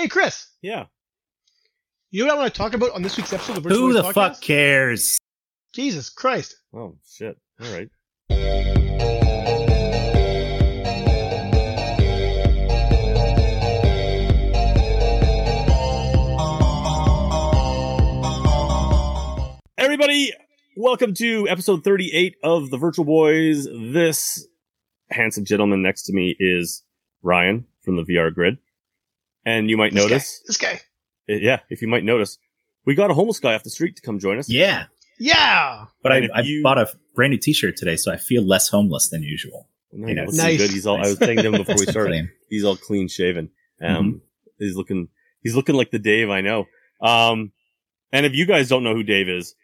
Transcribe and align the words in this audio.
Hey, 0.00 0.08
Chris. 0.08 0.46
Yeah. 0.62 0.86
You 2.10 2.24
know 2.24 2.28
what 2.28 2.38
I 2.38 2.42
want 2.44 2.54
to 2.54 2.58
talk 2.58 2.72
about 2.72 2.92
on 2.92 3.02
this 3.02 3.18
week's 3.18 3.34
episode 3.34 3.58
of 3.58 3.64
Virtual 3.64 3.88
Boys? 3.88 3.96
Who 3.96 4.02
the 4.02 4.08
podcast? 4.08 4.14
fuck 4.14 4.40
cares? 4.40 5.18
Jesus 5.74 6.08
Christ. 6.08 6.56
Oh 6.74 6.96
shit. 7.06 7.36
All 7.62 7.70
right. 7.70 7.90
Everybody, 19.76 20.32
welcome 20.78 21.12
to 21.12 21.46
episode 21.46 21.84
38 21.84 22.36
of 22.42 22.70
the 22.70 22.78
Virtual 22.78 23.04
Boys. 23.04 23.66
This 23.66 24.48
handsome 25.10 25.44
gentleman 25.44 25.82
next 25.82 26.04
to 26.04 26.14
me 26.14 26.34
is 26.40 26.84
Ryan 27.22 27.66
from 27.82 27.96
the 27.96 28.04
VR 28.04 28.32
Grid. 28.32 28.56
And 29.44 29.70
you 29.70 29.76
might 29.76 29.92
This 29.94 30.02
notice, 30.02 30.38
Guy. 30.38 30.44
This 30.46 30.56
guy. 30.56 31.34
uh, 31.34 31.38
yeah, 31.38 31.60
if 31.70 31.80
you 31.82 31.88
might 31.88 32.04
notice, 32.04 32.38
we 32.84 32.94
got 32.94 33.10
a 33.10 33.14
homeless 33.14 33.40
guy 33.40 33.54
off 33.54 33.62
the 33.62 33.70
street 33.70 33.96
to 33.96 34.02
come 34.02 34.18
join 34.18 34.38
us. 34.38 34.48
Yeah, 34.50 34.84
Yeah. 35.18 35.86
but 36.02 36.12
I, 36.12 36.16
And 36.16 36.24
if 36.26 36.30
I 36.34 36.40
you- 36.42 36.62
bought 36.62 36.78
a 36.78 36.88
brand 37.14 37.30
new 37.32 37.38
T-shirt 37.38 37.76
today, 37.76 37.96
so 37.96 38.12
I 38.12 38.16
feel 38.16 38.42
less 38.42 38.68
homeless 38.68 39.08
than 39.08 39.22
usual. 39.22 39.68
No, 39.92 40.08
You 40.08 40.14
know, 40.14 40.24
Nice. 40.26 40.58
good. 40.58 40.70
He's 40.70 40.86
all, 40.86 40.96
I 40.98 41.08
was 41.08 41.18
saying 41.18 41.38
to 41.38 41.44
him 41.48 41.52
before 41.52 41.74
we 41.78 41.86
started, 41.90 42.28
he's 42.48 42.64
all 42.64 42.76
clean 42.76 43.08
shaven. 43.08 43.50
Um, 43.80 43.88
Mm-hmm. 43.96 44.16
he's 44.58 44.76
looking, 44.76 45.08
he's 45.42 45.56
looking 45.56 45.74
like 45.74 45.90
the 45.90 45.98
Dave 45.98 46.30
I 46.30 46.40
know. 46.42 46.66
Um, 47.00 47.52
and 48.12 48.26
if 48.26 48.34
you 48.34 48.46
guys 48.46 48.68
don't 48.68 48.84
know 48.84 48.94
who 48.94 49.02
Dave 49.02 49.28
is, 49.28 49.54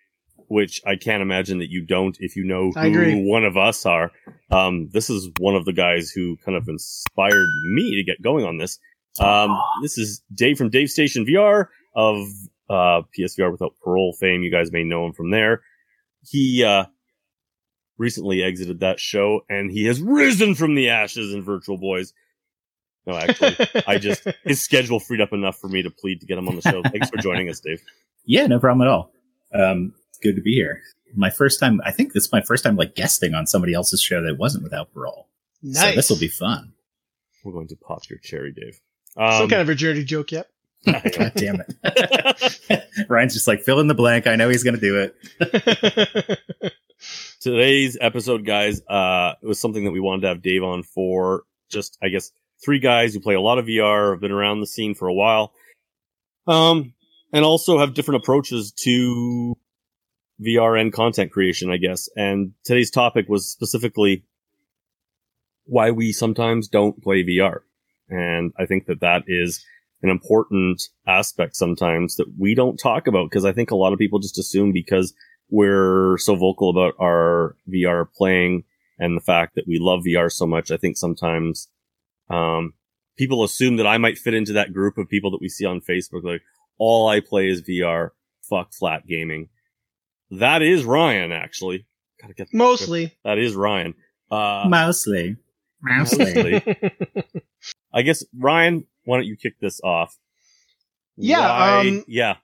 which 0.48 0.81
I 0.87 0.97
can't 0.97 1.23
imagine 1.23 1.59
that 1.59 1.70
you 1.70 1.84
don't, 1.84 2.17
if 2.20 2.34
you 2.37 2.45
know 2.45 2.70
who 2.70 3.29
one 3.29 3.45
of 3.45 3.56
us 3.56 3.84
are, 3.84 4.12
um, 4.51 4.89
this 4.93 5.11
is 5.11 5.29
one 5.39 5.55
of 5.56 5.65
the 5.65 5.73
guys 5.73 6.11
who 6.11 6.37
kind 6.45 6.56
of 6.56 6.69
inspired 6.69 7.48
me 7.75 7.97
to 7.97 8.05
get 8.05 8.23
going 8.23 8.45
on 8.45 8.56
this. 8.59 8.79
Um, 9.20 9.59
this 9.83 9.98
is 9.98 10.23
Dave 10.34 10.59
from 10.59 10.70
Davestation 10.70 11.27
VR 11.27 11.66
of, 11.95 12.27
uh, 12.69 13.02
PSVR 13.16 13.51
without 13.51 13.75
parole 13.83 14.15
fame. 14.19 14.42
You 14.42 14.50
guys 14.50 14.72
may 14.72 14.84
know 14.84 15.06
him 15.06 15.12
from 15.12 15.31
there. 15.31 15.62
He, 16.22 16.64
uh, 16.64 16.86
recently 17.98 18.42
exited 18.42 18.81
that 18.81 19.00
show 19.00 19.41
and 19.48 19.70
he 19.70 19.87
has 19.87 20.00
risen 20.00 20.55
from 20.55 20.75
the 20.75 20.91
ashes 20.91 21.33
in 21.33 21.42
Virtual 21.42 21.78
Boys. 21.78 22.12
No, 23.06 23.17
actually, 23.17 23.56
I 23.87 23.98
just 23.98 24.27
his 24.44 24.62
schedule 24.62 24.98
freed 24.98 25.20
up 25.20 25.33
enough 25.33 25.59
for 25.59 25.69
me 25.69 25.83
to 25.83 25.91
plead 25.91 26.20
to 26.20 26.27
get 26.27 26.39
him 26.39 26.48
on 26.48 26.56
the 26.56 26.62
show. 26.62 26.83
Thanks 26.83 27.09
for 27.09 27.19
joining 27.19 27.48
us, 27.48 27.61
Dave. 27.61 27.81
Yeah, 28.25 28.47
no 28.48 28.59
problem 28.59 28.87
at 28.87 28.92
all. 28.92 29.12
Um, 29.55 29.94
good 30.22 30.34
to 30.37 30.42
be 30.42 30.55
here. 30.55 30.83
My 31.14 31.31
first 31.31 31.61
time, 31.61 31.81
I 31.84 31.92
think 31.92 32.12
this 32.12 32.25
is 32.25 32.33
my 32.33 32.42
first 32.42 32.64
time 32.64 32.75
like 32.75 32.97
guesting 32.97 33.33
on 33.33 33.47
somebody 33.47 33.75
else's 33.75 34.03
show 34.03 34.20
that 34.22 34.37
wasn't 34.37 34.64
without 34.64 34.92
parole. 34.92 35.28
nice. 35.62 35.91
So 35.91 35.94
this 35.94 36.11
will 36.11 36.19
be 36.19 36.28
fun. 36.28 36.72
We're 37.44 37.53
going 37.53 37.69
to 37.69 37.77
pop 37.77 38.11
your 38.11 38.19
cherry, 38.19 38.53
Dave. 38.53 38.81
Some 39.17 39.25
Um, 39.25 39.48
kind 39.48 39.62
of 39.62 39.69
a 39.69 39.75
dirty 39.75 40.05
joke 40.05 40.33
yet. 40.33 40.48
God 40.86 41.33
damn 41.34 41.61
it. 41.61 42.84
Ryan's 43.09 43.34
just 43.34 43.48
like 43.48 43.62
fill 43.62 43.81
in 43.81 43.86
the 43.89 43.95
blank. 43.95 44.27
I 44.27 44.36
know 44.36 44.48
he's 44.48 44.62
going 44.62 44.78
to 44.78 44.81
do 44.81 45.11
it. 45.41 46.72
today's 47.41 47.98
episode, 48.00 48.44
guys, 48.44 48.81
uh, 48.89 49.34
it 49.42 49.47
was 49.47 49.59
something 49.61 49.84
that 49.84 49.91
we 49.91 50.00
wanted 50.00 50.22
to 50.22 50.28
have 50.28 50.42
Dave 50.42 50.62
on 50.62 50.83
for. 50.83 51.42
Just, 51.70 51.98
I 52.03 52.09
guess, 52.09 52.31
three 52.64 52.78
guys 52.78 53.14
who 53.14 53.20
play 53.20 53.34
a 53.34 53.41
lot 53.41 53.59
of 53.59 53.67
VR, 53.67 54.12
have 54.12 54.20
been 54.20 54.33
around 54.33 54.61
the 54.61 54.67
scene 54.67 54.94
for 54.94 55.09
a 55.09 55.14
while, 55.14 55.53
um, 56.47 56.92
and 57.33 57.44
also 57.44 57.78
have 57.78 57.94
different 57.94 58.22
approaches 58.22 58.72
to 58.84 59.56
VR 60.41 60.81
and 60.81 60.92
content 60.92 61.33
creation, 61.33 61.70
I 61.70 61.78
guess. 61.78 62.09
And 62.17 62.53
today's 62.64 62.91
topic 62.91 63.28
was 63.28 63.50
specifically 63.50 64.25
why 65.64 65.91
we 65.91 66.12
sometimes 66.12 66.69
don't 66.69 67.03
play 67.03 67.25
VR. 67.25 67.61
And 68.09 68.53
I 68.59 68.67
think 68.67 68.87
that 68.87 69.01
that 69.01 69.25
is 69.27 69.65
an 70.03 70.11
important 70.11 70.83
aspect 71.07 71.57
sometimes 71.57 72.17
that 72.17 72.27
we 72.39 72.55
don't 72.55 72.77
talk 72.77 73.07
about 73.07 73.31
because 73.31 73.45
I 73.45 73.53
think 73.53 73.71
a 73.71 73.77
lot 73.77 73.93
of 73.93 73.99
people 73.99 74.19
just 74.19 74.39
assume 74.39 74.73
because 74.73 75.15
we're 75.51 76.19
so 76.19 76.37
vocal 76.37 76.71
about 76.71 76.95
our 77.01 77.57
VR 77.69 78.07
playing 78.12 78.65
and 78.99 79.16
the 79.16 79.22
fact 79.22 79.55
that 79.55 79.66
we 79.66 79.78
love 79.81 80.03
VR 80.06 80.31
so 80.31 80.47
much. 80.47 80.71
I 80.71 80.77
think 80.77 80.97
sometimes, 80.97 81.69
um, 82.31 82.75
people 83.16 83.45
assume 83.45 83.77
that 83.77 83.87
I 83.87 83.99
might 83.99 84.19
fit 84.19 84.34
into 84.34 84.55
that 84.55 84.72
group 84.72 84.99
of 84.99 85.09
people 85.09 85.31
that 85.31 85.41
we 85.41 85.49
see 85.49 85.65
on 85.65 85.81
Facebook. 85.81 86.25
Like, 86.25 86.43
all 86.78 87.09
I 87.09 87.21
play 87.21 87.49
is 87.49 87.62
VR. 87.62 88.11
Fuck 88.49 88.72
flat 88.72 89.06
gaming. 89.06 89.49
That 90.31 90.62
is 90.62 90.84
Ryan, 90.84 91.33
actually. 91.33 91.87
Gotta 92.21 92.34
get 92.34 92.49
Mostly. 92.53 93.16
that 93.25 93.39
is 93.39 93.55
Ryan. 93.55 93.95
Uh, 94.31 94.65
Mostly. 94.69 95.37
Mostly. 95.81 96.62
I 97.97 98.03
guess 98.03 98.23
Ryan, 98.39 98.84
why 99.07 99.17
don't 99.17 99.27
you 99.27 99.37
kick 99.37 99.59
this 99.59 99.81
off? 99.83 100.15
Yeah, 101.17 101.41
Why, 101.41 101.89
um, 101.89 102.05
yeah. 102.07 102.37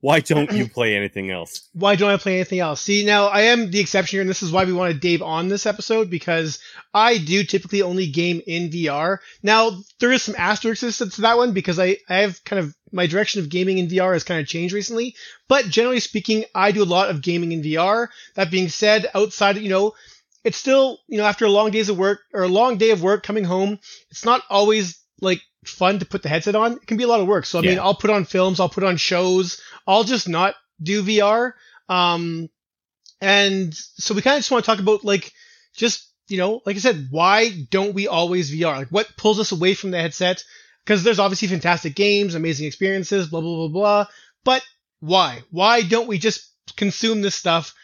Why 0.00 0.18
don't 0.18 0.50
you 0.50 0.68
play 0.74 0.96
anything 0.96 1.30
else? 1.30 1.68
why 1.72 1.94
don't 1.94 2.10
I 2.10 2.16
play 2.16 2.34
anything 2.34 2.58
else? 2.58 2.80
See, 2.82 3.04
now 3.04 3.26
I 3.26 3.42
am 3.42 3.70
the 3.70 3.78
exception 3.78 4.16
here, 4.16 4.20
and 4.20 4.28
this 4.28 4.42
is 4.42 4.50
why 4.50 4.64
we 4.64 4.72
wanted 4.72 4.98
Dave 4.98 5.22
on 5.22 5.46
this 5.46 5.64
episode 5.64 6.10
because 6.10 6.58
I 6.92 7.18
do 7.18 7.44
typically 7.44 7.82
only 7.82 8.08
game 8.08 8.42
in 8.48 8.68
VR. 8.68 9.18
Now 9.44 9.78
there 10.00 10.10
is 10.10 10.24
some 10.24 10.34
asterisks 10.36 10.98
to 10.98 11.20
that 11.22 11.36
one 11.36 11.52
because 11.52 11.78
I, 11.78 11.98
I 12.08 12.16
have 12.16 12.42
kind 12.42 12.58
of 12.58 12.74
my 12.90 13.06
direction 13.06 13.40
of 13.40 13.48
gaming 13.48 13.78
in 13.78 13.86
VR 13.86 14.12
has 14.12 14.24
kind 14.24 14.40
of 14.40 14.48
changed 14.48 14.74
recently. 14.74 15.14
But 15.46 15.66
generally 15.66 16.00
speaking, 16.00 16.46
I 16.52 16.72
do 16.72 16.82
a 16.82 16.84
lot 16.84 17.10
of 17.10 17.22
gaming 17.22 17.52
in 17.52 17.62
VR. 17.62 18.08
That 18.34 18.50
being 18.50 18.68
said, 18.68 19.08
outside, 19.14 19.58
you 19.58 19.68
know, 19.68 19.94
it's 20.46 20.56
still, 20.56 21.00
you 21.08 21.18
know, 21.18 21.24
after 21.24 21.44
a 21.44 21.50
long 21.50 21.72
days 21.72 21.88
of 21.88 21.98
work 21.98 22.20
or 22.32 22.44
a 22.44 22.48
long 22.48 22.78
day 22.78 22.90
of 22.90 23.02
work 23.02 23.24
coming 23.24 23.42
home, 23.42 23.80
it's 24.10 24.24
not 24.24 24.42
always 24.48 25.02
like 25.20 25.42
fun 25.64 25.98
to 25.98 26.06
put 26.06 26.22
the 26.22 26.28
headset 26.28 26.54
on. 26.54 26.74
It 26.74 26.86
can 26.86 26.96
be 26.96 27.02
a 27.02 27.08
lot 27.08 27.18
of 27.18 27.26
work. 27.26 27.44
So 27.46 27.58
I 27.58 27.62
mean, 27.62 27.80
I'll 27.80 27.96
put 27.96 28.10
on 28.10 28.24
films, 28.24 28.60
I'll 28.60 28.68
put 28.68 28.84
on 28.84 28.96
shows, 28.96 29.60
I'll 29.88 30.04
just 30.04 30.28
not 30.28 30.54
do 30.80 31.02
VR. 31.02 31.54
Um, 31.88 32.48
and 33.20 33.74
so 33.74 34.14
we 34.14 34.22
kind 34.22 34.36
of 34.36 34.38
just 34.38 34.52
want 34.52 34.64
to 34.64 34.70
talk 34.70 34.78
about 34.78 35.04
like, 35.04 35.32
just, 35.74 36.12
you 36.28 36.38
know, 36.38 36.62
like 36.64 36.76
I 36.76 36.78
said, 36.78 37.08
why 37.10 37.50
don't 37.70 37.94
we 37.94 38.06
always 38.06 38.54
VR? 38.54 38.76
Like 38.76 38.88
what 38.90 39.16
pulls 39.16 39.40
us 39.40 39.50
away 39.50 39.74
from 39.74 39.90
the 39.90 40.00
headset? 40.00 40.44
Because 40.84 41.02
there's 41.02 41.18
obviously 41.18 41.48
fantastic 41.48 41.96
games, 41.96 42.36
amazing 42.36 42.68
experiences, 42.68 43.26
blah, 43.26 43.40
blah, 43.40 43.56
blah, 43.56 43.68
blah. 43.68 44.06
But 44.44 44.62
why? 45.00 45.42
Why 45.50 45.82
don't 45.82 46.06
we 46.06 46.18
just 46.18 46.52
consume 46.76 47.20
this 47.20 47.34
stuff 47.34 47.74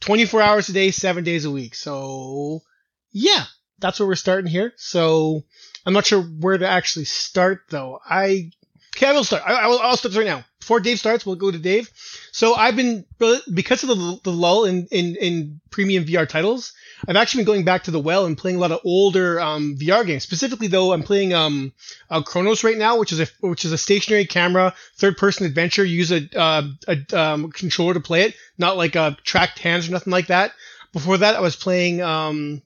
24 0.00 0.40
hours 0.42 0.68
a 0.68 0.72
day, 0.72 0.90
seven 0.90 1.24
days 1.24 1.44
a 1.44 1.50
week? 1.50 1.74
So 1.74 2.62
yeah, 3.10 3.44
that's 3.78 4.00
where 4.00 4.06
we're 4.06 4.14
starting 4.14 4.50
here. 4.50 4.72
So 4.76 5.44
I'm 5.86 5.92
not 5.92 6.06
sure 6.06 6.22
where 6.22 6.58
to 6.58 6.68
actually 6.68 7.06
start 7.06 7.62
though. 7.70 8.00
I 8.04 8.50
okay, 8.96 9.06
I 9.06 9.12
will 9.12 9.24
start. 9.24 9.42
I, 9.46 9.54
I 9.54 9.66
will, 9.66 9.78
I'll 9.80 9.96
start 9.96 10.14
right 10.14 10.26
now. 10.26 10.44
Before 10.60 10.80
Dave 10.80 10.98
starts, 10.98 11.24
we'll 11.24 11.36
go 11.36 11.50
to 11.50 11.58
Dave. 11.58 11.90
So 12.32 12.54
I've 12.54 12.76
been 12.76 13.04
because 13.52 13.82
of 13.82 13.88
the, 13.88 14.20
the 14.22 14.32
lull 14.32 14.64
in, 14.64 14.86
in 14.90 15.16
in 15.16 15.60
premium 15.70 16.04
VR 16.04 16.28
titles. 16.28 16.72
I've 17.06 17.16
actually 17.16 17.40
been 17.40 17.52
going 17.52 17.64
back 17.64 17.84
to 17.84 17.90
the 17.90 18.00
well 18.00 18.26
and 18.26 18.36
playing 18.36 18.56
a 18.56 18.60
lot 18.60 18.72
of 18.72 18.80
older 18.84 19.40
um, 19.40 19.76
VR 19.78 20.06
games. 20.06 20.22
Specifically, 20.22 20.66
though, 20.66 20.92
I'm 20.92 21.02
playing 21.02 21.32
um, 21.32 21.72
uh, 22.10 22.22
Chronos 22.22 22.64
right 22.64 22.76
now, 22.76 22.98
which 22.98 23.12
is 23.12 23.20
a 23.20 23.26
which 23.40 23.64
is 23.64 23.72
a 23.72 23.78
stationary 23.78 24.24
camera 24.24 24.74
third 24.96 25.16
person 25.16 25.46
adventure. 25.46 25.84
You 25.84 25.98
use 25.98 26.12
a 26.12 26.28
uh, 26.38 26.68
a 26.88 27.18
um, 27.18 27.52
controller 27.52 27.94
to 27.94 28.00
play 28.00 28.22
it, 28.22 28.34
not 28.56 28.76
like 28.76 28.96
a 28.96 29.16
tracked 29.22 29.58
hands 29.58 29.88
or 29.88 29.92
nothing 29.92 30.10
like 30.10 30.28
that. 30.28 30.52
Before 30.92 31.18
that, 31.18 31.36
I 31.36 31.40
was 31.40 31.54
playing 31.54 32.02
um, 32.02 32.62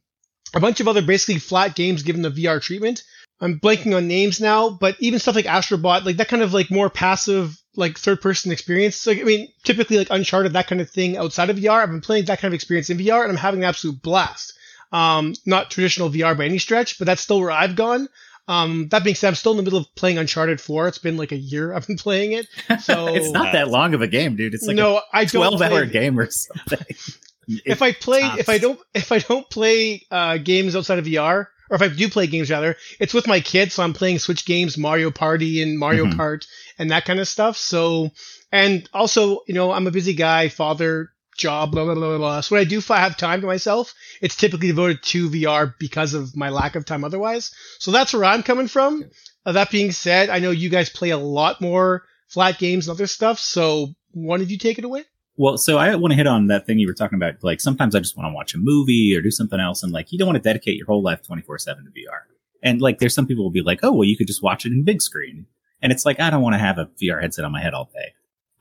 a 0.55 0.61
bunch 0.61 0.81
of 0.81 0.89
other 0.89 1.03
basically 1.03 1.39
flat 1.39 1.75
games 1.75 2.03
given 2.03 2.23
the 2.23 2.31
VR 2.31 2.63
treatment. 2.63 3.03
I'm 3.41 3.59
blanking 3.59 3.97
on 3.97 4.07
names 4.07 4.41
now, 4.41 4.71
but 4.71 4.97
even 5.01 5.19
stuff 5.19 5.35
like 5.35 5.47
Astrobot, 5.47 6.05
like 6.05 6.19
that 6.19 6.29
kind 6.29 6.43
of 6.43 6.55
like 6.55 6.71
more 6.71 6.89
passive, 6.89 7.61
like 7.77 7.99
third 7.99 8.21
person 8.21 8.53
experience. 8.53 9.07
Like, 9.07 9.21
I 9.21 9.25
mean, 9.25 9.49
typically 9.65 9.99
like 9.99 10.09
Uncharted, 10.11 10.53
that 10.55 10.67
kind 10.67 10.81
of 10.81 10.91
thing 10.91 11.17
outside 11.17 11.51
of 11.51 11.57
VR. 11.57 11.83
I've 11.83 11.91
been 11.91 12.01
playing 12.01 12.27
that 12.27 12.39
kind 12.41 12.51
of 12.51 12.55
experience 12.55 12.91
in 12.91 12.99
VR 12.99 13.23
and 13.23 13.31
I'm 13.31 13.37
having 13.37 13.61
an 13.61 13.69
absolute 13.69 14.03
blast. 14.03 14.55
Um, 14.93 15.35
not 15.47 15.71
traditional 15.71 16.11
VR 16.11 16.37
by 16.37 16.45
any 16.45 16.59
stretch, 16.59 16.99
but 16.99 17.07
that's 17.07 17.23
still 17.23 17.41
where 17.41 17.51
I've 17.51 17.77
gone. 17.77 18.09
Um, 18.49 18.89
that 18.89 19.05
being 19.05 19.15
said, 19.17 19.29
I'm 19.29 19.35
still 19.37 19.53
in 19.53 19.57
the 19.57 19.63
middle 19.63 19.79
of 19.79 19.95
playing 19.95 20.19
Uncharted 20.19 20.61
4. 20.61 20.89
It's 20.89 20.99
been 20.99 21.17
like 21.17 21.33
a 21.33 21.37
year 21.37 21.73
I've 21.73 21.87
been 21.87 21.97
playing 21.97 22.33
it. 22.33 22.47
So 22.81 23.09
it's 23.09 23.31
not 23.31 23.53
that 23.53 23.69
long 23.69 23.95
of 23.95 24.03
a 24.03 24.09
game, 24.09 24.37
dude. 24.37 24.53
It's 24.55 24.67
like 24.67 24.77
no, 24.77 25.01
I 25.13 25.23
a 25.23 25.27
don't 25.27 25.59
12 25.59 25.63
hour 25.63 25.69
play- 25.69 25.87
game 25.87 26.19
or 26.19 26.29
something. 26.31 26.87
if 27.65 27.81
I 27.83 27.93
play 27.93 28.21
tops. 28.23 28.41
if 28.41 28.49
I 28.49 28.59
don't 28.59 28.79
if 28.95 29.13
I 29.13 29.19
don't 29.21 29.49
play 29.49 30.07
uh, 30.11 30.39
games 30.39 30.77
outside 30.77 30.99
of 30.99 31.07
VR 31.07 31.47
or 31.71 31.77
if 31.77 31.83
I 31.83 31.89
do 31.89 32.09
play 32.09 32.27
games 32.27 32.51
rather, 32.51 32.77
it's 33.01 33.15
with 33.15 33.27
my 33.27 33.41
kids. 33.41 33.75
So 33.75 33.83
I'm 33.83 33.93
playing 33.95 34.19
Switch 34.19 34.45
games, 34.45 34.77
Mario 34.77 35.11
Party 35.11 35.63
and 35.63 35.79
Mario 35.79 36.07
Mhm. 36.07 36.17
Kart 36.17 36.47
and 36.79 36.91
that 36.91 37.05
kind 37.05 37.21
of 37.21 37.29
stuff. 37.29 37.57
So 37.57 38.11
and 38.51 38.89
also 38.93 39.41
you 39.47 39.55
know 39.55 39.73
I'm 39.73 39.87
a 39.87 39.91
busy 39.91 40.15
guy, 40.15 40.49
father, 40.49 41.11
job, 41.37 41.73
blah 41.73 41.85
blah 41.85 41.95
blah 41.95 42.09
blah. 42.09 42.19
blah. 42.19 42.41
So 42.43 42.55
when 42.55 42.61
I 42.61 42.69
do 42.69 42.81
have 42.81 43.17
time 43.17 43.41
to 43.41 43.47
myself, 43.47 43.95
it's 44.21 44.37
typically 44.37 44.69
devoted 44.69 45.03
to 45.05 45.31
VR 45.31 45.75
because 45.79 46.15
of 46.15 46.37
my 46.37 46.51
lack 46.51 46.77
of 46.77 46.85
time 46.85 47.05
otherwise. 47.05 47.53
So 47.79 47.91
that's 47.91 48.13
where 48.13 48.25
I'm 48.25 48.43
coming 48.43 48.69
from. 48.69 49.05
Uh, 49.45 49.53
that 49.53 49.71
being 49.71 49.91
said, 49.93 50.29
I 50.31 50.39
know 50.39 50.51
you 50.51 50.69
guys 50.69 50.89
play 50.91 51.11
a 51.11 51.19
lot 51.19 51.61
more 51.61 52.03
flat 52.29 52.59
games 52.59 52.87
and 52.89 52.95
other 52.95 53.07
stuff. 53.07 53.39
So 53.39 53.95
one 54.13 54.41
of 54.41 54.51
you 54.51 54.59
take 54.59 54.79
it 54.79 54.85
away. 54.85 55.05
Well, 55.37 55.57
so 55.57 55.79
I 55.79 55.95
want 55.97 56.13
to 56.13 56.17
hit 56.17 56.27
on 56.27 56.49
that 56.49 56.67
thing 56.67 56.79
you 56.79 56.87
were 56.87 56.93
talking 56.95 57.17
about. 57.17 57.43
Like 57.43 57.61
sometimes 57.61 57.95
I 57.95 58.01
just 58.01 58.17
want 58.17 58.31
to 58.31 58.35
watch 58.35 58.55
a 58.55 58.59
movie 58.59 59.15
or 59.17 59.23
do 59.23 59.31
something 59.31 59.59
else, 59.61 59.83
and 59.83 59.93
like 59.93 60.13
you 60.13 60.19
don't 60.19 60.27
want 60.29 60.37
to 60.37 60.43
dedicate 60.43 60.77
your 60.77 60.87
whole 60.87 61.03
life 61.03 61.23
twenty 61.23 61.43
four 61.43 61.59
seven 61.59 61.85
to 61.85 61.91
VR. 61.91 62.21
And 62.63 62.81
like 62.81 62.99
there's 62.99 63.15
some 63.15 63.27
people 63.27 63.43
will 63.45 63.51
be 63.51 63.63
like, 63.63 63.81
oh 63.83 63.93
well, 63.93 64.05
you 64.05 64.17
could 64.17 64.27
just 64.27 64.43
watch 64.43 64.67
it 64.67 64.73
in 64.73 64.85
big 64.85 65.01
screen. 65.03 65.47
and 65.81 65.91
it's 65.91 66.05
like 66.07 66.21
I 66.21 66.31
don't 66.31 66.43
want 66.43 66.55
to 66.55 66.59
have 66.59 66.79
a 66.79 66.89
VR 67.03 67.21
headset 67.21 67.45
on 67.45 67.53
my 67.53 67.61
head 67.63 67.75
all 67.75 67.91
day. 67.93 68.13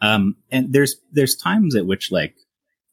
Um, 0.02 0.38
and 0.50 0.74
there's 0.74 0.96
there's 1.12 1.36
times 1.36 1.76
at 1.76 1.86
which 1.86 2.12
like 2.12 2.36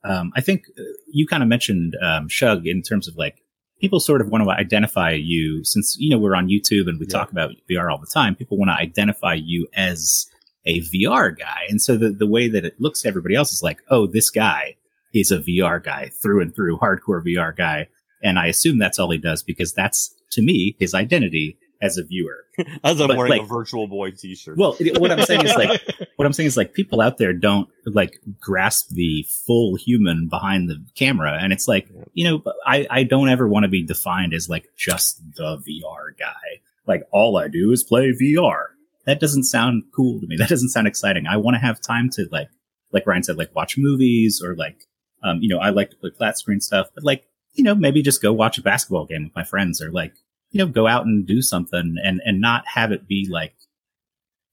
um, 0.05 0.33
I 0.37 0.41
think 0.41 0.65
uh, 0.79 0.83
you 1.13 1.27
kind 1.27 1.43
of 1.43 1.49
mentioned 1.49 1.97
um, 2.03 2.29
Shug 2.29 2.67
in 2.67 2.83
terms 2.83 3.09
of 3.09 3.17
like 3.17 3.43
people 3.81 4.01
sort 4.01 4.21
of 4.21 4.29
want 4.29 4.45
to 4.45 4.51
identify 4.51 5.13
you 5.13 5.63
since 5.65 5.97
you 5.99 6.11
know 6.11 6.19
we're 6.19 6.35
on 6.37 6.49
YouTube 6.49 6.89
and 6.89 6.99
we 6.99 7.07
Yeah. 7.07 7.19
talk 7.19 7.31
about 7.33 7.53
VR 7.71 7.91
all 7.91 7.99
the 7.99 8.11
time. 8.13 8.35
People 8.35 8.59
want 8.59 8.69
to 8.71 8.75
identify 8.75 9.35
you 9.35 9.69
as 9.75 10.27
a 10.67 10.81
VR 10.81 11.37
guy, 11.37 11.63
and 11.69 11.81
so 11.81 11.97
the 11.97 12.11
the 12.11 12.27
way 12.27 12.49
that 12.49 12.65
it 12.65 12.81
looks 12.81 13.03
to 13.03 13.09
everybody 13.09 13.35
else 13.35 13.53
is 13.53 13.63
like, 13.63 13.81
oh, 13.91 14.07
this 14.07 14.31
guy 14.31 14.77
is 15.15 15.31
a 15.31 15.39
VR 15.39 15.83
guy 15.83 16.11
through 16.23 16.43
and 16.43 16.55
through, 16.55 16.79
hardcore 16.79 17.25
VR 17.25 17.57
guy, 17.57 17.89
and 18.23 18.39
I 18.39 18.47
assume 18.47 18.79
that's 18.79 18.99
all 18.99 19.11
he 19.11 19.19
does 19.19 19.43
because 19.43 19.73
that's 19.73 20.15
to 20.33 20.43
me 20.43 20.77
his 20.79 20.95
identity 20.95 21.59
as 21.81 21.97
a 21.97 22.05
viewer. 22.05 22.45
As 22.85 23.01
I'm 23.01 23.07
But, 23.07 23.17
wearing 23.17 23.41
a 23.41 23.47
Virtual 23.47 23.87
Boy 23.87 24.11
T-shirt. 24.11 24.59
Well, 24.59 24.77
what 24.97 25.13
I'm 25.13 25.23
saying 25.23 25.45
is 25.45 25.55
like 25.55 25.81
what 26.17 26.27
I'm 26.27 26.33
saying 26.33 26.49
is 26.49 26.57
like 26.57 26.75
people 26.75 27.01
out 27.01 27.19
there 27.19 27.33
don't 27.33 27.69
like 27.87 28.19
grasp 28.41 28.89
the 28.91 29.25
full 29.47 29.77
human 29.77 30.27
behind 30.29 30.69
the 30.69 30.85
camera. 30.97 31.39
And 31.41 31.53
it's 31.53 31.69
like, 31.69 31.89
you 32.15 32.25
know, 32.25 32.43
I, 32.67 32.85
I 32.91 33.03
don't 33.05 33.29
ever 33.29 33.47
want 33.47 33.63
to 33.63 33.69
be 33.69 33.85
defined 33.85 34.35
as 34.35 34.49
like 34.49 34.67
just 34.77 35.23
the 35.37 35.59
VR 35.59 36.19
guy. 36.19 36.61
Like 36.87 37.05
all 37.13 37.37
I 37.37 37.47
do 37.47 37.71
is 37.71 37.85
play 37.85 38.11
VR. 38.11 38.65
That 39.09 39.21
doesn't 39.21 39.45
sound 39.45 39.85
cool 39.97 40.21
to 40.21 40.27
me. 40.27 40.37
That 40.39 40.51
doesn't 40.51 40.69
sound 40.69 40.87
exciting. 40.87 41.27
I 41.27 41.39
want 41.39 41.55
to 41.55 41.61
have 41.61 41.81
time 41.81 42.11
to 42.11 42.27
like, 42.31 42.51
like 42.93 43.07
Ryan 43.07 43.23
said, 43.23 43.39
like 43.39 43.55
watch 43.57 43.79
movies 43.79 44.43
or 44.45 44.55
like, 44.55 44.85
um, 45.25 45.39
you 45.41 45.49
know, 45.49 45.59
I 45.59 45.71
like 45.71 45.89
to 45.91 45.97
play 45.97 46.11
flat 46.17 46.39
screen 46.39 46.61
stuff, 46.61 46.89
but 46.95 47.05
like, 47.05 47.25
you 47.55 47.65
know, 47.65 47.75
maybe 47.75 48.03
just 48.03 48.21
go 48.21 48.35
watch 48.35 48.59
a 48.59 48.63
basketball 48.63 49.07
game 49.07 49.25
with 49.25 49.35
my 49.35 49.45
friends 49.45 49.81
or 49.81 49.91
like, 49.91 50.13
you 50.51 50.59
know, 50.59 50.71
go 50.71 50.87
out 50.87 51.07
and 51.07 51.27
do 51.27 51.41
something 51.41 51.97
and, 52.05 52.21
and 52.23 52.41
not 52.41 52.65
have 52.75 52.93
it 52.93 53.09
be 53.09 53.27
like, 53.31 53.55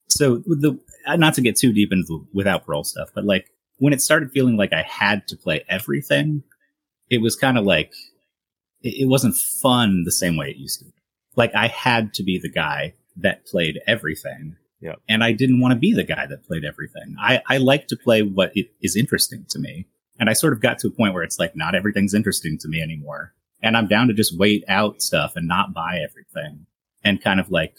so 0.08 0.38
the 0.46 0.78
not 1.06 1.34
to 1.34 1.42
get 1.42 1.56
too 1.56 1.74
deep 1.74 1.92
into 1.92 2.26
without 2.32 2.64
parole 2.64 2.84
stuff, 2.84 3.10
but 3.14 3.24
like 3.24 3.50
when 3.76 3.92
it 3.92 4.00
started 4.00 4.32
feeling 4.32 4.56
like 4.56 4.72
I 4.72 4.82
had 4.82 5.28
to 5.28 5.36
play 5.36 5.64
everything, 5.68 6.42
it 7.10 7.20
was 7.20 7.36
kind 7.36 7.58
of 7.58 7.64
like 7.64 7.92
it, 8.80 9.02
it 9.02 9.08
wasn't 9.08 9.36
fun 9.36 10.04
the 10.04 10.12
same 10.12 10.36
way 10.38 10.48
it 10.48 10.56
used 10.56 10.78
to. 10.78 10.86
be. 10.86 10.92
Like 11.34 11.54
I 11.54 11.66
had 11.66 12.14
to 12.14 12.22
be 12.22 12.38
the 12.38 12.50
guy 12.50 12.94
that 13.16 13.46
played 13.46 13.80
everything. 13.86 14.56
Yeah. 14.80 14.94
And 15.08 15.24
I 15.24 15.32
didn't 15.32 15.60
want 15.60 15.72
to 15.72 15.78
be 15.78 15.94
the 15.94 16.04
guy 16.04 16.26
that 16.26 16.46
played 16.46 16.64
everything. 16.64 17.16
I, 17.18 17.42
I 17.48 17.56
like 17.56 17.88
to 17.88 17.96
play 17.96 18.22
what 18.22 18.52
it 18.54 18.70
is 18.82 18.96
interesting 18.96 19.46
to 19.50 19.58
me. 19.58 19.86
And 20.18 20.28
I 20.30 20.34
sort 20.34 20.52
of 20.52 20.60
got 20.60 20.78
to 20.80 20.88
a 20.88 20.90
point 20.90 21.14
where 21.14 21.22
it's 21.22 21.38
like 21.38 21.56
not 21.56 21.74
everything's 21.74 22.14
interesting 22.14 22.58
to 22.58 22.68
me 22.68 22.80
anymore. 22.80 23.32
And 23.62 23.76
I'm 23.76 23.88
down 23.88 24.08
to 24.08 24.14
just 24.14 24.38
wait 24.38 24.64
out 24.68 25.02
stuff 25.02 25.32
and 25.34 25.48
not 25.48 25.72
buy 25.72 25.98
everything 25.98 26.66
and 27.02 27.22
kind 27.22 27.40
of 27.40 27.50
like 27.50 27.74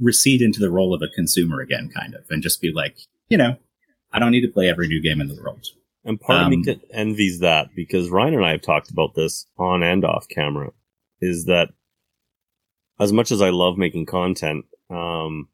recede 0.00 0.42
into 0.42 0.60
the 0.60 0.70
role 0.70 0.94
of 0.94 1.02
a 1.02 1.08
consumer 1.08 1.60
again, 1.60 1.90
kind 1.94 2.14
of, 2.14 2.24
and 2.30 2.42
just 2.42 2.60
be 2.60 2.72
like, 2.72 2.96
you 3.28 3.36
know, 3.36 3.56
I 4.12 4.18
don't 4.18 4.30
need 4.30 4.42
to 4.42 4.52
play 4.52 4.68
every 4.68 4.88
new 4.88 5.02
game 5.02 5.20
in 5.20 5.28
the 5.28 5.40
world. 5.40 5.66
And 6.04 6.20
part 6.20 6.44
of 6.44 6.50
me 6.50 6.62
Um, 6.68 6.80
envies 6.92 7.40
that 7.40 7.74
because 7.74 8.10
Ryan 8.10 8.34
and 8.34 8.44
I 8.44 8.52
have 8.52 8.62
talked 8.62 8.90
about 8.90 9.14
this 9.14 9.46
on 9.58 9.82
and 9.82 10.04
off 10.04 10.28
camera. 10.28 10.70
Is 11.20 11.46
that 11.46 11.70
as 12.98 13.12
much 13.12 13.30
as 13.30 13.42
I 13.42 13.50
love 13.50 13.76
making 13.76 14.06
content, 14.06 14.64
um, 14.90 15.48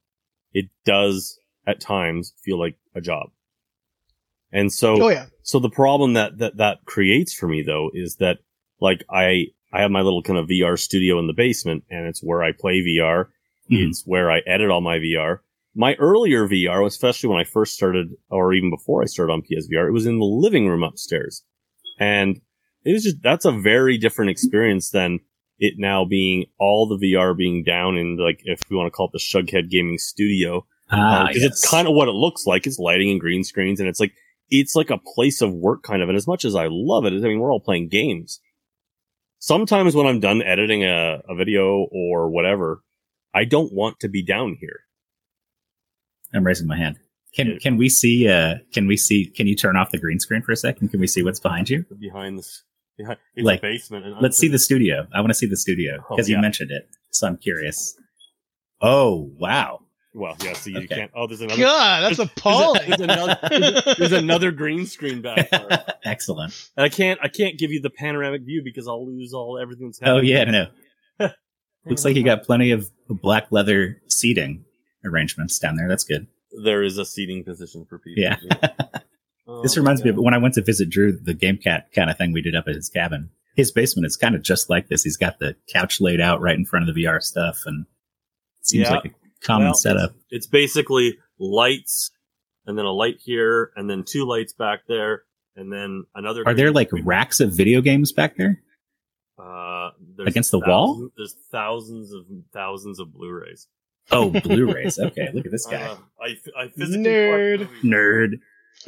it 0.52 0.66
does 0.84 1.38
at 1.66 1.80
times 1.80 2.32
feel 2.42 2.58
like 2.58 2.76
a 2.94 3.00
job. 3.00 3.30
And 4.52 4.72
so, 4.72 5.02
oh 5.04 5.08
yeah. 5.08 5.26
so 5.42 5.58
the 5.58 5.70
problem 5.70 6.12
that, 6.12 6.38
that 6.38 6.58
that 6.58 6.84
creates 6.84 7.32
for 7.32 7.48
me 7.48 7.62
though 7.62 7.90
is 7.94 8.16
that 8.16 8.38
like 8.80 9.02
I 9.10 9.46
I 9.72 9.80
have 9.80 9.90
my 9.90 10.02
little 10.02 10.22
kind 10.22 10.38
of 10.38 10.46
VR 10.46 10.78
studio 10.78 11.18
in 11.18 11.26
the 11.26 11.32
basement 11.32 11.84
and 11.90 12.06
it's 12.06 12.22
where 12.22 12.42
I 12.42 12.52
play 12.52 12.80
VR. 12.80 13.26
Mhm. 13.70 13.88
It's 13.88 14.02
where 14.04 14.30
I 14.30 14.40
edit 14.40 14.70
all 14.70 14.82
my 14.82 14.98
VR. 14.98 15.38
My 15.74 15.94
earlier 15.94 16.46
VR, 16.46 16.84
especially 16.86 17.30
when 17.30 17.40
I 17.40 17.44
first 17.44 17.72
started, 17.72 18.10
or 18.28 18.52
even 18.52 18.68
before 18.68 19.02
I 19.02 19.06
started 19.06 19.32
on 19.32 19.40
PSVR, 19.42 19.88
it 19.88 19.92
was 19.92 20.04
in 20.04 20.18
the 20.18 20.24
living 20.26 20.68
room 20.68 20.82
upstairs. 20.82 21.42
And 21.98 22.42
it 22.84 22.92
was 22.92 23.04
just, 23.04 23.22
that's 23.22 23.46
a 23.46 23.52
very 23.52 23.96
different 23.96 24.30
experience 24.30 24.90
than 24.90 25.20
it 25.62 25.74
now 25.78 26.04
being 26.04 26.46
all 26.58 26.86
the 26.86 26.96
VR 26.96 27.36
being 27.36 27.62
down 27.62 27.96
in 27.96 28.16
like, 28.16 28.40
if 28.44 28.60
we 28.68 28.76
want 28.76 28.86
to 28.88 28.90
call 28.90 29.06
it 29.06 29.12
the 29.12 29.18
Shugghead 29.18 29.70
Gaming 29.70 29.98
Studio. 29.98 30.66
Ah, 30.90 31.26
Because 31.28 31.44
it's 31.44 31.68
kind 31.68 31.86
of 31.88 31.94
what 31.94 32.08
it 32.08 32.12
looks 32.12 32.46
like. 32.46 32.66
It's 32.66 32.78
lighting 32.78 33.10
and 33.10 33.20
green 33.20 33.44
screens 33.44 33.80
and 33.80 33.88
it's 33.88 34.00
like, 34.00 34.12
it's 34.50 34.74
like 34.76 34.90
a 34.90 34.98
place 34.98 35.40
of 35.40 35.52
work 35.52 35.82
kind 35.82 36.02
of. 36.02 36.08
And 36.08 36.16
as 36.16 36.26
much 36.26 36.44
as 36.44 36.54
I 36.54 36.66
love 36.68 37.06
it, 37.06 37.12
I 37.12 37.16
mean, 37.28 37.38
we're 37.38 37.52
all 37.52 37.60
playing 37.60 37.88
games. 37.88 38.40
Sometimes 39.38 39.94
when 39.94 40.06
I'm 40.06 40.20
done 40.20 40.42
editing 40.42 40.84
a, 40.84 41.22
a 41.28 41.34
video 41.34 41.86
or 41.90 42.28
whatever, 42.28 42.82
I 43.34 43.44
don't 43.44 43.72
want 43.72 44.00
to 44.00 44.08
be 44.08 44.22
down 44.22 44.56
here. 44.60 44.80
I'm 46.34 46.44
raising 46.44 46.66
my 46.66 46.76
hand. 46.76 46.98
Can 47.34 47.58
can 47.60 47.76
we 47.78 47.88
see? 47.88 48.28
Uh, 48.28 48.56
can 48.74 48.86
we 48.86 48.96
see? 48.96 49.26
Can 49.26 49.46
you 49.46 49.56
turn 49.56 49.76
off 49.76 49.90
the 49.90 49.98
green 49.98 50.20
screen 50.20 50.42
for 50.42 50.52
a 50.52 50.56
second? 50.56 50.88
Can 50.88 51.00
we 51.00 51.06
see 51.06 51.22
what's 51.22 51.40
behind 51.40 51.70
you? 51.70 51.84
behind 51.98 52.38
this. 52.38 52.62
Behind, 52.98 53.18
it's 53.34 53.44
Like, 53.46 53.60
a 53.60 53.62
basement. 53.62 54.04
And 54.06 54.16
Let's 54.20 54.36
see 54.38 54.48
the 54.48 54.58
studio. 54.58 55.06
I 55.14 55.20
want 55.20 55.30
to 55.30 55.34
see 55.34 55.46
the 55.46 55.56
studio 55.56 55.98
Oh, 56.08 56.14
because 56.16 56.28
you 56.28 56.38
mentioned 56.38 56.70
it, 56.70 56.88
so 57.10 57.26
I'm 57.26 57.36
curious. 57.38 57.96
Oh 58.80 59.30
wow! 59.38 59.80
Well, 60.14 60.36
yeah. 60.44 60.52
So 60.54 60.70
you 60.70 60.78
Okay. 60.78 60.88
can't. 60.88 61.10
Oh, 61.14 61.26
there's 61.26 61.40
another. 61.40 61.60
God, 61.62 62.02
that's 62.02 62.18
appalling. 62.18 62.82
There's, 62.88 63.00
another. 63.00 63.38
There's, 63.48 63.84
there's 63.98 64.12
another 64.12 64.50
green 64.50 64.84
screen 64.86 65.22
back 65.22 65.48
there. 65.50 65.84
Excellent. 66.04 66.52
And 66.76 66.84
I 66.84 66.88
can't. 66.90 67.18
I 67.22 67.28
can't 67.28 67.58
give 67.58 67.70
you 67.70 67.80
the 67.80 67.90
panoramic 67.90 68.42
view 68.42 68.60
because 68.64 68.86
I'll 68.88 69.06
lose 69.06 69.32
all 69.32 69.58
everything 69.58 69.86
that's 69.86 70.00
Oh 70.02 70.16
happening. 70.16 70.30
yeah, 70.30 70.44
no. 70.44 70.66
Looks 71.86 72.04
like 72.04 72.14
you 72.14 72.24
got 72.24 72.44
plenty 72.44 72.70
of 72.72 72.90
black 73.08 73.46
leather 73.50 74.00
seating 74.08 74.64
arrangements 75.04 75.58
down 75.58 75.76
there. 75.76 75.88
That's 75.88 76.04
good. 76.04 76.26
There 76.62 76.82
is 76.82 76.98
a 76.98 77.04
seating 77.04 77.42
position 77.44 77.86
for 77.88 77.98
people. 77.98 78.22
Yeah. 78.22 78.36
Oh, 79.62 79.64
This 79.64 79.76
reminds 79.76 80.02
me 80.02 80.10
of 80.10 80.16
when 80.16 80.34
I 80.34 80.38
went 80.38 80.54
to 80.54 80.62
visit 80.62 80.90
Drew, 80.90 81.12
the 81.12 81.34
game 81.34 81.56
cat 81.58 81.88
kind 81.94 82.10
of 82.10 82.18
thing 82.18 82.32
we 82.32 82.42
did 82.42 82.54
up 82.56 82.64
at 82.68 82.74
his 82.74 82.88
cabin. 82.88 83.30
His 83.54 83.70
basement 83.70 84.06
is 84.06 84.16
kind 84.16 84.34
of 84.34 84.42
just 84.42 84.68
like 84.70 84.88
this. 84.88 85.02
He's 85.04 85.16
got 85.16 85.38
the 85.38 85.56
couch 85.72 86.00
laid 86.00 86.20
out 86.20 86.40
right 86.40 86.56
in 86.56 86.64
front 86.64 86.88
of 86.88 86.94
the 86.94 87.04
VR 87.04 87.20
stuff, 87.22 87.60
and 87.66 87.86
it 88.60 88.66
seems 88.66 88.88
Yeah. 88.88 88.94
like 88.96 89.04
a 89.06 89.10
common 89.44 89.68
Well, 89.68 89.74
setup. 89.74 90.14
It's 90.30 90.46
basically 90.46 91.18
lights, 91.38 92.10
and 92.66 92.78
then 92.78 92.84
a 92.86 92.92
light 92.92 93.16
here, 93.22 93.70
and 93.76 93.88
then 93.90 94.04
two 94.06 94.24
lights 94.24 94.52
back 94.54 94.80
there, 94.88 95.24
and 95.54 95.70
then 95.72 96.04
another. 96.14 96.42
Are 96.46 96.54
there 96.54 96.72
like 96.72 96.88
racks 97.04 97.40
of 97.40 97.52
video 97.52 97.80
games 97.82 98.10
back 98.12 98.36
there? 98.36 98.62
Uh, 99.38 99.90
Against 100.18 100.50
the 100.50 100.60
wall? 100.60 101.08
There's 101.16 101.34
thousands 101.50 102.12
of 102.12 102.24
thousands 102.52 103.00
of 103.00 103.12
Blu-rays. 103.12 103.66
Oh, 104.10 104.30
Blu-rays. 104.30 104.98
Okay, 104.98 105.30
look 105.32 105.46
at 105.46 105.52
this 105.52 105.66
guy, 105.70 105.82
Uh, 105.82 105.96
I, 106.20 106.36
I 106.58 106.68
physically 106.68 107.04
Nerd. 107.04 107.56
collect 107.56 107.72
movies. 107.82 107.92
nerd. 107.92 108.30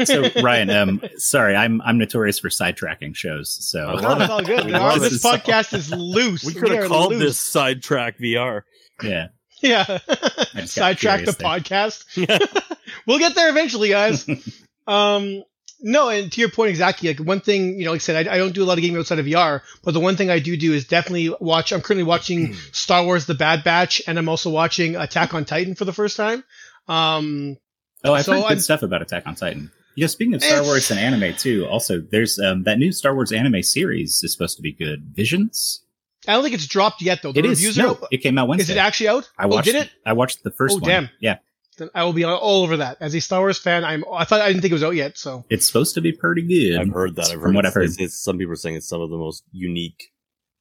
So 0.04 0.28
Ryan, 0.42 0.70
um, 0.70 1.02
sorry, 1.18 1.54
I'm 1.54 1.80
I'm 1.82 1.98
notorious 1.98 2.38
for 2.40 2.48
sidetracking 2.48 3.14
shows. 3.14 3.50
So 3.64 3.86
I 3.86 3.94
No, 4.00 4.08
love 4.08 4.20
it's 4.22 4.30
all 4.30 4.42
good. 4.42 4.64
We 4.66 4.74
Our- 4.74 4.98
this 4.98 5.24
it. 5.24 5.28
podcast 5.28 5.72
is 5.72 5.92
loose. 5.92 6.42
We 6.44 6.54
could 6.54 6.70
are 6.72 6.82
have 6.82 6.88
called 6.88 7.12
loose. 7.12 7.22
this 7.22 7.38
sidetrack 7.40 8.18
VR. 8.18 8.62
yeah, 9.02 9.28
Yeah. 9.62 9.84
Sidetrack 10.64 11.24
the 11.24 11.32
curious 11.32 11.36
podcast. 11.36 12.74
we'll 13.06 13.18
get 13.18 13.34
there 13.34 13.48
eventually, 13.50 13.88
guys. 13.90 14.26
um, 14.86 15.42
no, 15.80 16.08
and 16.08 16.30
to 16.32 16.40
your 16.40 16.50
point 16.50 16.70
exactly, 16.70 17.08
like 17.08 17.18
one 17.20 17.40
thing, 17.40 17.78
you 17.78 17.84
know, 17.84 17.92
like 17.92 17.98
I 17.98 18.02
said, 18.02 18.26
I, 18.28 18.34
I 18.34 18.38
don't 18.38 18.54
do 18.54 18.62
a 18.62 18.66
lot 18.66 18.78
of 18.78 18.82
gaming 18.82 18.98
outside 18.98 19.18
of 19.18 19.26
VR, 19.26 19.60
but 19.84 19.92
the 19.94 20.00
one 20.00 20.16
thing 20.16 20.30
I 20.30 20.38
do 20.38 20.56
do 20.56 20.72
is 20.72 20.86
definitely 20.86 21.34
watch. 21.40 21.72
I'm 21.72 21.82
currently 21.82 22.04
watching 22.04 22.54
Star 22.72 23.04
Wars: 23.04 23.26
The 23.26 23.34
Bad 23.34 23.62
Batch, 23.64 24.00
and 24.06 24.18
I'm 24.18 24.28
also 24.28 24.50
watching 24.50 24.96
Attack 24.96 25.34
on 25.34 25.44
Titan 25.44 25.74
for 25.74 25.84
the 25.84 25.92
first 25.92 26.16
time. 26.16 26.42
Um, 26.88 27.56
Oh, 28.04 28.12
I've 28.14 28.24
So 28.24 28.32
heard 28.32 28.40
good 28.42 28.46
I'm- 28.48 28.58
stuff 28.60 28.82
about 28.82 29.02
Attack 29.02 29.26
on 29.26 29.34
Titan. 29.34 29.70
Yeah, 29.96 30.08
speaking 30.08 30.34
of 30.34 30.42
Star 30.42 30.56
It's- 30.58 30.66
Wars 30.66 30.90
and 30.90 30.98
anime 31.00 31.34
too, 31.36 31.66
also 31.66 32.00
there's 32.00 32.38
um, 32.38 32.64
that 32.64 32.78
new 32.78 32.90
Star 32.92 33.14
Wars 33.14 33.30
anime 33.32 33.62
series 33.62 34.22
is 34.24 34.32
supposed 34.32 34.56
to 34.56 34.62
be 34.62 34.72
good. 34.72 35.12
Visions. 35.14 35.80
I 36.26 36.32
don't 36.32 36.42
think 36.42 36.54
it's 36.54 36.66
dropped 36.66 37.00
yet, 37.02 37.20
though. 37.22 37.32
The 37.32 37.40
It 37.40 37.46
is. 37.46 37.58
reviews 37.60 37.76
No, 37.78 37.90
are. 37.94 38.08
it 38.10 38.18
came 38.18 38.36
out 38.38 38.48
Wednesday. 38.48 38.64
Is 38.72 38.76
it 38.76 38.80
actually 38.80 39.08
out? 39.08 39.30
I 39.38 39.46
watched. 39.46 39.68
oh, 39.68 39.72
did 39.72 39.82
it? 39.84 39.90
I 40.06 40.14
watched 40.14 40.42
the 40.42 40.50
first 40.50 40.72
Oh, 40.76 40.78
one. 40.78 40.88
damn. 40.88 41.10
Yeah, 41.20 41.36
Then 41.78 41.90
I 41.94 42.02
will 42.04 42.12
be 42.14 42.24
all 42.24 42.62
over 42.62 42.78
that. 42.78 42.96
As 43.00 43.14
a 43.14 43.20
Star 43.20 43.40
Wars 43.40 43.58
fan, 43.58 43.84
I'm. 43.84 44.04
I 44.12 44.24
thought 44.24 44.40
I 44.40 44.48
didn't 44.48 44.62
think 44.62 44.70
it 44.72 44.74
was 44.74 44.82
out 44.84 44.94
yet. 44.96 45.16
So 45.18 45.44
it's 45.50 45.66
supposed 45.66 45.94
to 45.94 46.00
be 46.00 46.12
pretty 46.12 46.42
good. 46.42 46.80
I've 46.80 46.88
heard 46.92 47.14
that. 47.16 47.26
I've 47.26 47.32
From 47.32 47.40
heard 47.42 47.54
what 47.54 47.66
I've 47.66 47.74
heard. 47.74 47.84
It's, 47.84 47.98
it's, 48.00 48.14
some 48.18 48.38
people 48.38 48.52
are 48.52 48.56
saying 48.56 48.74
it's 48.76 48.88
some 48.88 49.00
of 49.00 49.10
the 49.10 49.16
most 49.18 49.44
unique, 49.52 50.12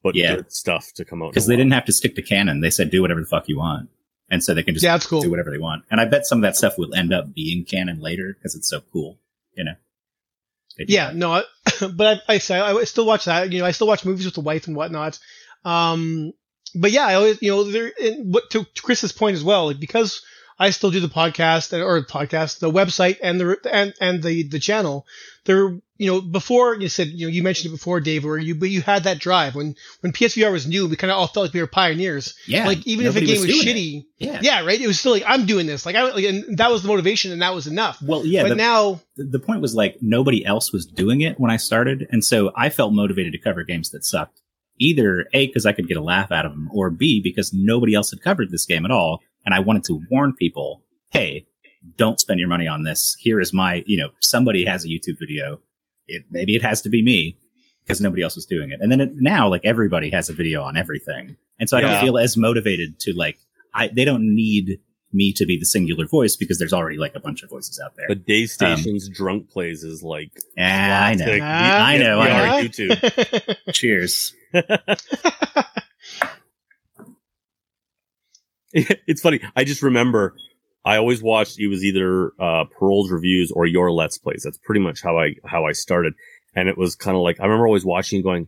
but 0.04 0.16
Yeah. 0.16 0.36
good 0.36 0.52
stuff 0.52 0.92
to 0.96 1.06
come 1.06 1.24
out. 1.24 1.32
because 1.32 1.48
they 1.48 1.54
while. 1.54 1.60
didn't 1.60 1.74
have 1.74 1.86
to 1.86 1.94
stick 1.94 2.16
to 2.16 2.22
canon. 2.22 2.60
They 2.62 2.70
said 2.70 2.90
do 2.92 3.02
whatever 3.02 3.22
the 3.22 3.26
fuck 3.28 3.48
you 3.48 3.58
want, 3.58 3.90
and 4.30 4.44
so 4.44 4.54
they 4.54 4.64
can 4.64 4.74
just 4.74 4.84
yeah, 4.84 4.94
that's 4.94 5.06
cool. 5.06 5.22
do 5.22 5.30
whatever 5.30 5.52
they 5.52 5.58
want. 5.58 5.84
And 5.92 6.00
I 6.00 6.06
bet 6.06 6.26
some 6.26 6.40
of 6.40 6.42
that 6.44 6.56
stuff 6.56 6.78
will 6.78 6.94
end 6.94 7.14
up 7.14 7.34
being 7.34 7.66
canon 7.66 8.00
later 8.00 8.34
because 8.34 8.56
it's 8.56 8.70
so 8.70 8.82
cool. 8.92 9.20
You 9.56 9.66
know. 9.66 9.76
Yeah, 10.78 11.08
that. 11.08 11.16
no, 11.16 11.32
I, 11.32 11.44
but 11.94 12.24
I, 12.28 12.34
I 12.34 12.38
say 12.40 12.60
I 12.60 12.84
still 12.84 13.06
watch 13.06 13.26
that. 13.26 13.52
You 13.52 13.60
know, 13.60 13.66
I 13.66 13.72
still 13.72 13.88
watch 13.88 14.06
movies 14.06 14.26
with 14.26 14.36
the 14.36 14.42
wife 14.42 14.68
and 14.68 14.76
whatnot. 14.76 15.20
Um, 15.66 16.34
but 16.76 16.92
yeah, 16.92 17.06
I 17.06 17.16
always, 17.16 17.42
you 17.42 17.52
know, 17.52 17.64
there. 17.64 17.92
And 18.02 18.34
what 18.34 18.50
to, 18.52 18.64
to 18.64 18.82
Chris's 18.82 19.12
point 19.12 19.36
as 19.36 19.44
well, 19.44 19.68
like 19.68 19.80
because 19.80 20.24
I 20.60 20.70
still 20.70 20.92
do 20.92 21.00
the 21.00 21.08
podcast 21.08 21.74
or 21.74 22.02
podcast, 22.04 22.60
the 22.60 22.72
website 22.72 23.18
and 23.22 23.40
the 23.40 23.58
and 23.72 23.94
and 24.00 24.24
the 24.24 24.44
the 24.44 24.60
channel. 24.60 25.06
There, 25.46 25.78
you 25.98 26.08
know, 26.08 26.22
before 26.22 26.76
you 26.76 26.88
said, 26.88 27.08
you 27.08 27.28
know, 27.28 27.32
you 27.32 27.44
mentioned 27.44 27.74
it 27.74 27.78
before, 27.78 28.00
Dave, 28.00 28.24
where 28.24 28.38
you 28.38 28.56
but 28.56 28.70
you 28.70 28.82
had 28.82 29.04
that 29.04 29.20
drive 29.20 29.56
when 29.56 29.76
when 30.02 30.14
PSVR 30.14 30.52
was 30.52 30.68
new. 30.68 30.88
We 30.88 30.96
kind 30.96 31.12
of 31.12 31.18
all 31.18 31.28
felt 31.28 31.48
like 31.48 31.54
we 31.54 31.62
were 31.62 31.68
pioneers. 31.68 32.36
Yeah, 32.48 32.66
like 32.68 32.86
even 32.88 33.06
if 33.06 33.16
a 33.16 33.22
game 33.22 33.42
was, 33.42 33.50
it. 33.50 33.68
shitty, 33.68 34.06
Yeah. 34.18 34.40
yeah, 34.42 34.66
right. 34.66 34.80
It 34.80 34.88
was 34.88 35.00
still 35.00 35.12
like 35.12 35.24
I'm 35.28 35.46
doing 35.46 35.66
this. 35.66 35.86
Like 35.86 35.96
I 35.96 36.04
like, 36.12 36.26
and 36.26 36.58
that 36.58 36.72
was 36.72 36.82
the 36.84 36.88
motivation, 36.88 37.32
and 37.32 37.42
that 37.42 37.54
was 37.54 37.68
enough. 37.68 38.02
Well, 38.02 38.26
yeah. 38.26 38.44
but 38.44 38.50
the, 38.50 38.56
now, 38.56 39.02
the 39.18 39.40
point 39.40 39.62
was 39.62 39.76
like 39.76 39.98
nobody 40.02 40.46
else 40.46 40.72
was 40.72 40.86
doing 40.86 41.22
it 41.22 41.40
when 41.40 41.52
I 41.52 41.58
started, 41.58 42.08
and 42.12 42.24
so 42.24 42.52
I 42.56 42.70
felt 42.70 42.94
motivated 42.94 43.34
to 43.34 43.40
cover 43.40 43.64
games 43.64 43.90
that 43.92 44.06
sucked. 44.06 44.40
Either 44.80 45.28
a 45.34 45.48
because 45.48 45.68
I 45.68 45.72
could 45.72 45.88
get 45.88 45.98
a 45.98 46.02
laugh 46.02 46.32
out 46.32 46.46
of 46.46 46.52
them, 46.52 46.70
or 46.74 46.90
b 46.90 47.22
because 47.24 47.54
nobody 47.54 47.94
else 47.94 48.10
had 48.10 48.24
covered 48.24 48.50
this 48.50 48.66
game 48.66 48.86
at 48.86 48.92
all, 48.92 49.22
and 49.46 49.54
I 49.54 49.60
wanted 49.60 49.84
to 49.86 50.02
warn 50.10 50.34
people, 50.34 50.84
hey, 51.12 51.46
don't 51.98 52.20
spend 52.20 52.40
your 52.40 52.50
money 52.50 52.68
on 52.68 52.84
this. 52.84 53.16
Here 53.20 53.40
is 53.40 53.52
my, 53.54 53.84
you 53.86 53.98
know, 53.98 54.10
somebody 54.22 54.66
has 54.66 54.86
a 54.86 54.88
YouTube 54.88 55.20
video. 55.20 55.60
It 56.08 56.24
maybe 56.32 56.56
it 56.56 56.62
has 56.64 56.82
to 56.84 56.90
be 56.90 57.02
me 57.04 57.38
because 57.84 58.00
nobody 58.02 58.22
else 58.22 58.36
was 58.36 58.46
doing 58.46 58.72
it, 58.72 58.80
and 58.82 58.92
then 58.92 59.02
it, 59.02 59.12
now 59.16 59.50
like 59.50 59.62
everybody 59.66 60.10
has 60.12 60.30
a 60.30 60.34
video 60.34 60.62
on 60.64 60.78
everything, 60.78 61.36
and 61.60 61.70
so 61.70 61.78
I 61.78 61.82
Yeah. 61.82 61.92
don't 61.92 62.02
feel 62.02 62.18
as 62.18 62.38
motivated 62.38 63.00
to 63.02 63.14
like 63.14 63.38
I 63.74 63.88
they 63.90 64.06
don't 64.06 64.34
need 64.36 64.80
me 65.16 65.32
to 65.34 65.46
be 65.46 65.60
the 65.60 65.66
singular 65.66 66.08
voice 66.08 66.36
because 66.36 66.58
there's 66.58 66.74
already 66.74 66.98
like 66.98 67.14
a 67.16 67.20
bunch 67.20 67.44
of 67.44 67.50
voices 67.50 67.80
out 67.84 67.96
there. 67.96 68.08
But 68.08 68.26
Davestation's 68.26 69.10
drunk 69.10 69.50
plays 69.50 69.84
is 69.84 70.02
like 70.04 70.32
Ah, 70.58 71.06
I 71.06 71.14
know. 71.16 71.26
classic 71.26 71.42
Ah, 71.44 71.86
I 71.86 71.98
know, 71.98 72.20
I 72.20 72.28
know. 72.30 72.68
YouTube. 72.68 73.58
Cheers. 73.74 74.34
it's 79.08 79.22
funny. 79.22 79.40
I 79.56 79.64
just 79.64 79.82
remember 79.82 80.36
I 80.86 80.98
always 80.98 81.22
watched 81.22 81.60
it 81.60 81.68
was 81.68 81.84
either 81.84 82.32
uh 82.40 82.66
Pearl's 82.78 83.12
reviews 83.12 83.52
or 83.52 83.66
your 83.66 83.92
Let's 83.92 84.18
Plays. 84.18 84.42
That's 84.44 84.58
pretty 84.58 84.82
much 84.82 85.02
how 85.02 85.18
I 85.20 85.36
how 85.46 85.66
I 85.66 85.72
started. 85.72 86.14
And 86.56 86.70
it 86.70 86.78
was 86.78 86.96
kind 86.96 87.16
of 87.16 87.24
like 87.24 87.40
I 87.40 87.44
remember 87.44 87.68
always 87.68 87.86
watching 87.86 88.18
and 88.18 88.24
going, 88.24 88.48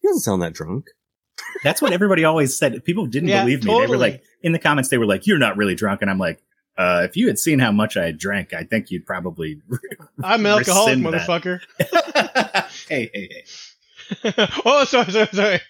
He 0.00 0.08
doesn't 0.08 0.22
sound 0.22 0.42
that 0.42 0.54
drunk. 0.54 0.86
That's 1.62 1.80
what 1.80 1.92
everybody 1.92 2.24
always 2.24 2.58
said. 2.58 2.84
People 2.84 3.06
didn't 3.06 3.28
Yeah, 3.28 3.42
believe 3.42 3.64
me. 3.64 3.72
They 3.78 3.86
were 3.86 3.96
like, 3.96 4.22
in 4.42 4.52
the 4.52 4.58
comments, 4.58 4.88
they 4.88 4.98
were 4.98 5.06
like, 5.06 5.26
"You're 5.26 5.38
not 5.38 5.56
really 5.56 5.74
drunk," 5.74 6.02
and 6.02 6.10
I'm 6.10 6.18
like, 6.18 6.40
uh, 6.76 7.02
"If 7.04 7.16
you 7.16 7.28
had 7.28 7.38
seen 7.38 7.58
how 7.58 7.70
much 7.72 7.96
I 7.96 8.10
drank, 8.12 8.52
I 8.52 8.64
think 8.64 8.90
you'd 8.90 9.06
probably." 9.06 9.60
I'm 10.22 10.44
an 10.44 10.52
alcoholic, 10.52 10.98
motherfucker. 10.98 11.60
hey, 12.88 13.10
hey, 13.12 13.28
hey! 14.24 14.48
oh, 14.64 14.84
sorry, 14.84 15.10
sorry, 15.12 15.28
sorry. 15.32 15.60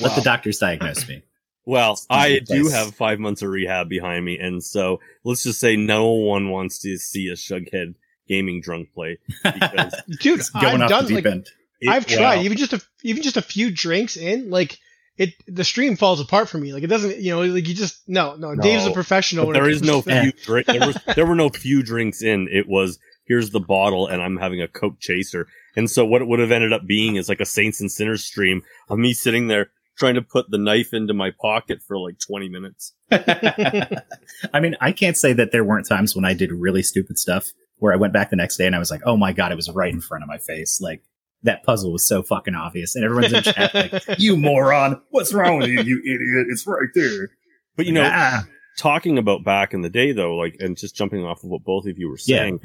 Let 0.00 0.14
the 0.16 0.22
doctors 0.24 0.58
diagnose 0.58 1.08
me. 1.08 1.22
Well, 1.66 2.00
I 2.08 2.28
your 2.28 2.40
do 2.40 2.68
have 2.68 2.94
five 2.94 3.18
months 3.18 3.42
of 3.42 3.50
rehab 3.50 3.88
behind 3.88 4.24
me, 4.24 4.38
and 4.38 4.62
so 4.62 5.00
let's 5.24 5.42
just 5.42 5.60
say 5.60 5.76
no 5.76 6.10
one 6.12 6.48
wants 6.50 6.78
to 6.80 6.96
see 6.96 7.28
a 7.28 7.34
Shugghead 7.34 7.94
gaming 8.28 8.60
drunk 8.60 8.92
play 8.94 9.18
because 9.44 9.94
Dude, 10.20 10.40
going 10.60 10.76
I've 10.76 10.82
off 10.82 10.88
done 10.88 11.04
the 11.04 11.08
deep 11.08 11.24
like 11.24 11.26
end. 11.26 11.46
it- 11.80 11.88
I've 11.88 12.06
tried 12.06 12.36
well, 12.36 12.44
even 12.44 12.58
just 12.58 12.72
a 12.74 12.82
even 13.02 13.22
just 13.22 13.36
a 13.38 13.42
few 13.42 13.70
drinks 13.70 14.16
in 14.16 14.50
like 14.50 14.78
it 15.16 15.30
the 15.48 15.64
stream 15.64 15.96
falls 15.96 16.20
apart 16.20 16.48
for 16.48 16.58
me 16.58 16.72
like 16.74 16.82
it 16.82 16.88
doesn't 16.88 17.18
you 17.18 17.30
know 17.30 17.40
like 17.42 17.66
you 17.66 17.74
just 17.74 18.02
no 18.06 18.36
no, 18.36 18.52
No, 18.52 18.62
Dave's 18.62 18.86
a 18.86 18.92
professional 18.92 19.44
But 19.44 19.48
when 19.48 19.56
it 19.56 19.60
there 19.60 19.70
is 19.70 19.82
no 19.82 20.02
few 20.02 20.32
drink. 20.32 20.66
There, 20.66 20.86
was, 20.86 20.98
there 21.16 21.26
were 21.26 21.34
no 21.34 21.48
few 21.48 21.82
drinks 21.82 22.22
in. 22.22 22.48
It 22.52 22.68
was 22.68 22.98
here's 23.24 23.50
the 23.50 23.60
bottle, 23.60 24.06
and 24.08 24.20
I'm 24.20 24.36
having 24.36 24.60
a 24.60 24.68
Coke 24.68 24.98
chaser. 25.00 25.46
And 25.76 25.90
so 25.90 26.04
what 26.04 26.20
it 26.20 26.28
would 26.28 26.38
have 26.40 26.50
ended 26.50 26.72
up 26.72 26.86
being 26.86 27.16
is 27.16 27.28
like 27.28 27.40
a 27.40 27.46
Saints 27.46 27.80
and 27.80 27.90
Sinners 27.90 28.24
stream 28.24 28.62
of 28.88 28.98
me 28.98 29.12
sitting 29.14 29.46
there 29.48 29.70
trying 30.00 30.14
to 30.14 30.22
put 30.22 30.50
the 30.50 30.58
knife 30.58 30.92
into 30.94 31.12
my 31.14 31.30
pocket 31.40 31.82
for 31.86 31.98
like 31.98 32.18
20 32.18 32.48
minutes. 32.48 32.94
I 33.12 34.60
mean, 34.60 34.74
I 34.80 34.92
can't 34.92 35.16
say 35.16 35.32
that 35.34 35.52
there 35.52 35.62
weren't 35.62 35.86
times 35.86 36.16
when 36.16 36.24
I 36.24 36.32
did 36.34 36.50
really 36.52 36.82
stupid 36.82 37.18
stuff 37.18 37.46
where 37.76 37.92
I 37.92 37.96
went 37.96 38.12
back 38.12 38.30
the 38.30 38.36
next 38.36 38.56
day 38.56 38.66
and 38.66 38.74
I 38.74 38.78
was 38.78 38.90
like, 38.90 39.02
"Oh 39.04 39.16
my 39.16 39.32
god, 39.32 39.52
it 39.52 39.56
was 39.56 39.70
right 39.70 39.92
in 39.92 40.00
front 40.00 40.24
of 40.24 40.28
my 40.28 40.38
face!" 40.38 40.80
Like 40.80 41.02
that 41.42 41.62
puzzle 41.62 41.92
was 41.92 42.06
so 42.06 42.22
fucking 42.22 42.54
obvious, 42.54 42.96
and 42.96 43.04
everyone's 43.04 43.32
in 43.32 43.42
chat 43.42 43.74
like, 43.74 44.02
"You 44.18 44.36
moron! 44.36 45.00
What's 45.10 45.32
wrong 45.32 45.58
with 45.58 45.68
you, 45.68 45.82
you 45.82 45.98
idiot? 46.00 46.46
It's 46.50 46.66
right 46.66 46.88
there." 46.94 47.30
But 47.76 47.86
you 47.86 47.92
know, 47.92 48.08
Ah. 48.10 48.44
talking 48.78 49.18
about 49.18 49.44
back 49.44 49.72
in 49.74 49.82
the 49.82 49.90
day 49.90 50.12
though, 50.12 50.34
like, 50.36 50.56
and 50.60 50.76
just 50.76 50.96
jumping 50.96 51.24
off 51.24 51.44
of 51.44 51.50
what 51.50 51.62
both 51.64 51.86
of 51.86 51.98
you 51.98 52.08
were 52.08 52.18
yeah, 52.26 52.38
saying, 52.38 52.60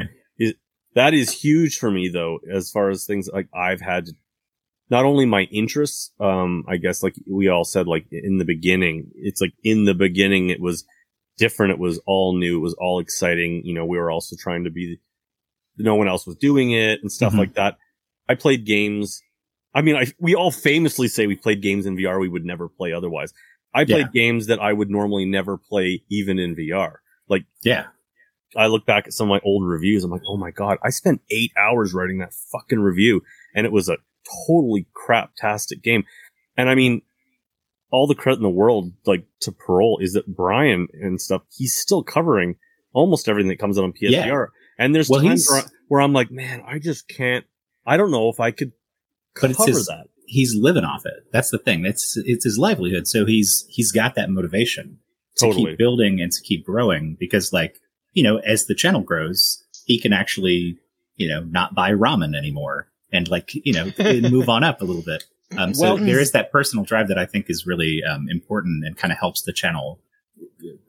that 0.95 1.13
is 1.13 1.31
huge 1.31 1.77
for 1.77 1.91
me 1.91 2.07
though, 2.09 2.39
as 2.49 2.71
far 2.71 2.89
as 2.89 3.05
things 3.05 3.29
like 3.31 3.47
I've 3.53 3.81
had 3.81 4.05
to, 4.07 4.13
not 4.89 5.05
only 5.05 5.25
my 5.25 5.43
interests, 5.51 6.11
um, 6.19 6.63
I 6.67 6.77
guess 6.77 7.01
like 7.03 7.15
we 7.27 7.47
all 7.47 7.63
said, 7.65 7.87
like 7.87 8.05
in 8.11 8.37
the 8.37 8.45
beginning, 8.45 9.09
it's 9.15 9.41
like 9.41 9.53
in 9.63 9.85
the 9.85 9.93
beginning, 9.95 10.49
it 10.49 10.61
was 10.61 10.85
different. 11.37 11.71
It 11.73 11.79
was 11.79 11.99
all 12.05 12.37
new. 12.37 12.57
It 12.57 12.61
was 12.61 12.75
all 12.75 12.99
exciting. 12.99 13.61
You 13.65 13.73
know, 13.73 13.85
we 13.85 13.97
were 13.97 14.11
also 14.11 14.35
trying 14.39 14.63
to 14.65 14.69
be, 14.69 14.99
no 15.77 15.95
one 15.95 16.07
else 16.07 16.25
was 16.27 16.35
doing 16.37 16.71
it 16.71 17.01
and 17.01 17.11
stuff 17.11 17.33
Mhm. 17.33 17.39
like 17.39 17.53
that. 17.55 17.77
I 18.29 18.35
played 18.35 18.65
games. 18.65 19.21
I 19.73 19.81
mean, 19.81 19.95
I, 19.95 20.05
we 20.19 20.35
all 20.35 20.51
famously 20.51 21.07
say 21.07 21.27
we 21.27 21.35
played 21.35 21.61
games 21.61 21.85
in 21.85 21.97
VR 21.97 22.19
we 22.19 22.29
would 22.29 22.45
never 22.45 22.69
play 22.69 22.93
otherwise. 22.93 23.33
I 23.73 23.83
played 23.83 24.13
games 24.13 24.45
that 24.47 24.59
I 24.61 24.71
would 24.71 24.89
normally 24.89 25.25
never 25.25 25.57
play 25.57 26.01
even 26.09 26.39
in 26.39 26.55
VR. 26.55 26.97
Like, 27.27 27.43
yeah. 27.63 27.87
I 28.55 28.67
look 28.67 28.85
back 28.85 29.05
at 29.07 29.11
some 29.11 29.29
of 29.29 29.35
my 29.35 29.41
old 29.43 29.65
reviews. 29.67 30.05
I'm 30.05 30.11
like, 30.11 30.21
oh 30.29 30.37
my 30.37 30.49
god, 30.51 30.77
I 30.81 30.89
spent 30.91 31.21
eight 31.29 31.51
hours 31.59 31.93
writing 31.93 32.19
that 32.19 32.33
fucking 32.33 32.79
review, 32.79 33.21
and 33.53 33.65
it 33.65 33.71
was 33.73 33.89
a 33.89 33.97
totally 34.47 34.87
craptastic 34.95 35.81
game. 35.83 36.03
And 36.57 36.69
I 36.69 36.75
mean, 36.75 37.01
all 37.91 38.07
the 38.07 38.15
credit 38.15 38.37
in 38.37 38.43
the 38.43 38.49
world, 38.49 38.91
like 39.05 39.25
to 39.41 39.51
Parole, 39.51 39.99
is 40.01 40.13
that 40.13 40.27
Brian 40.27 40.87
and 41.01 41.19
stuff. 41.21 41.43
He's 41.55 41.75
still 41.75 42.03
covering 42.03 42.55
almost 42.93 43.27
everything 43.29 43.49
that 43.49 43.59
comes 43.59 43.77
out 43.77 43.83
on 43.83 43.93
PSVR. 43.93 44.47
And 44.77 44.93
there's 44.93 45.09
Well, 45.09 45.21
times 45.21 45.47
where, 45.49 45.63
where 45.87 46.01
I'm 46.01 46.13
like, 46.13 46.31
man, 46.31 46.61
I 46.65 46.79
just 46.79 47.07
can't. 47.07 47.45
I 47.85 47.97
don't 47.97 48.11
know 48.11 48.29
if 48.29 48.39
I 48.39 48.51
could 48.51 48.71
But 49.35 49.41
cover 49.55 49.69
it's 49.69 49.77
his, 49.77 49.85
that. 49.87 50.07
he's 50.25 50.55
living 50.55 50.83
off 50.83 51.05
it. 51.05 51.25
That's 51.31 51.51
the 51.51 51.57
thing. 51.59 51.85
It's 51.85 52.17
it's 52.25 52.43
his 52.45 52.57
livelihood. 52.57 53.07
So 53.07 53.25
he's 53.25 53.65
he's 53.69 53.91
got 53.91 54.15
that 54.15 54.29
motivation 54.29 54.99
to 55.37 55.45
Totally. 55.45 55.71
keep 55.71 55.77
building 55.77 56.19
and 56.21 56.31
to 56.31 56.41
keep 56.41 56.65
growing 56.65 57.15
because 57.19 57.53
like, 57.53 57.79
you 58.13 58.23
know, 58.23 58.37
as 58.39 58.65
the 58.65 58.75
channel 58.75 59.01
grows, 59.01 59.63
he 59.85 59.99
can 59.99 60.13
actually, 60.13 60.77
you 61.15 61.27
know, 61.29 61.41
not 61.41 61.75
buy 61.75 61.91
ramen 61.91 62.35
anymore 62.35 62.87
and 63.15 63.27
like, 63.29 63.51
you 63.53 63.73
know, 63.73 63.91
move 64.29 64.49
on 64.49 64.63
up 64.63 64.81
a 64.81 64.85
little 64.85 65.01
bit. 65.03 65.23
Um, 65.57 65.75
so 65.75 65.93
Well- 65.93 65.97
there 66.03 66.19
is 66.19 66.31
that 66.31 66.51
personal 66.51 66.83
drive 66.83 67.07
that 67.09 67.19
I 67.19 67.25
think 67.27 67.45
is 67.49 67.67
really 67.67 68.01
um, 68.03 68.25
important 68.29 68.83
and 68.83 68.97
kind 68.97 69.11
of 69.13 69.19
helps 69.19 69.43
the 69.43 69.53
channel 69.53 69.99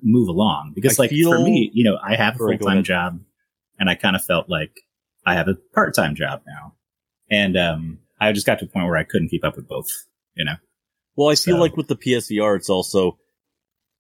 move 0.03 0.29
along 0.29 0.73
because 0.75 0.99
I 0.99 1.03
like 1.05 1.11
for 1.11 1.39
me, 1.39 1.71
you 1.75 1.85
know, 1.85 1.99
I 2.03 2.17
have 2.17 2.37
a 2.37 2.39
full 2.39 2.59
time 2.59 2.83
job 2.83 3.21
and 3.79 3.91
I 3.91 3.95
kind 3.97 4.17
of 4.17 4.25
felt 4.25 4.49
like 4.49 4.73
I 5.27 5.35
have 5.35 5.47
a 5.49 5.57
part 5.75 5.95
time 5.95 6.15
job 6.15 6.41
now. 6.47 6.73
And, 7.31 7.55
um, 7.57 7.99
I 8.19 8.33
just 8.33 8.47
got 8.47 8.59
to 8.61 8.65
a 8.65 8.69
point 8.69 8.87
where 8.87 8.97
I 8.97 9.05
couldn't 9.05 9.29
keep 9.29 9.45
up 9.45 9.57
with 9.57 9.69
both, 9.69 9.89
you 10.35 10.45
know? 10.47 10.55
Well, 11.17 11.29
I 11.29 11.35
feel 11.35 11.57
So- 11.57 11.61
like 11.61 11.77
with 11.77 11.89
the 11.89 11.97
PSVR, 11.97 12.57
it's 12.57 12.71
also 12.71 13.19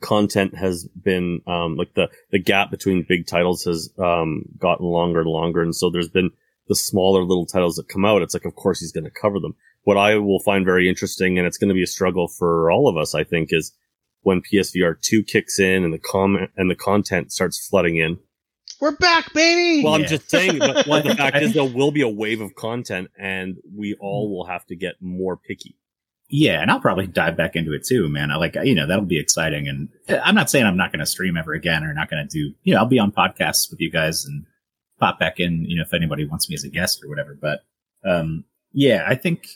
content 0.01 0.55
has 0.57 0.85
been 0.89 1.41
um 1.47 1.77
like 1.77 1.93
the 1.95 2.09
the 2.31 2.39
gap 2.39 2.71
between 2.71 3.05
big 3.09 3.27
titles 3.27 3.65
has 3.65 3.91
um 3.99 4.43
gotten 4.59 4.87
longer 4.87 5.21
and 5.21 5.29
longer, 5.29 5.61
and 5.63 5.77
so 5.77 5.91
there's 5.91 6.09
been 6.09 6.31
the 6.69 6.75
smaller 6.75 7.23
little 7.23 7.47
titles 7.47 7.77
that 7.77 7.89
come 7.89 8.05
out. 8.05 8.23
It's 8.23 8.35
like, 8.35 8.45
of 8.45 8.55
course, 8.57 8.81
he's 8.81 8.93
going 8.93 9.05
to 9.05 9.11
cover 9.11 9.39
them. 9.41 9.55
What 9.85 9.97
I 9.97 10.17
will 10.17 10.41
find 10.41 10.65
very 10.65 10.89
interesting, 10.89 11.39
and 11.39 11.47
it's 11.47 11.59
going 11.59 11.69
to 11.69 11.75
be 11.75 11.83
a 11.83 11.87
struggle 11.87 12.27
for 12.29 12.71
all 12.71 12.89
of 12.89 12.97
us, 12.97 13.15
I 13.15 13.23
think, 13.25 13.51
is 13.53 13.73
when 14.23 14.43
PSVR 14.43 15.01
two 15.01 15.23
kicks 15.23 15.61
in 15.61 15.85
and 15.85 15.93
the 15.95 15.99
comment 15.99 16.51
and 16.57 16.69
the 16.71 16.75
content 16.75 17.31
starts 17.33 17.65
flooding 17.69 17.97
in. 17.97 18.19
We're 18.81 18.97
back, 18.97 19.33
baby. 19.33 19.85
Well, 19.85 19.95
I'm 19.95 20.01
Yeah. 20.03 20.07
just 20.09 20.29
saying, 20.29 20.59
but 20.59 20.87
Well, 20.89 21.03
the 21.05 21.15
fact 21.15 21.37
is, 21.37 21.55
there 21.55 21.65
will 21.65 21.93
be 21.93 22.03
a 22.03 22.09
wave 22.09 22.41
of 22.41 22.55
content, 22.57 23.09
and 23.19 23.57
we 23.75 23.95
all 24.01 24.29
will 24.35 24.47
have 24.47 24.67
to 24.67 24.77
get 24.77 24.95
more 25.01 25.37
picky. 25.37 25.77
Yeah, 26.29 26.61
and 26.61 26.73
I'll 26.73 26.81
probably 26.81 27.07
dive 27.07 27.37
back 27.37 27.55
into 27.55 27.73
it 27.73 27.85
too, 27.87 28.09
man. 28.09 28.33
I 28.33 28.37
like, 28.37 28.57
you 28.65 28.75
know, 28.75 28.89
that'll 28.89 29.05
be 29.05 29.21
exciting. 29.21 29.69
And 29.69 29.89
uh, 30.09 30.19
I'm 30.25 30.35
not 30.35 30.51
saying 30.51 30.67
I'm 30.67 30.77
not 30.77 30.91
going 30.91 30.99
to 30.99 31.07
stream 31.07 31.37
ever 31.37 31.53
again 31.53 31.85
or 31.85 31.95
not 31.95 32.11
going 32.11 32.27
to 32.27 32.29
do, 32.29 32.53
you 32.65 32.75
know, 32.75 32.81
I'll 32.81 32.87
be 32.87 32.99
on 32.99 33.13
podcasts 33.13 33.71
with 33.71 33.81
you 33.81 33.93
guys 33.93 34.25
and 34.25 34.45
pop 34.99 35.19
back 35.19 35.39
in, 35.39 35.65
you 35.65 35.77
know, 35.77 35.83
if 35.83 35.95
anybody 35.95 36.27
wants 36.27 36.49
me 36.49 36.55
as 36.55 36.65
a 36.65 36.69
guest 36.69 37.03
or 37.05 37.09
whatever. 37.09 37.37
But, 37.41 37.61
um, 38.05 38.45
yeah, 38.73 39.05
I 39.07 39.15
think 39.15 39.49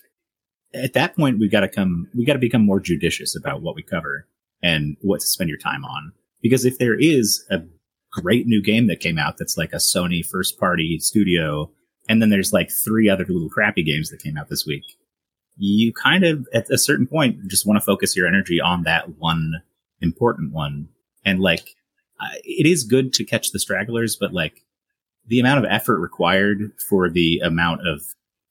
at 0.75 0.93
that 0.93 1.17
point 1.17 1.39
we 1.39 1.49
got 1.49 1.61
to 1.61 1.69
come, 1.69 2.09
we 2.15 2.25
got 2.25 2.35
to 2.35 2.39
become 2.39 2.65
more 2.65 2.81
judicious 2.81 3.37
about 3.37 3.63
what 3.63 3.75
we 3.75 3.83
cover 3.83 4.27
and 4.63 4.97
what 5.01 5.21
to 5.21 5.27
spend 5.27 5.49
your 5.49 5.59
time 5.59 5.85
on. 5.85 6.13
Because 6.43 6.65
if 6.65 6.79
there 6.79 6.99
is 6.99 7.45
a 7.51 7.61
great 8.13 8.47
new 8.47 8.63
game 8.63 8.87
that 8.89 9.01
came 9.01 9.19
out 9.19 9.37
that's 9.39 9.57
like 9.57 9.73
a 9.73 9.77
Sony 9.77 10.25
first 10.25 10.59
party 10.59 10.99
studio, 11.01 11.71
and 12.09 12.21
then 12.21 12.31
there's 12.31 12.53
like 12.53 12.71
three 12.71 13.09
other 13.09 13.25
little 13.29 13.49
crappy 13.49 13.83
games 13.83 14.11
that 14.11 14.23
came 14.23 14.37
out 14.37 14.49
this 14.49 14.67
week, 14.67 14.85
you 15.57 15.93
kind 15.93 16.25
of 16.25 16.47
at 16.55 16.71
a 16.71 16.79
certain 16.79 17.07
point 17.07 17.47
just 17.47 17.67
want 17.67 17.77
to 17.77 17.85
focus 17.85 18.17
your 18.17 18.27
energy 18.27 18.61
on 18.61 18.83
that 18.85 19.19
one 19.19 19.63
important 20.01 20.53
one 20.53 20.89
and 21.25 21.41
like 21.41 21.77
it 22.45 22.67
is 22.67 22.85
good 22.85 23.13
to 23.13 23.25
catch 23.25 23.51
the 23.51 23.59
stragglers 23.59 24.17
but 24.19 24.33
like 24.33 24.63
the 25.31 25.41
amount 25.41 25.65
of 25.65 25.71
effort 25.71 25.99
required 26.01 26.59
for 26.89 27.09
the 27.09 27.39
amount 27.43 27.81
of 27.87 28.01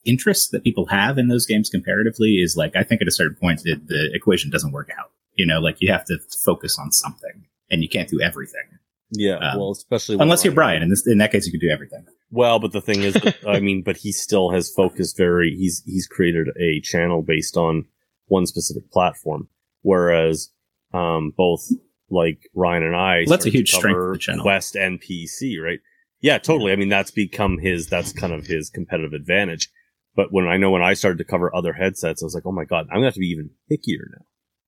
interest 0.05 0.51
that 0.51 0.63
people 0.63 0.85
have 0.87 1.17
in 1.17 1.27
those 1.27 1.45
games 1.45 1.69
comparatively 1.69 2.35
is 2.45 2.55
like 2.57 2.73
i 2.75 2.83
think 2.83 3.01
at 3.01 3.07
a 3.07 3.11
certain 3.11 3.35
point 3.35 3.61
the, 3.63 3.75
the 3.85 4.09
equation 4.13 4.49
doesn't 4.49 4.71
work 4.71 4.89
out 4.97 5.11
you 5.35 5.45
know 5.45 5.59
like 5.59 5.77
you 5.81 5.91
have 5.91 6.05
to 6.05 6.17
focus 6.45 6.79
on 6.79 6.91
something 6.91 7.45
and 7.69 7.83
you 7.83 7.89
can't 7.89 8.09
do 8.09 8.19
everything 8.21 8.67
Yeah, 9.11 9.37
Um, 9.37 9.59
well, 9.59 9.71
especially 9.71 10.17
unless 10.19 10.43
you're 10.45 10.53
Brian. 10.53 10.81
In 10.83 10.89
this, 10.89 11.05
in 11.07 11.17
that 11.17 11.31
case, 11.31 11.45
you 11.47 11.51
could 11.51 11.65
do 11.67 11.69
everything. 11.77 12.05
Well, 12.31 12.59
but 12.59 12.71
the 12.73 12.81
thing 12.81 13.01
is, 13.01 13.13
that- 13.15 13.37
I 13.55 13.59
mean, 13.59 13.81
but 13.83 13.97
he 13.97 14.11
still 14.11 14.51
has 14.51 14.69
focused 14.81 15.17
very. 15.17 15.49
He's 15.55 15.81
he's 15.93 16.05
created 16.07 16.47
a 16.59 16.79
channel 16.81 17.21
based 17.23 17.57
on 17.57 17.85
one 18.27 18.45
specific 18.45 18.85
platform, 18.91 19.47
whereas 19.81 20.49
um, 20.93 21.33
both 21.35 21.63
like 22.09 22.39
Ryan 22.53 22.83
and 22.83 22.95
I. 22.95 23.15
Well, 23.25 23.31
that's 23.37 23.45
a 23.47 23.49
huge 23.49 23.71
strength 23.71 23.97
of 23.97 24.13
the 24.13 24.19
channel. 24.19 24.43
Quest 24.43 24.75
and 24.75 25.01
PC, 25.01 25.59
right? 25.61 25.79
Yeah, 26.21 26.37
totally. 26.37 26.71
I 26.71 26.75
mean, 26.75 26.89
that's 26.89 27.11
become 27.11 27.57
his. 27.57 27.87
That's 27.87 28.11
kind 28.13 28.33
of 28.33 28.45
his 28.45 28.69
competitive 28.69 29.13
advantage. 29.13 29.69
But 30.15 30.33
when 30.33 30.47
I 30.47 30.57
know 30.57 30.71
when 30.71 30.81
I 30.81 30.93
started 30.93 31.17
to 31.19 31.23
cover 31.23 31.53
other 31.55 31.71
headsets, 31.73 32.21
I 32.21 32.25
was 32.25 32.33
like, 32.35 32.45
oh 32.45 32.51
my 32.51 32.65
god, 32.65 32.87
I'm 32.89 32.97
gonna 32.97 33.05
have 33.05 33.13
to 33.13 33.19
be 33.21 33.27
even 33.27 33.51
pickier 33.71 34.03
now. 34.11 34.25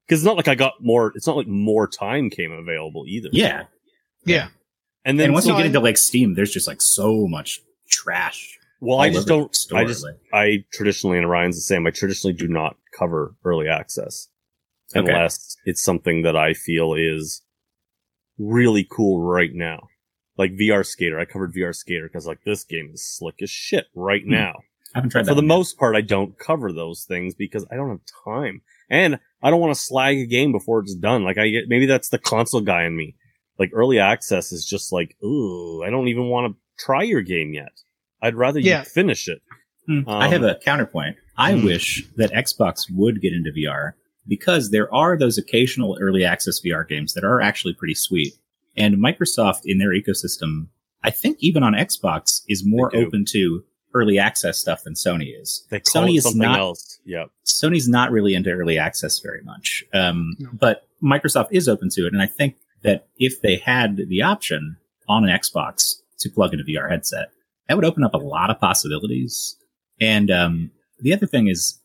Because 0.07 0.21
it's 0.21 0.25
not 0.25 0.37
like 0.37 0.47
I 0.47 0.55
got 0.55 0.75
more. 0.81 1.11
It's 1.15 1.27
not 1.27 1.35
like 1.37 1.47
more 1.47 1.87
time 1.87 2.29
came 2.29 2.51
available 2.51 3.03
either. 3.07 3.29
Yeah, 3.33 3.65
Yeah. 4.25 4.47
and 5.03 5.19
then 5.19 5.25
and 5.25 5.33
once 5.33 5.45
so 5.45 5.51
you 5.51 5.57
get 5.57 5.63
I- 5.63 5.67
into 5.67 5.79
like 5.81 5.97
Steam, 5.97 6.35
there's 6.35 6.51
just 6.51 6.67
like 6.67 6.81
so 6.81 7.27
much 7.27 7.59
trash. 7.89 8.57
well, 8.79 8.99
I 8.99 9.09
just 9.09 9.27
don't. 9.27 9.53
store, 9.55 9.79
I 9.79 9.85
just 9.85 10.03
like- 10.05 10.15
I 10.33 10.63
traditionally, 10.71 11.17
and 11.17 11.29
Ryan's 11.29 11.55
the 11.57 11.61
same, 11.61 11.85
I 11.85 11.91
traditionally 11.91 12.33
do 12.35 12.47
not 12.47 12.77
cover 12.97 13.35
early 13.43 13.67
access 13.67 14.27
Okay. 14.95 14.99
unless 15.11 15.55
it's 15.65 15.83
something 15.83 16.21
that 16.23 16.35
I 16.37 16.53
feel 16.53 16.93
is 16.93 17.41
really 18.37 18.87
cool 18.89 19.21
right 19.21 19.51
now. 19.53 19.87
Like 20.41 20.53
VR 20.57 20.83
Skater. 20.83 21.19
I 21.19 21.25
covered 21.25 21.53
VR 21.53 21.75
Skater 21.75 22.07
because 22.07 22.25
like 22.25 22.43
this 22.43 22.63
game 22.63 22.89
is 22.93 23.05
slick 23.05 23.35
as 23.43 23.49
shit 23.51 23.85
right 23.95 24.23
Hmm. 24.23 24.31
now. 24.31 24.53
I 24.95 24.97
haven't 24.97 25.11
tried 25.11 25.27
For 25.27 25.35
the 25.35 25.41
yet. 25.43 25.47
most 25.47 25.77
part, 25.77 25.95
I 25.95 26.01
don't 26.01 26.37
cover 26.39 26.71
those 26.73 27.05
things 27.05 27.35
because 27.35 27.65
I 27.71 27.75
don't 27.75 27.89
have 27.89 28.01
time. 28.25 28.61
And 28.89 29.19
I 29.43 29.49
don't 29.51 29.61
want 29.61 29.73
to 29.75 29.79
slag 29.79 30.17
a 30.17 30.25
game 30.25 30.51
before 30.51 30.79
it's 30.79 30.95
done. 30.95 31.23
Like 31.23 31.37
I 31.37 31.47
get, 31.49 31.69
maybe 31.69 31.85
that's 31.85 32.09
the 32.09 32.17
console 32.17 32.61
guy 32.61 32.85
in 32.85 32.97
me. 32.97 33.15
Like 33.59 33.69
early 33.73 33.99
access 33.99 34.51
is 34.51 34.65
just 34.65 34.91
like, 34.91 35.15
ooh, 35.23 35.83
I 35.85 35.89
don't 35.91 36.07
even 36.09 36.25
want 36.25 36.51
to 36.53 36.83
try 36.83 37.03
your 37.03 37.21
game 37.21 37.53
yet. 37.53 37.71
I'd 38.21 38.35
rather 38.35 38.59
you 38.59 38.77
finish 38.83 39.27
it. 39.29 39.41
I 39.87 40.25
Um, 40.25 40.31
have 40.31 40.43
a 40.43 40.59
counterpoint. 40.65 41.15
I 41.37 41.53
Hmm. 41.53 41.63
wish 41.65 42.03
that 42.17 42.31
Xbox 42.31 42.91
would 42.93 43.21
get 43.21 43.33
into 43.33 43.51
VR 43.51 43.93
because 44.27 44.71
there 44.71 44.93
are 44.93 45.17
those 45.17 45.37
occasional 45.37 45.97
early 46.01 46.23
access 46.25 46.59
VR 46.59 46.83
games 46.87 47.13
that 47.13 47.23
are 47.23 47.39
actually 47.41 47.73
pretty 47.75 47.95
sweet. 47.95 48.33
And 48.77 48.95
Microsoft 48.95 49.61
in 49.65 49.77
their 49.77 49.89
ecosystem, 49.89 50.67
I 51.03 51.09
think 51.11 51.37
even 51.39 51.63
on 51.63 51.73
Xbox, 51.73 52.41
is 52.47 52.63
more 52.65 52.95
open 52.95 53.25
to 53.29 53.63
early 53.93 54.17
access 54.17 54.57
stuff 54.57 54.83
than 54.83 54.93
Sony 54.93 55.39
is. 55.39 55.65
They 55.69 55.81
call 55.81 56.03
Sony 56.03 56.13
it 56.13 56.17
is 56.17 56.23
something 56.23 56.41
not 56.41 56.59
else. 56.59 56.99
Yeah. 57.05 57.25
Sony's 57.45 57.89
not 57.89 58.11
really 58.11 58.33
into 58.35 58.49
early 58.51 58.77
access 58.77 59.19
very 59.19 59.41
much. 59.43 59.83
Um, 59.93 60.35
No. 60.39 60.49
but 60.53 60.87
Microsoft 61.03 61.49
is 61.51 61.67
open 61.67 61.89
to 61.89 62.05
it. 62.07 62.13
And 62.13 62.21
I 62.21 62.27
think 62.27 62.55
that 62.83 63.07
if 63.17 63.41
they 63.41 63.57
had 63.57 63.97
the 64.07 64.21
option 64.21 64.77
on 65.09 65.27
an 65.27 65.37
Xbox 65.37 65.95
to 66.19 66.29
plug 66.29 66.53
in 66.53 66.61
a 66.61 66.63
VR 66.63 66.89
headset, 66.89 67.29
that 67.67 67.75
would 67.75 67.85
open 67.85 68.03
up 68.03 68.13
a 68.13 68.17
lot 68.17 68.49
of 68.49 68.59
possibilities. 68.59 69.57
And, 69.99 70.31
um, 70.31 70.71
the 70.99 71.13
other 71.13 71.25
thing 71.27 71.47
is 71.47 71.79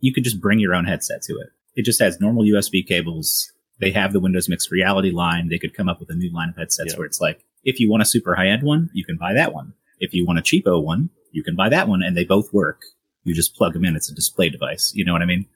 you 0.00 0.12
could 0.12 0.24
just 0.24 0.40
bring 0.40 0.58
your 0.58 0.74
own 0.74 0.86
headset 0.86 1.22
to 1.22 1.34
it. 1.34 1.50
It 1.76 1.84
just 1.84 2.00
has 2.00 2.20
normal 2.20 2.42
USB 2.44 2.82
cables. 2.86 3.51
They 3.82 3.90
have 3.90 4.12
the 4.14 4.20
Windows 4.20 4.48
mixed 4.48 4.70
reality 4.70 5.10
line. 5.10 5.48
They 5.48 5.58
could 5.58 5.74
come 5.74 5.88
up 5.88 6.00
with 6.00 6.08
a 6.08 6.14
new 6.14 6.32
line 6.32 6.48
of 6.48 6.56
headsets 6.56 6.92
Yeah. 6.92 6.98
where 6.98 7.06
it's 7.06 7.20
like, 7.20 7.44
if 7.64 7.78
you 7.80 7.90
want 7.90 8.02
a 8.02 8.06
super 8.06 8.34
high 8.34 8.46
end 8.48 8.62
one, 8.62 8.88
you 8.94 9.04
can 9.04 9.16
buy 9.18 9.34
that 9.34 9.52
one. 9.52 9.74
If 10.00 10.14
you 10.14 10.24
want 10.24 10.38
a 10.38 10.42
cheapo 10.42 10.82
one, 10.82 11.10
you 11.32 11.42
can 11.42 11.54
buy 11.56 11.68
that 11.68 11.88
one 11.88 12.02
and 12.02 12.16
they 12.16 12.24
both 12.24 12.52
work. 12.52 12.80
You 13.24 13.34
just 13.34 13.54
plug 13.54 13.72
them 13.74 13.84
in. 13.84 13.94
It's 13.96 14.10
a 14.10 14.14
display 14.14 14.48
device. 14.48 14.92
You 14.94 15.04
know 15.04 15.12
what 15.12 15.22
I 15.22 15.26
mean? 15.26 15.46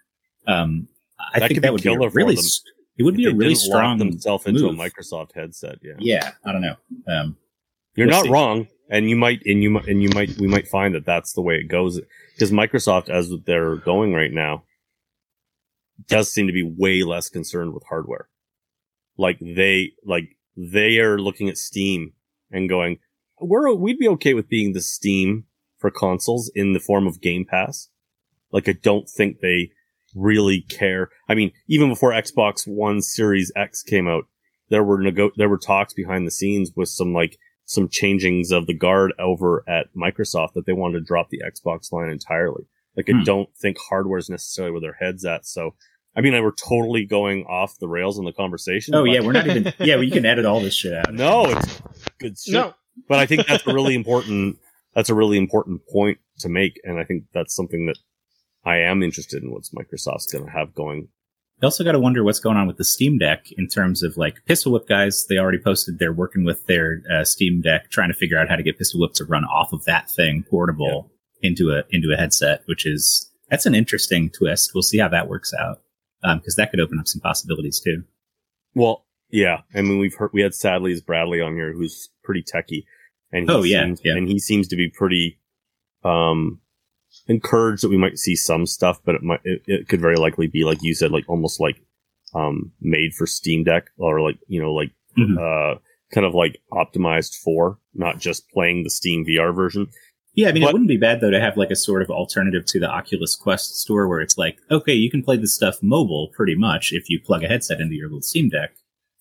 Um, 0.47 0.89
I 1.35 1.41
That 1.41 1.49
think 1.49 1.63
that 1.63 1.73
would 1.73 1.83
be 1.83 1.93
a 1.95 1.99
really, 2.11 2.37
it 2.99 3.03
would 3.03 3.17
be 3.17 3.27
a 3.27 3.35
really 3.35 3.55
strong 3.55 3.99
themselves 3.99 4.45
into 4.47 4.69
a. 4.69 4.73
Microsoft 4.73 5.33
headset. 5.35 5.79
Yeah. 5.83 5.95
Yeah, 5.99 6.31
I 6.45 6.53
don't 6.53 6.63
know. 6.63 6.77
Um, 7.09 7.37
You're 7.95 8.07
We'll 8.07 8.17
not 8.17 8.25
see. 8.25 8.31
wrong, 8.31 8.69
and 8.91 9.09
you 9.09 9.17
might, 9.17 9.41
and 9.47 9.63
you 9.63 9.71
might, 9.71 9.87
and 9.87 10.03
you 10.03 10.11
might, 10.11 10.37
we 10.39 10.47
might 10.47 10.69
find 10.69 10.95
that 10.95 11.07
that's 11.07 11.33
the 11.33 11.41
way 11.43 11.57
it 11.57 11.69
goes 11.69 12.01
because 12.35 12.53
Microsoft, 12.53 13.09
as 13.09 13.33
they're 13.47 13.77
going 13.77 14.13
right 14.15 14.33
now, 14.33 14.65
does 16.09 16.31
seem 16.33 16.47
to 16.47 16.53
be 16.53 16.63
way 16.63 17.03
less 17.03 17.29
concerned 17.29 17.73
with 17.75 17.85
hardware. 17.89 18.29
Like 19.17 19.39
they, 19.41 19.93
like 20.05 20.37
they 20.57 20.99
are 20.99 21.19
looking 21.19 21.49
at 21.49 21.57
Steam 21.59 22.13
and 22.51 22.69
going, 22.69 22.99
"We're 23.41 23.73
we'd 23.75 23.99
be 23.99 24.09
okay 24.09 24.35
with 24.35 24.49
being 24.49 24.73
the 24.73 24.81
Steam 24.83 25.45
for 25.79 25.91
consoles 25.91 26.51
in 26.55 26.73
the 26.75 26.81
form 26.81 27.07
of 27.07 27.21
Game 27.21 27.45
Pass." 27.45 27.89
Like 28.53 28.69
I 28.69 28.73
don't 28.73 29.09
think 29.09 29.41
they 29.41 29.71
really 30.15 30.61
care. 30.63 31.11
I 31.29 31.35
mean, 31.35 31.53
even 31.69 31.89
before 31.89 32.13
Xbox 32.13 32.67
One 32.67 33.01
Series 33.03 33.51
X 33.57 33.83
came 33.83 34.07
out, 34.07 34.25
there 34.69 34.85
were 34.85 35.01
nego- 35.01 35.33
there 35.37 35.49
were 35.49 35.59
talks 35.59 35.95
behind 35.95 36.27
the 36.27 36.31
scenes 36.31 36.73
with 36.77 36.89
some 36.91 37.13
like 37.15 37.39
some 37.65 37.89
changings 37.89 38.53
of 38.53 38.67
the 38.67 38.75
guard 38.75 39.13
over 39.19 39.65
at 39.69 39.87
Microsoft 39.97 40.53
that 40.55 40.67
they 40.67 40.73
wanted 40.73 40.99
to 40.99 41.05
drop 41.05 41.31
the 41.31 41.43
Xbox 41.45 41.91
line 41.91 42.11
entirely. 42.11 42.65
Like 42.97 43.09
I 43.11 43.15
Hmm. 43.15 43.25
don't 43.25 43.57
think 43.57 43.77
hardware 43.79 44.19
is 44.19 44.31
necessarily 44.31 44.73
where 44.73 44.81
their 44.81 44.93
heads 45.01 45.25
at. 45.25 45.47
So 45.47 45.75
I 46.17 46.23
mean, 46.23 46.33
we're 46.43 46.53
totally 46.53 47.05
going 47.05 47.45
off 47.45 47.79
the 47.79 47.89
rails 47.89 48.19
in 48.19 48.25
the 48.25 48.33
conversation. 48.33 48.95
oh 48.95 49.03
but- 49.03 49.11
yeah, 49.11 49.21
we're 49.21 49.33
not 49.33 49.47
even. 49.47 49.73
Yeah, 49.79 49.97
well, 49.97 50.05
you 50.05 50.11
can 50.11 50.25
edit 50.25 50.47
all 50.47 50.61
this 50.61 50.75
shit 50.75 50.95
out. 50.95 51.13
no, 51.13 51.45
it's 51.47 51.83
good 52.19 52.39
shit. 52.39 52.55
No. 52.55 52.75
But 53.09 53.19
I 53.19 53.27
think 53.27 53.47
that's 53.47 53.67
a 53.67 53.75
really 53.75 53.95
important. 53.95 54.57
That's 54.95 55.11
a 55.11 55.15
really 55.15 55.37
important 55.37 55.83
point 55.93 56.19
to 56.39 56.49
make, 56.49 56.81
and 56.85 56.99
I 56.99 57.05
think 57.05 57.25
that's 57.35 57.55
something 57.55 57.87
that 57.87 57.99
I 58.65 58.79
am 58.79 59.03
interested 59.03 59.43
in. 59.43 59.53
What's 59.53 59.71
Microsoft's 59.75 60.33
going 60.33 60.47
to 60.47 60.51
have 60.51 60.75
going? 60.75 61.09
You 61.61 61.67
also 61.67 61.85
got 61.85 61.93
to 61.93 62.01
wonder 62.01 62.25
what's 62.25 62.41
going 62.41 62.57
on 62.57 62.67
with 62.67 62.77
the 62.79 62.85
Steam 62.85 63.19
Deck 63.19 63.47
in 63.57 63.69
terms 63.69 64.03
of 64.03 64.17
like 64.17 64.45
Pistol 64.47 64.73
Whip 64.73 64.89
guys. 64.89 65.27
They 65.29 65.39
already 65.39 65.59
posted 65.59 65.99
they're 65.99 66.13
working 66.13 66.45
with 66.45 66.67
their 66.67 67.03
uh, 67.11 67.25
Steam 67.25 67.61
Deck, 67.61 67.91
trying 67.91 68.09
to 68.09 68.15
figure 68.15 68.39
out 68.39 68.49
how 68.49 68.57
to 68.57 68.63
get 68.63 68.79
Pistol 68.79 69.01
Whip 69.01 69.13
to 69.15 69.25
run 69.25 69.45
off 69.45 69.73
of 69.75 69.85
that 69.85 70.11
thing 70.11 70.45
portable 70.49 71.11
into 71.43 71.71
a 71.73 71.85
into 71.91 72.13
a 72.13 72.17
headset, 72.17 72.63
which 72.65 72.87
is 72.87 73.31
that's 73.51 73.67
an 73.67 73.75
interesting 73.75 74.31
twist. 74.31 74.73
We'll 74.75 74.83
see 74.83 74.99
how 74.99 75.09
that 75.09 75.29
works 75.29 75.53
out 75.55 75.81
because 76.23 76.57
that 76.57 76.71
could 76.71 76.81
open 76.81 76.99
up 76.99 77.07
some 77.07 77.21
possibilities 77.21 77.81
too. 77.81 78.05
Well, 78.75 79.05
yeah. 79.31 79.63
I 79.75 79.83
mean, 79.83 79.99
we've 79.99 80.15
heard 80.15 80.31
we 80.33 80.43
had 80.43 80.55
Sadly 80.55 80.93
It's 80.93 81.01
Bradley 81.01 81.41
on 81.41 81.55
here, 81.55 81.73
who's 81.73 82.09
pretty 82.25 82.43
techie, 82.43 82.85
and 83.33 83.49
he 83.49 83.55
Oh, 83.55 83.63
yeah, 83.63 83.85
seems, 83.85 84.01
yeah. 84.05 84.15
and 84.17 84.29
he 84.29 84.39
seems 84.39 84.69
to 84.69 84.77
be 84.77 84.89
pretty 84.89 85.39
um 86.05 86.61
encouraged 87.29 87.83
that 87.83 87.89
we 87.89 87.97
might 87.97 88.19
see 88.19 88.37
some 88.37 88.67
stuff, 88.67 89.01
but 89.05 89.15
it 89.17 89.23
might 89.23 89.41
it, 89.45 89.63
it 89.67 89.89
could 89.89 90.01
very 90.01 90.17
likely 90.17 90.47
be 90.47 90.65
like 90.65 90.79
you 90.83 90.95
said, 90.95 91.11
like 91.11 91.25
almost 91.29 91.61
like 91.61 91.81
um 92.35 92.73
made 92.81 93.15
for 93.15 93.27
Steam 93.27 93.65
Deck 93.65 93.87
or 93.99 94.21
like 94.21 94.39
you 94.49 94.61
know 94.61 94.73
like 94.75 94.91
Mhm. 95.19 95.37
uh 95.39 95.79
kind 96.13 96.27
of 96.27 96.35
like 96.35 96.61
optimized 96.73 97.35
for 97.43 97.79
not 97.95 98.19
just 98.21 98.49
playing 98.51 98.83
the 98.85 98.91
Steam 98.91 99.25
VR 99.27 99.55
version. 99.55 99.89
Yeah, 100.37 100.49
I 100.49 100.53
mean, 100.53 100.63
But- 100.63 100.69
it 100.69 100.73
wouldn't 100.75 100.89
be 100.89 100.97
bad 100.99 101.21
though 101.21 101.31
to 101.31 101.41
have 101.41 101.57
like 101.57 101.71
a 101.71 101.77
sort 101.77 102.03
of 102.03 102.11
alternative 102.11 102.65
to 102.67 102.79
the 102.79 102.89
Oculus 102.89 103.35
Quest 103.35 103.77
store 103.81 104.07
where 104.07 104.21
it's 104.21 104.37
like, 104.39 104.59
okay, 104.71 104.93
you 104.95 105.11
can 105.11 105.23
play 105.23 105.37
this 105.37 105.55
stuff 105.55 105.83
mobile 105.83 106.29
pretty 106.35 106.55
much 106.55 106.93
if 106.93 107.09
you 107.11 107.19
plug 107.21 107.43
a 107.43 107.49
headset 107.49 107.81
into 107.81 107.95
your 107.95 108.09
little 108.09 108.23
Steam 108.23 108.49
Deck, 108.51 108.77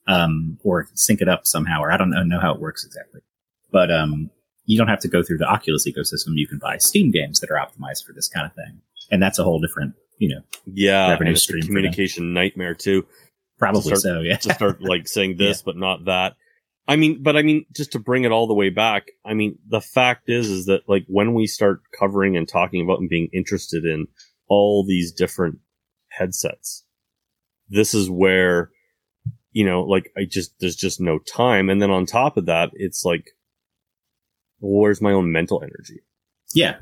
um, 0.07 0.59
or 0.63 0.87
sync 0.93 1.21
it 1.21 1.29
up 1.29 1.47
somehow, 1.47 1.81
or 1.81 1.91
I 1.91 1.97
don't 1.97 2.11
know, 2.27 2.39
how 2.39 2.53
it 2.53 2.59
works 2.59 2.85
exactly. 2.85 3.21
But 3.71 3.91
um, 3.91 4.29
you 4.65 4.77
don't 4.77 4.87
have 4.89 4.99
to 5.01 5.07
go 5.07 5.23
through 5.23 5.37
the 5.39 5.47
Oculus 5.47 5.87
ecosystem. 5.87 6.33
You 6.35 6.47
can 6.47 6.59
buy 6.59 6.77
Steam 6.77 7.11
games 7.11 7.39
that 7.39 7.49
are 7.49 7.55
optimized 7.55 8.05
for 8.05 8.13
this 8.13 8.27
kind 8.27 8.45
of 8.45 8.53
thing, 8.53 8.81
and 9.09 9.21
that's 9.23 9.39
a 9.39 9.43
whole 9.43 9.59
different, 9.59 9.93
you 10.19 10.29
know, 10.29 10.41
Yeah, 10.65 11.11
Revenue 11.11 11.35
stream 11.35 11.63
communication 11.63 12.33
nightmare 12.33 12.73
too. 12.75 13.05
probably 13.57 13.81
start- 13.83 14.01
so. 14.01 14.19
Yeah, 14.19 14.35
to 14.37 14.53
start 14.53 14.81
like 14.81 15.07
saying 15.07 15.37
this 15.37 15.61
but 15.61 15.77
not 15.77 16.05
that. 16.05 16.35
I 16.87 16.95
mean, 16.95 17.23
but 17.23 17.35
I 17.35 17.41
mean, 17.41 17.65
just 17.75 17.93
to 17.93 17.99
bring 17.99 18.25
it 18.25 18.31
all 18.31 18.47
the 18.47 18.53
way 18.53 18.69
back, 18.69 19.07
I 19.25 19.33
mean, 19.33 19.57
the 19.67 19.81
fact 19.81 20.29
is, 20.29 20.49
is 20.49 20.65
that 20.65 20.81
like 20.87 21.05
when 21.07 21.33
we 21.33 21.47
start 21.47 21.81
covering 21.97 22.37
and 22.37 22.47
talking 22.47 22.83
about 22.83 22.99
and 22.99 23.09
being 23.09 23.29
interested 23.33 23.85
in 23.85 24.07
all 24.47 24.85
these 24.85 25.11
different 25.11 25.59
headsets, 26.09 26.85
this 27.69 27.95
is 27.95 28.09
where, 28.09 28.69
you 29.51 29.65
know, 29.65 29.81
like 29.81 30.11
I 30.15 30.25
just, 30.29 30.53
there's 30.59 30.75
just 30.75 31.01
no 31.01 31.17
time. 31.17 31.69
And 31.69 31.81
then 31.81 31.89
on 31.89 32.05
top 32.05 32.37
of 32.37 32.45
that, 32.45 32.69
it's 32.73 33.03
like, 33.03 33.31
where's 34.59 35.01
my 35.01 35.11
own 35.11 35.31
mental 35.31 35.63
energy? 35.63 36.01
Yeah. 36.53 36.75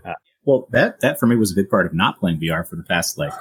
Well, 0.45 0.67
that 0.71 0.99
that 0.99 1.19
for 1.19 1.25
me 1.25 1.35
was 1.35 1.51
a 1.51 1.55
big 1.55 1.69
part 1.69 1.85
of 1.85 1.93
not 1.93 2.19
playing 2.19 2.39
VR 2.39 2.67
for 2.67 2.75
the 2.75 2.83
past 2.83 3.17
like 3.17 3.33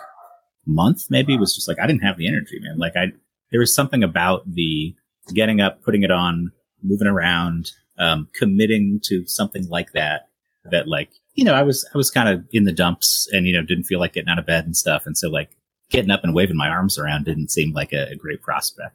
month. 0.66 1.10
Maybe 1.10 1.36
was 1.36 1.54
just 1.54 1.68
like 1.68 1.78
I 1.80 1.86
didn't 1.86 2.02
have 2.02 2.16
the 2.16 2.28
energy, 2.28 2.58
man. 2.60 2.78
Like 2.78 2.96
I, 2.96 3.06
there 3.50 3.60
was 3.60 3.74
something 3.74 4.02
about 4.02 4.42
the 4.46 4.94
getting 5.34 5.60
up, 5.60 5.82
putting 5.82 6.02
it 6.02 6.10
on, 6.10 6.52
moving 6.82 7.06
around, 7.06 7.70
um, 7.98 8.28
committing 8.34 9.00
to 9.04 9.26
something 9.26 9.68
like 9.68 9.92
that. 9.92 10.28
That 10.70 10.86
like 10.86 11.10
you 11.34 11.44
know 11.44 11.54
I 11.54 11.62
was 11.62 11.88
I 11.92 11.98
was 11.98 12.10
kind 12.10 12.28
of 12.28 12.44
in 12.52 12.64
the 12.64 12.72
dumps 12.72 13.28
and 13.32 13.46
you 13.46 13.52
know 13.52 13.62
didn't 13.62 13.84
feel 13.84 13.98
like 13.98 14.12
getting 14.12 14.28
out 14.28 14.38
of 14.38 14.46
bed 14.46 14.64
and 14.64 14.76
stuff, 14.76 15.06
and 15.06 15.18
so 15.18 15.28
like 15.28 15.56
getting 15.90 16.10
up 16.10 16.22
and 16.22 16.34
waving 16.34 16.56
my 16.56 16.68
arms 16.68 16.98
around 16.98 17.24
didn't 17.24 17.50
seem 17.50 17.72
like 17.72 17.92
a, 17.92 18.10
a 18.12 18.16
great 18.16 18.42
prospect. 18.42 18.94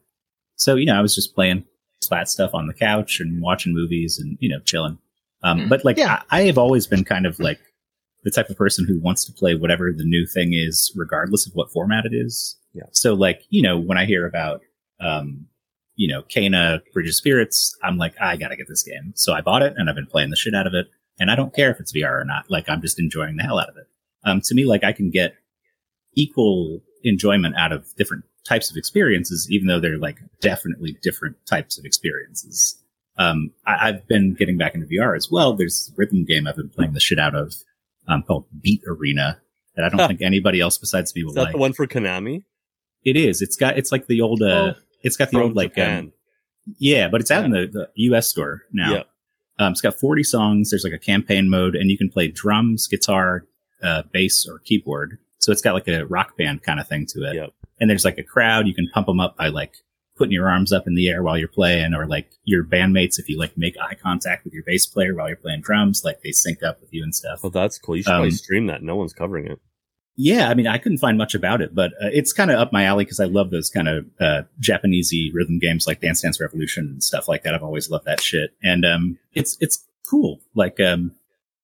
So 0.56 0.76
you 0.76 0.86
know 0.86 0.98
I 0.98 1.02
was 1.02 1.14
just 1.14 1.36
playing 1.36 1.66
flat 2.08 2.30
stuff 2.30 2.52
on 2.54 2.68
the 2.68 2.74
couch 2.74 3.20
and 3.20 3.42
watching 3.42 3.74
movies 3.74 4.18
and 4.18 4.38
you 4.40 4.48
know 4.50 4.60
chilling. 4.62 4.98
Um, 5.44 5.60
Mm. 5.62 5.70
but 5.70 5.84
like 5.86 5.98
Yeah. 5.98 6.22
I, 6.32 6.40
I 6.40 6.46
have 6.46 6.58
always 6.58 6.88
been 6.88 7.04
kind 7.04 7.26
of 7.26 7.38
like 7.40 7.60
the 8.24 8.32
type 8.32 8.50
of 8.50 8.56
person 8.58 8.86
who 8.88 9.00
wants 9.02 9.24
to 9.26 9.34
play 9.34 9.54
whatever 9.56 9.92
the 9.92 10.04
new 10.06 10.26
thing 10.26 10.54
is, 10.54 10.92
regardless 10.96 11.46
of 11.46 11.54
what 11.54 11.72
format 11.72 12.06
it 12.06 12.14
is. 12.14 12.56
Yeah. 12.74 12.84
So 12.92 13.14
like, 13.14 13.42
you 13.50 13.62
know, 13.62 13.78
when 13.78 13.98
I 13.98 14.06
hear 14.06 14.26
about, 14.26 14.62
um, 15.00 15.46
you 15.98 16.08
know, 16.08 16.22
Kena, 16.24 16.80
Bridge 16.94 17.10
of 17.10 17.16
Spirits, 17.16 17.76
I'm 17.84 17.98
like, 17.98 18.14
I 18.22 18.38
gotta 18.38 18.56
get 18.56 18.68
this 18.70 18.84
game. 18.84 19.12
So 19.16 19.34
I 19.34 19.42
bought 19.42 19.64
it 19.64 19.74
and 19.76 19.90
I've 19.90 19.96
been 19.96 20.08
playing 20.08 20.30
the 20.30 20.38
shit 20.38 20.56
out 20.56 20.68
of 20.68 20.74
it. 20.74 20.88
And 21.20 21.30
I 21.30 21.36
don't 21.36 21.54
care 21.54 21.72
if 21.72 21.80
it's 21.80 21.92
VR 21.92 22.22
or 22.22 22.24
not. 22.24 22.50
Like, 22.50 22.70
I'm 22.70 22.80
just 22.80 23.00
enjoying 23.00 23.36
the 23.38 23.44
hell 23.44 23.60
out 23.60 23.70
of 23.70 23.78
it. 23.78 23.88
Um, 24.24 24.40
to 24.42 24.54
me, 24.56 24.66
like, 24.66 24.84
I 24.84 24.94
can 24.94 25.10
get 25.10 25.34
equal 26.16 26.82
enjoyment 27.04 27.56
out 27.58 27.72
of 27.72 27.88
different 27.98 28.24
types 28.48 28.70
of 28.70 28.78
experiences, 28.78 29.48
even 29.50 29.68
though 29.68 29.80
they're 29.80 29.98
like 29.98 30.20
definitely 30.40 30.98
different 31.02 31.36
types 31.46 31.78
of 31.78 31.86
experiences. 31.86 32.82
Um, 33.18 33.52
I, 33.66 33.88
have 33.88 34.08
been 34.08 34.36
getting 34.36 34.58
back 34.58 34.76
into 34.76 34.86
VR 34.88 35.18
as 35.18 35.30
well. 35.32 35.54
There's 35.54 35.92
a 35.92 35.96
rhythm 35.98 36.24
game 36.24 36.46
I've 36.48 36.56
been 36.56 36.70
playing 36.70 36.94
the 36.94 37.00
shit 37.00 37.18
out 37.18 37.34
of, 37.36 37.56
um, 38.08 38.22
called 38.22 38.46
Beat 38.62 38.84
Arena 38.88 39.42
that 39.76 39.86
I 39.86 39.90
don't 39.90 40.08
think 40.08 40.22
anybody 40.22 40.60
else 40.60 40.78
besides 40.78 41.16
me 41.16 41.24
will 41.24 41.32
Is 41.32 41.36
that 41.36 41.44
like. 41.46 41.52
the 41.54 41.58
one 41.58 41.74
for 41.74 41.88
Konami? 41.88 42.44
It 43.04 43.16
is. 43.16 43.42
It's 43.42 43.56
got. 43.56 43.78
It's 43.78 43.92
like 43.92 44.08
the 44.08 44.22
old. 44.22 44.42
Uh, 44.42 44.46
Oh. 44.48 44.74
It's 45.08 45.18
got 45.18 45.30
the 45.30 45.38
From 45.38 45.42
old 45.44 45.56
like. 45.56 45.78
Um, 45.78 46.14
yeah, 46.78 47.08
but 47.08 47.22
it's 47.22 47.32
out 47.32 47.46
in 47.46 47.52
the, 47.52 47.68
the 47.72 47.90
U.S. 47.96 48.28
store 48.28 48.64
now. 48.74 48.94
Yeah. 48.94 49.04
Um, 49.60 49.72
it's 49.72 49.82
got 49.82 50.00
40 50.00 50.24
songs. 50.24 50.70
There's 50.70 50.84
like 50.84 50.94
a 50.94 51.00
campaign 51.00 51.50
mode, 51.50 51.76
and 51.76 51.90
you 51.90 51.98
can 51.98 52.10
play 52.10 52.28
drums, 52.28 52.88
guitar, 52.88 53.46
uh, 53.82 54.04
bass, 54.12 54.46
or 54.48 54.60
keyboard. 54.60 55.18
So 55.40 55.52
it's 55.52 55.62
got 55.62 55.74
like 55.74 55.88
a 55.88 56.06
rock 56.06 56.38
band 56.38 56.64
kind 56.64 56.80
of 56.80 56.88
thing 56.88 57.06
to 57.12 57.24
it. 57.24 57.36
Yep. 57.36 57.50
And 57.80 57.90
there's 57.90 58.06
like 58.06 58.18
a 58.18 58.24
crowd. 58.24 58.68
You 58.68 58.74
can 58.76 58.90
pump 58.94 59.08
them 59.08 59.20
up 59.20 59.38
by 59.38 59.48
like 59.48 59.78
putting 60.18 60.34
your 60.34 60.50
arms 60.50 60.74
up 60.74 60.88
in 60.88 60.96
the 60.96 61.08
air 61.10 61.24
while 61.24 61.38
you're 61.38 61.48
playing, 61.48 61.94
or 61.94 62.06
like 62.06 62.30
your 62.44 62.64
bandmates 62.64 63.18
if 63.20 63.30
you 63.30 63.40
like 63.40 63.58
make 63.58 63.76
eye 63.80 63.96
contact 63.96 64.44
with 64.44 64.54
your 64.54 64.64
bass 64.66 64.86
player 64.86 65.16
while 65.16 65.28
you're 65.28 65.38
playing 65.38 65.62
drums, 65.62 66.04
like 66.04 66.22
they 66.22 66.32
sync 66.32 66.62
up 66.64 66.82
with 66.82 66.94
you 66.94 67.02
and 67.04 67.16
stuff. 67.16 67.42
Well, 67.44 67.52
that's 67.52 67.78
cool. 67.80 67.96
You 67.96 68.04
should 68.04 68.10
probably 68.10 68.28
Um, 68.30 68.32
stream 68.36 68.66
that. 68.68 68.84
No 68.84 68.96
one's 68.96 69.14
covering 69.14 69.46
it. 69.48 69.60
Yeah, 70.20 70.50
I 70.50 70.56
mean, 70.56 70.66
I 70.66 70.80
couldn't 70.80 70.98
find 70.98 71.16
much 71.16 71.36
about 71.36 71.62
it, 71.62 71.76
but 71.76 71.92
uh, 72.02 72.10
it's 72.12 72.34
kind 72.34 72.50
of 72.50 72.60
up 72.60 72.74
my 72.74 72.86
alley 72.86 73.06
because 73.06 73.20
I 73.20 73.26
love 73.26 73.52
those 73.52 73.70
kind 73.70 73.88
of 73.88 74.06
uh, 74.20 74.42
Japanesey 74.60 75.30
rhythm 75.32 75.60
games 75.60 75.86
like 75.86 76.02
Dance 76.02 76.22
Dance 76.22 76.42
Revolution 76.42 76.86
and 76.86 77.04
stuff 77.04 77.28
like 77.28 77.44
that. 77.44 77.54
I've 77.54 77.64
always 77.64 77.92
loved 77.92 78.06
that 78.06 78.20
shit, 78.20 78.56
and 78.64 78.84
um, 78.84 79.20
it's 79.34 79.58
it's 79.62 79.86
cool. 80.10 80.40
Like, 80.56 80.80
um, 80.80 81.12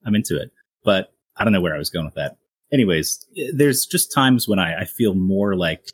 I'm 0.06 0.14
into 0.14 0.40
it, 0.40 0.52
but 0.84 1.14
I 1.36 1.44
don't 1.44 1.52
know 1.52 1.62
where 1.62 1.74
I 1.74 1.80
was 1.80 1.90
going 1.90 2.06
with 2.06 2.14
that. 2.14 2.38
Anyways, 2.72 3.26
there's 3.54 3.88
just 3.88 4.14
times 4.14 4.48
when 4.48 4.60
I, 4.60 4.82
I 4.82 4.86
feel 4.86 5.16
more 5.16 5.56
like 5.56 5.92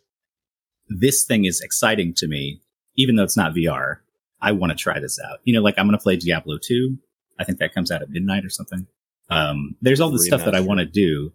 this 0.90 1.24
thing 1.24 1.46
is 1.46 1.62
exciting 1.62 2.14
to 2.16 2.28
me, 2.28 2.62
even 2.98 3.16
though 3.16 3.24
it's 3.24 3.38
not 3.38 3.54
VR. 3.54 3.98
I 4.42 4.52
want 4.52 4.72
to 4.72 4.78
try 4.78 5.00
this 5.00 5.20
out. 5.20 5.40
You 5.44 5.54
know, 5.54 5.62
like 5.62 5.76
I'm 5.78 5.86
going 5.86 5.98
to 5.98 6.04
play 6.04 6.16
Diablo 6.16 6.58
2. 6.62 6.98
I 7.40 7.44
think 7.44 7.60
that 7.60 7.74
comes 7.74 7.92
out 7.92 8.02
at 8.02 8.10
midnight 8.10 8.46
or 8.46 8.50
something. 8.50 8.88
Um, 9.30 9.76
there's 9.82 10.02
all 10.02 10.10
this 10.10 10.26
stuff 10.26 10.44
that 10.46 10.56
I 10.56 10.62
want 10.62 10.80
to 10.80 10.86
do 10.86 11.32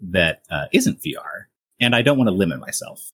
that 0.00 0.42
uh, 0.50 0.66
isn't 0.72 1.02
VR, 1.02 1.46
and 1.80 1.94
I 1.94 2.02
don't 2.02 2.18
want 2.18 2.28
to 2.28 2.34
limit 2.34 2.60
myself. 2.60 3.12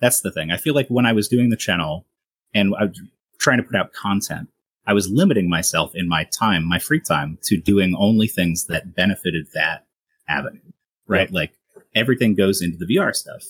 That's 0.00 0.20
the 0.20 0.30
thing. 0.30 0.50
I 0.50 0.56
feel 0.56 0.74
like 0.74 0.88
when 0.88 1.06
I 1.06 1.12
was 1.12 1.28
doing 1.28 1.50
the 1.50 1.56
channel 1.56 2.06
and 2.54 2.74
I 2.78 2.84
was 2.84 3.00
trying 3.38 3.58
to 3.58 3.62
put 3.62 3.76
out 3.76 3.92
content, 3.92 4.48
I 4.86 4.92
was 4.92 5.10
limiting 5.10 5.48
myself 5.48 5.94
in 5.94 6.08
my 6.08 6.24
time, 6.24 6.66
my 6.66 6.78
free 6.78 7.00
time, 7.00 7.38
to 7.44 7.56
doing 7.56 7.94
only 7.98 8.26
things 8.26 8.66
that 8.66 8.94
benefited 8.94 9.46
that 9.54 9.86
avenue, 10.28 10.60
right? 11.06 11.30
Like 11.30 11.52
everything 11.94 12.34
goes 12.34 12.62
into 12.62 12.78
the 12.78 12.96
VR 12.96 13.14
stuff. 13.14 13.44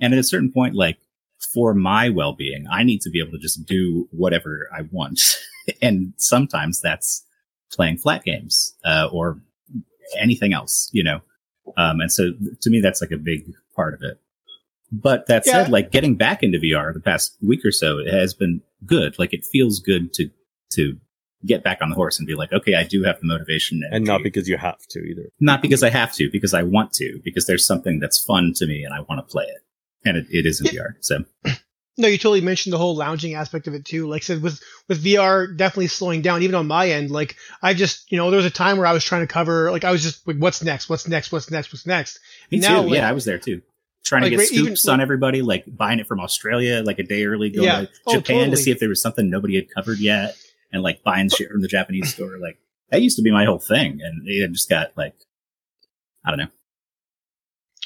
And 0.00 0.12
at 0.14 0.18
a 0.18 0.24
certain 0.24 0.50
point, 0.50 0.74
like 0.74 0.98
for 1.52 1.74
my 1.74 2.08
well 2.08 2.32
being, 2.32 2.66
I 2.70 2.82
need 2.82 3.02
to 3.02 3.10
be 3.10 3.20
able 3.20 3.32
to 3.32 3.38
just 3.38 3.66
do 3.66 4.08
whatever 4.10 4.68
I 4.74 4.82
want. 4.90 5.20
and 5.82 6.14
sometimes 6.16 6.80
that's 6.80 7.24
playing 7.70 7.98
flat 7.98 8.24
games, 8.24 8.74
uh, 8.84 9.08
or 9.12 9.40
anything 10.18 10.52
else, 10.52 10.88
you 10.92 11.04
know? 11.04 11.20
Um, 11.76 12.00
and 12.00 12.10
so 12.12 12.30
to 12.60 12.70
me, 12.70 12.80
that's 12.80 13.00
like 13.00 13.10
a 13.10 13.16
big 13.16 13.52
part 13.76 13.94
of 13.94 14.02
it. 14.02 14.20
But 14.92 15.26
that 15.28 15.44
Yeah. 15.46 15.52
said, 15.64 15.68
like 15.70 15.90
getting 15.92 16.16
back 16.16 16.42
into 16.42 16.58
VR 16.58 16.92
the 16.92 17.00
past 17.00 17.36
week 17.42 17.64
or 17.64 17.70
so, 17.72 17.98
it 17.98 18.12
has 18.12 18.34
been 18.34 18.60
good. 18.84 19.18
Like 19.18 19.32
it 19.32 19.44
feels 19.44 19.78
good 19.78 20.12
to, 20.14 20.30
to 20.72 20.98
get 21.46 21.62
back 21.64 21.78
on 21.80 21.88
the 21.88 21.94
horse 21.94 22.18
and 22.18 22.26
be 22.26 22.34
like, 22.34 22.52
okay, 22.52 22.74
I 22.74 22.82
do 22.84 23.02
have 23.04 23.18
the 23.20 23.26
motivation 23.26 23.82
And 23.90 24.04
not 24.04 24.22
because 24.22 24.48
you 24.48 24.56
have 24.58 24.78
to 24.90 24.98
either. 25.00 25.30
not 25.40 25.62
because 25.62 25.82
I 25.82 25.90
have 25.90 26.12
to, 26.14 26.28
because 26.30 26.52
I 26.54 26.62
want 26.64 26.92
to, 26.94 27.20
because 27.24 27.46
there's 27.46 27.64
something 27.64 27.98
that's 28.00 28.22
fun 28.22 28.52
to 28.56 28.66
me 28.66 28.84
and 28.84 28.92
I 28.92 29.00
want 29.08 29.18
to 29.26 29.32
play 29.32 29.44
it. 29.44 29.62
And 30.04 30.16
it, 30.16 30.26
it 30.30 30.44
is 30.46 30.60
in 30.60 30.66
VR. 30.66 30.94
So 31.00 31.24
No, 32.00 32.08
you 32.08 32.16
totally 32.18 32.40
mentioned 32.40 32.72
the 32.72 32.78
whole 32.78 32.96
lounging 32.96 33.34
aspect 33.34 33.66
of 33.68 33.74
it 33.74 33.84
too. 33.84 34.08
Like 34.08 34.22
I 34.22 34.24
said, 34.24 34.42
with 34.42 34.60
with 34.88 35.04
VR 35.04 35.54
definitely 35.56 35.88
slowing 35.88 36.22
down, 36.22 36.42
even 36.42 36.54
on 36.54 36.66
my 36.66 36.88
end. 36.90 37.10
Like 37.10 37.36
I 37.62 37.74
just, 37.74 38.10
you 38.10 38.16
know, 38.18 38.30
there 38.30 38.38
was 38.38 38.46
a 38.46 38.50
time 38.50 38.78
where 38.78 38.86
I 38.86 38.92
was 38.92 39.04
trying 39.04 39.20
to 39.20 39.26
cover, 39.32 39.70
like 39.70 39.84
I 39.84 39.90
was 39.92 40.02
just 40.02 40.26
like, 40.26 40.36
what's 40.38 40.62
next? 40.64 40.88
What's 40.88 41.06
next? 41.06 41.30
What's 41.30 41.50
next? 41.50 41.72
What's 41.72 41.86
next? 41.86 42.18
me 42.50 42.58
Now, 42.58 42.80
too. 42.82 42.88
like- 42.88 42.96
yeah, 42.96 43.08
I 43.08 43.12
was 43.12 43.24
there 43.26 43.38
too. 43.38 43.62
Trying 44.02 44.22
Like, 44.22 44.30
to 44.30 44.36
get 44.36 44.42
right, 44.44 44.52
even- 44.52 44.64
scoops 44.76 44.88
on 44.88 45.00
everybody, 45.00 45.42
like 45.42 45.64
buying 45.68 46.00
it 46.00 46.06
from 46.06 46.20
Australia 46.20 46.82
like 46.84 46.98
a 46.98 47.02
day 47.02 47.24
early, 47.26 47.50
going 47.50 47.66
Yeah. 47.66 47.80
to 47.82 47.88
Oh, 48.06 48.14
Japan 48.14 48.36
totally. 48.36 48.50
to 48.56 48.56
see 48.56 48.70
if 48.70 48.78
there 48.80 48.88
was 48.88 49.02
something 49.02 49.28
nobody 49.28 49.56
had 49.56 49.66
covered 49.72 49.98
yet, 49.98 50.36
and 50.72 50.82
like 50.82 51.02
buying 51.04 51.28
shit 51.28 51.50
from 51.50 51.60
the 51.60 51.68
Japanese 51.68 52.14
store. 52.14 52.38
Like 52.38 52.58
that 52.90 53.02
used 53.02 53.16
to 53.16 53.22
be 53.22 53.30
my 53.30 53.44
whole 53.44 53.58
thing, 53.58 54.00
and 54.02 54.26
it 54.26 54.50
just 54.52 54.70
got 54.70 54.92
like, 54.96 55.14
I 56.24 56.30
don't 56.30 56.38
know. 56.38 56.48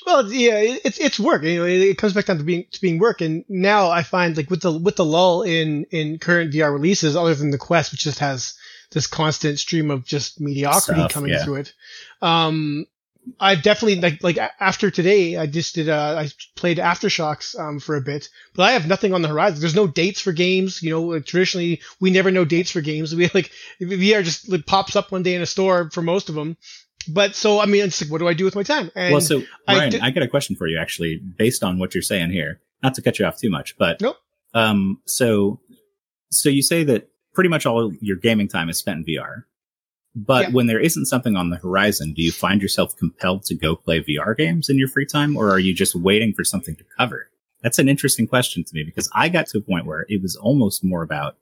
Well, 0.07 0.31
yeah, 0.33 0.59
it's 0.59 0.99
it's 0.99 1.19
work. 1.19 1.43
You 1.43 1.61
know, 1.61 1.67
it, 1.67 1.97
comes 1.97 2.12
back 2.12 2.27
down 2.27 2.38
to 2.38 2.45
being 2.45 2.67
to 2.73 2.81
being 2.81 2.99
work. 2.99 3.21
And 3.21 3.45
now 3.49 3.90
I 3.90 4.03
find 4.03 4.37
like 4.37 4.51
with 4.51 4.61
the 4.61 4.73
with 4.73 4.97
the 4.97 5.05
lull 5.05 5.43
in 5.43 5.85
in 5.90 6.19
current 6.19 6.53
VR 6.53 6.73
releases, 6.73 7.17
other 7.17 7.35
than 7.35 7.51
the 7.51 7.59
Quest, 7.59 7.93
which 7.93 8.03
just 8.05 8.19
has 8.19 8.55
this 8.90 9.07
constant 9.07 9.59
stream 9.59 9.90
of 9.90 10.05
just 10.05 10.40
mediocrity 10.40 11.01
Stuff, 11.01 11.12
coming 11.12 11.31
yeah. 11.31 11.45
through 11.45 11.57
it. 11.57 11.73
Um, 12.21 12.87
I've 13.40 13.62
definitely 13.62 14.01
like 14.01 14.23
like 14.23 14.38
after 14.61 14.90
today, 14.90 15.37
I 15.37 15.47
just 15.47 15.75
did 15.75 15.88
uh 15.88 16.17
I 16.19 16.29
played 16.57 16.79
AfterShocks 16.79 17.59
um 17.59 17.81
for 17.81 17.97
a 17.97 18.01
bit, 18.03 18.29
but 18.55 18.64
I 18.64 18.73
have 18.73 18.87
nothing 18.87 19.14
on 19.14 19.23
the 19.23 19.29
horizon. 19.29 19.61
There's 19.61 19.75
no 19.75 19.87
dates 19.87 20.21
for 20.21 20.33
games. 20.33 20.83
You 20.83 20.90
know, 20.90 21.03
like 21.03 21.25
traditionally 21.25 21.81
we 22.01 22.11
never 22.11 22.31
know 22.31 22.45
dates 22.45 22.71
for 22.71 22.81
games. 22.81 23.14
We 23.25 23.31
like 23.33 23.51
VR 23.81 24.23
just 24.23 24.49
like, 24.49 24.67
pops 24.67 24.97
up 24.97 25.11
one 25.11 25.23
day 25.23 25.35
in 25.35 25.43
a 25.43 25.47
store 25.47 25.90
for 25.90 26.03
most 26.03 26.29
of 26.29 26.35
them. 26.35 26.57
But 27.09 27.35
so 27.35 27.61
I 27.61 27.67
mean, 27.67 27.85
it's 27.85 28.01
like, 28.03 28.11
what 28.11 28.19
do 28.19 28.29
I 28.29 28.35
do 28.35 28.45
with 28.45 28.55
my 28.57 28.62
time? 28.62 28.90
And 28.95 29.12
well, 29.12 29.21
so 29.21 29.43
I 29.69 29.77
Ryan, 29.79 29.90
did- 29.90 30.01
I 30.03 30.11
got 30.11 30.23
a 30.23 30.29
question 30.29 30.57
for 30.57 30.67
you, 30.67 30.79
actually, 30.79 31.19
based 31.38 31.62
on 31.62 31.79
what 31.79 31.95
you're 31.95 32.03
saying 32.03 32.31
here. 32.31 32.61
Not 32.83 32.95
to 32.95 33.03
cut 33.03 33.19
you 33.19 33.25
off 33.25 33.38
too 33.38 33.51
much, 33.51 33.77
but 33.79 34.01
Nope. 34.01 34.17
Um, 34.53 35.01
so, 35.07 35.61
so 36.31 36.49
you 36.49 36.62
say 36.62 36.85
that 36.85 37.09
pretty 37.33 37.49
much 37.49 37.67
all 37.67 37.93
your 38.01 38.17
gaming 38.17 38.47
time 38.49 38.69
is 38.69 38.79
spent 38.79 38.99
in 38.99 39.05
VR, 39.14 39.45
but 40.14 40.49
Yeah. 40.49 40.51
when 40.55 40.67
there 40.67 40.79
isn't 40.81 41.07
something 41.07 41.35
on 41.37 41.51
the 41.51 41.57
horizon, 41.57 42.12
do 42.14 42.23
you 42.23 42.31
find 42.31 42.61
yourself 42.62 42.97
compelled 42.97 43.45
to 43.47 43.55
go 43.55 43.75
play 43.75 44.01
VR 44.01 44.37
games 44.37 44.69
in 44.69 44.79
your 44.79 44.87
free 44.88 45.07
time, 45.07 45.37
or 45.37 45.51
are 45.51 45.59
you 45.59 45.75
just 45.75 45.95
waiting 45.97 46.33
for 46.35 46.45
something 46.45 46.77
to 46.77 46.85
cover? 46.99 47.31
That's 47.62 47.79
an 47.79 47.88
interesting 47.88 48.27
question 48.29 48.62
to 48.64 48.75
me 48.75 48.85
because 48.85 49.11
I 49.14 49.29
got 49.31 49.47
to 49.49 49.59
a 49.59 49.62
point 49.62 49.87
where 49.87 50.05
it 50.09 50.21
was 50.23 50.37
almost 50.37 50.85
more 50.85 51.03
about 51.03 51.37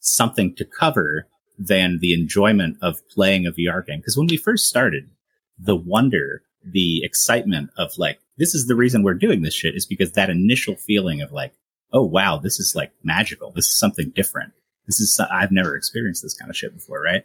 something 0.00 0.54
to 0.56 0.64
cover 0.64 1.26
than 1.58 1.98
the 2.00 2.14
enjoyment 2.14 2.76
of 2.82 3.06
playing 3.08 3.46
a 3.46 3.52
VR 3.52 3.84
game. 3.86 3.98
Because 3.98 4.16
when 4.16 4.26
we 4.26 4.36
first 4.36 4.68
started, 4.68 5.10
the 5.58 5.76
wonder, 5.76 6.42
the 6.64 7.02
excitement 7.04 7.70
of 7.76 7.96
like, 7.98 8.18
this 8.36 8.54
is 8.54 8.66
the 8.66 8.74
reason 8.74 9.02
we're 9.02 9.14
doing 9.14 9.42
this 9.42 9.54
shit 9.54 9.76
is 9.76 9.86
because 9.86 10.12
that 10.12 10.30
initial 10.30 10.74
feeling 10.74 11.20
of 11.20 11.32
like, 11.32 11.54
oh 11.92 12.02
wow, 12.04 12.38
this 12.38 12.58
is 12.58 12.74
like 12.74 12.92
magical. 13.02 13.52
This 13.52 13.66
is 13.66 13.78
something 13.78 14.10
different. 14.14 14.52
This 14.86 15.00
is, 15.00 15.18
I've 15.30 15.52
never 15.52 15.76
experienced 15.76 16.22
this 16.22 16.34
kind 16.34 16.50
of 16.50 16.56
shit 16.56 16.74
before, 16.74 17.00
right? 17.00 17.24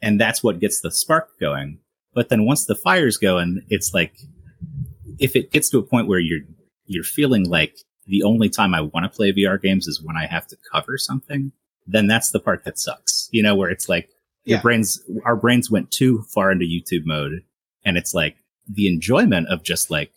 And 0.00 0.20
that's 0.20 0.42
what 0.42 0.60
gets 0.60 0.80
the 0.80 0.90
spark 0.90 1.38
going. 1.38 1.78
But 2.14 2.30
then 2.30 2.46
once 2.46 2.64
the 2.64 2.74
fire's 2.74 3.18
going, 3.18 3.62
it's 3.68 3.92
like, 3.92 4.14
if 5.18 5.36
it 5.36 5.50
gets 5.50 5.68
to 5.70 5.78
a 5.78 5.82
point 5.82 6.08
where 6.08 6.18
you're, 6.18 6.40
you're 6.86 7.04
feeling 7.04 7.48
like 7.48 7.76
the 8.06 8.22
only 8.22 8.48
time 8.48 8.74
I 8.74 8.80
want 8.80 9.04
to 9.04 9.14
play 9.14 9.32
VR 9.32 9.60
games 9.60 9.86
is 9.86 10.02
when 10.02 10.16
I 10.16 10.26
have 10.26 10.46
to 10.48 10.56
cover 10.72 10.96
something, 10.96 11.52
then 11.90 12.06
that's 12.06 12.30
the 12.30 12.38
part 12.40 12.64
that 12.64 12.78
sucks. 12.78 13.28
You 13.32 13.42
know, 13.42 13.54
where 13.56 13.70
it's 13.70 13.88
like 13.88 14.08
your 14.44 14.58
Yeah. 14.58 14.62
brains, 14.62 15.02
our 15.24 15.36
brains 15.36 15.70
went 15.70 15.90
too 15.90 16.22
far 16.34 16.52
into 16.52 16.64
YouTube 16.66 17.04
mode 17.04 17.42
and 17.84 17.96
it's 17.96 18.14
like 18.14 18.36
the 18.68 18.86
enjoyment 18.88 19.48
of 19.48 19.62
just 19.62 19.90
like 19.90 20.12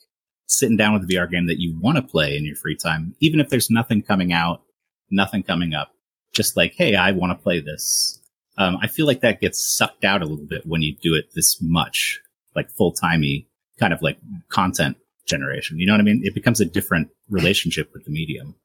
sitting 0.48 0.76
down 0.78 0.94
with 0.94 1.04
a 1.04 1.08
VR 1.08 1.30
game 1.32 1.48
that 1.48 1.60
you 1.60 1.78
want 1.80 1.96
to 1.96 2.02
play 2.02 2.36
in 2.36 2.44
your 2.46 2.56
free 2.56 2.76
time, 2.76 3.16
even 3.22 3.40
if 3.40 3.50
there's 3.50 3.70
nothing 3.72 4.02
coming 4.02 4.34
out, 4.34 4.62
nothing 5.10 5.42
coming 5.44 5.74
up, 5.74 5.94
just 6.34 6.58
like, 6.58 6.74
hey, 6.76 6.96
I 6.96 7.12
want 7.12 7.32
to 7.38 7.42
play 7.42 7.62
this. 7.62 8.20
Um, 8.58 8.78
I 8.82 8.88
feel 8.88 9.06
like 9.06 9.22
that 9.22 9.40
gets 9.40 9.66
sucked 9.66 10.04
out 10.04 10.22
a 10.22 10.26
little 10.26 10.46
bit 10.46 10.66
when 10.66 10.82
you 10.82 10.96
do 11.02 11.16
it 11.16 11.30
this 11.36 11.62
much, 11.62 12.20
like 12.56 12.70
full 12.70 12.92
timey 12.92 13.48
kind 13.80 13.94
of 13.94 14.02
like 14.02 14.18
content 14.50 14.98
generation. 15.26 15.80
You 15.80 15.86
know 15.88 15.94
what 15.94 16.02
I 16.02 16.04
mean? 16.04 16.22
It 16.26 16.36
becomes 16.36 16.60
a 16.60 16.66
different 16.66 17.08
relationship 17.30 17.90
with 17.94 18.04
the 18.04 18.12
medium. 18.12 18.56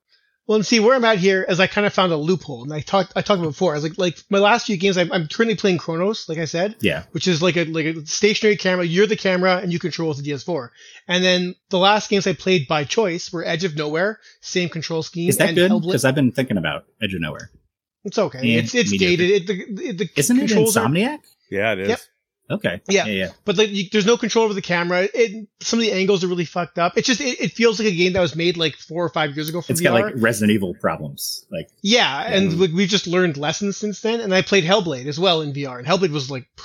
Well, 0.47 0.57
and 0.57 0.65
see 0.67 0.79
where 0.79 0.95
I'm 0.95 1.05
at 1.05 1.19
here 1.19 1.43
is 1.43 1.59
I 1.59 1.67
kind 1.67 1.87
of 1.89 1.93
found 1.93 2.13
a 2.13 2.17
loophole, 2.17 2.63
and 2.63 2.73
I 2.73 2.81
talked 2.81 3.13
I 3.17 3.23
talked 3.23 3.41
about 3.41 3.49
before. 3.51 3.73
I 3.73 3.79
was 3.79 3.83
like, 3.83 3.99
like 3.99 4.17
my 4.31 4.39
last 4.39 4.67
few 4.67 4.77
games, 4.77 4.97
I'm, 4.97 5.11
I'm 5.13 5.27
currently 5.27 5.57
playing 5.57 5.79
Chronos, 5.79 6.29
like 6.29 6.39
I 6.39 6.45
said, 6.45 6.77
Yeah. 6.81 7.03
which 7.11 7.27
is 7.27 7.43
like 7.43 7.57
a 7.57 7.65
like 7.65 7.87
a 7.87 8.07
stationary 8.07 8.57
camera. 8.57 8.85
You're 8.85 9.09
the 9.09 9.17
camera, 9.17 9.57
and 9.57 9.73
you 9.73 9.81
control 9.81 10.09
with 10.11 10.23
the 10.23 10.31
DS4. 10.31 10.69
And 11.09 11.25
then 11.25 11.57
the 11.71 11.79
last 11.79 12.09
games 12.11 12.29
I 12.29 12.35
played 12.35 12.69
by 12.69 12.85
choice 12.85 13.33
were 13.33 13.45
Edge 13.45 13.65
of 13.65 13.75
Nowhere, 13.75 14.21
same 14.41 14.69
control 14.69 15.03
scheme. 15.03 15.29
Is 15.29 15.39
that 15.39 15.49
and 15.49 15.57
good? 15.57 15.71
Hellblade- 15.73 15.87
Because 15.87 16.05
I've 16.05 16.15
been 16.15 16.31
thinking 16.31 16.59
about 16.59 16.85
Edge 17.03 17.15
of 17.15 17.21
Nowhere. 17.21 17.51
It's 18.05 18.19
okay. 18.19 18.39
Yeah, 18.45 18.61
it's 18.61 18.73
it's 18.73 18.93
mediocre. 18.93 19.17
dated. 19.17 19.51
It, 19.51 19.77
the, 19.77 19.93
the 20.05 20.11
Isn't 20.15 20.37
it 20.37 20.47
controls 20.47 20.77
are- 20.77 20.87
Insomniac? 20.87 21.19
Yeah, 21.51 21.73
it 21.73 21.81
is. 21.81 21.89
Yep. 21.89 22.01
Okay. 22.51 22.81
Yeah. 22.89 23.07
Yeah. 23.07 23.13
Yeah. 23.13 23.29
but 23.45 23.57
like 23.59 23.71
you, 23.71 23.85
there's 23.91 24.07
no 24.07 24.17
control 24.17 24.45
over 24.45 24.55
the 24.55 24.63
camera. 24.63 25.09
It, 25.13 25.49
some 25.61 25.79
of 25.79 25.85
the 25.85 25.93
angles 25.93 26.23
are 26.23 26.29
really 26.29 26.45
fucked 26.45 26.79
up. 26.79 26.97
It's 26.97 27.07
just 27.07 27.21
it, 27.21 27.41
it 27.41 27.53
feels 27.53 27.79
like 27.79 27.89
a 27.89 27.97
game 27.97 28.13
that 28.13 28.21
was 28.21 28.37
made 28.37 28.57
like 28.57 28.77
four 28.77 29.05
or 29.05 29.09
five 29.09 29.35
years 29.35 29.49
ago 29.49 29.61
for 29.61 29.73
It's 29.73 29.81
VR. 29.81 29.85
got 29.85 29.93
like 29.95 30.15
Resident 30.17 30.53
Evil 30.53 30.75
problems. 30.75 31.45
Like, 31.51 31.69
yeah, 31.83 32.23
and 32.27 32.53
Mhm. 32.53 32.59
we 32.59 32.69
we've 32.73 32.89
just 32.89 33.07
learned 33.07 33.37
lessons 33.37 33.77
since 33.77 34.01
then. 34.01 34.21
And 34.21 34.33
I 34.35 34.43
played 34.43 34.65
Hellblade 34.65 35.07
as 35.07 35.19
well 35.19 35.41
in 35.43 35.53
VR, 35.53 35.79
and 35.79 35.87
Hellblade 35.87 36.11
was 36.13 36.31
like. 36.31 36.47
phew. 36.57 36.65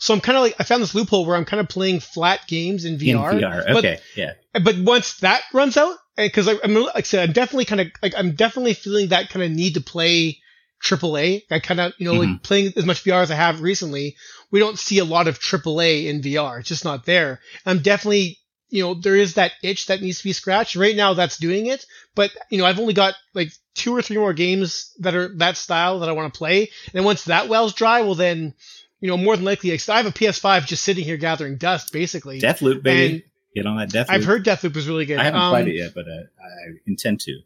So 0.00 0.14
I'm 0.14 0.20
kind 0.20 0.36
of 0.38 0.42
like 0.42 0.54
I 0.60 0.62
found 0.62 0.80
this 0.80 0.94
loophole 0.94 1.26
where 1.26 1.34
I'm 1.34 1.44
kind 1.44 1.60
of 1.60 1.68
playing 1.68 1.98
flat 1.98 2.46
games 2.46 2.84
in 2.84 2.98
VR. 2.98 3.32
in 3.32 3.38
VR. 3.40 3.64
but- 3.66 3.76
Okay. 3.84 3.98
yeah. 4.14 4.34
but 4.62 4.78
once 4.78 5.18
that 5.18 5.42
runs 5.52 5.76
out, 5.76 5.96
because 6.16 6.46
I'm 6.46 6.72
like 6.74 6.92
I 6.94 7.00
said, 7.02 7.28
I'm 7.28 7.32
definitely 7.32 7.64
kind 7.64 7.80
of 7.80 7.88
like 8.00 8.14
I'm 8.16 8.36
definitely 8.36 8.74
feeling 8.74 9.08
that 9.08 9.28
kind 9.28 9.42
of 9.44 9.50
need 9.50 9.74
to 9.74 9.80
play 9.80 10.38
AAA. 10.84 11.42
I 11.50 11.58
kind 11.58 11.80
of 11.80 11.92
you 11.98 12.04
know 12.06 12.14
like 12.14 12.42
playing 12.44 12.72
as 12.76 12.84
much 12.86 13.02
VR 13.04 13.22
as 13.22 13.30
I 13.32 13.34
have 13.34 13.60
recently. 13.60 14.16
We 14.50 14.60
don't 14.60 14.78
see 14.78 14.98
a 14.98 15.04
lot 15.04 15.28
of 15.28 15.38
AAA 15.38 16.06
in 16.06 16.20
VR. 16.22 16.60
It's 16.60 16.68
just 16.68 16.84
not 16.84 17.04
there. 17.06 17.40
I'm 17.66 17.80
definitely 17.80 18.38
you 18.70 18.82
know 18.82 18.94
there 18.94 19.16
is 19.16 19.34
that 19.34 19.52
itch 19.62 19.86
that 19.86 20.00
needs 20.02 20.18
to 20.18 20.24
be 20.24 20.32
scratched. 20.32 20.76
Right 20.76 20.96
now, 20.96 21.14
that's 21.14 21.38
doing 21.38 21.66
it. 21.66 21.84
But 22.14 22.30
you 22.50 22.58
know 22.58 22.64
I've 22.66 22.78
only 22.80 22.94
got 22.94 23.14
like 23.34 23.50
two 23.74 23.94
or 23.94 24.02
three 24.02 24.18
more 24.18 24.32
games 24.32 24.92
that 24.98 25.14
are 25.14 25.28
that 25.38 25.56
style 25.56 26.00
that 26.00 26.08
I 26.08 26.12
want 26.12 26.32
to 26.32 26.38
play. 26.38 26.70
And 26.94 27.04
once 27.04 27.24
that 27.24 27.48
well's 27.48 27.74
dry, 27.74 28.02
well 28.02 28.14
then. 28.14 28.54
You 29.00 29.06
know, 29.08 29.16
more 29.16 29.36
than 29.36 29.44
likely, 29.44 29.70
I 29.70 29.76
have 29.96 30.06
a 30.06 30.10
PS5 30.10 30.66
just 30.66 30.82
sitting 30.82 31.04
here 31.04 31.16
gathering 31.16 31.56
dust, 31.56 31.92
basically. 31.92 32.40
Deathloop, 32.40 32.82
baby. 32.82 33.12
and 33.14 33.22
Get 33.54 33.64
on 33.64 33.76
that 33.76 33.90
Deathloop. 33.90 34.10
I've 34.12 34.24
heard 34.24 34.44
Deathloop 34.44 34.76
is 34.76 34.88
really 34.88 35.06
good. 35.06 35.18
I 35.20 35.22
haven't 35.22 35.40
Um, 35.40 35.52
played 35.52 35.68
it 35.68 35.76
yet, 35.76 35.92
but 35.94 36.08
uh, 36.08 36.22
I 36.42 36.50
intend 36.84 37.20
to. 37.20 37.38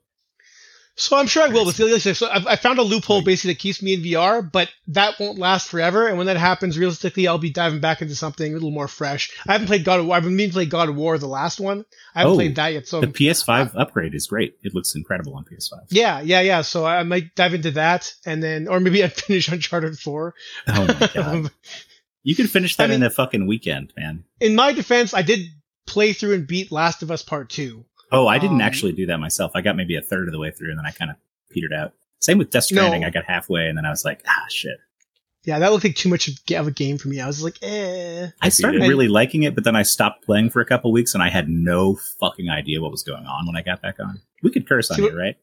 So 0.95 1.17
I'm 1.17 1.27
sure 1.27 1.43
I 1.43 1.49
will. 1.49 1.65
But 1.65 1.75
the 1.77 1.99
so 2.15 2.29
I've, 2.31 2.47
I 2.47 2.57
found 2.57 2.79
a 2.79 2.83
loophole 2.83 3.23
basically 3.23 3.55
that 3.55 3.61
keeps 3.61 3.83
me 3.83 3.95
in 3.95 4.03
VR, 4.03 4.43
but 4.53 4.69
that 4.89 5.19
won't 5.19 5.39
last 5.39 5.69
forever. 5.71 6.07
And 6.07 6.19
when 6.19 6.27
that 6.27 6.37
happens, 6.37 6.79
realistically, 6.79 7.27
I'll 7.27 7.39
be 7.39 7.49
diving 7.51 7.81
back 7.81 8.03
into 8.03 8.15
something 8.15 8.51
a 8.51 8.55
little 8.55 8.71
more 8.71 8.89
fresh. 8.89 9.31
I 9.49 9.53
haven't 9.53 9.69
played 9.69 9.85
God 9.85 10.01
of 10.01 10.07
War. 10.07 10.17
I've 10.17 10.23
been 10.25 10.37
meaning 10.37 10.51
to 10.51 10.55
play 10.55 10.67
God 10.67 10.91
of 10.91 10.97
War, 10.97 11.17
the 11.17 11.27
last 11.27 11.59
one. 11.61 11.87
I 12.15 12.19
haven't 12.21 12.33
Oh, 12.33 12.37
played 12.37 12.57
that 12.57 12.75
yet. 12.75 12.87
So 12.89 13.01
The 13.01 13.07
PS5 13.07 13.73
upgrade 13.75 14.15
is 14.15 14.27
great. 14.27 14.57
It 14.63 14.75
looks 14.75 14.95
incredible 14.95 15.35
on 15.35 15.45
PS5. 15.45 15.87
yeah, 15.89 16.21
yeah, 16.21 16.43
yeah. 16.43 16.61
So 16.61 16.85
I 16.85 17.03
might 17.05 17.35
dive 17.37 17.55
into 17.55 17.71
that, 17.73 18.13
and 18.27 18.43
then, 18.43 18.69
or 18.69 18.79
maybe 18.79 19.03
I'd 19.03 19.13
finish 19.15 19.49
Uncharted 19.49 19.99
Four. 19.99 20.35
Oh 20.69 20.87
my 20.87 21.11
god. 21.15 21.51
You 22.23 22.37
can 22.37 22.47
finish 22.49 22.77
that 22.77 22.85
I 22.85 22.87
mean- 22.89 22.97
in 22.97 23.03
a 23.07 23.11
fucking 23.11 23.47
weekend, 23.47 23.95
man. 23.97 24.25
in 24.41 24.55
my 24.55 24.73
defense, 24.73 25.15
I 25.15 25.23
did 25.23 25.41
play 25.87 26.13
through 26.13 26.35
and 26.35 26.47
beat 26.47 26.71
Last 26.71 27.03
of 27.03 27.11
Us 27.11 27.23
Part 27.23 27.49
Two. 27.49 27.87
Oh, 28.13 28.27
I 28.29 28.39
didn't 28.39 28.57
Um, 28.57 28.61
actually 28.63 28.93
do 28.93 29.07
that 29.07 29.19
myself. 29.19 29.53
I 29.55 29.61
got 29.63 29.75
maybe 29.77 29.97
a 29.97 30.03
third 30.03 30.29
of 30.29 30.33
the 30.33 30.39
way 30.39 30.51
through 30.51 30.71
and 30.71 30.79
then 30.79 30.87
I 30.87 30.91
kind 30.91 31.11
of 31.11 31.17
petered 31.51 31.73
out. 31.73 31.93
Same 32.21 32.39
with 32.39 32.51
Death 32.51 32.71
No. 32.71 32.83
Stranding. 32.83 33.05
I 33.05 33.11
got 33.11 33.25
halfway 33.25 33.69
and 33.69 33.77
then 33.77 33.85
I 33.87 33.91
was 33.91 34.05
like, 34.05 34.23
ah, 34.29 34.45
shit. 34.49 34.79
Yeah, 35.45 35.59
that 35.59 35.73
looked 35.73 35.83
like 35.83 35.97
too 35.97 36.09
much 36.09 36.29
of 36.29 36.67
a 36.69 36.71
game 36.71 36.99
for 36.99 37.09
me. 37.09 37.19
I 37.21 37.27
was 37.27 37.43
like, 37.43 37.57
eh. 37.63 38.29
I 38.41 38.49
started 38.49 38.83
it. 38.83 38.89
really 38.89 39.09
liking 39.09 39.43
it, 39.43 39.57
but 39.57 39.65
then 39.65 39.75
I 39.75 39.83
stopped 39.83 40.25
playing 40.25 40.51
for 40.51 40.61
a 40.61 40.67
couple 40.67 40.93
weeks 40.93 41.15
and 41.15 41.23
I 41.23 41.31
had 41.31 41.49
no 41.49 41.97
fucking 42.21 42.49
idea 42.49 42.81
what 42.81 42.93
was 42.93 43.03
going 43.03 43.27
on 43.27 43.47
when 43.47 43.57
I 43.57 43.63
got 43.63 43.83
back 43.83 43.97
on. 43.99 44.21
We 44.43 44.51
could 44.53 44.69
curse 44.69 44.91
on 44.91 44.99
See 44.99 45.03
here, 45.03 45.17
right? 45.19 45.37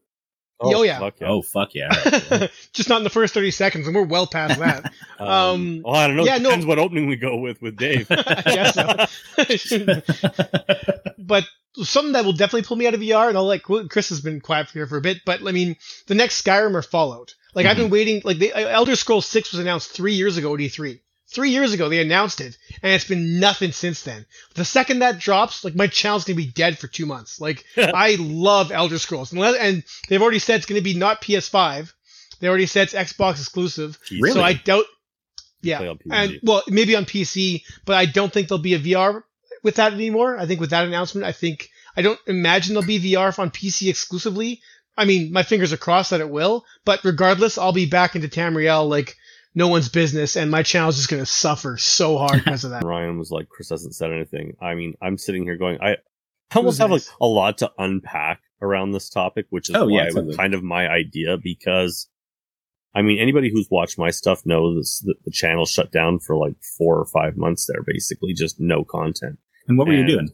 Oh, 0.62 0.84
yeah. 0.84 1.00
fuck 1.00 1.16
Oh, 1.22 1.42
fuck 1.42 1.74
yeah. 1.74 1.88
All 1.90 2.12
right. 2.38 2.52
just 2.74 2.90
not 2.90 2.98
in 2.98 3.06
the 3.06 3.10
first 3.10 3.34
thirty 3.34 3.50
seconds, 3.52 3.88
and 3.88 3.96
we're 3.96 4.04
well 4.04 4.28
past 4.28 4.60
that. 4.60 4.92
Um, 5.18 5.82
well, 5.86 5.96
I 5.96 6.08
don't 6.08 6.16
know. 6.16 6.24
yeah, 6.26 6.38
no. 6.38 6.44
Depends 6.50 6.66
what 6.66 6.80
opening 6.80 7.08
we 7.08 7.16
go 7.18 7.36
with 7.38 7.62
with 7.62 7.76
Dave. 7.78 8.08
I 8.12 8.42
guess 8.46 8.74
so. 9.70 10.99
But 11.20 11.46
something 11.84 12.14
that 12.14 12.26
will 12.26 12.34
definitely 12.34 12.64
pull 12.64 12.78
me 12.78 12.88
out 12.88 12.94
of 12.94 13.02
VR, 13.02 13.30
and 13.30 13.38
I'll 13.38 13.46
like 13.46 13.64
Chris 13.64 14.10
has 14.10 14.22
been 14.22 14.42
quiet 14.42 14.70
here 14.72 14.88
for 14.88 14.98
a 14.98 15.02
bit, 15.02 15.20
but 15.26 15.46
I 15.48 15.52
mean, 15.52 15.76
the 16.08 16.16
next 16.16 16.44
Skyrim 16.44 16.74
or 16.74 16.82
Fallout. 16.82 17.36
Like 17.54 17.66
I've 17.66 17.78
been 17.78 17.90
waiting. 17.90 18.22
Like 18.24 18.38
the 18.38 18.54
uh, 18.54 18.60
Elder 18.60 18.96
Scrolls 18.96 19.26
Six 19.26 19.52
was 19.52 19.60
announced 19.60 19.92
three 19.92 20.14
years 20.14 20.38
ago 20.38 20.54
at 20.54 20.60
E3. 20.60 21.00
Three 21.28 21.52
years 21.52 21.74
ago 21.74 21.90
they 21.90 22.02
announced 22.02 22.42
it, 22.42 22.58
and 22.82 22.94
it's 22.94 23.08
been 23.08 23.40
nothing 23.40 23.72
since 23.72 24.04
then. 24.04 24.26
The 24.56 24.66
second 24.66 25.00
that 25.00 25.20
drops, 25.20 25.64
like 25.64 25.76
my 25.76 25.88
channel's 25.88 26.26
gonna 26.26 26.38
be 26.38 26.48
dead 26.48 26.78
for 26.78 26.88
two 26.88 27.06
months. 27.06 27.40
Like 27.42 27.66
I 27.78 28.18
love 28.20 28.72
Elder 28.72 29.00
Scrolls, 29.00 29.32
and 29.32 29.42
and 29.42 29.84
they've 30.08 30.22
already 30.22 30.40
said 30.40 30.58
it's 30.58 30.66
gonna 30.66 30.82
be 30.82 30.96
not 30.96 31.22
PS5. 31.22 31.92
They 32.40 32.48
already 32.48 32.68
said 32.68 32.84
it's 32.84 32.94
Xbox 32.94 33.34
exclusive. 33.34 34.00
Really? 34.12 34.34
So 34.34 34.42
I 34.42 34.54
doubt. 34.54 34.86
Yeah, 35.62 35.96
and 36.10 36.40
well, 36.42 36.64
maybe 36.70 36.96
on 36.96 37.04
PC, 37.04 37.64
but 37.84 37.98
I 37.98 38.06
don't 38.06 38.32
think 38.32 38.48
there'll 38.48 38.62
be 38.62 38.76
a 38.76 38.80
VR 38.80 39.24
with 39.64 39.76
that 39.76 39.94
anymore. 39.94 40.38
I 40.38 40.46
think 40.46 40.60
with 40.60 40.70
that 40.72 40.86
announcement, 40.88 41.26
I 41.26 41.32
think 41.32 41.70
I 41.98 42.02
don't 42.02 42.20
imagine 42.28 42.74
there'll 42.74 42.88
be 42.88 43.00
VR 43.00 43.38
on 43.40 43.52
PC 43.52 43.90
exclusively. 43.90 44.62
I 44.98 45.06
mean, 45.06 45.32
my 45.32 45.44
fingers 45.44 45.72
are 45.74 45.78
crossed 45.78 46.10
that 46.12 46.20
it 46.22 46.30
will, 46.30 46.66
but 46.86 47.04
regardless, 47.04 47.58
I'll 47.58 47.72
be 47.72 47.86
back 47.86 48.16
into 48.16 48.28
Tamriel 48.28 48.88
like 48.90 49.16
no 49.56 49.68
one's 49.68 49.90
business, 49.90 50.36
and 50.36 50.52
my 50.52 50.62
channel's 50.64 50.98
just 50.98 51.10
gonna 51.10 51.26
suffer 51.26 51.78
so 51.78 52.18
hard 52.18 52.44
because 52.44 52.64
of 52.66 52.72
that. 52.72 52.84
Ryan 52.86 53.18
was 53.18 53.32
like, 53.32 53.50
Chris 53.50 53.70
hasn't 53.70 53.96
said 53.96 54.12
anything. 54.12 54.56
I 54.62 54.76
mean, 54.76 54.94
I'm 55.02 55.18
sitting 55.18 55.44
here 55.44 55.58
going, 55.58 55.80
I 55.82 55.92
I 55.92 55.96
almost 56.56 56.74
was 56.74 56.78
have 56.80 56.92
like 56.92 57.04
a 57.22 57.26
lot 57.26 57.58
to 57.60 57.72
unpack 57.78 58.42
around 58.62 58.92
this 58.92 59.10
topic, 59.10 59.46
which 59.50 59.70
is 59.70 59.76
Oh, 59.76 59.86
why 59.86 59.92
yeah, 59.92 60.02
it 60.04 60.06
was 60.08 60.16
totally. 60.16 60.36
kind 60.36 60.54
of 60.54 60.64
my 60.64 60.88
idea 60.90 61.38
because 61.42 62.10
I 62.94 63.02
mean, 63.04 63.20
anybody 63.20 63.52
who's 63.52 63.68
watched 63.70 63.98
my 64.00 64.10
stuff 64.10 64.46
knows 64.46 65.02
that 65.06 65.24
the 65.24 65.32
channel 65.32 65.66
shut 65.66 65.92
down 65.92 66.20
for 66.20 66.36
like 66.36 66.56
four 66.78 66.98
or 66.98 67.06
five 67.06 67.38
months 67.38 67.68
there, 67.68 67.84
basically 67.86 68.34
just 68.34 68.60
no 68.60 68.84
content. 68.84 69.38
And 69.70 69.78
what 69.78 69.88
were 69.88 69.94
you 69.94 70.06
doing? 70.06 70.30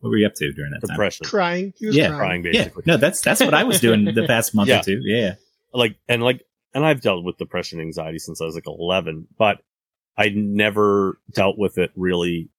What 0.00 0.10
were 0.10 0.16
you 0.16 0.26
up 0.26 0.34
to 0.36 0.52
during 0.52 0.72
that 0.72 0.80
time? 0.80 0.94
Depression. 0.94 1.26
crying, 1.26 1.72
he 1.76 1.86
was 1.86 1.94
Yeah, 1.96 2.08
crying. 2.08 2.18
Crying 2.42 2.44
Yeah, 2.46 2.62
basically. 2.64 2.82
no, 2.86 2.96
that's 2.96 3.20
that's 3.20 3.40
what 3.40 3.54
I 3.54 3.64
was 3.64 3.80
doing 3.80 4.04
the 4.06 4.26
past 4.26 4.54
month 4.54 4.68
Yeah. 4.68 4.80
or 4.80 4.82
two. 4.84 5.00
Yeah, 5.04 5.34
like 5.72 5.96
and 6.08 6.22
like 6.22 6.42
and 6.74 6.84
I've 6.86 7.00
dealt 7.00 7.24
with 7.24 7.36
depression 7.38 7.78
and 7.80 7.86
anxiety 7.86 8.18
since 8.18 8.40
I 8.40 8.44
was 8.44 8.54
like 8.54 8.66
11 8.66 9.26
but 9.38 9.58
I 10.16 10.28
never 10.34 11.18
dealt 11.32 11.58
with 11.58 11.78
it 11.78 11.90
really 11.96 12.50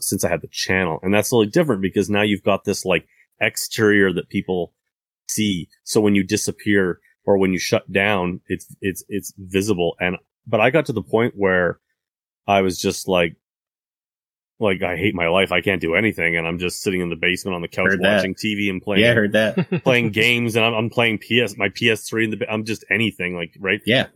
since 0.00 0.24
I 0.24 0.28
had 0.28 0.40
the 0.42 0.48
channel 0.48 0.98
and 1.02 1.12
that's 1.14 1.32
really 1.32 1.46
different 1.46 1.82
because 1.82 2.10
now 2.10 2.22
you've 2.22 2.42
got 2.42 2.64
this 2.64 2.84
like 2.84 3.06
exterior 3.40 4.12
that 4.12 4.28
people 4.28 4.72
see 5.28 5.68
so 5.84 6.00
when 6.00 6.14
you 6.14 6.22
disappear 6.24 7.00
or 7.24 7.38
when 7.38 7.52
you 7.52 7.58
shut 7.58 7.90
down 7.92 8.40
it's 8.48 8.66
it's 8.80 9.04
it's 9.08 9.32
visible 9.38 9.96
and 10.00 10.16
but 10.46 10.60
I 10.60 10.70
got 10.70 10.86
to 10.86 10.92
the 10.92 11.02
point 11.02 11.34
where 11.36 11.78
I 12.46 12.60
was 12.62 12.78
just 12.80 13.06
like 13.08 13.36
like 14.60 14.82
I 14.82 14.96
hate 14.96 15.14
my 15.14 15.28
life 15.28 15.52
I 15.52 15.60
can't 15.60 15.80
do 15.80 15.94
anything 15.94 16.36
and 16.36 16.46
I'm 16.46 16.58
just 16.58 16.82
sitting 16.82 17.00
in 17.00 17.08
the 17.08 17.16
basement 17.16 17.54
on 17.54 17.62
the 17.62 17.68
couch 17.68 17.90
Heard 17.90 18.02
that. 18.02 18.16
watching 18.16 18.34
TV 18.34 18.68
and 18.70 18.82
playing 18.82 19.02
yeah, 19.02 19.12
I 19.12 19.14
heard 19.14 19.32
that. 19.32 19.82
playing 19.84 20.10
games 20.10 20.54
and 20.54 20.64
I'm, 20.64 20.74
I'm 20.74 20.90
playing 20.90 21.18
PS, 21.18 21.56
my 21.56 21.68
PS3 21.70 22.24
in 22.24 22.30
the, 22.30 22.50
I'm 22.50 22.64
just 22.64 22.84
anything 22.90 23.34
like, 23.34 23.56
right? 23.58 23.80
Yeah, 23.86 24.06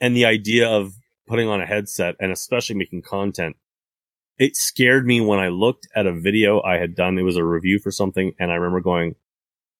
And 0.00 0.14
the 0.16 0.26
idea 0.26 0.68
of 0.68 0.92
putting 1.26 1.48
on 1.48 1.60
a 1.60 1.66
headset 1.66 2.16
and 2.20 2.32
especially 2.32 2.74
making 2.76 3.02
content, 3.02 3.56
it 4.38 4.56
scared 4.56 5.06
me 5.06 5.20
when 5.20 5.38
I 5.38 5.48
looked 5.48 5.86
at 5.94 6.06
a 6.06 6.12
video 6.12 6.60
I 6.62 6.78
had 6.78 6.94
done. 6.96 7.18
It 7.18 7.22
was 7.22 7.36
a 7.36 7.44
review 7.44 7.78
for 7.78 7.90
something. 7.90 8.32
And 8.40 8.50
I 8.50 8.54
remember 8.54 8.80
going, 8.80 9.14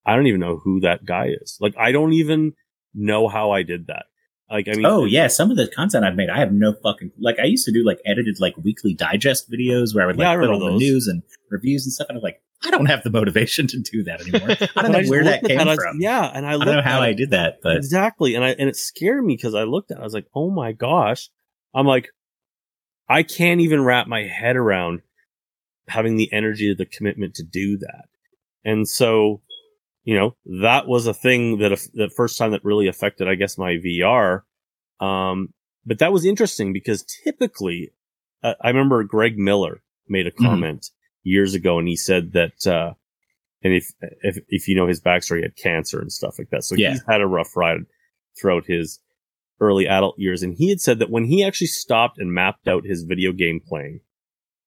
I 0.07 0.15
don't 0.15 0.27
even 0.27 0.41
know 0.41 0.59
who 0.59 0.81
that 0.81 1.05
guy 1.05 1.31
is. 1.41 1.57
Like, 1.61 1.75
I 1.79 1.93
don't 1.93 2.13
even 2.13 2.53
know 2.95 3.27
how 3.27 3.51
I 3.51 3.63
did 3.63 3.87
that. 3.89 4.07
Like, 4.51 4.69
I 4.69 4.73
mean, 4.73 4.87
oh 4.87 5.05
yeah, 5.05 5.29
some 5.29 5.51
of 5.51 5.57
the 5.57 5.69
content 5.69 6.05
I've 6.05 6.17
made, 6.17 6.29
I 6.29 6.41
have 6.41 6.53
no 6.53 6.73
fucking 6.73 7.13
like. 7.19 7.39
I 7.39 7.45
used 7.45 7.65
to 7.67 7.73
do 7.73 7.85
like 7.85 8.01
edited 8.05 8.41
like 8.41 8.57
weekly 8.57 8.95
digest 8.95 9.51
videos 9.51 9.95
where 9.95 10.03
I 10.03 10.07
would 10.09 10.17
like 10.17 10.25
Yeah, 10.25 10.33
I 10.33 10.37
put 10.37 10.49
all 10.49 10.55
remember 10.55 10.73
the 10.73 10.79
news 10.79 11.07
and 11.07 11.23
reviews 11.51 11.87
and 11.87 11.93
stuff, 11.93 12.09
and 12.09 12.19
I'm 12.19 12.23
like, 12.23 12.43
I 12.63 12.71
don't 12.71 12.87
have 12.87 13.03
the 13.03 13.11
motivation 13.11 13.67
to 13.69 13.79
do 13.79 14.03
that 14.05 14.21
anymore. 14.21 14.51
I 14.77 14.83
don't 14.83 14.93
know 14.93 14.99
just 15.01 15.11
where 15.11 15.25
that 15.25 15.45
came 15.45 15.61
I 15.61 15.75
from. 15.77 16.01
yeah. 16.01 16.31
And 16.35 16.45
I, 16.45 16.55
I 16.55 16.65
don't 16.65 16.77
know 16.77 16.83
how 16.83 17.01
I 17.01 17.13
did 17.13 17.31
that, 17.31 17.61
but 17.63 17.77
exactly. 17.77 18.35
And 18.35 18.45
I, 18.45 18.51
and 18.51 18.69
it 18.69 18.77
scared 18.77 19.25
me 19.25 19.35
because 19.35 19.55
I 19.55 19.63
looked 19.63 19.91
at 19.91 19.97
it. 19.97 20.01
I 20.01 20.05
was 20.05 20.13
like, 20.13 20.27
oh 20.35 20.51
my 20.51 20.73
gosh. 20.73 21.31
I'm 21.73 21.87
like, 21.87 22.09
I 23.09 23.23
can't 23.23 23.61
even 23.61 23.83
wrap 23.83 24.09
my 24.09 24.25
head 24.25 24.57
around 24.57 25.01
having 25.89 26.17
the 26.17 26.31
energy 26.33 26.71
or 26.71 26.75
the 26.75 26.87
commitment 26.87 27.35
to 27.37 27.43
do 27.43 27.79
that. 27.79 28.05
And 28.65 28.87
so, 28.87 29.41
you 30.05 30.15
know, 30.17 30.37
that 30.63 30.87
was 30.87 31.07
a 31.07 31.15
thing 31.15 31.59
that 31.59 31.71
the 31.95 32.11
first 32.17 32.39
time 32.39 32.53
that 32.53 32.65
really 32.65 32.89
affected, 32.89 33.29
I 33.29 33.35
guess, 33.35 33.59
my 33.59 33.73
VR. 33.77 34.43
Um, 35.01 35.53
but 35.85 35.99
that 35.99 36.13
was 36.13 36.25
interesting 36.25 36.73
because 36.73 37.05
typically, 37.25 37.91
uh, 38.43 38.55
I 38.61 38.69
remember 38.69 39.03
Greg 39.05 39.39
Miller 39.39 39.83
made 40.09 40.27
a 40.27 40.31
Mhm. 40.31 40.37
comment 40.45 40.87
years 41.23 41.55
ago 41.55 41.79
and 41.79 41.87
he 41.89 41.97
said 41.97 42.33
that, 42.33 42.67
uh, 42.67 42.95
and 43.63 43.75
if, 43.75 43.93
if, 44.23 44.39
if 44.49 44.69
you 44.69 44.75
know 44.75 44.87
his 44.87 45.01
backstory, 45.03 45.39
he 45.39 45.43
had 45.43 45.57
cancer 45.57 46.01
and 46.01 46.11
stuff 46.11 46.39
like 46.39 46.49
that. 46.51 46.65
So 46.65 46.75
Yeah. 46.77 46.93
he's 46.93 47.03
had 47.07 47.21
a 47.21 47.27
rough 47.27 47.57
ride 47.57 47.81
throughout 48.41 48.65
his 48.67 49.01
early 49.61 49.87
adult 49.87 50.19
years. 50.19 50.43
And 50.43 50.55
he 50.55 50.71
had 50.71 50.81
said 50.81 50.99
that 50.99 51.11
when 51.11 51.25
he 51.27 51.45
actually 51.45 51.67
stopped 51.67 52.17
and 52.19 52.33
mapped 52.33 52.67
out 52.67 52.87
his 52.87 53.03
video 53.03 53.33
game 53.33 53.61
playing, 53.61 54.01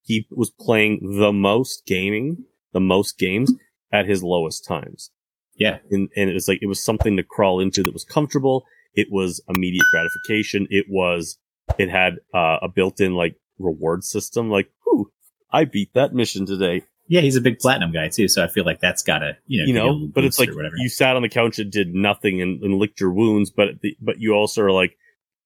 he 0.03 0.27
was 0.29 0.51
playing 0.51 1.17
the 1.19 1.31
most 1.33 1.85
gaming, 1.87 2.45
the 2.71 2.79
most 2.79 3.17
games 3.17 3.51
at 3.91 4.05
his 4.07 4.21
lowest 4.23 4.63
times. 4.65 5.09
Yeah, 5.55 5.77
And, 5.91 6.09
and 6.15 6.29
it 6.29 6.33
was 6.33 6.47
like, 6.47 6.59
it 6.61 6.67
was 6.67 6.83
something 6.83 7.17
to 7.17 7.23
crawl 7.23 7.59
into 7.59 7.83
that 7.83 7.93
was 7.93 8.03
comfortable. 8.03 8.65
It 8.95 9.07
was 9.11 9.41
immediate 9.47 9.85
gratification. 9.91 10.67
It 10.69 10.85
was, 10.89 11.37
it 11.77 11.89
had 11.89 12.15
uh, 12.33 12.57
a 12.61 12.67
built-in 12.67 13.13
like 13.15 13.35
reward 13.59 14.03
system. 14.03 14.49
Like, 14.49 14.69
whew, 14.83 15.11
I 15.51 15.65
beat 15.65 15.93
that 15.93 16.13
mission 16.13 16.45
today. 16.45 16.83
yeah, 17.07 17.21
he's 17.21 17.35
a 17.35 17.41
big 17.41 17.59
platinum 17.59 17.91
guy 17.91 18.09
too, 18.09 18.27
so 18.27 18.43
I 18.43 18.47
feel 18.47 18.65
like 18.65 18.79
that's 18.79 19.03
gotta 19.03 19.37
you 19.45 19.59
know, 19.61 19.67
you 19.67 19.73
know, 19.73 20.07
but 20.13 20.23
it's 20.23 20.39
like 20.39 20.49
you 20.77 20.89
sat 20.89 21.15
on 21.15 21.21
the 21.21 21.29
couch 21.29 21.59
and 21.59 21.71
did 21.71 21.93
nothing 21.93 22.41
and, 22.41 22.61
and 22.63 22.75
licked 22.75 22.99
your 22.99 23.11
wounds, 23.11 23.51
but 23.51 23.81
the, 23.81 23.95
but 24.01 24.19
you 24.19 24.33
also 24.33 24.61
are 24.63 24.71
like, 24.71 24.97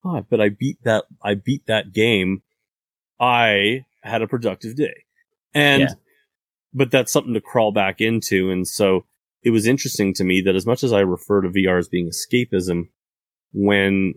oh, 0.06 0.26
but 0.30 0.39
I 0.39 0.50
beat 0.50 0.78
that, 0.84 1.06
I 1.22 1.34
beat 1.36 1.65
that 1.67 1.93
game 1.93 2.41
I 3.20 3.86
had 4.02 4.22
a 4.22 4.28
productive 4.28 4.76
day. 4.76 5.04
And, 5.54 5.82
Yeah. 5.82 5.93
but 6.74 6.91
that's 6.91 7.12
something 7.12 7.34
to 7.34 7.41
crawl 7.41 7.72
back 7.72 8.00
into. 8.02 8.52
And 8.52 8.67
so 8.67 9.06
it 9.47 9.51
was 9.51 9.65
interesting 9.65 10.13
to 10.15 10.25
me 10.25 10.41
that 10.41 10.55
as 10.55 10.65
much 10.65 10.83
as 10.83 10.91
I 10.91 10.99
refer 10.99 11.39
to 11.41 11.47
VR 11.47 11.79
as 11.79 11.88
being 11.88 12.10
escapism, 12.10 12.89
when, 13.53 14.15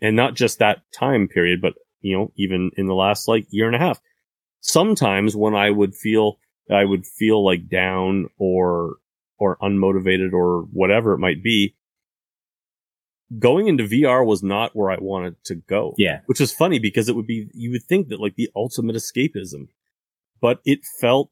and 0.00 0.16
not 0.16 0.34
just 0.34 0.58
that 0.58 0.82
time 0.92 1.28
period, 1.28 1.60
but, 1.62 1.74
you 2.00 2.16
know, 2.16 2.32
even 2.36 2.72
in 2.76 2.86
the 2.86 2.94
last 2.94 3.28
like 3.28 3.46
year 3.50 3.68
and 3.68 3.76
a 3.76 3.78
half, 3.78 4.00
sometimes 4.60 5.36
when 5.36 5.54
I 5.54 5.70
would 5.70 5.94
feel, 5.94 6.38
I 6.68 6.84
would 6.84 7.06
feel 7.06 7.44
like 7.44 7.68
down 7.68 8.26
or, 8.36 8.96
or 9.38 9.56
unmotivated 9.58 10.32
or 10.32 10.62
whatever 10.72 11.12
it 11.12 11.18
might 11.18 11.40
be, 11.44 11.76
going 13.38 13.68
into 13.68 13.84
VR 13.84 14.26
was 14.26 14.42
not 14.42 14.74
where 14.74 14.90
I 14.90 14.96
wanted 15.00 15.36
to 15.44 15.54
go 15.56 15.94
Yeah. 15.98 16.20
which 16.26 16.40
is 16.40 16.52
funny 16.52 16.78
because 16.78 17.08
it 17.08 17.16
would 17.16 17.26
be 17.26 17.48
you 17.54 17.70
would 17.72 17.82
think 17.84 18.08
that 18.08 18.20
like 18.20 18.36
the 18.36 18.50
ultimate 18.54 18.96
escapism, 18.96 19.68
but 20.40 20.60
it 20.64 20.80
felt 21.00 21.30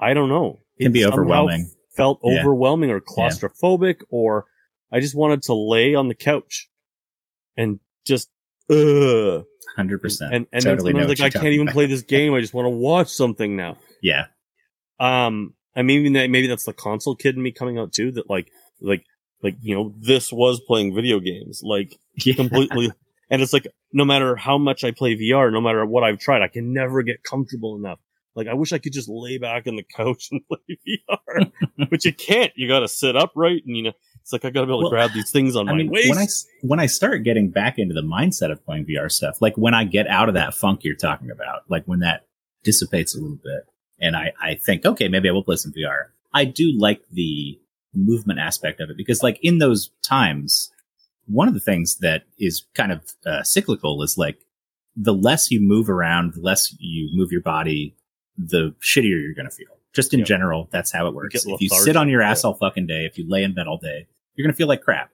I 0.00 0.14
don't 0.14 0.28
know 0.28 0.60
It 0.78 0.84
can 0.84 0.92
be 0.92 1.04
overwhelming. 1.04 1.70
Felt 1.96 2.20
Yeah. 2.22 2.40
overwhelming 2.40 2.90
or 2.90 3.00
claustrophobic, 3.00 3.96
or 4.10 4.46
I 4.92 5.00
just 5.00 5.14
wanted 5.16 5.42
to 5.44 5.54
lay 5.54 5.94
on 5.94 6.08
the 6.08 6.14
couch 6.14 6.68
and 7.56 7.80
just 8.06 8.30
uh 8.70 9.42
Hundred 9.76 10.00
percent. 10.02 10.34
and 10.34 10.46
and 10.52 10.62
totally 10.64 10.92
then 10.92 11.08
like 11.08 11.20
I 11.20 11.30
can't 11.30 11.46
even 11.46 11.68
about. 11.68 11.74
play 11.74 11.86
this 11.86 12.02
game. 12.02 12.34
I 12.34 12.40
just 12.40 12.54
want 12.54 12.66
to 12.66 12.70
watch 12.70 13.08
something 13.08 13.56
now. 13.56 13.76
Yeah. 14.02 14.26
Um, 15.00 15.54
I 15.76 15.82
mean, 15.82 16.12
maybe 16.12 16.28
maybe 16.28 16.46
that's 16.46 16.64
the 16.64 16.72
console 16.72 17.14
kid 17.16 17.36
in 17.36 17.42
me 17.42 17.52
coming 17.52 17.78
out 17.78 17.92
too. 17.92 18.10
That 18.12 18.28
like, 18.28 18.50
like, 18.80 19.04
like 19.42 19.56
you 19.60 19.74
know, 19.74 19.94
this 19.98 20.32
was 20.32 20.60
playing 20.66 20.94
video 20.94 21.20
games. 21.20 21.60
Like 21.62 21.98
Yeah. 22.24 22.34
completely. 22.34 22.90
and 23.30 23.42
it's 23.42 23.52
like, 23.52 23.66
no 23.92 24.04
matter 24.04 24.36
how 24.36 24.58
much 24.58 24.84
I 24.84 24.90
play 24.90 25.16
VR, 25.16 25.52
no 25.52 25.60
matter 25.60 25.84
what 25.86 26.02
I've 26.04 26.18
tried, 26.18 26.42
I 26.42 26.48
can 26.48 26.72
never 26.72 27.02
get 27.02 27.22
comfortable 27.22 27.76
enough. 27.76 27.98
Like, 28.38 28.46
I 28.46 28.54
wish 28.54 28.72
I 28.72 28.78
could 28.78 28.92
just 28.92 29.08
lay 29.08 29.36
back 29.36 29.66
on 29.66 29.74
the 29.74 29.82
couch 29.96 30.28
and 30.30 30.40
play 30.46 30.78
VR, 30.86 31.50
but 31.90 32.04
you 32.04 32.12
can't. 32.12 32.52
You 32.54 32.68
got 32.68 32.80
to 32.80 32.88
sit 32.88 33.16
upright, 33.16 33.64
and 33.66 33.76
you 33.76 33.82
know, 33.82 33.92
it's 34.22 34.32
like 34.32 34.44
I 34.44 34.50
got 34.50 34.60
to 34.60 34.66
be 34.66 34.70
able 34.70 34.82
Well, 34.82 34.90
to 34.90 34.94
grab 34.94 35.12
these 35.12 35.32
things 35.32 35.56
on 35.56 35.68
I 35.68 35.72
my 35.72 35.78
mean, 35.78 35.90
waist. 35.90 36.46
I 36.62 36.66
when 36.66 36.78
I 36.78 36.86
start 36.86 37.24
getting 37.24 37.50
back 37.50 37.78
into 37.78 37.94
the 37.94 38.02
mindset 38.02 38.52
of 38.52 38.64
playing 38.64 38.86
VR 38.86 39.10
stuff, 39.10 39.42
like 39.42 39.56
when 39.56 39.74
I 39.74 39.82
get 39.82 40.06
out 40.06 40.28
of 40.28 40.36
that 40.36 40.54
funk 40.54 40.84
you're 40.84 40.94
talking 40.94 41.30
about, 41.32 41.62
like 41.68 41.84
when 41.86 41.98
that 41.98 42.26
dissipates 42.62 43.16
a 43.16 43.20
little 43.20 43.40
bit, 43.42 43.64
and 44.00 44.14
I 44.16 44.32
I 44.40 44.54
think, 44.54 44.86
okay, 44.86 45.08
maybe 45.08 45.28
I 45.28 45.32
will 45.32 45.42
play 45.42 45.56
some 45.56 45.72
VR. 45.72 46.10
I 46.32 46.44
do 46.44 46.72
like 46.78 47.02
the 47.10 47.58
movement 47.92 48.38
aspect 48.38 48.80
of 48.80 48.88
it 48.88 48.96
because, 48.96 49.20
like 49.20 49.40
in 49.42 49.58
those 49.58 49.90
times, 50.06 50.70
one 51.26 51.48
of 51.48 51.54
the 51.54 51.60
things 51.60 51.98
that 51.98 52.22
is 52.38 52.64
kind 52.74 52.92
of 52.92 53.02
uh, 53.26 53.42
cyclical 53.42 54.00
is 54.04 54.16
like 54.16 54.38
the 54.94 55.14
less 55.14 55.50
you 55.50 55.60
move 55.60 55.88
around, 55.90 56.34
the 56.34 56.40
less 56.40 56.74
you 56.78 57.08
move 57.12 57.32
your 57.32 57.40
body, 57.40 57.96
the 58.38 58.74
shittier 58.80 59.20
you're 59.22 59.34
going 59.34 59.48
to 59.50 59.54
feel. 59.54 59.66
Just 59.94 60.14
in 60.14 60.20
Yeah. 60.20 60.26
general, 60.26 60.68
that's 60.70 60.92
how 60.92 61.06
it 61.08 61.14
works. 61.14 61.44
get 61.44 61.52
If 61.54 61.60
you 61.60 61.68
sit 61.68 61.96
on 61.96 62.08
your 62.08 62.22
ass 62.22 62.44
all 62.44 62.54
fucking 62.54 62.86
day, 62.86 63.04
if 63.04 63.18
you 63.18 63.28
lay 63.28 63.42
in 63.42 63.52
bed 63.54 63.66
all 63.66 63.78
day, 63.78 64.06
you're 64.34 64.44
going 64.46 64.52
to 64.52 64.56
feel 64.56 64.68
like 64.68 64.82
crap. 64.82 65.10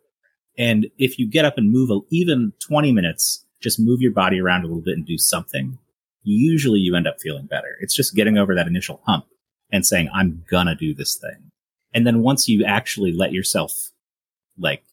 And 0.59 0.87
if 0.99 1.19
you 1.19 1.27
get 1.27 1.45
up 1.45 1.57
and 1.59 1.71
move 1.73 1.91
a, 1.91 2.01
even 2.11 2.53
20 2.61 2.93
minutes, 2.93 3.45
just 3.63 3.81
move 3.81 4.01
your 4.03 4.13
body 4.13 4.41
around 4.41 4.63
a 4.63 4.67
little 4.67 4.83
bit 4.83 4.97
and 4.97 5.07
do 5.07 5.17
something, 5.19 5.79
usually 6.23 6.81
you 6.81 6.95
end 6.95 7.07
up 7.07 7.21
feeling 7.21 7.47
better. 7.47 7.77
It's 7.81 7.95
just 7.95 8.15
getting 8.15 8.37
over 8.39 8.55
that 8.55 8.67
initial 8.67 9.01
hump 9.07 9.25
and 9.73 9.87
saying, 9.87 10.11
I'm 10.15 10.45
gonna 10.51 10.75
do 10.75 10.95
this 10.95 11.17
thing. 11.17 11.51
And 11.93 12.07
then 12.07 12.21
once 12.23 12.49
you 12.49 12.65
actually 12.65 13.13
let 13.13 13.33
yourself 13.33 13.73
like 14.59 14.85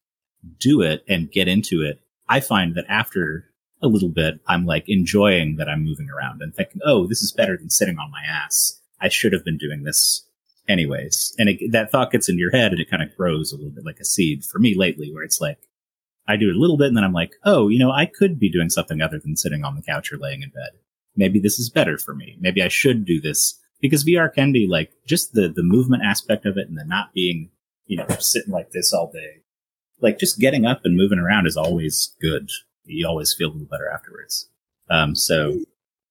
do 0.59 0.81
it 0.81 1.03
and 1.07 1.31
get 1.31 1.47
into 1.47 1.81
it, 1.81 1.99
I 2.29 2.39
find 2.39 2.75
that 2.75 2.85
after 2.87 3.50
a 3.81 3.87
little 3.87 4.09
bit, 4.09 4.39
I'm 4.47 4.65
like 4.65 4.85
enjoying 4.87 5.55
that 5.57 5.69
I'm 5.69 5.83
moving 5.83 6.09
around 6.09 6.41
and 6.41 6.53
thinking, 6.53 6.81
oh, 6.85 7.07
this 7.07 7.21
is 7.21 7.31
better 7.31 7.57
than 7.57 7.69
sitting 7.69 7.97
on 7.97 8.11
my 8.11 8.21
ass. 8.27 8.79
I 8.99 9.09
should 9.09 9.33
have 9.33 9.43
been 9.43 9.57
doing 9.57 9.83
this 9.83 10.27
anyways. 10.67 11.35
And 11.39 11.49
it, 11.49 11.71
that 11.71 11.91
thought 11.91 12.11
gets 12.11 12.29
into 12.29 12.39
your 12.39 12.51
head 12.51 12.71
and 12.71 12.79
it 12.79 12.89
kind 12.89 13.03
of 13.03 13.15
grows 13.15 13.51
a 13.51 13.55
little 13.55 13.71
bit 13.71 13.85
like 13.85 13.99
a 13.99 14.05
seed 14.05 14.43
for 14.43 14.59
me 14.59 14.75
lately, 14.75 15.11
where 15.11 15.23
it's 15.23 15.41
like, 15.41 15.67
I 16.27 16.37
do 16.37 16.51
a 16.51 16.59
little 16.59 16.77
bit 16.77 16.87
and 16.87 16.97
then 16.97 17.03
I'm 17.03 17.13
like, 17.13 17.31
oh, 17.43 17.67
you 17.67 17.79
know, 17.79 17.91
I 17.91 18.05
could 18.05 18.39
be 18.39 18.51
doing 18.51 18.69
something 18.69 19.01
other 19.01 19.19
than 19.19 19.35
sitting 19.35 19.63
on 19.63 19.75
the 19.75 19.81
couch 19.81 20.11
or 20.11 20.17
laying 20.17 20.43
in 20.43 20.49
bed. 20.49 20.71
Maybe 21.15 21.39
this 21.39 21.59
is 21.59 21.69
better 21.69 21.97
for 21.97 22.13
me. 22.13 22.37
Maybe 22.39 22.61
I 22.61 22.67
should 22.67 23.05
do 23.05 23.19
this 23.19 23.59
because 23.81 24.05
VR 24.05 24.33
can 24.33 24.51
be 24.51 24.67
like 24.67 24.91
just 25.05 25.33
the, 25.33 25.49
the 25.49 25.63
movement 25.63 26.03
aspect 26.05 26.45
of 26.45 26.57
it 26.57 26.69
and 26.69 26.77
the 26.77 26.85
not 26.85 27.13
being, 27.13 27.49
you 27.85 27.97
know, 27.97 28.07
sitting 28.19 28.53
like 28.53 28.71
this 28.71 28.93
all 28.93 29.11
day. 29.11 29.41
Like 29.99 30.19
just 30.19 30.39
getting 30.39 30.65
up 30.65 30.81
and 30.83 30.95
moving 30.95 31.19
around 31.19 31.47
is 31.47 31.57
always 31.57 32.15
good. 32.21 32.49
You 32.85 33.07
always 33.07 33.33
feel 33.33 33.49
a 33.49 33.51
little 33.51 33.67
better 33.67 33.89
afterwards. 33.89 34.49
Um, 34.89 35.15
so 35.15 35.59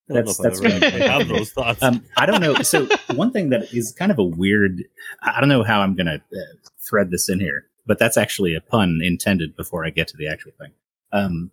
I 0.08 0.14
that's- 0.14 0.38
that's 0.38 0.60
ever 0.60 0.98
have 1.08 1.28
those 1.28 1.52
thoughts. 1.52 1.82
um, 1.82 2.04
I 2.16 2.26
don't 2.26 2.40
know. 2.40 2.54
So 2.62 2.88
one 3.14 3.30
thing 3.32 3.50
that 3.50 3.72
is 3.72 3.92
kind 3.92 4.10
of 4.10 4.18
a 4.18 4.24
weird, 4.24 4.84
I 5.22 5.38
don't 5.40 5.48
know 5.48 5.62
how 5.62 5.80
I'm 5.82 5.94
going 5.94 6.06
to 6.06 6.14
uh, 6.14 6.68
thread 6.78 7.10
this 7.10 7.28
in 7.28 7.38
here, 7.40 7.66
but 7.86 7.98
that's 7.98 8.16
actually 8.16 8.54
a 8.54 8.60
pun 8.60 9.00
intended 9.02 9.56
before 9.56 9.84
I 9.84 9.90
get 9.90 10.08
to 10.08 10.16
the 10.16 10.26
actual 10.28 10.52
thing. 10.58 10.72
Um, 11.12 11.50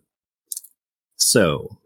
so 1.16 1.78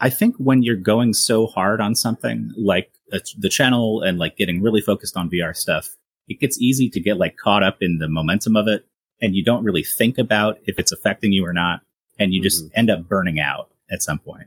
I 0.00 0.10
think 0.10 0.36
when 0.36 0.62
you're 0.62 0.76
going 0.76 1.12
so 1.14 1.46
hard 1.46 1.80
on 1.80 1.94
something 1.94 2.52
like 2.56 2.90
uh, 3.12 3.18
the 3.38 3.48
channel 3.48 4.02
and 4.02 4.18
like 4.18 4.36
getting 4.36 4.62
really 4.62 4.80
focused 4.80 5.16
on 5.16 5.30
VR 5.30 5.54
stuff, 5.56 5.96
it 6.28 6.40
gets 6.40 6.60
easy 6.60 6.88
to 6.90 7.00
get 7.00 7.16
like 7.18 7.36
caught 7.36 7.62
up 7.62 7.78
in 7.80 7.98
the 7.98 8.08
momentum 8.08 8.56
of 8.56 8.68
it 8.68 8.86
and 9.20 9.34
you 9.34 9.44
don't 9.44 9.64
really 9.64 9.82
think 9.84 10.18
about 10.18 10.58
if 10.64 10.78
it's 10.78 10.92
affecting 10.92 11.32
you 11.32 11.44
or 11.44 11.52
not. 11.52 11.80
And 12.20 12.32
you 12.32 12.40
just 12.42 12.64
Mhm. 12.66 12.70
end 12.74 12.90
up 12.90 13.08
burning 13.08 13.40
out 13.40 13.70
at 13.90 14.02
some 14.02 14.18
point. 14.20 14.46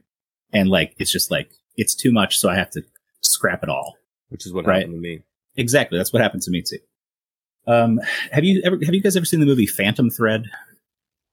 And 0.53 0.69
like, 0.69 0.95
it's 0.99 1.12
just 1.12 1.29
like, 1.31 1.51
it's 1.75 1.95
too 1.95 2.12
much. 2.13 2.38
So 2.38 2.47
I 2.49 2.55
have 2.55 2.69
to 2.71 2.83
scrap 3.21 3.63
it 3.63 3.69
all. 3.69 3.97
which 4.29 4.45
is 4.47 4.53
what 4.53 4.65
right. 4.65 4.77
happened 4.77 4.95
to 4.95 4.99
me. 5.01 5.21
Exactly. 5.57 5.97
That's 5.97 6.12
what 6.12 6.21
happened 6.21 6.41
to 6.43 6.49
me 6.51 6.63
too. 6.63 6.79
Um, 7.67 7.99
have 8.31 8.43
you 8.43 8.62
ever, 8.65 8.79
have 8.83 8.95
you 8.95 9.01
guys 9.01 9.15
ever 9.15 9.25
seen 9.27 9.39
the 9.41 9.45
movie 9.45 9.67
Phantom 9.67 10.09
Thread? 10.09 10.49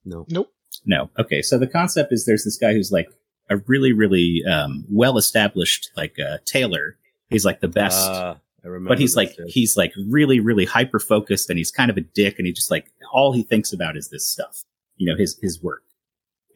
No. 0.05 0.27
Nope. 0.29 0.53
No. 0.85 1.09
Okay. 1.19 1.41
So 1.41 1.57
the 1.59 1.67
concept 1.67 2.13
is 2.13 2.27
there's 2.27 2.45
this 2.45 2.59
guy 2.59 2.73
who's 2.75 2.93
like 2.93 3.09
a 3.49 3.57
really, 3.67 3.93
really, 3.93 4.43
um, 4.51 4.85
well 4.91 5.17
established, 5.17 5.91
like, 5.97 6.19
uh, 6.19 6.39
tailor. 6.45 6.99
He's 7.31 7.45
like 7.47 7.61
the 7.61 7.69
best, 7.69 8.07
I 8.09 8.37
remember. 8.65 8.91
but 8.91 8.99
he's 8.99 9.17
like, 9.17 9.35
yeah. 9.39 9.47
he's 9.49 9.77
like 9.79 9.93
really, 10.09 10.39
really 10.41 10.67
hyper 10.67 10.99
focused 10.99 11.49
and 11.49 11.57
he's 11.59 11.71
kind 11.71 11.91
of 11.91 11.97
a 11.97 12.03
dick 12.03 12.39
and 12.39 12.47
he 12.47 12.53
just 12.53 12.71
like, 12.71 12.93
all 13.13 13.33
he 13.33 13.43
thinks 13.43 13.73
about 13.73 13.97
is 13.97 14.11
this 14.11 14.27
stuff, 14.27 14.63
you 14.97 15.07
know, 15.11 15.17
his, 15.17 15.39
his 15.41 15.63
work. 15.63 15.83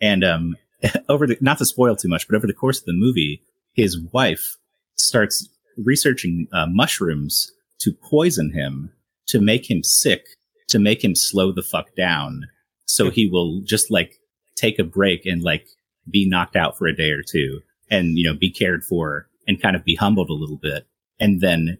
And, 0.00 0.24
um, 0.24 0.56
over 1.08 1.26
the, 1.26 1.38
not 1.40 1.58
to 1.58 1.66
spoil 1.66 1.96
too 1.96 2.08
much, 2.08 2.28
but 2.28 2.36
over 2.36 2.46
the 2.46 2.52
course 2.52 2.78
of 2.78 2.84
the 2.84 2.92
movie, 2.92 3.42
his 3.72 3.98
wife 4.12 4.56
starts 4.96 5.48
researching 5.76 6.46
uh, 6.52 6.66
mushrooms 6.68 7.52
to 7.80 7.92
poison 7.92 8.52
him, 8.52 8.92
to 9.26 9.40
make 9.40 9.70
him 9.70 9.82
sick, 9.82 10.26
to 10.68 10.78
make 10.78 11.02
him 11.02 11.14
slow 11.14 11.52
the 11.52 11.62
fuck 11.62 11.94
down. 11.96 12.46
So 12.86 13.10
he 13.10 13.28
will 13.28 13.60
just 13.62 13.90
like 13.90 14.20
take 14.56 14.78
a 14.78 14.84
break 14.84 15.26
and 15.26 15.42
like 15.42 15.66
be 16.10 16.28
knocked 16.28 16.56
out 16.56 16.78
for 16.78 16.86
a 16.86 16.94
day 16.94 17.10
or 17.10 17.22
two 17.22 17.60
and, 17.90 18.18
you 18.18 18.24
know, 18.24 18.36
be 18.38 18.50
cared 18.50 18.84
for 18.84 19.28
and 19.48 19.60
kind 19.60 19.76
of 19.76 19.84
be 19.84 19.94
humbled 19.94 20.30
a 20.30 20.34
little 20.34 20.56
bit 20.56 20.86
and 21.18 21.40
then 21.40 21.78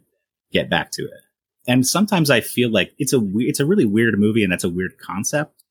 get 0.52 0.70
back 0.70 0.90
to 0.92 1.02
it. 1.02 1.20
And 1.66 1.86
sometimes 1.86 2.30
I 2.30 2.40
feel 2.40 2.70
like 2.70 2.92
it's 2.98 3.12
a, 3.12 3.20
it's 3.36 3.60
a 3.60 3.66
really 3.66 3.86
weird 3.86 4.18
movie 4.18 4.42
and 4.42 4.52
that's 4.52 4.64
a 4.64 4.68
weird 4.68 4.98
concept 4.98 5.63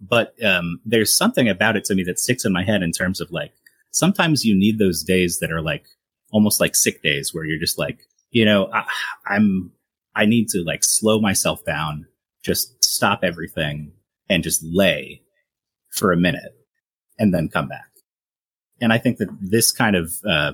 but 0.00 0.34
um, 0.44 0.80
there's 0.84 1.16
something 1.16 1.48
about 1.48 1.76
it 1.76 1.84
to 1.84 1.94
me 1.94 2.02
that 2.04 2.18
sticks 2.18 2.44
in 2.44 2.52
my 2.52 2.64
head 2.64 2.82
in 2.82 2.92
terms 2.92 3.20
of 3.20 3.30
like 3.30 3.52
sometimes 3.90 4.44
you 4.44 4.56
need 4.56 4.78
those 4.78 5.02
days 5.02 5.38
that 5.40 5.52
are 5.52 5.60
like 5.60 5.84
almost 6.32 6.60
like 6.60 6.74
sick 6.74 7.02
days 7.02 7.34
where 7.34 7.44
you're 7.44 7.58
just 7.58 7.78
like 7.78 8.00
you 8.30 8.44
know 8.44 8.70
I, 8.72 8.84
i'm 9.26 9.72
i 10.14 10.24
need 10.24 10.48
to 10.50 10.62
like 10.62 10.84
slow 10.84 11.20
myself 11.20 11.64
down 11.64 12.06
just 12.42 12.82
stop 12.82 13.20
everything 13.22 13.92
and 14.28 14.42
just 14.42 14.62
lay 14.64 15.22
for 15.90 16.12
a 16.12 16.16
minute 16.16 16.54
and 17.18 17.34
then 17.34 17.48
come 17.48 17.68
back. 17.68 17.90
And 18.80 18.92
i 18.92 18.98
think 18.98 19.18
that 19.18 19.28
this 19.40 19.72
kind 19.72 19.96
of 19.96 20.12
uh, 20.28 20.52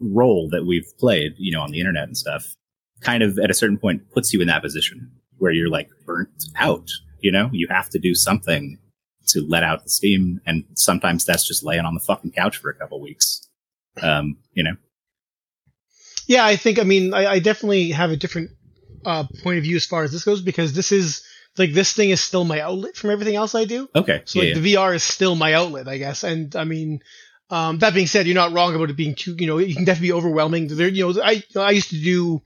role 0.00 0.48
that 0.50 0.66
we've 0.66 0.90
played 0.98 1.34
you 1.38 1.52
know 1.52 1.62
on 1.62 1.70
the 1.70 1.80
internet 1.80 2.04
and 2.04 2.16
stuff 2.16 2.56
kind 3.00 3.22
of 3.22 3.38
at 3.38 3.50
a 3.50 3.54
certain 3.54 3.78
point 3.78 4.10
puts 4.12 4.32
you 4.32 4.40
in 4.40 4.48
that 4.48 4.62
position 4.62 5.10
where 5.38 5.52
you're 5.52 5.68
like 5.68 5.88
burnt 6.04 6.44
out 6.56 6.88
you 7.24 7.32
know, 7.32 7.48
you 7.52 7.66
have 7.70 7.88
to 7.88 7.98
do 7.98 8.14
something 8.14 8.78
to 9.28 9.40
let 9.48 9.62
out 9.62 9.82
the 9.82 9.88
steam. 9.88 10.42
And 10.44 10.64
sometimes 10.74 11.24
that's 11.24 11.48
just 11.48 11.64
laying 11.64 11.86
on 11.86 11.94
the 11.94 12.00
fucking 12.00 12.32
couch 12.32 12.58
for 12.58 12.68
a 12.68 12.74
couple 12.74 13.00
weeks. 13.00 13.48
Um, 14.02 14.36
you 14.52 14.62
know, 14.62 14.76
Yeah, 16.26 16.44
I 16.44 16.56
think. 16.56 16.78
I 16.78 16.82
mean, 16.82 17.14
I, 17.14 17.26
I 17.26 17.38
definitely 17.38 17.92
have 17.92 18.10
a 18.10 18.16
different 18.16 18.50
uh, 19.06 19.24
point 19.42 19.56
of 19.56 19.64
view 19.64 19.76
as 19.76 19.86
far 19.86 20.02
as 20.04 20.12
this 20.12 20.24
goes 20.24 20.42
because 20.42 20.74
this 20.74 20.92
is 20.92 21.24
like 21.56 21.72
this 21.72 21.94
thing 21.94 22.10
is 22.10 22.20
still 22.20 22.44
my 22.44 22.60
outlet 22.60 22.94
from 22.94 23.10
everything 23.10 23.36
else 23.36 23.54
I 23.54 23.64
do. 23.64 23.88
okay. 23.94 24.20
So 24.26 24.42
yeah, 24.42 24.52
like 24.52 24.62
the 24.62 24.74
VR 24.74 24.94
is 24.94 25.02
still 25.02 25.34
my 25.34 25.54
outlet, 25.54 25.88
I 25.88 25.96
guess. 25.96 26.24
And 26.24 26.54
I 26.54 26.64
mean, 26.64 27.00
um, 27.48 27.78
that 27.78 27.94
being 27.94 28.06
said, 28.06 28.26
you're 28.26 28.34
not 28.34 28.52
wrong 28.52 28.74
about 28.74 28.90
it 28.90 28.96
being 28.96 29.14
too. 29.14 29.34
You 29.38 29.46
know, 29.46 29.58
it 29.58 29.72
can 29.74 29.84
definitely 29.86 30.08
be 30.08 30.12
overwhelming. 30.12 30.66
There, 30.68 30.88
you 30.88 31.10
know, 31.10 31.22
I 31.22 31.42
I 31.56 31.70
used 31.70 31.90
to 31.90 32.02
do 32.02 32.42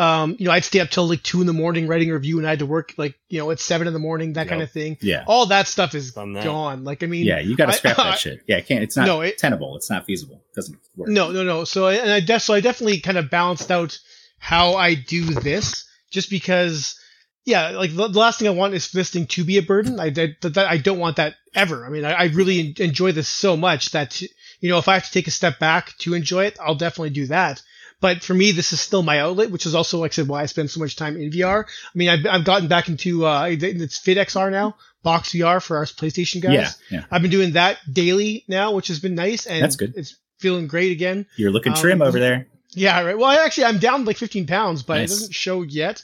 Um, 0.00 0.36
you 0.38 0.46
know, 0.46 0.52
I'd 0.52 0.64
stay 0.64 0.80
up 0.80 0.88
till 0.88 1.06
like 1.08 1.22
two 1.22 1.40
in 1.42 1.46
the 1.46 1.52
morning 1.52 1.86
writing 1.86 2.10
a 2.10 2.14
review, 2.14 2.38
and 2.38 2.46
I 2.46 2.50
had 2.50 2.60
to 2.60 2.66
work 2.66 2.94
like 2.96 3.16
you 3.28 3.38
know 3.38 3.50
at 3.50 3.60
seven 3.60 3.86
in 3.86 3.92
the 3.92 3.98
morning, 3.98 4.32
that 4.34 4.42
Yep. 4.42 4.48
kind 4.48 4.62
of 4.62 4.70
thing. 4.70 4.96
Yeah. 5.02 5.24
All 5.26 5.46
that 5.46 5.68
stuff 5.68 5.94
is 5.94 6.14
that. 6.14 6.40
gone. 6.44 6.84
Like 6.84 7.02
I 7.02 7.06
mean, 7.06 7.26
Yeah, 7.26 7.40
you 7.40 7.54
got 7.56 7.66
to 7.66 7.72
I- 7.72 7.76
scrap 7.76 7.98
I- 7.98 8.10
that 8.10 8.18
shit. 8.24 8.40
Yeah, 8.46 8.56
it 8.56 8.66
can't. 8.66 8.82
It's 8.82 8.96
not 8.96 9.06
No, 9.06 9.20
it- 9.20 9.36
tenable. 9.38 9.76
It's 9.76 9.90
not 9.90 10.06
feasible. 10.06 10.42
It 10.52 10.54
doesn't 10.56 10.78
work. 10.96 11.08
No, 11.10 11.30
no, 11.32 11.42
no. 11.44 11.64
So 11.64 11.86
I, 11.86 11.94
and 11.94 12.10
I 12.10 12.20
def- 12.20 12.42
so 12.42 12.54
I 12.54 12.60
definitely 12.60 13.00
kind 13.00 13.18
of 13.18 13.28
balanced 13.30 13.70
out 13.70 13.98
how 14.38 14.74
I 14.74 14.94
do 14.94 15.24
this, 15.26 15.84
just 16.10 16.30
because, 16.30 16.98
yeah, 17.44 17.70
like 17.70 17.94
the, 17.94 18.08
the 18.08 18.18
last 18.18 18.38
thing 18.38 18.48
I 18.48 18.52
want 18.52 18.72
is 18.72 18.90
this 18.92 19.10
thing 19.10 19.26
to 19.26 19.44
be 19.44 19.58
a 19.58 19.62
burden. 19.62 20.00
I 20.00 20.08
that, 20.10 20.40
that 20.40 20.56
I 20.66 20.78
don't 20.78 20.98
want 20.98 21.16
that 21.16 21.34
ever. 21.54 21.84
I 21.84 21.90
mean, 21.90 22.06
I, 22.06 22.12
I 22.12 22.24
really 22.28 22.60
en- 22.60 22.74
enjoy 22.78 23.12
this 23.12 23.28
so 23.28 23.54
much 23.56 23.90
that 23.90 24.22
you 24.22 24.70
know 24.70 24.78
if 24.78 24.88
I 24.88 24.94
have 24.94 25.04
to 25.04 25.12
take 25.12 25.26
a 25.28 25.30
step 25.30 25.58
back 25.58 25.96
to 25.98 26.14
enjoy 26.14 26.44
it, 26.44 26.56
I'll 26.58 26.74
definitely 26.74 27.10
do 27.10 27.26
that. 27.26 27.60
But 28.00 28.22
for 28.22 28.32
me, 28.34 28.52
this 28.52 28.72
is 28.72 28.80
still 28.80 29.02
my 29.02 29.18
outlet, 29.20 29.50
which 29.50 29.66
is 29.66 29.74
also, 29.74 29.98
like 29.98 30.12
I 30.12 30.14
said, 30.14 30.28
why 30.28 30.42
I 30.42 30.46
spend 30.46 30.70
so 30.70 30.80
much 30.80 30.96
time 30.96 31.16
in 31.18 31.30
VR. 31.30 31.64
I 31.66 31.68
mean, 31.94 32.08
I've, 32.08 32.24
I've 32.26 32.44
gotten 32.44 32.66
back 32.66 32.88
into 32.88 33.26
uh, 33.26 33.48
it's 33.50 33.98
FitXR 34.00 34.50
now, 34.50 34.76
Box 35.02 35.30
VR 35.32 35.62
for 35.62 35.76
our 35.76 35.84
PlayStation 35.84 36.40
guys. 36.40 36.52
Yeah, 36.54 36.70
yeah. 37.00 37.04
I've 37.10 37.20
been 37.22 37.30
doing 37.30 37.52
that 37.52 37.76
daily 37.92 38.44
now, 38.48 38.72
which 38.74 38.88
has 38.88 39.00
been 39.00 39.14
nice, 39.14 39.46
and 39.46 39.62
That's 39.62 39.76
good. 39.76 39.92
It's 39.96 40.16
feeling 40.38 40.66
great 40.66 40.92
again. 40.92 41.26
You're 41.36 41.50
looking 41.50 41.72
Um, 41.72 41.78
trim 41.78 42.00
over 42.00 42.18
there. 42.18 42.46
Yeah, 42.70 43.02
right. 43.02 43.18
Well, 43.18 43.28
I 43.28 43.44
actually 43.44 43.64
I'm 43.64 43.78
down 43.78 44.04
like 44.06 44.16
15 44.16 44.46
pounds, 44.46 44.82
but 44.82 44.94
Nice. 44.98 45.10
it 45.10 45.14
doesn't 45.14 45.34
show 45.34 45.62
yet. 45.62 46.02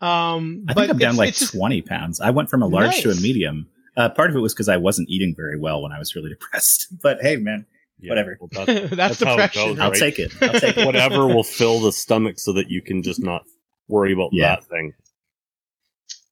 Um, 0.00 0.64
I 0.68 0.74
but 0.74 0.80
think 0.82 0.90
I'm 0.92 0.98
down 0.98 1.08
it's- 1.10 1.18
like 1.18 1.28
it's 1.30 1.38
just- 1.40 1.52
20 1.54 1.82
pounds. 1.82 2.20
I 2.20 2.30
went 2.30 2.50
from 2.50 2.62
a 2.62 2.66
large 2.66 3.00
to 3.02 3.10
a 3.10 3.14
medium. 3.14 3.68
Uh, 3.96 4.08
part 4.10 4.28
of 4.30 4.36
it 4.36 4.40
was 4.40 4.52
because 4.52 4.68
I 4.68 4.76
wasn't 4.76 5.08
eating 5.08 5.34
very 5.36 5.58
well 5.58 5.80
when 5.82 5.92
I 5.92 5.98
was 5.98 6.14
really 6.14 6.28
depressed. 6.40 6.88
But 7.02 7.18
hey, 7.22 7.36
man, 7.36 7.66
Yeah, 7.98 8.10
Whatever. 8.10 8.36
well, 8.40 8.48
that's- 8.66 8.90
that's, 8.90 8.96
That's 8.96 9.18
depression. 9.18 9.68
goes, 9.76 9.78
I'll 9.80 9.90
take 9.92 10.18
it. 10.18 10.32
I'll 10.42 10.60
take 10.60 10.76
it. 10.76 10.84
whatever 10.86 11.26
will 11.26 11.42
fill 11.44 11.80
the 11.80 11.92
stomach 11.92 12.38
so 12.38 12.52
that 12.54 12.68
you 12.70 12.82
can 12.82 13.02
just 13.02 13.20
not 13.22 13.42
worry 13.88 14.12
about 14.12 14.30
Yeah. 14.32 14.56
that 14.56 14.64
thing. 14.64 14.92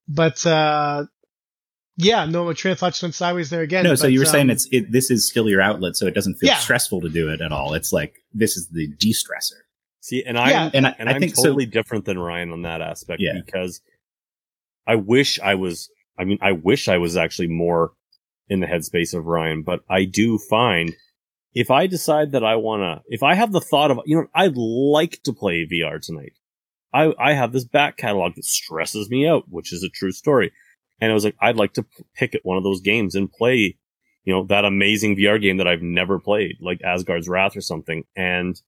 But 0.07 0.45
uh, 0.47 1.07
yeah, 1.97 2.27
no, 2.27 2.45
my 2.45 2.53
train 2.53 2.73
of 2.73 2.79
thought 2.79 2.91
just 2.93 3.03
went 3.03 3.15
sideways 3.15 3.51
there 3.51 3.62
again. 3.62 3.85
No, 3.85 3.95
so 3.95 4.07
you 4.07 4.19
were 4.19 4.27
saying 4.27 4.47
um, 4.47 4.51
it's 4.51 4.69
it, 4.71 4.93
this 4.93 5.11
is 5.11 5.27
still 5.29 5.49
your 5.49 5.62
outlet, 5.62 5.97
so 5.97 6.07
it 6.07 6.15
doesn't 6.15 6.35
feel 6.37 6.49
Yeah. 6.51 6.59
stressful 6.59 7.01
to 7.03 7.09
do 7.09 7.31
it 7.31 7.41
at 7.41 7.53
all. 7.53 7.73
It's 7.75 7.93
like 7.93 8.17
this 8.33 8.57
is 8.57 8.69
the 8.69 8.89
de-stressor. 8.99 9.61
See, 10.01 10.23
and 10.23 10.37
I'm 10.39 10.51
Yeah. 10.51 10.71
And 10.75 10.87
I, 10.87 10.95
and 10.99 11.09
I 11.09 11.12
I'm 11.15 11.21
think 11.21 11.35
totally 11.35 11.65
different 11.67 12.05
than 12.05 12.19
Ryan 12.19 12.51
on 12.53 12.62
that 12.62 12.83
aspect 12.83 13.21
Yeah. 13.23 13.41
because 13.45 13.81
I 14.87 14.97
wish 14.97 15.41
I 15.41 15.55
was. 15.55 15.89
I 16.19 16.25
mean, 16.25 16.39
I 16.43 16.53
wish 16.53 16.89
I 16.89 16.99
was 16.99 17.17
actually 17.17 17.49
more 17.49 17.93
in 18.49 18.61
the 18.61 18.67
headspace 18.67 19.15
of 19.15 19.25
Ryan, 19.25 19.62
but 19.62 19.81
I 19.89 20.05
do 20.05 20.39
find 20.39 20.95
if 21.55 21.71
I 21.71 21.87
decide 21.87 22.33
that 22.33 22.45
I 22.45 22.57
want 22.57 22.83
to, 22.83 23.03
if 23.07 23.23
I 23.23 23.35
have 23.35 23.53
the 23.53 23.61
thought 23.61 23.91
of, 23.91 24.01
you 24.05 24.17
know, 24.17 24.27
I'd 24.35 24.57
like 24.57 25.23
to 25.23 25.33
play 25.33 25.67
VR 25.71 26.01
tonight. 26.01 26.33
I, 26.93 27.13
I 27.19 27.33
have 27.33 27.53
this 27.53 27.65
back 27.65 27.97
catalog 27.97 28.35
that 28.35 28.45
stresses 28.45 29.09
me 29.09 29.27
out, 29.27 29.45
which 29.49 29.73
is 29.73 29.83
a 29.83 29.89
true 29.89 30.13
story. 30.13 30.53
And 31.01 31.11
I 31.11 31.15
was 31.15 31.25
like, 31.25 31.37
I'd 31.41 31.57
like 31.57 31.73
to 31.75 31.83
p- 31.83 32.05
pick 32.15 32.35
at 32.35 32.45
one 32.45 32.57
of 32.57 32.65
those 32.65 32.81
games 32.81 33.15
and 33.15 33.33
play, 33.33 33.77
you 34.25 34.33
know, 34.33 34.45
that 34.47 34.65
amazing 34.65 35.17
VR 35.17 35.41
game 35.41 35.57
that 35.57 35.67
I've 35.67 35.83
never 35.83 36.21
played, 36.21 36.57
like 36.61 36.83
Asgard's 36.83 37.29
Wrath 37.29 37.57
or 37.57 37.61
something. 37.61 38.05
And, 38.17 38.61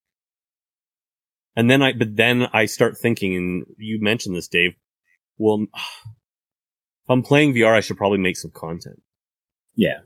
and 1.54 1.70
then 1.70 1.82
I, 1.82 1.92
but 1.92 2.16
then 2.16 2.48
I 2.52 2.66
start 2.66 2.98
thinking, 2.98 3.36
and 3.36 3.66
you 3.78 4.00
mentioned 4.00 4.34
this, 4.36 4.48
Dave. 4.48 4.74
Well, 5.38 5.66
if 5.74 7.08
I'm 7.08 7.22
playing 7.22 7.54
VR, 7.54 7.74
I 7.74 7.80
should 7.80 7.96
probably 7.96 8.18
make 8.18 8.36
some 8.36 8.50
content. 8.50 9.02
Yeah. 9.76 10.00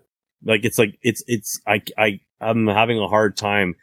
Like 0.45 0.64
it's 0.64 0.78
like 0.78 0.99
it's 1.03 1.22
it's 1.26 1.61
I 1.66 1.82
I 1.99 2.20
I'm 2.41 2.66
having 2.66 2.99
a 2.99 3.09
hard 3.09 3.36
time 3.36 3.74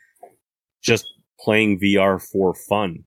just 0.82 1.06
playing 1.40 1.80
VR 1.80 2.20
for 2.22 2.54
fun. 2.54 3.04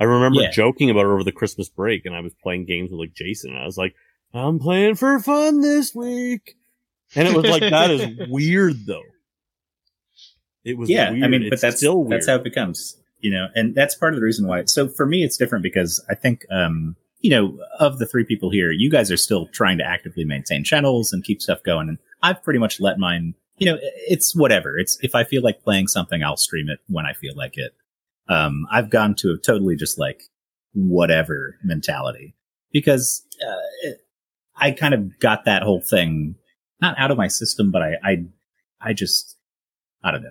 I 0.00 0.04
remember 0.04 0.40
Yeah. 0.42 0.50
joking 0.50 0.90
about 0.90 1.06
it 1.06 1.08
over 1.10 1.24
the 1.24 1.32
Christmas 1.32 1.68
break, 1.68 2.04
and 2.06 2.14
I 2.14 2.20
was 2.20 2.34
playing 2.42 2.66
games 2.66 2.90
with 2.90 3.00
like 3.00 3.14
Jason, 3.14 3.50
and 3.52 3.58
I 3.60 3.64
was 3.66 3.76
like, 3.78 3.94
"I'm 4.34 4.58
playing 4.58 4.94
for 4.96 5.18
fun 5.20 5.60
this 5.60 5.94
week," 5.94 6.56
and 7.16 7.26
it 7.28 7.34
was 7.34 7.44
like 7.44 7.60
that 7.60 7.90
is 7.90 8.06
weird 8.28 8.86
though. 8.86 9.02
It 10.64 10.78
was 10.78 10.88
yeah, 10.90 11.10
weird. 11.10 11.24
I 11.24 11.28
mean, 11.28 11.42
It's 11.42 11.50
but 11.50 11.60
that's 11.60 11.76
still 11.78 11.98
weird. 12.04 12.12
that's 12.12 12.28
how 12.28 12.36
it 12.36 12.44
becomes, 12.44 12.96
you 13.20 13.30
know, 13.32 13.48
and 13.54 13.74
that's 13.74 13.94
part 13.96 14.14
of 14.14 14.20
the 14.20 14.24
reason 14.24 14.46
why. 14.46 14.64
So 14.66 14.88
for 14.88 15.06
me, 15.06 15.24
it's 15.24 15.36
different 15.36 15.62
because 15.64 16.04
I 16.08 16.14
think, 16.14 16.44
um, 16.50 16.94
you 17.20 17.30
know, 17.30 17.58
of 17.80 17.98
the 17.98 18.06
three 18.06 18.24
people 18.24 18.50
here, 18.50 18.70
you 18.70 18.90
guys 18.90 19.10
are 19.10 19.16
still 19.16 19.46
trying 19.48 19.78
to 19.78 19.84
actively 19.84 20.24
maintain 20.24 20.62
channels 20.64 21.12
and 21.12 21.24
keep 21.24 21.42
stuff 21.42 21.62
going, 21.64 21.88
and 21.88 21.98
I've 22.22 22.42
pretty 22.42 22.58
much 22.58 22.80
let 22.80 22.98
mine. 22.98 23.34
You 23.58 23.66
know, 23.66 23.78
it's 23.80 24.34
whatever. 24.34 24.78
It's 24.78 24.98
if 25.02 25.14
I 25.14 25.24
feel 25.24 25.42
like 25.42 25.62
playing 25.62 25.88
something, 25.88 26.22
I'll 26.22 26.36
stream 26.36 26.68
it 26.68 26.80
when 26.88 27.06
I 27.06 27.12
feel 27.12 27.34
like 27.36 27.56
it. 27.56 27.74
Um, 28.28 28.66
I've 28.70 28.90
gone 28.90 29.14
to 29.16 29.32
a 29.32 29.38
totally 29.38 29.76
just 29.76 29.98
like 29.98 30.22
whatever 30.74 31.56
mentality 31.62 32.34
because 32.72 33.26
uh, 33.46 33.60
it, 33.82 33.98
I 34.56 34.70
kind 34.70 34.94
of 34.94 35.18
got 35.18 35.44
that 35.44 35.62
whole 35.62 35.80
thing 35.80 36.36
not 36.80 36.98
out 36.98 37.10
of 37.10 37.16
my 37.16 37.28
system, 37.28 37.70
but 37.70 37.82
I, 37.82 37.94
I, 38.02 38.24
I 38.80 38.92
just, 38.92 39.36
I 40.02 40.10
don't 40.10 40.22
know. 40.22 40.30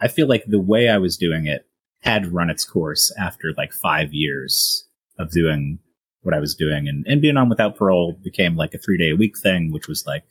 I 0.00 0.08
feel 0.08 0.26
like 0.26 0.44
the 0.46 0.60
way 0.60 0.88
I 0.88 0.98
was 0.98 1.16
doing 1.16 1.46
it 1.46 1.66
had 2.00 2.32
run 2.32 2.50
its 2.50 2.64
course 2.64 3.12
after 3.18 3.52
like 3.56 3.72
five 3.72 4.12
years 4.12 4.88
of 5.18 5.30
doing 5.30 5.78
what 6.22 6.34
I 6.34 6.40
was 6.40 6.54
doing 6.54 6.88
and, 6.88 7.06
and 7.06 7.22
being 7.22 7.36
on 7.36 7.48
without 7.48 7.76
parole 7.76 8.18
became 8.24 8.56
like 8.56 8.74
a 8.74 8.78
three 8.78 8.98
day 8.98 9.10
a 9.10 9.16
week 9.16 9.38
thing, 9.38 9.72
which 9.72 9.86
was 9.86 10.04
like, 10.06 10.24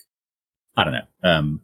I 0.78 0.84
don't 0.84 0.94
know. 0.94 1.08
Um, 1.24 1.62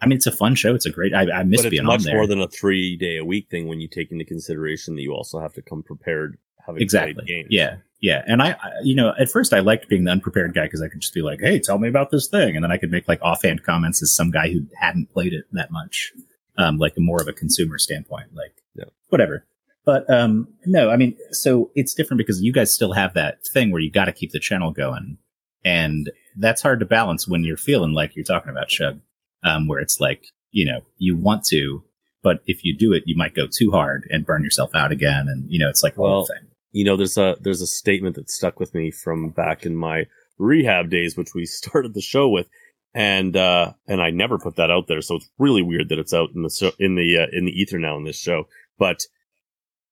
I 0.00 0.06
mean, 0.06 0.16
it's 0.16 0.26
a 0.26 0.32
fun 0.32 0.54
show. 0.54 0.74
It's 0.74 0.86
a 0.86 0.90
great, 0.90 1.14
I, 1.14 1.30
I 1.30 1.42
miss 1.44 1.60
but 1.60 1.66
it's 1.66 1.70
being 1.70 1.86
much 1.86 2.00
on 2.00 2.04
there. 2.04 2.14
more 2.16 2.26
than 2.26 2.40
a 2.40 2.48
three 2.48 2.96
day 2.96 3.16
a 3.16 3.24
week 3.24 3.48
thing 3.50 3.68
when 3.68 3.80
you 3.80 3.88
take 3.88 4.12
into 4.12 4.24
consideration 4.24 4.96
that 4.96 5.02
you 5.02 5.12
also 5.12 5.40
have 5.40 5.54
to 5.54 5.62
come 5.62 5.82
prepared 5.82 6.36
having 6.66 6.82
exactly. 6.82 7.24
games. 7.24 7.48
Yeah. 7.50 7.76
Yeah. 8.00 8.22
And 8.26 8.42
I, 8.42 8.50
I, 8.50 8.70
you 8.82 8.94
know, 8.94 9.14
at 9.18 9.30
first 9.30 9.54
I 9.54 9.60
liked 9.60 9.88
being 9.88 10.04
the 10.04 10.10
unprepared 10.10 10.54
guy 10.54 10.64
because 10.64 10.82
I 10.82 10.88
could 10.88 11.00
just 11.00 11.14
be 11.14 11.22
like, 11.22 11.40
Hey, 11.40 11.58
tell 11.58 11.78
me 11.78 11.88
about 11.88 12.10
this 12.10 12.28
thing. 12.28 12.54
And 12.54 12.62
then 12.62 12.70
I 12.70 12.76
could 12.76 12.90
make 12.90 13.08
like 13.08 13.20
offhand 13.22 13.62
comments 13.62 14.02
as 14.02 14.14
some 14.14 14.30
guy 14.30 14.50
who 14.52 14.66
hadn't 14.78 15.10
played 15.10 15.32
it 15.32 15.44
that 15.52 15.70
much. 15.70 16.12
Um, 16.58 16.76
like 16.76 16.92
more 16.98 17.20
of 17.20 17.26
a 17.26 17.32
consumer 17.32 17.78
standpoint, 17.78 18.34
like 18.34 18.62
Yeah. 18.76 18.84
whatever. 19.08 19.46
But, 19.86 20.08
um, 20.10 20.48
no, 20.64 20.90
I 20.90 20.96
mean, 20.96 21.16
so 21.30 21.70
it's 21.74 21.94
different 21.94 22.18
because 22.18 22.42
you 22.42 22.52
guys 22.52 22.72
still 22.72 22.92
have 22.92 23.14
that 23.14 23.44
thing 23.46 23.70
where 23.70 23.80
you 23.80 23.90
got 23.90 24.06
to 24.06 24.12
keep 24.12 24.32
the 24.32 24.40
channel 24.40 24.70
going. 24.70 25.18
And 25.64 26.10
that's 26.36 26.62
hard 26.62 26.80
to 26.80 26.86
balance 26.86 27.26
when 27.28 27.44
you're 27.44 27.56
feeling 27.56 27.92
like 27.92 28.16
you're 28.16 28.24
talking 28.24 28.50
about 28.50 28.70
Shug, 28.70 29.00
um, 29.44 29.68
where 29.68 29.80
it's 29.80 30.00
like, 30.00 30.24
you 30.50 30.64
know, 30.64 30.80
you 30.98 31.16
want 31.16 31.44
to, 31.46 31.82
but 32.22 32.40
if 32.46 32.64
you 32.64 32.76
do 32.76 32.92
it, 32.92 33.04
you 33.06 33.16
might 33.16 33.34
go 33.34 33.46
too 33.46 33.70
hard 33.70 34.06
and 34.10 34.26
burn 34.26 34.42
yourself 34.44 34.74
out 34.74 34.92
again. 34.92 35.26
And, 35.28 35.50
you 35.50 35.58
know, 35.58 35.68
it's 35.68 35.82
like 35.82 35.96
Well, 35.98 36.24
thing. 36.26 36.48
you 36.72 36.84
know, 36.84 36.96
there's 36.96 37.18
a 37.18 37.36
there's 37.40 37.60
a 37.62 37.66
statement 37.66 38.16
that 38.16 38.30
stuck 38.30 38.58
with 38.58 38.74
me 38.74 38.90
from 38.90 39.30
back 39.30 39.64
in 39.66 39.76
my 39.76 40.06
rehab 40.38 40.90
days, 40.90 41.16
which 41.16 41.34
we 41.34 41.44
started 41.60 41.94
the 41.94 42.00
show 42.00 42.28
with, 42.28 42.48
and 42.94 43.36
uh, 43.36 43.72
and 43.86 44.00
I 44.00 44.10
never 44.10 44.38
put 44.38 44.56
that 44.56 44.70
out 44.70 44.86
there, 44.88 45.02
so 45.02 45.16
it's 45.16 45.28
really 45.38 45.62
weird 45.62 45.88
that 45.88 45.98
it's 45.98 46.14
out 46.14 46.30
in 46.34 46.42
the 46.42 46.50
show, 46.50 46.72
in 46.78 46.94
the 46.94 47.18
uh, 47.18 47.26
in 47.32 47.44
the 47.44 47.52
ether 47.52 47.78
now 47.78 47.96
in 47.96 48.04
this 48.04 48.18
show. 48.18 48.44
But 48.78 49.02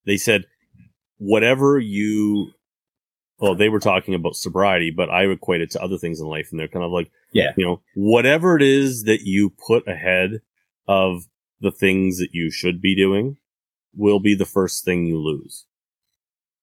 they 0.06 0.16
said 0.16 0.46
whatever 1.18 1.78
you, 1.78 2.52
well, 3.42 3.54
they 3.54 3.68
were 3.68 3.80
talking 3.80 4.14
about 4.14 4.36
sobriety, 4.36 4.90
but 4.90 5.10
I 5.10 5.24
equate 5.24 5.60
it 5.60 5.70
to 5.72 5.82
other 5.82 5.98
things 5.98 6.20
in 6.20 6.26
life, 6.26 6.48
and 6.50 6.58
they're 6.60 6.68
kind 6.68 6.84
of 6.84 6.92
like, 6.92 7.10
Yeah. 7.32 7.52
you 7.56 7.66
know, 7.66 7.82
whatever 7.94 8.56
it 8.56 8.62
is 8.62 9.02
that 9.04 9.22
you 9.22 9.50
put 9.50 9.86
ahead 9.88 10.40
of 10.88 11.24
the 11.60 11.72
things 11.72 12.18
that 12.18 12.30
you 12.32 12.50
should 12.50 12.80
be 12.80 12.94
doing 12.96 13.36
will 13.94 14.20
be 14.20 14.34
the 14.34 14.46
first 14.46 14.84
thing 14.84 15.04
you 15.06 15.18
lose 15.18 15.66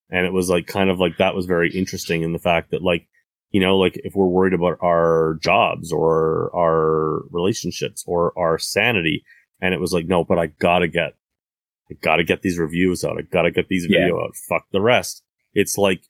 and 0.10 0.26
it 0.26 0.34
was 0.34 0.50
like 0.50 0.66
kind 0.66 0.90
of 0.90 1.00
like 1.00 1.18
that 1.18 1.36
was 1.36 1.46
very 1.46 1.70
interesting 1.72 2.24
in 2.24 2.34
the 2.34 2.40
fact 2.40 2.72
that 2.72 2.82
like 2.82 3.08
you 3.52 3.62
know 3.62 3.78
like 3.78 3.96
if 4.04 4.16
we're 4.16 4.26
worried 4.26 4.54
about 4.54 4.78
our 4.82 5.38
jobs 5.42 5.92
or 5.94 6.50
our 6.56 7.22
relationships 7.30 8.04
or 8.08 8.34
our 8.38 8.58
sanity 8.58 9.24
and 9.62 9.74
it 9.76 9.80
was 9.80 9.94
like 9.94 10.08
no 10.08 10.24
but 10.24 10.40
i 10.40 10.48
gotta 10.48 10.88
get 10.88 11.14
i 11.92 11.94
gotta 12.02 12.24
get 12.24 12.42
these 12.42 12.58
reviews 12.58 13.04
out 13.06 13.18
i 13.18 13.22
gotta 13.22 13.52
get 13.52 13.68
these 13.70 13.86
Yeah. 13.88 14.00
video 14.00 14.20
out 14.24 14.36
fuck 14.36 14.66
the 14.72 14.82
rest 14.82 15.24
it's 15.54 15.78
like 15.78 16.02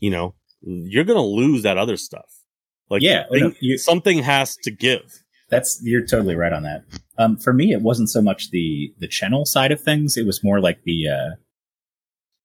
you 0.00 0.10
know 0.10 0.34
you're 0.62 1.04
gonna 1.04 1.22
lose 1.22 1.62
that 1.62 1.78
other 1.78 1.96
stuff 1.96 2.42
like 2.90 3.02
Yeah, 3.02 3.24
thing- 3.30 3.40
no, 3.40 3.52
you- 3.60 3.78
something 3.78 4.18
has 4.22 4.56
to 4.64 4.70
give 4.70 5.22
That's 5.50 5.80
you're 5.82 6.04
totally 6.06 6.34
right 6.34 6.52
on 6.52 6.62
that. 6.64 6.84
Um, 7.16 7.36
for 7.36 7.52
me, 7.52 7.72
it 7.72 7.80
wasn't 7.82 8.10
so 8.10 8.20
much 8.22 8.50
the 8.50 8.92
the 8.98 9.08
channel 9.08 9.44
side 9.46 9.72
of 9.72 9.80
things. 9.80 10.16
It 10.16 10.26
was 10.26 10.44
more 10.44 10.60
like 10.60 10.82
the 10.84 11.08
uh, 11.08 11.30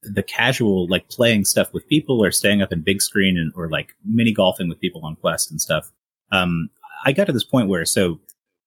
the 0.04 0.24
casual, 0.24 0.88
like 0.88 1.10
playing 1.10 1.46
stuff 1.46 1.74
with 1.74 1.88
people 1.88 2.24
or 2.24 2.32
staying 2.32 2.62
up 2.62 2.72
in 2.72 2.82
big 2.82 3.02
screen 3.02 3.38
and 3.38 3.52
or 3.56 3.70
like 3.70 3.96
mini 4.04 4.34
golfing 4.34 4.68
with 4.70 4.80
people 4.80 5.02
on 5.04 5.16
Quest 5.16 5.50
and 5.52 5.62
stuff. 5.62 5.92
Um, 6.32 6.70
I 7.06 7.12
got 7.14 7.26
to 7.28 7.34
this 7.34 7.44
point 7.44 7.70
where 7.70 7.86
so 7.86 8.20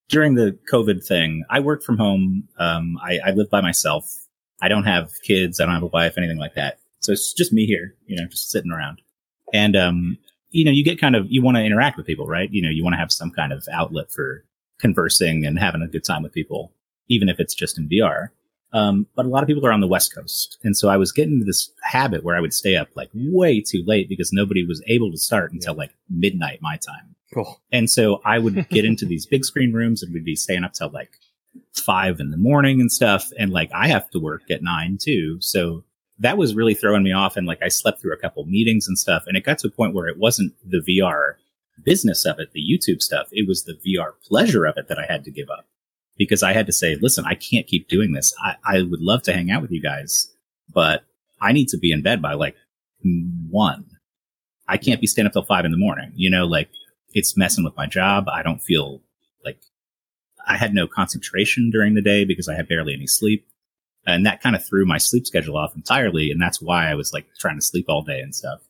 during 0.09 0.35
the 0.35 0.59
COVID 0.73 1.05
thing, 1.05 1.45
I 1.51 1.61
work 1.61 1.83
from 1.83 1.99
home. 1.99 2.49
Um, 2.59 2.97
I, 3.03 3.19
I 3.27 3.31
live 3.33 3.51
by 3.51 3.61
myself. 3.61 4.05
I 4.63 4.69
don't 4.69 4.85
have 4.85 5.11
kids. 5.25 5.61
I 5.61 5.65
don't 5.67 5.75
have 5.75 5.83
a 5.83 5.87
wife, 5.87 6.15
anything 6.17 6.39
like 6.39 6.55
that. 6.55 6.79
So 7.07 7.13
it's 7.13 7.33
just 7.33 7.53
me 7.53 7.67
here, 7.67 7.95
you 8.07 8.17
know, 8.17 8.27
just 8.27 8.51
sitting 8.51 8.73
around. 8.73 9.01
And 9.55 9.77
um, 9.77 10.19
you 10.51 10.65
know, 10.65 10.71
you 10.71 10.85
get 10.85 11.01
kind 11.01 11.15
of, 11.15 11.27
you 11.29 11.43
want 11.43 11.57
to 11.57 11.65
interact 11.65 11.97
with 11.97 12.07
people, 12.07 12.27
right? 12.27 12.51
You 12.51 12.63
know, 12.63 12.71
you 12.71 12.83
want 12.83 12.95
to 12.95 12.99
have 12.99 13.13
some 13.13 13.31
kind 13.31 13.53
of 13.53 13.67
outlet 13.73 14.11
for 14.11 14.45
conversing 14.79 15.45
and 15.45 15.59
having 15.59 15.83
a 15.83 15.89
good 15.89 16.05
time 16.05 16.23
with 16.23 16.33
people, 16.33 16.73
even 17.09 17.29
if 17.29 17.39
it's 17.39 17.55
just 17.55 17.79
in 17.79 17.89
VR. 17.89 18.29
Um, 18.73 19.07
but 19.15 19.27
a 19.27 19.29
lot 19.29 19.43
of 19.43 19.47
people 19.47 19.65
are 19.67 19.73
on 19.73 19.81
the 19.81 19.87
West 19.87 20.15
Coast. 20.15 20.59
And 20.65 20.77
so 20.77 20.89
I 20.89 20.97
was 20.97 21.13
getting 21.13 21.35
into 21.35 21.45
this 21.45 21.71
habit 21.83 22.25
where 22.25 22.37
I 22.37 22.41
would 22.41 22.53
stay 22.53 22.77
up 22.77 22.89
like 22.95 23.11
way 23.15 23.61
too 23.61 23.83
late 23.87 24.09
because 24.09 24.33
nobody 24.33 24.67
was 24.67 24.83
able 24.87 25.11
to 25.13 25.19
start 25.19 25.53
until 25.53 25.75
like 25.75 25.93
midnight 26.11 26.61
my 26.61 26.77
time. 26.77 27.15
Cool. 27.33 27.61
And 27.71 27.89
so 27.89 28.21
I 28.25 28.39
would 28.39 28.69
get 28.69 28.85
into 28.85 29.07
these 29.07 29.27
big 29.27 29.45
screen 29.45 29.73
rooms 29.73 30.03
and 30.03 30.13
we'd 30.13 30.25
be 30.25 30.37
staying 30.37 30.65
up 30.65 30.73
till 30.73 30.91
like 30.91 31.13
five 31.75 32.21
in 32.21 32.31
the 32.31 32.37
morning 32.37 32.81
and 32.81 32.91
stuff. 32.91 33.31
And 33.39 33.51
like 33.51 33.71
I 33.75 33.89
have 33.89 34.11
to 34.11 34.19
work 34.19 34.51
at 34.51 34.63
nine 34.63 34.99
too. 35.01 35.39
So 35.41 35.85
that 36.19 36.39
was 36.39 36.55
really 36.55 36.75
throwing 36.75 37.03
me 37.03 37.13
off. 37.13 37.37
And 37.37 37.47
like 37.47 37.63
I 37.63 37.69
slept 37.69 38.01
through 38.01 38.15
a 38.15 38.19
couple 38.19 38.45
meetings 38.47 38.89
and 38.89 38.99
stuff. 38.99 39.25
And 39.27 39.37
it 39.37 39.45
got 39.45 39.59
to 39.59 39.69
a 39.69 39.71
point 39.71 39.95
where 39.95 40.09
it 40.09 40.19
wasn't 40.19 40.55
the 40.65 40.79
VR 40.79 41.35
business 41.83 42.25
of 42.25 42.39
it, 42.39 42.53
the 42.53 42.63
YouTube 42.63 43.03
stuff. 43.03 43.29
It 43.33 43.47
was 43.47 43.65
the 43.65 43.75
VR 43.75 44.13
pleasure 44.27 44.65
of 44.65 44.77
it 44.77 44.89
that 44.89 44.99
I 44.99 45.07
had 45.07 45.25
to 45.25 45.31
give 45.31 45.51
up 45.51 45.67
because 46.17 46.43
I 46.43 46.53
had 46.53 46.67
to 46.67 46.73
say, 46.73 46.97
listen, 47.01 47.25
I 47.27 47.35
can't 47.35 47.67
keep 47.67 47.89
doing 47.89 48.13
this. 48.13 48.35
I, 48.43 48.57
I 48.65 48.83
would 48.83 49.01
love 49.01 49.23
to 49.25 49.33
hang 49.33 49.51
out 49.51 49.63
with 49.63 49.71
you 49.71 49.83
guys, 49.83 50.33
but 50.73 51.05
I 51.41 51.53
need 51.53 51.69
to 51.69 51.79
be 51.79 51.93
in 51.93 52.03
bed 52.03 52.23
by 52.23 52.33
like 52.33 52.57
one. 53.51 53.85
I 54.69 54.79
can't 54.79 55.01
be 55.01 55.07
staying 55.07 55.27
up 55.27 55.33
till 55.33 55.45
five 55.45 55.65
in 55.65 55.71
the 55.71 55.77
morning. 55.77 56.13
You 56.15 56.31
know, 56.31 56.47
like 56.47 56.71
it's 57.13 57.37
messing 57.37 57.65
with 57.65 57.77
my 57.77 57.87
job. 57.87 58.27
I 58.29 58.43
don't 58.43 58.63
feel 58.63 59.03
like 59.45 59.59
I 60.47 60.57
had 60.57 60.75
no 60.75 60.87
concentration 60.87 61.71
during 61.71 61.95
the 61.95 62.03
day 62.03 62.25
because 62.25 62.49
I 62.49 62.55
had 62.55 62.69
barely 62.69 62.95
any 62.95 63.07
sleep. 63.07 63.47
And 64.07 64.25
that 64.25 64.41
kind 64.41 64.55
of 64.55 64.65
threw 64.65 64.87
my 64.87 64.99
sleep 64.99 65.27
schedule 65.27 65.57
off 65.57 65.75
entirely. 65.75 66.31
And 66.31 66.41
that's 66.41 66.63
why 66.63 66.89
I 66.89 66.95
was 66.95 67.13
like 67.13 67.27
trying 67.39 67.57
to 67.57 67.65
sleep 67.65 67.87
all 67.89 68.03
day 68.03 68.21
and 68.21 68.35
stuff. 68.35 68.61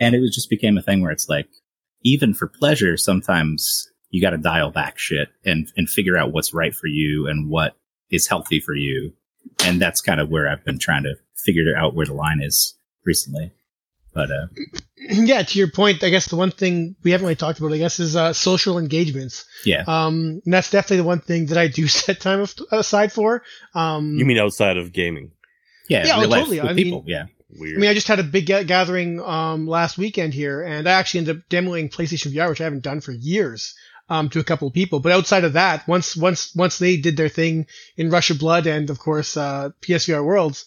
And 0.00 0.14
it 0.14 0.20
was 0.20 0.34
just 0.34 0.48
became 0.48 0.78
a 0.78 0.82
thing 0.82 1.02
where 1.02 1.10
it's 1.10 1.28
like, 1.28 1.48
even 2.02 2.32
for 2.32 2.46
pleasure, 2.46 2.96
sometimes 2.96 3.90
you 4.10 4.22
got 4.22 4.30
to 4.30 4.38
dial 4.38 4.70
back 4.70 4.98
shit 4.98 5.28
and, 5.44 5.70
and 5.76 5.88
figure 5.88 6.16
out 6.16 6.32
what's 6.32 6.54
right 6.54 6.74
for 6.74 6.86
you 6.86 7.26
and 7.26 7.50
what 7.50 7.76
is 8.10 8.26
healthy 8.26 8.60
for 8.60 8.74
you. 8.74 9.12
And 9.64 9.80
that's 9.80 10.00
kind 10.00 10.20
of 10.20 10.30
where 10.30 10.48
I've 10.48 10.64
been 10.64 10.78
trying 10.78 11.02
to 11.02 11.16
figure 11.36 11.76
out 11.76 11.94
where 11.94 12.06
the 12.06 12.14
line 12.14 12.40
is 12.40 12.74
recently. 13.04 13.52
But, 14.14 14.30
uh, 14.30 14.46
yeah, 14.96 15.42
to 15.42 15.58
your 15.58 15.70
point, 15.70 16.02
I 16.02 16.10
guess 16.10 16.26
the 16.28 16.36
one 16.36 16.50
thing 16.50 16.96
we 17.02 17.10
haven't 17.12 17.24
really 17.26 17.36
talked 17.36 17.58
about, 17.58 17.72
I 17.72 17.78
guess, 17.78 18.00
is 18.00 18.16
uh, 18.16 18.32
social 18.32 18.78
engagements. 18.78 19.44
yeah. 19.64 19.84
Um, 19.86 20.40
and 20.44 20.54
that's 20.54 20.70
definitely 20.70 20.98
the 20.98 21.04
one 21.04 21.20
thing 21.20 21.46
that 21.46 21.58
I 21.58 21.68
do 21.68 21.86
set 21.88 22.20
time 22.20 22.44
aside 22.72 23.12
for. 23.12 23.42
Um, 23.74 24.16
You 24.18 24.24
mean 24.24 24.38
outside 24.38 24.76
of 24.76 24.92
gaming? 24.92 25.32
Yeah. 25.88 26.06
Yeah, 26.06 26.16
oh, 26.18 26.26
totally. 26.26 26.60
with 26.60 26.70
I 26.70 26.72
mean- 26.74 27.04
yeah. 27.06 27.26
Weird. 27.50 27.78
I 27.78 27.80
mean, 27.80 27.90
I 27.90 27.94
just 27.94 28.08
had 28.08 28.18
a 28.18 28.22
big 28.24 28.44
ga- 28.44 28.64
gathering 28.64 29.20
um, 29.22 29.66
last 29.66 29.96
weekend 29.96 30.34
here, 30.34 30.60
and 30.62 30.86
I 30.86 30.92
actually 30.92 31.20
ended 31.20 31.36
up 31.38 31.42
demoing 31.48 31.90
PlayStation 31.90 32.30
VR, 32.34 32.50
which 32.50 32.60
I 32.60 32.64
haven't 32.64 32.82
done 32.82 33.00
for 33.00 33.10
years, 33.12 33.74
um, 34.10 34.28
to 34.30 34.38
a 34.38 34.44
couple 34.44 34.68
of 34.68 34.74
people. 34.74 35.00
But 35.00 35.12
outside 35.12 35.44
of 35.44 35.54
that, 35.54 35.88
once 35.88 36.14
once 36.14 36.54
once 36.54 36.78
they 36.78 36.98
did 36.98 37.16
their 37.16 37.30
thing 37.30 37.66
in 37.96 38.10
Rush 38.10 38.28
of 38.28 38.38
Blood 38.38 38.66
and 38.66 38.90
of 38.90 38.98
course 38.98 39.34
uh, 39.38 39.70
PSVR 39.80 40.22
Worlds, 40.22 40.66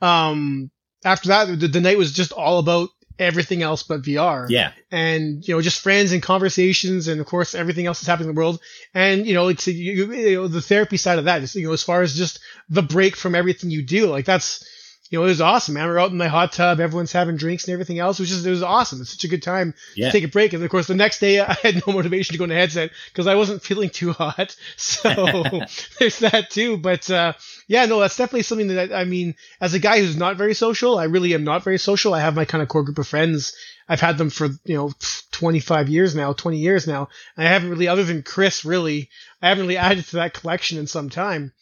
um, 0.00 0.70
after 1.04 1.28
that, 1.28 1.58
the, 1.60 1.68
the 1.68 1.80
night 1.80 1.98
was 1.98 2.12
just 2.12 2.32
all 2.32 2.58
about 2.58 2.90
everything 3.18 3.62
else 3.62 3.82
but 3.82 4.02
VR 4.02 4.46
Yeah. 4.48 4.72
and 4.90 5.46
you 5.46 5.54
know 5.54 5.60
just 5.60 5.80
friends 5.80 6.12
and 6.12 6.22
conversations 6.22 7.08
and 7.08 7.20
of 7.20 7.26
course 7.26 7.54
everything 7.54 7.86
else 7.86 8.00
that's 8.00 8.06
happening 8.08 8.30
in 8.30 8.34
the 8.34 8.38
world 8.38 8.58
and 8.94 9.26
you 9.26 9.34
know 9.34 9.48
it's 9.48 9.68
you, 9.68 10.12
you 10.12 10.34
know 10.36 10.48
the 10.48 10.62
therapy 10.62 10.96
side 10.96 11.18
of 11.18 11.26
that 11.26 11.42
is 11.42 11.54
you 11.54 11.66
know 11.66 11.72
as 11.74 11.82
far 11.82 12.00
as 12.02 12.16
just 12.16 12.40
the 12.70 12.82
break 12.82 13.14
from 13.14 13.34
everything 13.34 13.70
you 13.70 13.82
do 13.82 14.06
like 14.06 14.24
that's 14.24 14.66
you 15.12 15.18
know 15.18 15.24
it 15.24 15.28
was 15.28 15.40
awesome 15.40 15.74
man 15.74 15.86
we're 15.86 15.98
out 16.00 16.10
in 16.10 16.18
the 16.18 16.28
hot 16.28 16.52
tub 16.52 16.80
everyone's 16.80 17.12
having 17.12 17.36
drinks 17.36 17.64
and 17.64 17.72
everything 17.74 17.98
else 18.00 18.18
which 18.18 18.30
is 18.32 18.44
it 18.44 18.50
was 18.50 18.62
awesome 18.62 19.00
it's 19.00 19.10
such 19.10 19.22
a 19.24 19.28
good 19.28 19.42
time 19.42 19.74
Yeah. 19.94 20.06
to 20.06 20.12
take 20.12 20.24
a 20.24 20.28
break 20.28 20.52
and 20.54 20.64
of 20.64 20.70
course 20.70 20.86
the 20.88 20.94
next 20.94 21.20
day 21.20 21.38
I 21.40 21.52
had 21.62 21.86
no 21.86 21.92
motivation 21.92 22.32
to 22.32 22.38
go 22.38 22.44
in 22.44 22.50
the 22.50 22.56
headset 22.56 22.90
because 23.12 23.26
I 23.28 23.36
wasn't 23.36 23.62
feeling 23.62 23.90
too 23.90 24.12
hot 24.12 24.56
so 24.76 25.04
there's 26.00 26.18
that 26.20 26.48
too 26.50 26.78
but 26.78 27.08
uh 27.10 27.34
yeah 27.68 27.84
no 27.86 28.00
that's 28.00 28.16
definitely 28.16 28.42
something 28.42 28.68
that 28.68 28.92
I 28.92 29.04
mean 29.04 29.36
as 29.60 29.74
a 29.74 29.78
guy 29.78 30.00
who's 30.00 30.16
not 30.16 30.36
very 30.36 30.54
social 30.54 30.98
I 30.98 31.04
really 31.04 31.34
am 31.34 31.44
not 31.44 31.62
very 31.62 31.78
social 31.78 32.14
I 32.14 32.20
have 32.20 32.34
my 32.34 32.44
kind 32.46 32.62
of 32.62 32.68
core 32.68 32.82
group 32.82 32.98
of 32.98 33.06
friends 33.06 33.54
I've 33.88 34.00
had 34.00 34.16
them 34.16 34.30
for 34.30 34.48
you 34.64 34.76
know 34.76 34.92
25 35.32 35.88
years 35.88 36.14
now, 36.14 36.32
20 36.32 36.56
years 36.58 36.86
now. 36.86 37.08
And 37.36 37.46
I 37.46 37.50
haven't 37.50 37.68
really, 37.70 37.88
other 37.88 38.04
than 38.04 38.22
Chris, 38.22 38.64
really, 38.64 39.10
I 39.42 39.48
haven't 39.48 39.62
really 39.64 39.76
added 39.76 40.04
to 40.06 40.16
that 40.16 40.34
collection 40.34 40.78
in 40.78 40.86
some 40.86 41.10
time. 41.10 41.52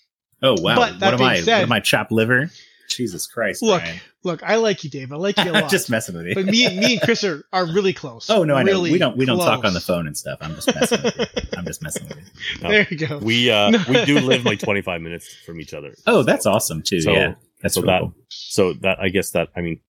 Oh, 0.43 0.55
wow. 0.61 0.77
But 0.77 1.01
that 1.01 1.13
what 1.13 1.21
am 1.23 1.27
I? 1.27 1.41
said- 1.41 1.59
what 1.61 1.63
am 1.63 1.73
I? 1.73 1.81
Chopped 1.81 2.13
liver? 2.13 2.51
Jesus 2.91 3.27
Christ. 3.27 3.63
Look, 3.63 3.81
Brian. 3.83 4.01
look, 4.25 4.43
I 4.43 4.57
like 4.57 4.85
you, 4.85 4.91
Dave. 4.91 5.13
I 5.13 5.17
like 5.17 5.37
you 5.39 5.51
a 5.51 5.53
lot. 5.63 5.71
just 5.71 5.89
messing 5.91 6.17
with 6.17 6.27
you. 6.27 6.35
but 6.35 6.45
me, 6.47 6.69
me 6.79 6.93
and 6.95 7.03
Chris 7.03 7.25
are, 7.25 7.45
are 7.53 7.65
really 7.67 7.93
close. 7.93 8.29
Oh 8.31 8.45
no, 8.45 8.55
I 8.57 8.63
know. 8.63 8.81
We 8.83 8.99
don't 8.99 9.17
we 9.17 9.25
don't 9.25 9.39
talk 9.39 9.65
on 9.65 9.73
the 9.75 9.81
phone 9.81 10.07
and 10.07 10.17
stuff. 10.17 10.39
I'm 10.43 10.55
just 10.55 10.75
messing 10.75 11.03
with 11.03 11.17
you. 11.19 11.27
I'm 11.57 11.65
just 11.65 11.83
messing 11.83 12.07
with 12.09 12.19
you. 12.19 12.25
There 12.69 12.87
you 12.91 12.97
go. 12.97 13.19
we 13.19 13.51
uh, 13.51 13.71
No. 13.71 13.79
we 13.89 14.05
do 14.05 14.21
live 14.21 14.45
like 14.45 14.59
25 14.61 15.01
minutes 15.01 15.35
from 15.47 15.61
each 15.61 15.73
other. 15.75 15.95
Oh, 16.07 16.23
that's 16.23 16.47
awesome 16.47 16.83
too. 16.83 17.01
So- 17.01 17.13
yeah. 17.13 17.35
That's 17.63 17.75
so 17.75 17.83
really 17.83 17.93
that 17.93 18.01
cool. 18.01 18.15
so 18.29 18.73
that 18.81 18.99
I 19.01 19.09
guess 19.11 19.31
that 19.33 19.49
I 19.55 19.61
mean 19.61 19.81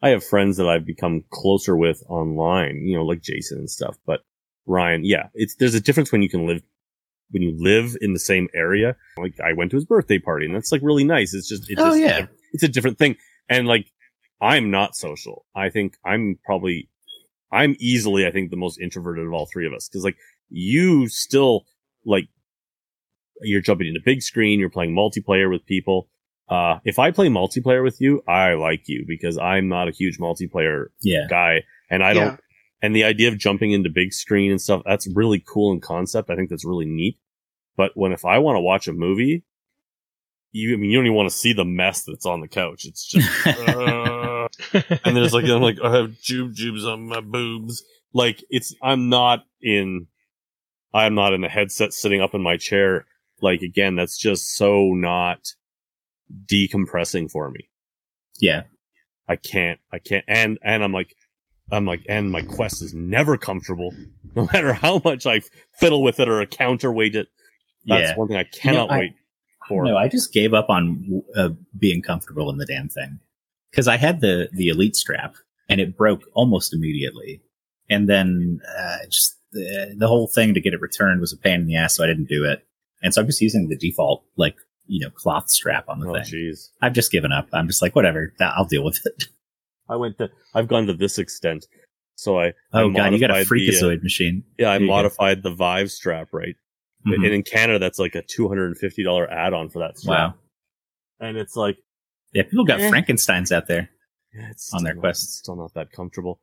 I 0.00 0.10
have 0.10 0.24
friends 0.24 0.56
that 0.58 0.68
I've 0.68 0.86
become 0.86 1.24
closer 1.32 1.76
with 1.76 2.02
online, 2.08 2.76
you 2.86 2.96
know, 2.96 3.04
like 3.04 3.20
Jason 3.22 3.58
and 3.58 3.68
stuff. 3.70 3.96
But 4.06 4.20
Ryan, 4.66 5.04
yeah, 5.04 5.28
it's 5.34 5.56
there's 5.56 5.74
a 5.74 5.80
difference 5.80 6.12
when 6.12 6.22
you 6.22 6.28
can 6.28 6.46
live 6.46 6.62
when 7.30 7.42
you 7.42 7.54
live 7.58 7.96
in 8.00 8.12
the 8.12 8.18
same 8.20 8.48
area. 8.54 8.94
Like 9.16 9.34
I 9.40 9.52
went 9.54 9.72
to 9.72 9.76
his 9.76 9.84
birthday 9.84 10.18
party, 10.20 10.46
and 10.46 10.54
that's 10.54 10.70
like 10.70 10.80
really 10.82 11.02
nice. 11.04 11.34
It's 11.34 11.48
just 11.48 11.68
it's 11.68 11.80
Oh, 11.80 11.86
just, 11.90 11.98
yeah. 12.00 12.26
It's 12.52 12.62
a 12.62 12.68
different 12.68 12.98
thing. 12.98 13.16
And 13.48 13.66
like 13.66 13.86
I'm 14.40 14.70
not 14.70 14.96
social. 14.96 15.46
I 15.54 15.70
think 15.70 15.96
I'm 16.04 16.38
probably 16.44 16.88
I'm 17.50 17.76
easily 17.78 18.26
I 18.26 18.30
think 18.30 18.50
the 18.50 18.56
most 18.56 18.78
introverted 18.80 19.26
of 19.26 19.32
all 19.32 19.46
three 19.46 19.66
of 19.66 19.72
us 19.72 19.88
because 19.88 20.04
like 20.04 20.16
you 20.50 21.08
still 21.08 21.64
like 22.04 22.28
you're 23.42 23.60
jumping 23.60 23.88
into 23.88 24.00
big 24.04 24.22
screen, 24.22 24.58
you're 24.58 24.70
playing 24.70 24.94
multiplayer 24.94 25.50
with 25.50 25.64
people. 25.66 26.08
Uh, 26.48 26.78
if 26.84 26.98
I 26.98 27.10
play 27.10 27.28
multiplayer 27.28 27.84
with 27.84 28.00
you, 28.00 28.22
I 28.26 28.54
like 28.54 28.88
you 28.88 29.04
because 29.06 29.36
I'm 29.38 29.68
not 29.68 29.86
a 29.88 29.92
huge 29.92 30.18
multiplayer 30.18 30.86
Yeah. 31.02 31.26
guy 31.28 31.62
and 31.90 32.02
I 32.02 32.14
don't, 32.14 32.40
and 32.82 32.96
the 32.96 33.04
idea 33.04 33.28
of 33.28 33.38
jumping 33.38 33.72
into 33.72 33.90
big 33.90 34.12
screen 34.12 34.50
and 34.50 34.60
stuff, 34.60 34.82
that's 34.84 35.06
really 35.14 35.42
cool 35.46 35.72
in 35.72 35.80
concept. 35.80 36.30
I 36.30 36.36
think 36.36 36.48
that's 36.48 36.64
really 36.64 36.86
neat. 36.86 37.18
But 37.76 37.92
when, 37.94 38.12
if 38.12 38.24
I 38.24 38.38
want 38.38 38.56
to 38.56 38.60
watch 38.60 38.88
a 38.88 38.92
movie, 38.92 39.44
you, 40.52 40.74
I 40.74 40.76
mean, 40.76 40.90
you 40.90 40.96
don't 40.98 41.06
even 41.06 41.16
want 41.16 41.30
to 41.30 41.36
see 41.36 41.52
the 41.52 41.64
mess 41.64 42.02
that's 42.04 42.26
on 42.26 42.40
the 42.40 42.48
couch. 42.48 42.84
It's 42.84 43.06
just, 43.06 43.46
uh, 43.68 44.48
and 45.04 45.16
there's 45.16 45.34
like, 45.34 45.44
I'm 45.44 45.62
like, 45.62 45.78
I 45.82 45.94
have 45.96 46.20
jube 46.20 46.54
jubes 46.54 46.84
on 46.86 47.08
my 47.08 47.20
boobs. 47.20 47.82
Like 48.12 48.42
it's, 48.50 48.74
I'm 48.82 49.08
not 49.08 49.44
in, 49.60 50.06
I'm 50.94 51.14
not 51.14 51.34
in 51.34 51.44
a 51.44 51.48
headset 51.48 51.92
sitting 51.92 52.20
up 52.22 52.34
in 52.34 52.42
my 52.42 52.56
chair. 52.56 53.06
Like 53.42 53.60
again, 53.62 53.94
that's 53.96 54.16
just 54.18 54.56
so 54.56 54.94
not 54.94 55.40
decompressing 56.46 57.30
for 57.30 57.50
me. 57.50 57.68
yeah. 58.40 58.62
I 59.30 59.36
can't, 59.36 59.78
I 59.92 59.98
can't, 59.98 60.24
and, 60.26 60.58
and 60.62 60.82
I'm 60.82 60.92
like, 60.94 61.14
I'm 61.70 61.84
like, 61.84 62.00
and 62.08 62.30
my 62.32 62.40
quest 62.40 62.80
is 62.80 62.94
never 62.94 63.36
comfortable, 63.36 63.92
no 64.34 64.48
matter 64.54 64.72
how 64.72 65.02
much 65.04 65.26
I 65.26 65.42
fiddle 65.78 66.02
with 66.02 66.18
it 66.18 66.30
or 66.30 66.44
counterweight 66.46 67.14
it. 67.14 67.28
That's 67.84 68.08
Yeah. 68.12 68.16
one 68.16 68.28
thing 68.28 68.38
I 68.38 68.44
cannot 68.44 68.90
I- 68.90 68.98
wait 69.00 69.12
for. 69.68 69.84
No, 69.84 69.96
I 69.96 70.08
just 70.08 70.32
gave 70.32 70.54
up 70.54 70.68
on 70.68 71.22
uh, 71.36 71.50
being 71.78 72.02
comfortable 72.02 72.50
in 72.50 72.58
the 72.58 72.66
damn 72.66 72.88
thing 72.88 73.20
because 73.70 73.88
I 73.88 73.96
had 73.96 74.20
the 74.20 74.48
the 74.52 74.68
elite 74.68 74.96
strap 74.96 75.36
and 75.68 75.80
it 75.80 75.96
broke 75.96 76.22
almost 76.34 76.72
immediately, 76.72 77.42
and 77.88 78.08
then 78.08 78.60
uh, 78.78 78.98
just 79.08 79.38
the, 79.52 79.94
the 79.96 80.08
whole 80.08 80.26
thing 80.26 80.54
to 80.54 80.60
get 80.60 80.74
it 80.74 80.80
returned 80.80 81.20
was 81.20 81.32
a 81.32 81.36
pain 81.36 81.60
in 81.60 81.66
the 81.66 81.76
ass, 81.76 81.96
so 81.96 82.04
I 82.04 82.06
didn't 82.06 82.28
do 82.28 82.44
it. 82.44 82.64
And 83.02 83.14
so 83.14 83.20
I'm 83.20 83.26
just 83.26 83.40
using 83.40 83.68
the 83.68 83.76
default 83.76 84.24
like 84.36 84.56
you 84.86 85.00
know 85.00 85.10
cloth 85.10 85.50
strap 85.50 85.88
on 85.88 86.00
the 86.00 86.08
oh, 86.08 86.14
thing. 86.14 86.24
jeez. 86.24 86.70
I've 86.82 86.94
just 86.94 87.12
given 87.12 87.32
up. 87.32 87.48
I'm 87.52 87.66
just 87.66 87.82
like 87.82 87.94
whatever, 87.94 88.32
I'll 88.40 88.64
deal 88.64 88.84
with 88.84 89.00
it. 89.04 89.24
I 89.90 89.96
went 89.96 90.18
to, 90.18 90.30
I've 90.54 90.68
gone 90.68 90.86
to 90.86 90.94
this 90.94 91.18
extent. 91.18 91.66
So 92.14 92.38
I, 92.38 92.52
Oh 92.72 92.90
I 92.90 92.92
god, 92.92 93.12
you 93.12 93.20
got 93.20 93.30
a 93.30 93.34
modified 93.34 93.46
the, 93.46 93.68
uh, 93.68 93.72
freakazoid 93.72 94.02
machine. 94.02 94.44
yeah, 94.58 94.70
I 94.70 94.78
you 94.78 94.86
go. 94.86 94.92
modified 94.92 95.42
the 95.42 95.50
Vive 95.50 95.90
strap, 95.90 96.28
right? 96.32 96.56
Mhm. 97.10 97.24
And 97.24 97.34
in 97.34 97.42
Canada, 97.42 97.78
that's 97.78 97.98
like 97.98 98.14
a 98.14 98.22
$250 98.22 99.28
add 99.30 99.52
on 99.52 99.68
for 99.68 99.78
that 99.80 99.98
strap. 99.98 100.32
Wow. 100.32 100.38
And 101.20 101.36
it's 101.36 101.56
like, 101.56 101.76
Yeah, 102.32 102.42
people 102.42 102.64
got 102.64 102.80
Eh. 102.80 102.88
Frankenstein's 102.90 103.50
out 103.52 103.66
there. 103.68 103.90
yeah, 104.34 104.50
it's 104.50 104.72
On 104.74 104.84
their 104.84 104.94
not- 104.94 105.00
quests. 105.00 105.24
it's 105.24 105.38
Still 105.38 105.56
not 105.56 105.72
that 105.74 105.90
comfortable. 105.92 106.40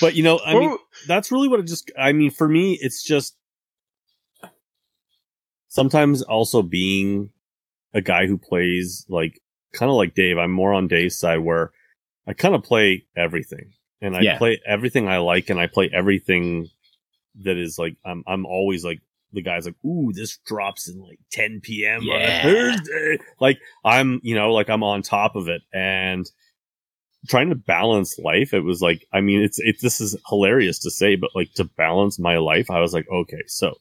But 0.00 0.14
you 0.14 0.22
know, 0.22 0.38
I 0.44 0.54
mean, 0.54 0.76
that's 1.06 1.32
really 1.32 1.48
what 1.48 1.60
it 1.60 1.66
just 1.66 1.90
i 1.98 2.12
mean 2.12 2.30
for 2.30 2.46
me 2.48 2.78
it's 2.80 3.02
just 3.02 3.36
sometimes 5.68 6.22
also 6.22 6.62
being 6.62 7.30
a 7.94 8.00
guy 8.00 8.26
who 8.26 8.38
plays 8.38 9.04
like 9.08 9.40
kind 9.72 9.90
of 9.90 9.96
like 9.96 10.14
dave 10.14 10.38
i'm 10.38 10.50
more 10.52 10.72
on 10.72 10.88
dave's 10.88 11.18
side 11.18 11.38
where 11.38 11.72
i 12.26 12.32
kind 12.32 12.54
of 12.54 12.62
play 12.62 13.04
everything 13.16 13.72
and 14.00 14.16
i 14.16 14.20
Yeah. 14.20 14.38
play 14.38 14.60
everything 14.66 15.08
i 15.08 15.18
like 15.18 15.50
and 15.50 15.58
i 15.60 15.66
play 15.66 15.90
everything 15.92 16.68
that 17.42 17.56
is 17.56 17.78
like 17.78 17.96
i'm 18.04 18.22
i'm 18.26 18.46
always 18.46 18.84
like 18.84 19.00
the 19.32 19.42
guy's 19.42 19.66
like 19.66 19.76
ooh 19.84 20.12
this 20.12 20.38
drops 20.46 20.88
in 20.88 21.00
like 21.00 21.18
10 21.32 21.60
p.m 21.62 22.02
on 22.08 22.22
a 22.22 22.42
thursday 22.42 23.18
like 23.40 23.58
i'm 23.84 24.20
you 24.22 24.34
know 24.34 24.52
like 24.52 24.70
i'm 24.70 24.82
on 24.82 25.02
top 25.02 25.36
of 25.36 25.48
it 25.48 25.62
and 25.72 26.30
trying 27.28 27.50
to 27.50 27.54
balance 27.54 28.18
life 28.18 28.54
it 28.54 28.60
was 28.60 28.80
like 28.80 29.04
i 29.12 29.20
mean 29.20 29.42
it's 29.42 29.58
it 29.58 29.76
this 29.82 30.00
is 30.00 30.16
hilarious 30.28 30.78
to 30.78 30.90
say 30.90 31.16
but 31.16 31.30
like 31.34 31.52
to 31.54 31.64
balance 31.64 32.18
my 32.18 32.38
life 32.38 32.70
i 32.70 32.80
was 32.80 32.94
like 32.94 33.06
okay 33.10 33.42
so 33.46 33.74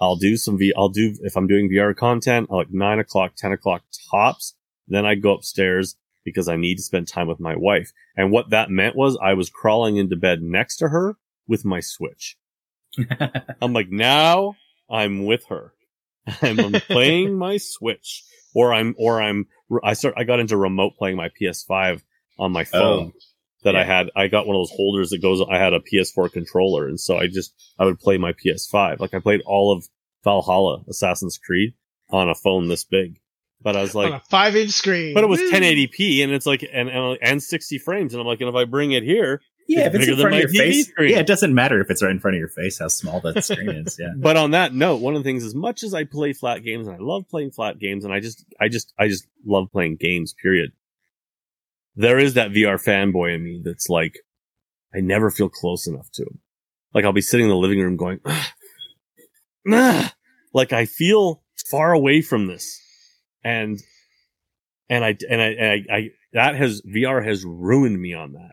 I'll 0.00 0.16
do 0.16 0.36
some 0.36 0.58
V. 0.58 0.72
I'll 0.76 0.88
do 0.88 1.14
if 1.22 1.36
I'm 1.36 1.46
doing 1.46 1.70
VR 1.70 1.96
content 1.96 2.50
like 2.50 2.70
nine 2.70 2.98
o'clock, 2.98 3.36
ten 3.36 3.52
o'clock 3.52 3.82
tops. 4.10 4.54
Then 4.88 5.06
I 5.06 5.14
go 5.14 5.34
upstairs 5.34 5.96
because 6.24 6.48
I 6.48 6.56
need 6.56 6.76
to 6.76 6.82
spend 6.82 7.08
time 7.08 7.28
with 7.28 7.40
my 7.40 7.56
wife. 7.56 7.92
And 8.16 8.30
what 8.30 8.50
that 8.50 8.70
meant 8.70 8.96
was 8.96 9.18
I 9.22 9.34
was 9.34 9.50
crawling 9.50 9.96
into 9.96 10.16
bed 10.16 10.42
next 10.42 10.76
to 10.76 10.88
her 10.88 11.16
with 11.46 11.64
my 11.64 11.80
Switch. 11.80 12.36
I'm 13.62 13.72
like, 13.72 13.90
now 13.90 14.56
I'm 14.90 15.24
with 15.24 15.44
her. 15.46 15.72
I'm, 16.42 16.58
I'm 16.58 16.72
playing 16.72 17.34
my 17.38 17.58
Switch, 17.58 18.24
or 18.54 18.72
I'm, 18.72 18.94
or 18.98 19.20
I'm, 19.20 19.46
I 19.82 19.94
start, 19.94 20.14
I 20.16 20.24
got 20.24 20.40
into 20.40 20.56
remote 20.56 20.94
playing 20.98 21.16
my 21.16 21.30
PS5 21.40 22.02
on 22.38 22.52
my 22.52 22.62
oh. 22.62 22.78
phone 22.78 23.12
Oh, 23.64 23.70
that 23.70 23.76
I 23.76 23.84
had. 23.84 24.10
I 24.14 24.28
got 24.28 24.46
one 24.46 24.56
of 24.56 24.60
those 24.60 24.76
holders 24.76 25.10
that 25.10 25.22
goes, 25.22 25.44
I 25.50 25.58
had 25.58 25.72
a 25.72 25.80
PS4 25.80 26.30
controller. 26.30 26.86
And 26.86 27.00
so 27.00 27.16
I 27.16 27.26
just, 27.26 27.54
I 27.78 27.84
would 27.84 27.98
play 27.98 28.18
my 28.18 28.32
PS5. 28.32 29.00
Like 29.00 29.14
I 29.14 29.20
played 29.20 29.40
all 29.46 29.72
of 29.72 29.88
Valhalla 30.22 30.84
Assassin's 30.88 31.38
Creed 31.38 31.74
on 32.10 32.28
a 32.28 32.34
phone 32.34 32.68
this 32.68 32.84
big, 32.84 33.18
but 33.62 33.76
I 33.76 33.80
was 33.80 33.94
like, 33.94 34.12
on 34.12 34.16
a 34.18 34.22
five 34.30 34.54
inch 34.54 34.70
screen. 34.70 35.14
but 35.14 35.24
it 35.24 35.28
was 35.28 35.40
Woo! 35.40 35.50
1080p 35.50 36.22
and 36.22 36.32
it's 36.32 36.46
like, 36.46 36.62
and, 36.70 36.88
and, 36.88 37.18
and 37.22 37.42
60 37.42 37.78
frames. 37.78 38.12
And 38.12 38.20
I'm 38.20 38.26
like, 38.26 38.40
and 38.40 38.48
if 38.48 38.54
I 38.54 38.64
bring 38.64 38.92
it 38.92 39.02
here, 39.02 39.40
yeah, 39.66 39.86
if 39.86 39.94
it's 39.94 40.06
bigger 40.06 40.12
in 40.12 40.20
front 40.20 40.34
of 40.34 40.40
your 40.40 40.48
TV 40.48 40.66
face, 40.66 40.88
screen. 40.88 41.10
yeah, 41.10 41.18
it 41.20 41.26
doesn't 41.26 41.54
matter 41.54 41.80
if 41.80 41.90
it's 41.90 42.02
right 42.02 42.10
in 42.10 42.20
front 42.20 42.34
of 42.34 42.38
your 42.38 42.48
face 42.48 42.78
how 42.78 42.88
small 42.88 43.20
that 43.20 43.44
screen 43.44 43.70
is. 43.70 43.98
Yeah, 43.98 44.12
But 44.16 44.36
on 44.36 44.50
that 44.50 44.74
note, 44.74 44.96
one 45.00 45.14
of 45.14 45.22
the 45.22 45.28
things, 45.28 45.44
as 45.44 45.54
much 45.54 45.82
as 45.82 45.94
I 45.94 46.04
play 46.04 46.32
flat 46.32 46.62
games 46.62 46.86
and 46.86 46.96
I 46.96 46.98
love 47.00 47.28
playing 47.28 47.52
flat 47.52 47.78
games 47.78 48.04
and 48.04 48.12
I 48.12 48.20
just, 48.20 48.44
I 48.60 48.68
just, 48.68 48.92
I 48.98 49.08
just 49.08 49.26
love 49.46 49.70
playing 49.72 49.96
games, 49.96 50.34
period. 50.34 50.72
There 51.96 52.18
is 52.18 52.34
that 52.34 52.50
VR 52.50 52.82
fanboy 52.82 53.34
in 53.34 53.44
me 53.44 53.62
that's 53.64 53.88
like, 53.88 54.18
I 54.94 55.00
never 55.00 55.30
feel 55.30 55.48
close 55.48 55.86
enough 55.86 56.10
to 56.14 56.22
him. 56.22 56.40
Like 56.92 57.04
I'll 57.04 57.12
be 57.12 57.20
sitting 57.20 57.46
in 57.46 57.50
the 57.50 57.56
living 57.56 57.80
room 57.80 57.96
going, 57.96 58.20
ah, 58.26 58.52
ah, 59.70 60.14
like 60.52 60.72
I 60.72 60.84
feel 60.84 61.42
far 61.70 61.92
away 61.92 62.20
from 62.20 62.46
this. 62.46 62.80
And, 63.42 63.80
and 64.88 65.04
I, 65.04 65.16
and 65.28 65.40
I, 65.40 65.46
and 65.46 65.86
I, 65.90 65.94
I, 65.94 66.10
that 66.32 66.54
has, 66.56 66.82
VR 66.82 67.24
has 67.24 67.44
ruined 67.44 68.00
me 68.00 68.12
on 68.12 68.32
that. 68.32 68.52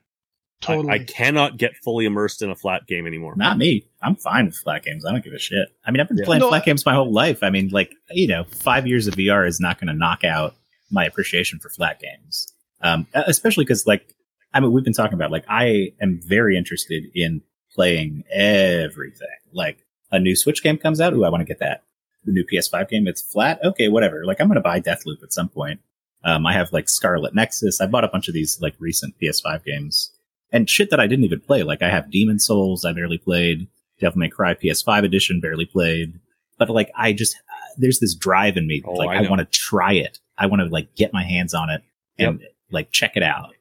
I- 0.67 0.93
I, 0.95 0.99
cannot 0.99 1.57
get 1.57 1.75
fully 1.83 2.05
immersed 2.05 2.41
in 2.41 2.49
a 2.49 2.55
flat 2.55 2.85
game 2.87 3.07
anymore. 3.07 3.33
not 3.35 3.57
me. 3.57 3.85
I'm 4.01 4.15
fine 4.15 4.45
with 4.45 4.55
flat 4.55 4.83
games. 4.83 5.05
I 5.05 5.11
don't 5.11 5.23
give 5.23 5.33
a 5.33 5.39
shit. 5.39 5.69
I 5.85 5.91
mean, 5.91 5.99
I've 6.01 6.07
been 6.07 6.17
Yeah. 6.17 6.25
playing 6.25 6.41
No, 6.41 6.49
flat 6.49 6.61
I- 6.61 6.65
games 6.65 6.85
my 6.85 6.93
whole 6.93 7.11
life. 7.11 7.39
I 7.43 7.49
mean, 7.49 7.69
like 7.69 7.93
you 8.11 8.27
know, 8.27 8.43
five 8.43 8.85
years 8.87 9.07
of 9.07 9.15
VR 9.15 9.45
is 9.47 9.59
not 9.59 9.79
going 9.79 9.87
to 9.87 9.93
knock 9.93 10.23
out 10.23 10.55
my 10.91 11.05
appreciation 11.05 11.59
for 11.59 11.69
flat 11.69 11.99
games. 11.99 12.51
Um, 12.81 13.07
especially 13.13 13.63
because, 13.63 13.85
like, 13.87 14.13
I 14.53 14.59
mean, 14.59 14.71
we've 14.71 14.83
been 14.83 14.93
talking 14.93 15.13
about 15.13 15.31
like 15.31 15.45
I 15.47 15.93
am 16.01 16.19
very 16.23 16.57
interested 16.57 17.05
in 17.15 17.41
playing 17.73 18.23
everything. 18.31 19.27
Like 19.53 19.85
a 20.11 20.19
new 20.19 20.35
Switch 20.35 20.61
game 20.63 20.77
comes 20.77 20.99
out, 20.99 21.13
ooh, 21.13 21.23
I 21.23 21.29
want 21.29 21.41
to 21.41 21.45
get 21.45 21.59
that. 21.59 21.83
The 22.25 22.31
new 22.31 22.43
PS5 22.45 22.89
game, 22.89 23.07
it's 23.07 23.21
flat. 23.21 23.59
Okay, 23.63 23.87
whatever. 23.87 24.25
Like 24.25 24.39
I'm 24.41 24.47
going 24.47 24.55
to 24.55 24.61
buy 24.61 24.79
Deathloop 24.81 25.23
at 25.23 25.33
some 25.33 25.49
point. 25.49 25.79
Um, 26.23 26.45
I 26.45 26.53
have 26.53 26.71
like 26.71 26.87
Scarlet 26.89 27.33
Nexus. 27.33 27.81
I 27.81 27.87
bought 27.87 28.03
a 28.03 28.07
bunch 28.07 28.27
of 28.27 28.33
these 28.35 28.59
like 28.61 28.75
recent 28.77 29.15
PS5 29.19 29.63
games 29.65 30.11
and 30.51 30.69
shit 30.69 30.89
that 30.89 30.99
I 30.99 31.07
didn't 31.07 31.25
even 31.25 31.39
play. 31.39 31.63
Like 31.63 31.81
I 31.81 31.89
have 31.89 32.11
Demon 32.11 32.39
Souls, 32.39 32.85
I 32.85 32.93
barely 32.93 33.17
played. 33.17 33.67
Devil 33.99 34.19
May 34.19 34.29
Cry 34.29 34.55
PS5 34.55 35.03
edition, 35.03 35.39
barely 35.39 35.65
played. 35.65 36.19
But 36.57 36.69
like 36.69 36.91
I 36.95 37.13
just 37.13 37.35
uh, 37.35 37.73
there's 37.77 37.99
this 37.99 38.15
drive 38.15 38.57
in 38.57 38.67
me. 38.67 38.81
Oh, 38.85 38.93
like 38.93 39.09
I 39.09 39.25
I, 39.25 39.29
want 39.29 39.39
to 39.39 39.45
try 39.59 39.93
it. 39.93 40.19
I 40.37 40.47
want 40.47 40.61
to 40.61 40.67
like 40.67 40.95
get 40.95 41.13
my 41.13 41.23
hands 41.23 41.53
on 41.53 41.69
it 41.69 41.81
and 42.19 42.41
like 42.71 42.91
check 42.91 43.13
it 43.15 43.23
out. 43.23 43.53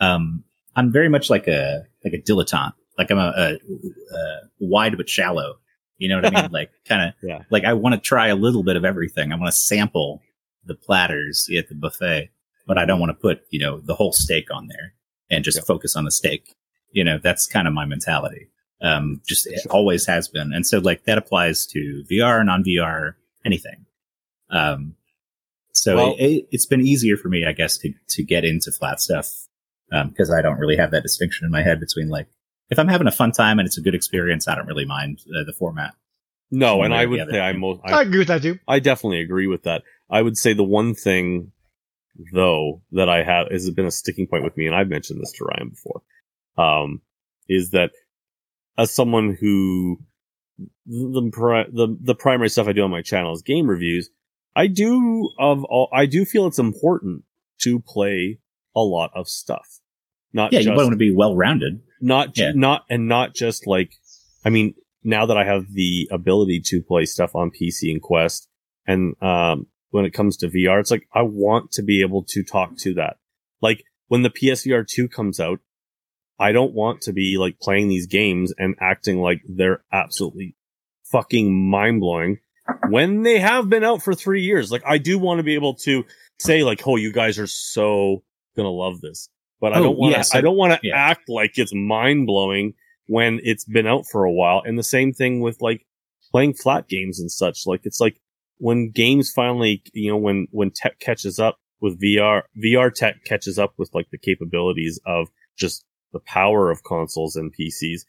Um, 0.00 0.44
I'm 0.74 0.92
very 0.92 1.08
much 1.08 1.30
like 1.30 1.48
a 1.48 1.86
like 2.04 2.14
a 2.14 2.18
dilettante. 2.18 2.74
Like 2.98 3.10
I'm 3.10 3.18
a, 3.18 3.32
a, 3.36 3.54
a 4.14 4.40
wide 4.60 4.96
but 4.96 5.08
shallow. 5.08 5.56
You 5.98 6.08
know 6.08 6.16
what 6.20 6.36
I 6.36 6.42
mean? 6.42 6.50
like 6.52 6.70
kind 6.86 7.08
of 7.08 7.14
Yeah. 7.22 7.42
like 7.50 7.64
I 7.64 7.72
want 7.72 7.94
to 7.94 8.00
try 8.00 8.28
a 8.28 8.36
little 8.36 8.62
bit 8.62 8.76
of 8.76 8.84
everything. 8.84 9.32
I 9.32 9.36
want 9.36 9.52
to 9.52 9.58
sample 9.58 10.22
the 10.64 10.74
platters 10.74 11.48
at 11.56 11.68
the 11.68 11.74
buffet, 11.74 12.30
but 12.66 12.76
I 12.78 12.84
don't 12.84 13.00
want 13.00 13.10
to 13.10 13.14
put 13.14 13.40
you 13.50 13.60
know 13.60 13.80
the 13.80 13.94
whole 13.94 14.12
steak 14.12 14.52
on 14.52 14.68
there 14.68 14.94
and 15.30 15.44
just 15.44 15.58
Yeah. 15.58 15.64
focus 15.64 15.96
on 15.96 16.04
the 16.04 16.10
steak. 16.10 16.54
You 16.92 17.04
know 17.04 17.18
that's 17.22 17.46
kind 17.46 17.66
of 17.68 17.74
my 17.74 17.84
mentality. 17.84 18.48
Um, 18.80 19.20
just 19.26 19.46
it 19.46 19.66
always 19.70 20.06
has 20.06 20.28
been, 20.28 20.52
and 20.52 20.66
so 20.66 20.78
like 20.78 21.04
that 21.04 21.18
applies 21.18 21.66
to 21.66 22.04
VR, 22.10 22.44
non 22.44 22.62
VR, 22.64 23.14
anything. 23.44 23.86
Um, 24.50 24.94
so 25.72 25.96
Well- 25.96 26.16
it, 26.18 26.46
it's 26.50 26.66
been 26.66 26.86
easier 26.86 27.16
for 27.16 27.28
me, 27.28 27.44
I 27.46 27.52
guess, 27.52 27.78
to 27.78 27.92
to 28.08 28.22
get 28.22 28.44
into 28.44 28.70
flat 28.72 29.00
stuff 29.00 29.30
because 29.90 30.30
I 30.32 30.42
don't 30.42 30.58
really 30.58 30.76
have 30.76 30.90
that 30.90 31.02
distinction 31.02 31.44
in 31.44 31.50
my 31.50 31.62
head 31.62 31.78
between 31.80 32.08
like 32.08 32.26
if 32.70 32.78
I'm 32.78 32.88
having 32.88 33.06
a 33.06 33.12
fun 33.12 33.30
time 33.32 33.58
and 33.58 33.66
it's 33.66 33.78
a 33.78 33.82
good 33.82 33.94
experience, 33.94 34.48
I 34.48 34.54
don't 34.56 34.66
really 34.66 34.84
mind 34.84 35.20
uh, 35.38 35.44
the 35.44 35.52
format. 35.52 35.94
No, 36.50 36.82
and 36.82 36.94
I 36.94 37.06
would 37.06 37.28
say 37.30 37.40
I 37.40 37.52
most, 37.52 37.80
I 37.84 37.92
I, 37.98 38.02
agree 38.02 38.18
with 38.18 38.28
that 38.28 38.42
too. 38.42 38.58
I 38.68 38.78
definitely 38.78 39.20
agree 39.20 39.46
with 39.46 39.62
that. 39.64 39.82
I 40.10 40.22
would 40.22 40.36
say 40.36 40.52
the 40.52 40.64
one 40.64 40.94
thing 40.94 41.52
though 42.32 42.82
that 42.92 43.08
I 43.08 43.22
have 43.22 43.48
has 43.50 43.70
been 43.70 43.86
a 43.86 43.90
sticking 43.90 44.26
point 44.26 44.44
with 44.44 44.56
me, 44.56 44.66
and 44.66 44.74
I've 44.74 44.88
mentioned 44.88 45.20
this 45.20 45.32
to 45.32 45.44
Ryan 45.44 45.68
before, 45.70 46.02
um, 46.58 47.00
is 47.48 47.70
that 47.70 47.90
as 48.78 48.90
someone 48.94 49.36
who 49.40 49.98
the, 50.86 51.30
pri- 51.32 51.66
the 51.72 51.96
the 52.00 52.14
primary 52.14 52.48
stuff 52.48 52.66
I 52.68 52.72
do 52.72 52.82
on 52.82 52.90
my 52.90 53.02
channel 53.02 53.32
is 53.32 53.42
game 53.42 53.68
reviews. 53.68 54.08
I 54.54 54.68
do 54.68 55.30
of 55.38 55.64
all, 55.64 55.88
I 55.92 56.06
do 56.06 56.24
feel 56.24 56.46
it's 56.46 56.58
important 56.58 57.24
to 57.62 57.78
play 57.80 58.38
a 58.74 58.80
lot 58.80 59.10
of 59.14 59.28
stuff, 59.28 59.80
not 60.32 60.52
Yeah, 60.52 60.60
just 60.60 60.68
you 60.70 60.74
want 60.76 60.90
to 60.90 60.96
be 60.96 61.14
well 61.14 61.34
rounded. 61.36 61.80
not 62.00 62.34
ju- 62.34 62.42
Yeah. 62.44 62.52
not 62.54 62.84
and 62.90 63.08
not 63.08 63.34
just 63.34 63.66
like 63.66 63.92
i 64.44 64.50
mean 64.50 64.74
now 65.02 65.24
that 65.26 65.36
i 65.38 65.44
have 65.44 65.72
the 65.72 66.08
ability 66.12 66.60
to 66.66 66.82
play 66.82 67.06
stuff 67.06 67.34
on 67.34 67.50
pc 67.50 67.90
and 67.90 68.02
quest 68.02 68.48
and 68.86 69.14
um 69.22 69.66
when 69.96 70.04
it 70.04 70.12
comes 70.12 70.36
to 70.36 70.46
vr 70.48 70.78
it's 70.78 70.90
like 70.90 71.08
i 71.14 71.22
want 71.22 71.72
to 71.72 71.82
be 71.82 72.00
able 72.02 72.22
to 72.22 72.42
talk 72.44 72.76
to 72.76 72.94
that 72.94 73.16
like 73.62 73.82
when 74.08 74.22
the 74.22 74.30
psvr 74.30 74.86
2 74.86 75.08
comes 75.08 75.40
out 75.40 75.58
i 76.38 76.52
don't 76.52 76.74
want 76.74 77.00
to 77.00 77.12
be 77.12 77.36
like 77.38 77.58
playing 77.60 77.88
these 77.88 78.06
games 78.06 78.52
and 78.58 78.74
acting 78.80 79.20
like 79.20 79.40
they're 79.48 79.82
absolutely 79.92 80.54
fucking 81.10 81.54
mind-blowing 81.70 82.38
when 82.88 83.22
they 83.22 83.38
have 83.38 83.68
been 83.70 83.84
out 83.84 84.02
for 84.02 84.14
three 84.14 84.42
years 84.42 84.70
like 84.72 84.82
i 84.86 84.98
do 84.98 85.18
want 85.18 85.38
to 85.38 85.42
be 85.44 85.54
able 85.54 85.74
to 85.74 86.04
say 86.38 86.62
like 86.64 86.86
oh 86.86 86.96
you 86.96 87.12
guys 87.12 87.38
are 87.38 87.46
so 87.46 88.22
gonna 88.56 88.68
love 88.70 89.00
this 89.00 89.28
but 89.58 89.72
I 89.72 89.78
Oh, 89.78 89.84
don't 89.84 89.98
want 89.98 90.12
to. 90.12 90.18
yeah, 90.18 90.22
so- 90.22 90.38
I 90.38 90.42
don't 90.42 90.56
want 90.56 90.74
to 90.74 90.80
yeah. 90.86 90.94
act 90.96 91.30
like 91.30 91.52
it's 91.56 91.72
mind 91.74 92.26
blowing 92.26 92.74
when 93.06 93.40
it's 93.42 93.64
been 93.64 93.86
out 93.86 94.04
for 94.12 94.24
a 94.24 94.30
while. 94.30 94.60
And 94.62 94.78
the 94.78 94.82
same 94.82 95.14
thing 95.14 95.40
with 95.40 95.62
like 95.62 95.86
playing 96.30 96.52
flat 96.52 96.88
games 96.88 97.18
and 97.20 97.30
such. 97.32 97.66
Like 97.66 97.80
it's 97.84 97.98
like 97.98 98.20
when 98.58 98.90
games 98.90 99.30
finally, 99.30 99.82
you 99.92 100.10
know, 100.10 100.16
when 100.16 100.48
when 100.50 100.70
tech 100.70 100.98
catches 100.98 101.38
up 101.38 101.58
with 101.80 102.00
VR, 102.00 102.42
VR 102.56 102.92
tech 102.92 103.24
catches 103.24 103.58
up 103.58 103.74
with 103.76 103.90
like 103.94 104.10
the 104.10 104.18
capabilities 104.18 105.00
of 105.06 105.28
just 105.56 105.84
the 106.12 106.20
power 106.20 106.70
of 106.70 106.84
consoles 106.84 107.36
and 107.36 107.52
PCs. 107.54 108.02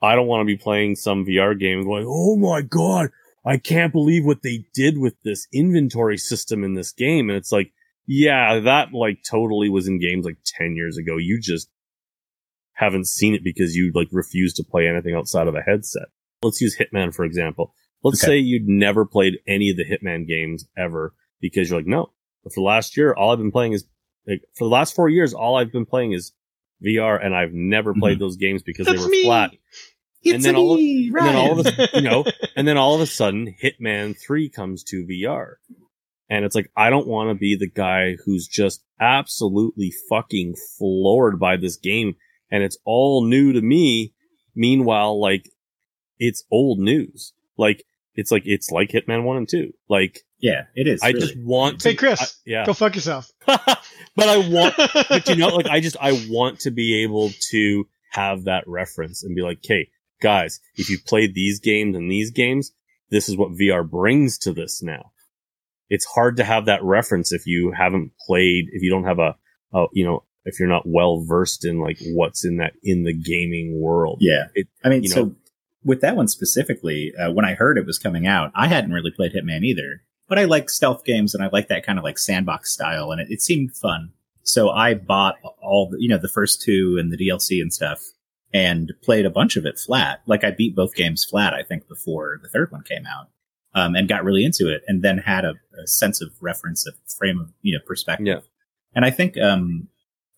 I 0.00 0.14
don't 0.14 0.26
want 0.26 0.40
to 0.40 0.46
be 0.46 0.56
playing 0.56 0.96
some 0.96 1.24
VR 1.24 1.58
game 1.58 1.84
going, 1.84 2.04
"Oh 2.06 2.36
my 2.36 2.62
god, 2.62 3.10
I 3.44 3.56
can't 3.56 3.92
believe 3.92 4.24
what 4.24 4.42
they 4.42 4.66
did 4.74 4.98
with 4.98 5.14
this 5.22 5.46
inventory 5.52 6.18
system 6.18 6.64
in 6.64 6.74
this 6.74 6.92
game." 6.92 7.28
And 7.28 7.36
it's 7.36 7.52
like, 7.52 7.72
yeah, 8.06 8.60
that 8.60 8.92
like 8.92 9.18
totally 9.28 9.68
was 9.68 9.86
in 9.86 10.00
games 10.00 10.24
like 10.24 10.38
10 10.44 10.74
years 10.76 10.98
ago. 10.98 11.16
You 11.16 11.40
just 11.40 11.68
haven't 12.74 13.06
seen 13.06 13.34
it 13.34 13.44
because 13.44 13.76
you 13.76 13.92
like 13.94 14.08
refuse 14.10 14.54
to 14.54 14.64
play 14.64 14.88
anything 14.88 15.14
outside 15.14 15.46
of 15.46 15.54
a 15.54 15.62
headset. 15.62 16.08
Let's 16.42 16.60
use 16.60 16.76
Hitman, 16.76 17.14
for 17.14 17.24
example. 17.24 17.72
Let's 18.02 18.22
Okay. 18.22 18.32
say 18.32 18.38
you'd 18.38 18.68
never 18.68 19.04
played 19.06 19.38
any 19.46 19.70
of 19.70 19.76
the 19.76 19.84
Hitman 19.84 20.26
games 20.26 20.66
ever 20.76 21.14
because 21.40 21.70
you're 21.70 21.78
like, 21.78 21.86
no, 21.86 22.12
but 22.42 22.52
for 22.52 22.60
the 22.60 22.64
last 22.64 22.96
year, 22.96 23.14
all 23.14 23.30
I've 23.32 23.38
been 23.38 23.52
playing 23.52 23.72
is 23.72 23.84
like 24.26 24.42
for 24.54 24.64
the 24.64 24.70
last 24.70 24.94
four 24.94 25.08
years, 25.08 25.34
all 25.34 25.56
I've 25.56 25.72
been 25.72 25.86
playing 25.86 26.12
is 26.12 26.32
VR 26.84 27.24
and 27.24 27.34
I've 27.34 27.52
never 27.52 27.92
mm-hmm. 27.92 28.00
played 28.00 28.18
those 28.18 28.36
games 28.36 28.62
because 28.62 28.86
That's 28.86 28.98
they 28.98 29.04
were 29.04 29.10
me. 29.10 29.24
flat. 29.24 29.52
It's 30.24 30.44
then 30.44 30.54
all 30.54 30.74
of- 30.74 30.78
me, 30.78 31.08
and 31.08 31.26
then 31.26 31.34
all 31.36 31.58
of 31.58 31.66
a- 31.66 31.88
you 31.94 32.02
know, 32.02 32.24
And 32.56 32.68
then 32.68 32.76
all 32.76 32.94
of 32.94 33.00
a 33.00 33.06
sudden, 33.06 33.54
Hitman 33.62 34.16
3 34.18 34.48
comes 34.48 34.84
to 34.84 35.04
VR. 35.04 35.54
And 36.28 36.44
it's 36.44 36.54
like, 36.54 36.70
I 36.76 36.90
don't 36.90 37.08
want 37.08 37.30
to 37.30 37.34
be 37.34 37.56
the 37.56 37.68
guy 37.68 38.16
who's 38.24 38.46
just 38.46 38.84
absolutely 39.00 39.92
fucking 40.08 40.54
floored 40.78 41.38
by 41.38 41.56
this 41.56 41.76
game. 41.76 42.14
And 42.50 42.62
it's 42.62 42.78
all 42.84 43.24
new 43.24 43.52
to 43.52 43.60
me. 43.60 44.14
Meanwhile, 44.54 45.20
like, 45.20 45.48
it's 46.18 46.44
old 46.50 46.78
news. 46.78 47.32
Like, 47.58 47.84
it's 48.14 48.30
like, 48.30 48.42
it's 48.46 48.70
like 48.70 48.90
Hitman 48.90 49.24
1 49.24 49.36
and 49.36 49.48
2. 49.48 49.72
Like, 49.88 50.20
yeah, 50.38 50.64
it 50.74 50.86
is. 50.88 51.02
I 51.02 51.08
really. 51.08 51.20
just 51.20 51.38
want 51.38 51.80
to. 51.80 51.90
Hey, 51.90 51.94
Chris, 51.94 52.20
I- 52.20 52.26
yeah. 52.50 52.66
Go 52.66 52.72
fuck 52.74 52.94
yourself. 52.94 53.30
but 53.46 53.78
I 54.18 54.36
want, 54.38 54.74
but 55.08 55.28
you 55.28 55.36
know, 55.36 55.48
like 55.48 55.66
I 55.66 55.80
just 55.80 55.96
I 56.00 56.12
want 56.28 56.60
to 56.60 56.70
be 56.72 57.02
able 57.04 57.30
to 57.50 57.86
have 58.10 58.44
that 58.44 58.64
reference 58.66 59.22
and 59.22 59.36
be 59.36 59.42
like, 59.42 59.58
"Okay, 59.58 59.88
guys, 60.20 60.60
if 60.74 60.90
you 60.90 60.98
played 60.98 61.34
these 61.34 61.60
games 61.60 61.96
and 61.96 62.10
these 62.10 62.32
games, 62.32 62.72
this 63.10 63.28
is 63.28 63.36
what 63.36 63.52
VR 63.52 63.88
brings 63.88 64.36
to 64.38 64.52
this 64.52 64.82
now." 64.82 65.12
It's 65.88 66.04
hard 66.06 66.38
to 66.38 66.44
have 66.44 66.66
that 66.66 66.82
reference 66.82 67.32
if 67.32 67.46
you 67.46 67.70
haven't 67.70 68.10
played, 68.26 68.66
if 68.72 68.82
you 68.82 68.90
don't 68.90 69.04
have 69.04 69.20
a, 69.20 69.36
a 69.72 69.86
you 69.92 70.04
know, 70.04 70.24
if 70.44 70.58
you're 70.58 70.68
not 70.68 70.82
well 70.86 71.24
versed 71.24 71.64
in 71.64 71.78
like 71.78 71.98
what's 72.14 72.44
in 72.44 72.56
that 72.56 72.72
in 72.82 73.04
the 73.04 73.12
gaming 73.12 73.80
world. 73.80 74.18
Yeah. 74.20 74.46
It- 74.56 74.66
I 74.84 74.88
mean, 74.88 75.04
you 75.04 75.08
so 75.08 75.24
know- 75.26 75.34
with 75.84 76.00
that 76.00 76.16
one 76.16 76.28
specifically, 76.28 77.12
uh, 77.16 77.32
when 77.32 77.44
I 77.44 77.54
heard 77.54 77.78
it 77.78 77.86
was 77.86 77.98
coming 77.98 78.26
out, 78.26 78.52
I 78.54 78.68
hadn't 78.68 78.92
really 78.92 79.10
played 79.10 79.32
Hitman 79.32 79.64
either, 79.64 80.02
but 80.28 80.38
I 80.38 80.44
like 80.44 80.70
stealth 80.70 81.04
games 81.04 81.34
and 81.34 81.42
I 81.42 81.48
like 81.52 81.68
that 81.68 81.84
kind 81.84 81.98
of 81.98 82.04
like 82.04 82.18
sandbox 82.18 82.72
style, 82.72 83.10
and 83.10 83.20
it, 83.20 83.28
it 83.30 83.42
seemed 83.42 83.76
fun. 83.76 84.12
So 84.42 84.70
I 84.70 84.94
bought 84.94 85.36
all 85.60 85.88
the, 85.90 85.98
you 86.00 86.08
know, 86.08 86.18
the 86.18 86.28
first 86.28 86.62
two 86.62 86.96
and 86.98 87.12
the 87.12 87.16
DLC 87.16 87.60
and 87.60 87.72
stuff, 87.72 88.00
and 88.52 88.92
played 89.02 89.26
a 89.26 89.30
bunch 89.30 89.56
of 89.56 89.64
it 89.64 89.78
flat. 89.78 90.22
Like 90.26 90.44
I 90.44 90.50
beat 90.50 90.76
both 90.76 90.94
games 90.94 91.24
flat, 91.28 91.54
I 91.54 91.62
think, 91.62 91.88
before 91.88 92.38
the 92.42 92.48
third 92.48 92.70
one 92.70 92.82
came 92.82 93.06
out, 93.06 93.28
um, 93.74 93.94
and 93.94 94.08
got 94.08 94.24
really 94.24 94.44
into 94.44 94.72
it, 94.72 94.82
and 94.86 95.02
then 95.02 95.18
had 95.18 95.44
a, 95.44 95.54
a 95.82 95.86
sense 95.86 96.20
of 96.20 96.30
reference, 96.40 96.86
a 96.86 96.92
frame 97.18 97.40
of 97.40 97.52
you 97.62 97.74
know 97.76 97.84
perspective. 97.86 98.26
Yeah. 98.26 98.40
And 98.94 99.04
I 99.04 99.10
think 99.10 99.38
um, 99.38 99.88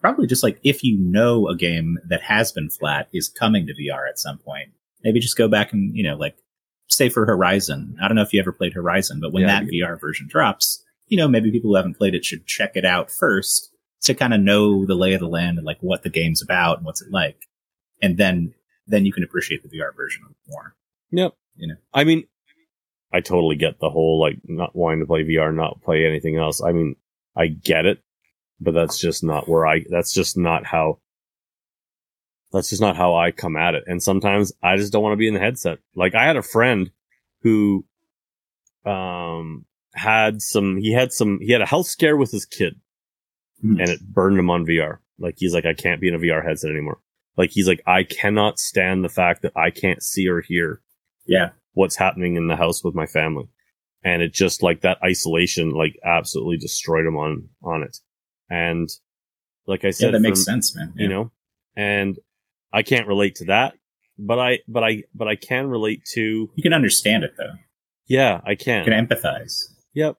probably 0.01 0.27
just 0.27 0.43
like 0.43 0.61
if 0.63 0.85
you 0.85 0.99
know 0.99 1.49
a 1.49 1.57
game 1.57 1.99
that 2.09 2.23
has 2.23 2.53
been 2.53 2.71
flat 2.71 3.09
is 3.13 3.29
coming 3.29 3.67
to 3.67 3.75
VR 3.75 4.09
at 4.09 4.19
some 4.19 4.39
point, 4.39 4.71
maybe 5.05 5.21
just 5.21 5.37
go 5.37 5.49
back 5.49 5.73
and 5.73 5.95
you 5.97 6.03
know 6.03 6.17
like 6.17 6.37
say 6.89 7.09
for 7.09 7.25
Horizon. 7.27 7.97
I 8.03 8.09
don't 8.09 8.17
know 8.17 8.23
if 8.23 8.33
you 8.33 8.41
ever 8.41 8.53
played 8.53 8.73
Horizon, 8.73 9.21
but 9.21 9.33
when 9.33 9.43
Yeah, 9.43 9.61
that 9.61 9.71
VR 9.71 10.01
version 10.01 10.27
drops, 10.29 10.83
you 11.07 11.17
know 11.17 11.29
maybe 11.29 11.51
people 11.53 11.71
who 11.71 11.77
haven't 11.77 11.99
played 11.99 12.15
it 12.15 12.25
should 12.25 12.47
check 12.47 12.73
it 12.75 12.85
out 12.85 13.11
first 13.11 13.71
to 14.03 14.15
kind 14.15 14.35
of 14.35 14.41
know 14.41 14.85
the 14.85 14.95
lay 14.95 15.15
of 15.15 15.21
the 15.21 15.29
land 15.29 15.59
and 15.59 15.67
like 15.67 15.79
what 15.81 16.03
the 16.03 16.11
game's 16.11 16.43
about 16.43 16.79
and 16.79 16.87
what's 16.87 17.03
it 17.03 17.13
like, 17.13 17.47
and 18.03 18.17
then 18.17 18.55
then 18.87 19.07
you 19.07 19.13
can 19.13 19.25
appreciate 19.25 19.63
the 19.63 19.69
VR 19.69 19.95
version 19.95 20.23
more. 20.49 20.75
Yep. 21.11 21.35
You 21.57 21.69
know. 21.69 21.77
I 21.93 22.05
mean, 22.05 22.27
I 23.13 23.21
totally 23.21 23.57
get 23.57 23.79
the 23.79 23.91
whole 23.91 24.21
like 24.21 24.39
not 24.45 24.75
wanting 24.75 25.01
to 25.01 25.07
play 25.07 25.25
VR, 25.25 25.55
not 25.55 25.83
play 25.83 26.05
anything 26.05 26.37
else. 26.37 26.63
I 26.63 26.73
mean, 26.73 26.97
I 27.37 27.47
get 27.47 27.87
it, 27.87 28.03
but 28.61 28.75
that's 28.75 28.99
just 28.99 29.23
not 29.23 29.49
where 29.49 29.67
I. 29.67 29.85
That's 29.89 30.13
just 30.13 30.37
not 30.37 30.67
how. 30.67 30.99
That's 32.55 32.71
just 32.71 32.81
not 32.81 32.97
how 32.97 33.15
I 33.17 33.31
come 33.33 33.57
at 33.57 33.75
it. 33.75 33.85
And 33.87 34.03
sometimes 34.03 34.53
I 34.63 34.77
just 34.77 34.93
don't 34.93 35.03
want 35.03 35.13
to 35.13 35.19
be 35.19 35.29
in 35.29 35.35
the 35.35 35.41
headset. 35.41 35.79
Like 35.95 36.15
I 36.15 36.25
had 36.25 36.37
a 36.37 36.43
friend 36.43 36.91
who, 37.43 37.85
um, 38.87 39.65
had 39.95 40.43
some. 40.43 40.77
He 40.77 40.93
had 40.93 41.13
some. 41.13 41.39
He 41.41 41.53
had 41.53 41.61
a 41.61 41.67
health 41.67 41.87
scare 41.87 42.17
with 42.17 42.31
his 42.33 42.45
kid, 42.45 42.81
Hmm. 43.61 43.79
and 43.81 43.89
it 43.91 44.01
burned 44.03 44.39
him 44.39 44.51
on 44.51 44.65
VR. 44.67 44.99
Like 45.19 45.37
he's 45.39 45.55
like, 45.55 45.65
I 45.67 45.75
can't 45.75 46.01
be 46.01 46.09
in 46.09 46.15
a 46.15 46.19
VR 46.19 46.45
headset 46.45 46.71
anymore. 46.71 46.99
Like 47.37 47.51
he's 47.51 47.69
like, 47.69 47.81
I 47.87 48.03
cannot 48.05 48.59
stand 48.59 49.05
the 49.05 49.09
fact 49.09 49.43
that 49.43 49.53
I 49.57 49.71
can't 49.71 50.03
see 50.03 50.29
or 50.29 50.41
hear 50.41 50.81
Yeah. 51.27 51.51
what's 51.73 51.97
happening 51.97 52.37
in 52.37 52.49
the 52.49 52.57
house 52.57 52.83
with 52.85 52.95
my 52.95 53.07
family. 53.07 53.49
And 54.03 54.21
it 54.23 54.33
just 54.33 54.63
like 54.63 54.81
that 54.83 54.99
isolation, 55.03 55.71
like 55.71 55.97
absolutely 56.05 56.59
destroyed 56.59 57.07
him 57.07 57.17
on, 57.17 57.49
on 57.63 57.83
it. 57.85 57.97
And 58.51 58.89
like 59.67 59.85
I 59.85 59.89
Yeah, 59.89 59.93
said, 59.93 60.15
that 60.15 60.21
makes 60.21 60.41
from- 60.45 60.55
sense, 60.55 60.77
man. 60.77 60.93
you 60.97 61.09
know, 61.09 61.31
and 61.77 62.19
I 62.75 62.83
can't 62.83 63.07
relate 63.07 63.37
to 63.37 63.45
that, 63.47 63.75
but 64.19 64.39
I, 64.39 64.59
but 64.69 64.83
I, 64.85 65.05
but 65.15 65.29
I 65.29 65.37
can 65.37 65.69
relate 65.69 66.03
to, 66.15 66.51
you 66.55 66.63
can 66.63 66.73
understand 66.73 67.25
it 67.25 67.33
though. 67.39 67.53
yeah, 68.07 68.41
I 68.45 68.55
can. 68.57 68.85
You 68.85 68.91
can 68.93 69.07
empathize. 69.07 69.63
Yep. 69.95 70.17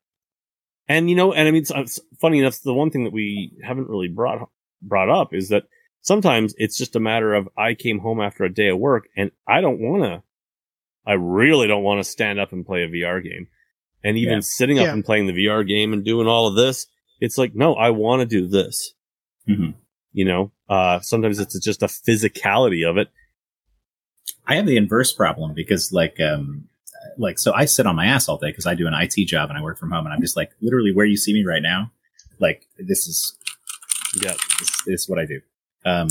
And 0.88 1.10
you 1.10 1.16
know, 1.16 1.34
and 1.34 1.48
I 1.48 1.52
mean, 1.52 1.62
it's, 1.64 1.72
it's 1.76 2.00
funny 2.22 2.40
enough. 2.40 2.62
The 2.62 2.74
one 2.74 2.92
thing 2.92 3.04
that 3.04 3.14
we 3.14 3.52
haven't 3.64 3.90
really 3.90 4.08
brought 4.08 4.50
brought 4.82 5.10
up 5.10 5.34
is 5.34 5.50
that 5.50 5.64
sometimes 6.02 6.54
it's 6.58 6.78
just 6.78 6.96
a 6.96 7.00
matter 7.00 7.34
of 7.34 7.50
I 7.58 7.74
came 7.74 8.00
home 8.00 8.22
after 8.22 8.44
a 8.44 8.54
day 8.54 8.68
of 8.70 8.78
work 8.78 9.08
and 9.18 9.32
I 9.48 9.62
don't 9.62 9.80
want 9.82 10.04
to. 10.04 10.24
I 11.08 11.14
really 11.14 11.68
don't 11.68 11.84
want 11.84 12.00
to 12.04 12.10
stand 12.10 12.40
up 12.40 12.52
and 12.54 12.66
play 12.66 12.84
a 12.84 12.88
VR 12.88 13.24
game, 13.24 13.48
and 14.04 14.18
even 14.18 14.36
Yeah. 14.36 14.40
sitting 14.42 14.80
up 14.80 14.86
Yeah. 14.86 14.94
and 14.94 15.04
playing 15.06 15.28
the 15.28 15.34
VR 15.34 15.68
game 15.68 15.92
and 15.94 16.04
doing 16.06 16.28
all 16.28 16.48
of 16.48 16.56
this. 16.56 16.88
It's 17.20 17.38
like, 17.38 17.56
no, 17.56 17.74
I 17.76 17.90
want 17.92 18.22
to 18.22 18.26
do 18.28 18.48
this. 18.48 18.94
Mhm. 19.50 19.74
You 20.16 20.24
know, 20.24 20.52
uh, 20.70 21.02
sometimes 21.02 21.40
it's 21.40 21.60
just 21.60 21.84
a 21.84 21.88
physicality 21.88 22.90
of 22.90 22.96
it. 22.96 23.10
I 24.48 24.56
have 24.56 24.66
the 24.66 24.78
inverse 24.78 25.12
problem 25.12 25.54
because 25.54 25.92
like 25.92 26.20
um 26.22 26.70
like 27.18 27.38
so 27.38 27.54
I 27.54 27.66
sit 27.66 27.86
on 27.86 27.98
my 27.98 28.06
ass 28.06 28.30
all 28.30 28.38
day 28.38 28.48
because 28.48 28.66
I 28.66 28.76
do 28.76 28.88
an 28.88 28.94
IT 28.94 29.26
job 29.28 29.50
and 29.50 29.58
I 29.60 29.62
work 29.62 29.78
from 29.78 29.92
home 29.92 30.06
and 30.06 30.14
I'm 30.14 30.22
just 30.22 30.38
like 30.38 30.52
literally 30.62 30.94
where 30.94 31.06
you 31.06 31.18
see 31.18 31.34
me 31.34 31.44
right 31.46 31.62
now, 31.62 31.92
like 32.40 32.66
this 32.80 33.08
is 33.08 33.38
Yeah. 34.22 34.34
this, 34.60 34.84
this 34.86 35.02
is 35.02 35.10
what 35.10 35.20
I 35.20 35.26
do. 35.26 35.42
Um 35.84 36.08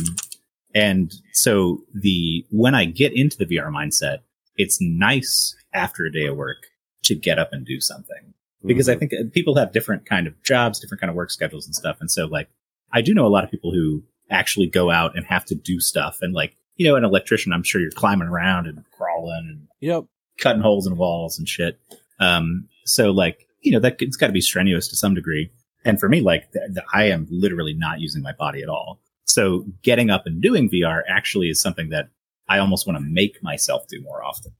and 0.74 1.14
so 1.32 1.82
the 1.94 2.44
when 2.50 2.74
I 2.74 2.84
get 2.84 3.14
into 3.14 3.38
the 3.38 3.46
VR 3.46 3.70
mindset, 3.72 4.18
it's 4.56 4.80
nice 4.82 5.56
after 5.72 6.04
a 6.04 6.12
day 6.12 6.26
of 6.26 6.36
work 6.36 6.66
to 7.04 7.14
get 7.14 7.38
up 7.38 7.52
and 7.52 7.64
do 7.64 7.80
something 7.80 8.34
because 8.66 8.88
I 8.88 8.96
think 8.96 9.12
uh, 9.14 9.24
people 9.32 9.56
have 9.56 9.72
different 9.72 10.04
kind 10.06 10.26
of 10.26 10.40
jobs, 10.42 10.78
different 10.78 11.00
kind 11.00 11.10
of 11.10 11.16
work 11.16 11.30
schedules 11.30 11.64
and 11.66 11.74
stuff. 11.74 11.96
And 12.00 12.10
so 12.10 12.26
like, 12.26 12.48
I 12.94 13.02
do 13.02 13.12
know 13.12 13.26
a 13.26 13.28
lot 13.28 13.44
of 13.44 13.50
people 13.50 13.72
who 13.72 14.02
actually 14.30 14.66
go 14.68 14.90
out 14.90 15.16
and 15.16 15.26
have 15.26 15.44
to 15.46 15.54
do 15.54 15.80
stuff. 15.80 16.18
And 16.22 16.32
like, 16.32 16.56
you 16.76 16.86
know, 16.88 16.96
an 16.96 17.04
electrician, 17.04 17.52
I'm 17.52 17.62
sure 17.62 17.80
you're 17.80 17.90
climbing 17.90 18.28
around 18.28 18.66
and 18.66 18.84
crawling 18.92 19.46
and 19.50 19.68
Yep. 19.80 20.04
cutting 20.38 20.62
holes 20.62 20.86
in 20.86 20.96
walls 20.96 21.38
and 21.38 21.46
shit. 21.48 21.78
Um, 22.20 22.68
so 22.84 23.10
like, 23.10 23.46
you 23.60 23.72
know, 23.72 23.80
that 23.80 23.96
it's 24.00 24.16
got 24.16 24.28
to 24.28 24.32
be 24.32 24.40
strenuous 24.40 24.88
to 24.88 24.96
some 24.96 25.14
degree. 25.14 25.50
And 25.84 26.00
for 26.00 26.08
me, 26.08 26.20
like, 26.22 26.50
th- 26.52 26.66
th- 26.74 26.86
I 26.94 27.04
am 27.10 27.26
literally 27.30 27.74
not 27.74 28.00
using 28.00 28.22
my 28.22 28.32
body 28.32 28.62
at 28.62 28.68
all. 28.70 29.00
So 29.26 29.66
getting 29.82 30.08
up 30.10 30.26
and 30.26 30.40
doing 30.40 30.70
VR 30.70 31.02
actually 31.08 31.48
is 31.48 31.60
something 31.60 31.90
that 31.90 32.08
I 32.48 32.58
almost 32.58 32.86
want 32.86 32.98
to 32.98 33.04
make 33.04 33.42
myself 33.42 33.86
do 33.88 34.00
more 34.02 34.22
often 34.24 34.52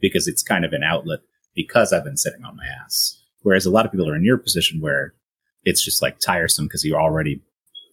because 0.00 0.26
it's 0.26 0.42
kind 0.42 0.64
of 0.64 0.72
an 0.72 0.82
outlet 0.82 1.20
because 1.54 1.92
I've 1.92 2.04
been 2.04 2.16
sitting 2.16 2.44
on 2.44 2.56
my 2.56 2.64
ass. 2.66 3.20
Whereas 3.42 3.66
a 3.66 3.70
lot 3.70 3.84
of 3.86 3.92
people 3.92 4.08
are 4.08 4.16
in 4.16 4.24
your 4.24 4.38
position 4.38 4.80
where 4.80 5.14
it's 5.64 5.84
just 5.84 6.02
like 6.02 6.18
tiresome 6.18 6.66
because 6.66 6.84
you're 6.84 7.00
already, 7.00 7.42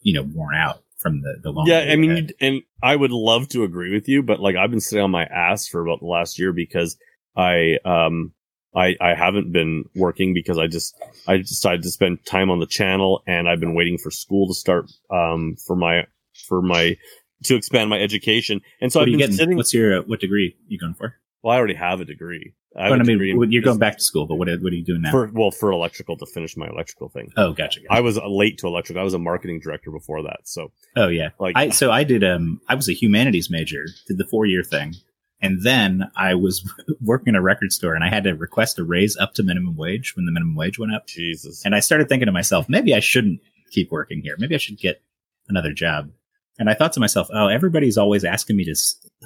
you 0.01 0.13
know, 0.13 0.23
worn 0.23 0.55
out 0.55 0.83
from 0.97 1.21
the, 1.21 1.35
the 1.41 1.51
long. 1.51 1.67
Yeah, 1.67 1.79
I 1.89 1.95
mean, 1.95 2.29
and 2.39 2.61
I 2.81 2.95
would 2.95 3.11
love 3.11 3.47
to 3.49 3.63
agree 3.63 3.93
with 3.93 4.07
you, 4.07 4.21
but 4.23 4.39
like 4.39 4.55
I've 4.55 4.69
been 4.71 4.79
sitting 4.79 5.03
on 5.03 5.11
my 5.11 5.25
ass 5.25 5.67
for 5.67 5.81
about 5.81 5.99
the 5.99 6.05
last 6.05 6.39
year 6.39 6.53
because 6.53 6.97
I 7.35 7.77
um 7.85 8.33
I 8.75 8.95
I 9.01 9.15
haven't 9.15 9.51
been 9.51 9.85
working 9.95 10.33
because 10.33 10.57
I 10.57 10.67
just 10.67 10.95
I 11.27 11.37
decided 11.37 11.83
to 11.83 11.91
spend 11.91 12.25
time 12.25 12.49
on 12.49 12.59
the 12.59 12.67
channel 12.67 13.23
and 13.27 13.49
I've 13.49 13.59
been 13.59 13.75
waiting 13.75 13.97
for 13.97 14.11
school 14.11 14.47
to 14.47 14.53
start 14.53 14.91
um 15.09 15.55
for 15.65 15.75
my 15.75 16.05
for 16.47 16.61
my 16.61 16.97
to 17.43 17.55
expand 17.55 17.89
my 17.89 17.99
education 17.99 18.61
and 18.79 18.93
so 18.93 18.99
what 18.99 19.07
I've 19.07 19.11
been 19.11 19.19
getting? 19.19 19.35
sitting. 19.35 19.57
What's 19.57 19.73
your, 19.73 19.99
uh, 19.99 20.01
what 20.03 20.19
degree 20.19 20.55
you 20.67 20.77
going 20.77 20.93
for? 20.93 21.15
Well, 21.41 21.55
I 21.55 21.57
already 21.57 21.73
have 21.73 21.99
a 21.99 22.05
degree. 22.05 22.53
I, 22.75 22.83
have 22.83 22.91
Well, 22.91 22.99
a 22.99 23.03
I 23.03 23.05
mean, 23.05 23.17
degree 23.19 23.47
you're 23.49 23.61
going 23.63 23.79
back 23.79 23.97
to 23.97 24.03
school, 24.03 24.27
but 24.27 24.35
what, 24.35 24.47
are- 24.47 24.57
what 24.57 24.71
are 24.71 24.75
you 24.75 24.83
doing 24.83 25.01
now? 25.01 25.11
for 25.11 25.29
well 25.33 25.51
for 25.51 25.71
electrical 25.71 26.15
to 26.17 26.25
finish 26.25 26.55
my 26.55 26.67
electrical 26.67 27.09
thing. 27.09 27.31
oh, 27.37 27.51
gotcha. 27.53 27.81
gotcha. 27.81 27.91
I 27.91 27.99
was 28.01 28.17
uh, 28.17 28.27
late 28.27 28.57
to 28.59 28.67
electrical. 28.67 29.01
I 29.01 29.03
was 29.03 29.13
a 29.13 29.19
marketing 29.19 29.59
director 29.59 29.91
before 29.91 30.23
that, 30.23 30.39
so 30.45 30.71
oh, 30.95 31.07
yeah. 31.09 31.29
like 31.39 31.53
I 31.57 31.69
so 31.69 31.91
I 31.91 32.03
did 32.03 32.23
um 32.23 32.61
I 32.69 32.75
was 32.75 32.87
a 32.87 32.93
humanities 32.93 33.49
major, 33.49 33.85
did 34.07 34.17
the 34.17 34.25
four 34.25 34.45
year 34.45 34.63
thing, 34.63 34.93
and 35.41 35.61
then 35.63 36.09
I 36.15 36.35
was 36.35 36.63
working 37.01 37.29
in 37.29 37.35
a 37.35 37.41
record 37.41 37.71
store 37.73 37.93
and 37.95 38.03
I 38.03 38.09
had 38.09 38.23
to 38.23 38.31
request 38.35 38.79
a 38.79 38.83
raise 38.83 39.17
up 39.17 39.33
to 39.35 39.43
minimum 39.43 39.75
wage 39.75 40.15
when 40.15 40.25
the 40.25 40.31
minimum 40.31 40.55
wage 40.55 40.79
went 40.79 40.93
up. 40.93 41.07
Jesus. 41.07 41.63
And 41.65 41.75
I 41.75 41.79
started 41.81 42.07
thinking 42.09 42.27
to 42.27 42.31
myself, 42.31 42.69
maybe 42.69 42.93
I 42.95 42.99
shouldn't 42.99 43.41
keep 43.71 43.91
working 43.91 44.21
here. 44.21 44.35
Maybe 44.37 44.55
I 44.55 44.59
should 44.59 44.77
get 44.77 45.01
another 45.49 45.73
job. 45.73 46.11
And 46.59 46.69
I 46.69 46.73
thought 46.75 46.93
to 46.93 46.99
myself, 46.99 47.27
oh, 47.33 47.47
everybody's 47.47 47.97
always 47.97 48.23
asking 48.23 48.55
me 48.57 48.65
to 48.65 48.75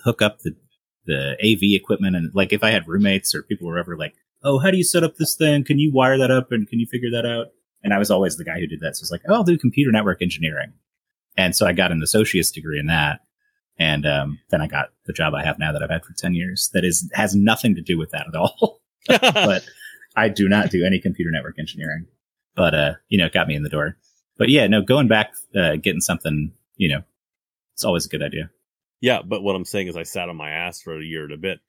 hook 0.03 0.21
up 0.21 0.39
the 0.39 0.55
the 1.05 1.35
AV 1.43 1.79
equipment 1.79 2.15
and 2.15 2.31
like 2.33 2.53
if 2.53 2.63
I 2.63 2.71
had 2.71 2.87
roommates 2.87 3.33
or 3.33 3.43
people 3.43 3.67
were 3.67 3.77
ever 3.77 3.97
like, 3.97 4.15
oh, 4.43 4.59
how 4.59 4.71
do 4.71 4.77
you 4.77 4.83
set 4.83 5.03
up 5.03 5.15
this 5.15 5.35
thing? 5.35 5.63
Can 5.63 5.79
you 5.79 5.91
wire 5.91 6.17
that 6.17 6.31
up 6.31 6.51
and 6.51 6.67
can 6.67 6.79
you 6.79 6.85
figure 6.85 7.11
that 7.11 7.25
out? 7.25 7.47
And 7.83 7.93
I 7.93 7.99
was 7.99 8.11
always 8.11 8.37
the 8.37 8.45
guy 8.45 8.59
who 8.59 8.67
did 8.67 8.79
that. 8.79 8.95
So 8.95 9.03
it's 9.03 9.11
like, 9.11 9.21
oh, 9.27 9.33
I'll 9.33 9.43
do 9.43 9.57
computer 9.57 9.91
network 9.91 10.21
engineering. 10.21 10.73
And 11.37 11.55
so 11.55 11.65
I 11.65 11.73
got 11.73 11.91
an 11.91 12.01
associate's 12.01 12.51
degree 12.51 12.79
in 12.79 12.87
that. 12.87 13.21
And 13.77 14.05
um, 14.05 14.39
then 14.49 14.61
I 14.61 14.67
got 14.67 14.89
the 15.05 15.13
job 15.13 15.33
I 15.33 15.43
have 15.43 15.59
now 15.59 15.71
that 15.71 15.83
I've 15.83 15.89
had 15.89 16.05
for 16.05 16.13
10 16.13 16.33
years 16.33 16.69
that 16.73 16.85
is 16.85 17.09
has 17.13 17.35
nothing 17.35 17.75
to 17.75 17.81
do 17.81 17.97
with 17.97 18.11
that 18.11 18.27
at 18.27 18.35
all. 18.35 18.81
but 19.07 19.65
I 20.15 20.29
do 20.29 20.47
not 20.47 20.71
do 20.71 20.85
any 20.85 20.99
computer 20.99 21.31
network 21.31 21.59
engineering. 21.59 22.07
But 22.55 22.73
uh, 22.73 22.93
you 23.09 23.17
know, 23.17 23.25
it 23.25 23.33
got 23.33 23.47
me 23.47 23.55
in 23.55 23.63
the 23.63 23.69
door. 23.69 23.97
But 24.37 24.49
yeah, 24.49 24.67
no, 24.67 24.81
going 24.81 25.07
back, 25.07 25.33
uh, 25.55 25.75
getting 25.75 26.01
something, 26.01 26.53
you 26.77 26.89
know, 26.89 27.03
it's 27.73 27.83
always 27.83 28.05
a 28.05 28.09
good 28.09 28.23
idea. 28.23 28.49
Yeah, 29.01 29.21
but 29.23 29.41
what 29.43 29.55
I'm 29.55 29.65
saying 29.65 29.87
is 29.87 29.95
I 29.97 30.03
sat 30.03 30.29
on 30.29 30.35
my 30.35 30.49
ass 30.49 30.81
for 30.81 30.99
a 30.99 31.03
year 31.03 31.23
and 31.25 31.33
a 31.33 31.37
bit. 31.37 31.59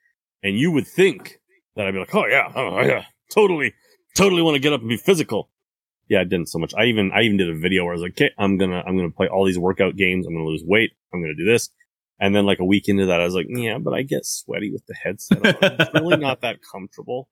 And 0.42 0.56
you 0.56 0.70
would 0.72 0.86
think 0.86 1.40
that 1.74 1.86
I'd 1.86 1.92
be 1.92 1.98
like, 1.98 2.14
oh 2.14 2.26
yeah, 2.26 2.52
oh 2.54 2.80
yeah, 2.82 3.04
totally, 3.34 3.74
totally 4.14 4.42
want 4.42 4.54
to 4.54 4.60
get 4.60 4.72
up 4.72 4.80
and 4.80 4.88
be 4.88 4.96
physical. 4.96 5.50
Yeah, 6.08 6.20
I 6.20 6.24
didn't 6.24 6.48
so 6.48 6.58
much. 6.58 6.72
I 6.78 6.84
even, 6.84 7.10
I 7.12 7.22
even 7.22 7.36
did 7.36 7.50
a 7.50 7.58
video 7.58 7.82
where 7.84 7.92
I 7.92 7.96
was 7.96 8.02
like, 8.02 8.12
okay, 8.12 8.30
I'm 8.38 8.58
gonna, 8.58 8.82
I'm 8.86 8.96
gonna 8.96 9.10
play 9.10 9.26
all 9.26 9.44
these 9.44 9.58
workout 9.58 9.96
games. 9.96 10.26
I'm 10.26 10.34
gonna 10.34 10.46
lose 10.46 10.62
weight. 10.64 10.92
I'm 11.12 11.20
gonna 11.20 11.34
do 11.34 11.44
this. 11.44 11.70
And 12.20 12.34
then 12.34 12.46
like 12.46 12.60
a 12.60 12.64
week 12.64 12.88
into 12.88 13.06
that, 13.06 13.20
I 13.20 13.24
was 13.24 13.34
like, 13.34 13.46
yeah, 13.50 13.78
but 13.78 13.92
I 13.92 14.02
get 14.02 14.24
sweaty 14.24 14.70
with 14.72 14.86
the 14.86 14.94
headset. 14.94 15.38
on. 15.44 15.56
It's 15.80 15.94
really 15.94 16.16
not 16.22 16.40
that 16.42 16.60
comfortable. 16.62 17.28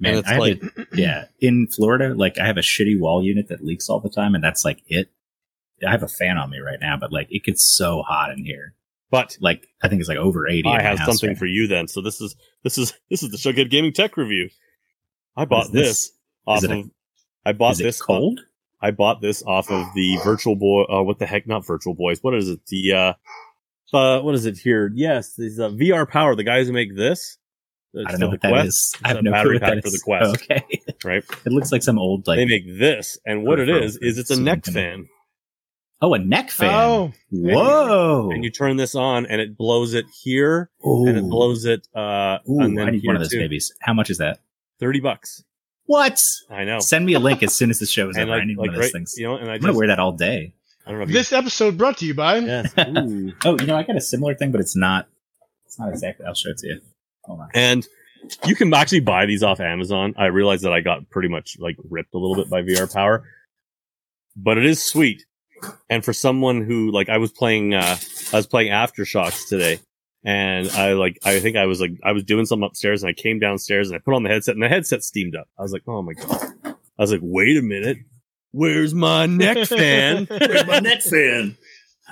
Man, 0.00 0.10
and 0.14 0.18
it's 0.20 0.28
I 0.28 0.38
like, 0.38 0.62
a- 0.62 0.86
yeah, 0.94 1.26
in 1.40 1.66
Florida, 1.68 2.14
like 2.14 2.38
I 2.38 2.46
have 2.46 2.56
a 2.56 2.60
shitty 2.60 2.98
wall 2.98 3.22
unit 3.24 3.48
that 3.48 3.64
leaks 3.64 3.88
all 3.88 4.00
the 4.00 4.10
time, 4.10 4.34
and 4.34 4.42
that's 4.42 4.64
like 4.64 4.82
it. 4.86 5.10
I 5.86 5.90
have 5.92 6.02
a 6.02 6.08
fan 6.08 6.36
on 6.38 6.50
me 6.50 6.58
right 6.58 6.78
now, 6.80 6.96
but 6.98 7.12
like 7.12 7.28
it 7.30 7.44
gets 7.44 7.64
so 7.64 8.02
hot 8.02 8.32
in 8.32 8.44
here. 8.44 8.74
But 9.10 9.36
Like 9.40 9.66
I 9.82 9.88
think 9.88 10.00
it's 10.00 10.08
like 10.08 10.18
over 10.18 10.46
eighty. 10.46 10.68
I 10.68 10.82
have 10.82 10.98
something 10.98 11.30
right 11.30 11.38
for 11.38 11.46
you 11.46 11.66
then. 11.66 11.88
So 11.88 12.00
this 12.02 12.20
is, 12.20 12.36
this 12.64 12.76
is, 12.78 12.92
this 13.10 13.22
is 13.22 13.30
the 13.30 13.36
Shugghead 13.38 13.70
Gaming 13.70 13.92
Tech 13.92 14.16
Review. 14.16 14.50
I 15.36 15.44
bought 15.44 15.72
this, 15.72 15.86
this? 16.08 16.10
off 16.46 16.64
Is 16.64 16.70
a- 16.70 16.78
of, 16.80 16.90
I 17.46 17.52
bought 17.52 17.72
Is 17.72 17.78
this 17.78 18.02
cold? 18.02 18.40
I 18.80 18.90
bought 18.90 19.20
this 19.22 19.42
off 19.42 19.70
of 19.70 19.86
the 19.94 20.18
Virtual 20.24 20.54
Boy. 20.56 20.82
Uh, 20.84 21.02
what 21.02 21.18
the 21.18 21.26
heck? 21.26 21.46
Not 21.46 21.66
Virtual 21.66 21.94
Boys. 21.94 22.18
What 22.22 22.34
is 22.34 22.48
it? 22.48 22.60
The 22.66 22.92
uh, 23.92 23.96
uh, 23.96 24.20
what 24.20 24.34
is 24.34 24.44
it 24.46 24.58
here? 24.58 24.90
Yes, 24.94 25.34
these 25.36 25.58
uh, 25.58 25.70
VR 25.70 26.08
Power, 26.08 26.34
the 26.36 26.44
guys 26.44 26.66
who 26.66 26.72
make 26.74 26.94
this. 26.96 27.38
I 28.06 28.10
don't 28.10 28.20
know 28.20 28.28
what 28.28 28.42
that 28.42 28.50
Quest. 28.52 28.68
is. 28.68 28.92
It's 28.94 29.02
I 29.04 29.08
have 29.08 29.22
no 29.24 29.30
battery 29.32 29.58
pack 29.58 29.82
for 29.82 29.88
the 29.90 29.96
is. 29.96 30.02
Quest. 30.02 30.42
Okay, 30.50 30.62
Right? 31.04 31.24
it 31.46 31.52
looks 31.52 31.72
like 31.72 31.82
some 31.82 31.98
old 31.98 32.26
like 32.28 32.36
they 32.36 32.44
make 32.44 32.66
this, 32.78 33.18
and 33.24 33.44
what 33.44 33.58
it 33.58 33.68
is 33.70 33.96
is 33.96 34.02
is 34.02 34.18
it's 34.18 34.30
a 34.30 34.40
neck 34.40 34.64
fan, 34.66 35.08
oh 36.00 36.14
a 36.14 36.18
neck 36.18 36.50
fan. 36.50 36.72
Oh, 36.72 37.12
Whoa! 37.30 38.30
and 38.32 38.44
you 38.44 38.50
turn 38.50 38.76
this 38.76 38.94
on, 38.94 39.26
and 39.26 39.40
it 39.40 39.56
blows 39.56 39.94
it 39.94 40.06
here, 40.22 40.70
and 40.82 41.16
it 41.16 41.24
blows 41.24 41.64
it, 41.64 41.88
uh, 41.94 42.38
Ooh, 42.48 42.60
and 42.60 42.76
then 42.76 42.88
I 42.88 42.90
need 42.90 43.02
here 43.02 43.08
one 43.08 43.16
of 43.16 43.22
those 43.22 43.30
too. 43.30 43.38
babies. 43.38 43.72
How 43.80 43.92
much 43.94 44.10
is 44.10 44.18
that? 44.18 44.40
Thirty 44.78 45.00
bucks. 45.00 45.44
What? 45.86 46.22
I 46.50 46.64
know. 46.64 46.80
Send 46.80 47.06
me 47.06 47.14
a 47.14 47.18
link 47.18 47.42
as 47.42 47.54
soon 47.54 47.70
as 47.70 47.78
the 47.78 47.86
show 47.86 48.10
is 48.10 48.16
And 48.18 48.28
over. 48.28 48.36
like, 48.36 48.42
I 48.42 48.46
need 48.46 48.58
like 48.58 48.66
one 48.66 48.68
of 48.70 48.74
those 48.74 48.84
right, 48.84 48.92
things. 48.92 49.14
you 49.16 49.26
know, 49.26 49.36
and 49.36 49.50
I 49.50 49.54
I'm 49.54 49.60
gonna 49.60 49.74
wear 49.76 49.88
that 49.88 49.98
all 49.98 50.12
day. 50.12 50.52
I 50.86 50.90
don't 50.90 51.00
know 51.00 51.04
if 51.04 51.10
you, 51.10 51.14
this 51.14 51.32
episode 51.32 51.76
brought 51.76 51.98
to 51.98 52.06
you 52.06 52.14
by. 52.14 52.36
yes. 52.38 52.72
Ooh. 52.78 53.32
Oh, 53.44 53.58
you 53.58 53.66
know, 53.66 53.76
I 53.76 53.82
got 53.82 53.96
a 53.96 54.00
similar 54.00 54.34
thing, 54.34 54.52
but 54.52 54.60
it's 54.60 54.76
not. 54.76 55.08
It's 55.66 55.78
not 55.78 55.88
exactly. 55.90 56.26
I'll 56.26 56.34
show 56.34 56.50
it 56.50 56.58
to 56.58 56.66
you. 56.66 56.80
Hold 57.24 57.40
on. 57.40 57.48
And 57.54 57.86
you 58.46 58.54
can 58.54 58.72
actually 58.72 59.00
buy 59.00 59.26
these 59.26 59.42
off 59.42 59.60
Amazon. 59.60 60.14
I 60.16 60.26
realized 60.26 60.64
that 60.64 60.72
I 60.72 60.80
got 60.80 61.08
pretty 61.10 61.28
much 61.28 61.56
like 61.58 61.76
ripped 61.88 62.14
a 62.14 62.18
little 62.18 62.36
bit 62.36 62.50
by 62.50 62.62
VR 62.62 62.92
Power, 62.92 63.24
but 64.36 64.58
it 64.58 64.64
is 64.64 64.82
sweet. 64.82 65.24
And 65.90 66.04
for 66.04 66.12
someone 66.12 66.62
who 66.62 66.90
like, 66.90 67.08
I 67.08 67.18
was 67.18 67.32
playing, 67.32 67.74
uh, 67.74 67.96
I 68.32 68.36
was 68.36 68.46
playing 68.46 68.70
Aftershocks 68.72 69.48
today 69.48 69.80
and 70.24 70.68
I 70.70 70.92
like, 70.94 71.18
I 71.24 71.40
think 71.40 71.56
I 71.56 71.66
was 71.66 71.80
like, 71.80 71.92
I 72.04 72.12
was 72.12 72.24
doing 72.24 72.46
something 72.46 72.66
upstairs 72.66 73.02
and 73.02 73.10
I 73.10 73.12
came 73.12 73.38
downstairs 73.38 73.88
and 73.88 73.96
I 73.96 74.00
put 74.04 74.14
on 74.14 74.22
the 74.22 74.28
headset 74.30 74.54
and 74.54 74.62
the 74.62 74.68
headset 74.68 75.02
steamed 75.02 75.36
up. 75.36 75.48
I 75.58 75.62
was 75.62 75.72
like, 75.72 75.82
oh 75.86 76.02
my 76.02 76.12
God. 76.12 76.54
I 76.64 77.02
was 77.02 77.12
like, 77.12 77.20
wait 77.22 77.56
a 77.56 77.62
minute. 77.62 77.98
Where's 78.52 78.94
my 78.94 79.26
neck 79.26 79.66
fan? 79.68 80.26
Where's 80.30 80.66
my 80.66 80.80
neck 80.80 81.02
fan? 81.02 81.56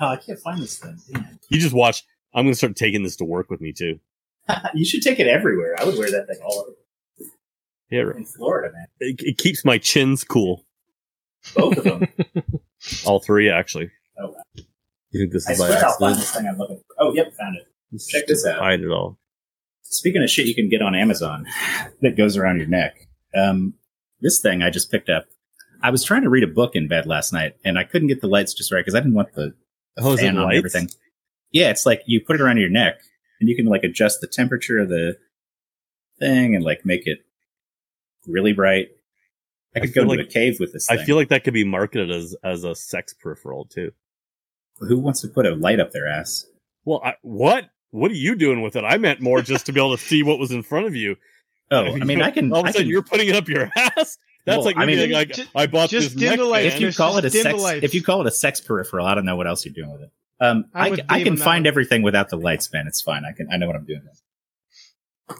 Oh, 0.00 0.08
I 0.08 0.16
can't 0.16 0.38
find 0.38 0.62
this 0.62 0.78
thing. 0.78 0.98
Damn. 1.12 1.38
you 1.48 1.58
just 1.60 1.74
watch. 1.74 2.04
I'm 2.34 2.44
going 2.44 2.52
to 2.52 2.56
start 2.58 2.76
taking 2.76 3.02
this 3.02 3.16
to 3.16 3.24
work 3.24 3.48
with 3.50 3.60
me 3.60 3.72
too. 3.72 3.98
you 4.74 4.84
should 4.84 5.02
take 5.02 5.18
it 5.18 5.26
everywhere. 5.26 5.74
I 5.80 5.84
would 5.84 5.96
wear 5.98 6.10
that 6.10 6.26
thing 6.28 6.38
all 6.44 6.60
over 6.60 7.28
Yeah. 7.90 8.00
Right. 8.02 8.16
in 8.16 8.24
Florida, 8.26 8.72
man. 8.72 8.86
It, 9.00 9.20
it 9.20 9.38
keeps 9.38 9.64
my 9.64 9.78
chins 9.78 10.22
cool. 10.22 10.64
Both 11.54 11.78
of 11.78 11.84
them. 11.84 12.08
All 13.06 13.20
three, 13.20 13.50
actually. 13.50 13.90
Oh, 14.18 14.28
wow. 14.28 14.42
You 15.10 15.20
think 15.20 15.32
this 15.32 15.48
I 15.48 15.52
is 15.52 15.58
by 15.58 15.66
swear 15.68 15.78
I'll 15.78 15.84
accident? 15.90 16.16
this 16.16 16.30
thing 16.34 16.46
I'm 16.48 16.58
looking. 16.58 16.82
Oh, 16.98 17.12
yep, 17.14 17.32
found 17.34 17.56
it. 17.56 18.00
Check 18.08 18.26
this 18.26 18.44
out. 18.46 18.58
Hide 18.58 18.80
it 18.80 18.90
all. 18.90 19.18
Speaking 19.82 20.22
of 20.22 20.28
shit 20.30 20.46
you 20.46 20.54
can 20.54 20.68
get 20.68 20.82
on 20.82 20.94
Amazon 20.94 21.46
that 22.02 22.16
goes 22.16 22.36
around 22.36 22.58
your 22.58 22.66
neck, 22.66 22.96
um, 23.34 23.74
this 24.20 24.40
thing 24.40 24.62
I 24.62 24.70
just 24.70 24.90
picked 24.90 25.08
up. 25.08 25.26
I 25.82 25.90
was 25.90 26.02
trying 26.02 26.22
to 26.22 26.30
read 26.30 26.42
a 26.42 26.48
book 26.48 26.74
in 26.74 26.88
bed 26.88 27.06
last 27.06 27.32
night, 27.32 27.54
and 27.64 27.78
I 27.78 27.84
couldn't 27.84 28.08
get 28.08 28.20
the 28.20 28.26
lights 28.28 28.54
just 28.54 28.72
right 28.72 28.80
because 28.80 28.94
I 28.94 29.00
didn't 29.00 29.14
want 29.14 29.34
the 29.34 29.54
Oh, 29.98 30.12
is 30.14 30.20
it 30.20 30.24
fan 30.24 30.36
on 30.38 30.44
lights? 30.46 30.58
everything. 30.58 30.88
Yeah, 31.52 31.70
it's 31.70 31.86
like 31.86 32.02
you 32.06 32.20
put 32.26 32.36
it 32.36 32.42
around 32.42 32.58
your 32.58 32.68
neck, 32.70 32.96
and 33.40 33.48
you 33.48 33.54
can 33.56 33.66
like 33.66 33.84
adjust 33.84 34.20
the 34.20 34.26
temperature 34.26 34.78
of 34.78 34.88
the 34.88 35.16
thing 36.18 36.54
and 36.54 36.64
like 36.64 36.84
make 36.84 37.02
it 37.06 37.18
really 38.26 38.52
bright. 38.52 38.88
I 39.76 39.78
I 39.78 39.82
could 39.82 39.94
go 39.94 40.02
feel 40.02 40.10
into 40.12 40.22
like- 40.22 40.30
a 40.30 40.32
cave 40.32 40.56
with 40.58 40.72
this. 40.72 40.88
I 40.90 40.96
thing. 40.96 41.06
feel 41.06 41.16
like 41.16 41.28
that 41.28 41.44
could 41.44 41.54
be 41.54 41.64
marketed 41.64 42.10
as 42.10 42.34
as 42.42 42.64
a 42.64 42.74
sex 42.74 43.12
peripheral 43.14 43.66
too. 43.66 43.92
who 44.80 44.98
wants 44.98 45.20
to 45.22 45.28
put 45.28 45.46
a 45.46 45.54
light 45.54 45.80
up 45.80 45.92
their 45.92 46.08
ass? 46.08 46.44
Well, 46.84 47.00
I, 47.04 47.14
what? 47.22 47.70
What 47.90 48.10
are 48.10 48.14
you 48.14 48.34
doing 48.34 48.60
with 48.62 48.76
it? 48.76 48.84
I 48.84 48.98
meant 48.98 49.20
more 49.20 49.40
just 49.42 49.66
to 49.66 49.72
be 49.72 49.80
able 49.80 49.96
to 49.96 50.02
see 50.02 50.22
what 50.22 50.38
was 50.38 50.50
in 50.50 50.62
front 50.62 50.86
of 50.86 50.94
you. 50.96 51.16
Oh, 51.70 51.84
I 52.00 52.04
mean, 52.04 52.20
I 52.22 52.30
can. 52.30 52.52
All 52.52 52.60
of 52.60 52.66
a 52.66 52.72
sudden, 52.72 52.82
can 52.86 52.90
you're 52.90 53.02
putting 53.02 53.28
it 53.28 53.36
up 53.36 53.48
your 53.48 53.70
ass. 53.76 54.18
That's 54.44 54.58
Well, 54.58 54.64
like 54.66 54.76
I 54.76 54.84
mean- 54.86 55.10
like, 55.12 55.28
Just- 55.30 55.48
I 55.54 55.66
bought 55.66 55.90
just 55.90 56.10
this 56.10 56.14
dim 56.20 56.30
neck 56.30 56.38
the 56.38 56.44
lights, 56.44 56.74
if 56.74 56.80
you 56.80 56.86
fan. 56.86 56.88
Just- 56.90 56.98
call 56.98 57.16
it 57.18 57.24
a 57.24 57.30
just 57.30 57.42
dim 57.44 57.56
the 57.56 57.58
sex, 57.62 57.80
if 57.84 57.94
you 57.94 58.02
call 58.02 58.20
it 58.20 58.26
a 58.26 58.30
sex 58.30 58.60
peripheral, 58.60 59.04
I 59.06 59.14
don't 59.14 59.24
know 59.24 59.34
what 59.36 59.46
else 59.46 59.64
you're 59.64 59.74
doing 59.74 59.90
with 59.92 60.02
it. 60.02 60.10
Um, 60.38 60.66
I'm 60.74 60.92
I, 60.92 60.96
can- 60.96 61.06
I 61.08 61.18
can 61.24 61.28
on 61.32 61.36
that 61.38 61.44
find 61.44 61.62
one. 61.62 61.66
everything 61.66 62.02
without 62.02 62.28
the 62.28 62.36
lights, 62.36 62.72
man. 62.72 62.86
It's 62.86 63.00
fine. 63.00 63.24
I 63.24 63.32
can. 63.32 63.48
I 63.50 63.56
know 63.56 63.66
what 63.66 63.74
I'm 63.76 63.84
doing. 63.86 64.02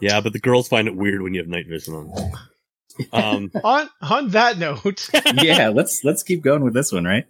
Yeah, 0.00 0.20
but 0.20 0.32
the 0.32 0.40
girls 0.40 0.66
find 0.68 0.88
it 0.88 0.96
weird 0.96 1.22
when 1.22 1.34
you 1.34 1.40
have 1.40 1.48
night 1.48 1.66
vision 1.68 1.94
on. 1.94 2.32
Um, 3.12 3.50
On 3.64 3.88
on 4.02 4.28
that 4.30 4.58
note, 4.58 5.08
yeah, 5.42 5.68
let's 5.68 6.02
let's 6.04 6.22
keep 6.22 6.42
going 6.42 6.62
with 6.64 6.74
this 6.74 6.92
one, 6.92 7.04
right? 7.04 7.24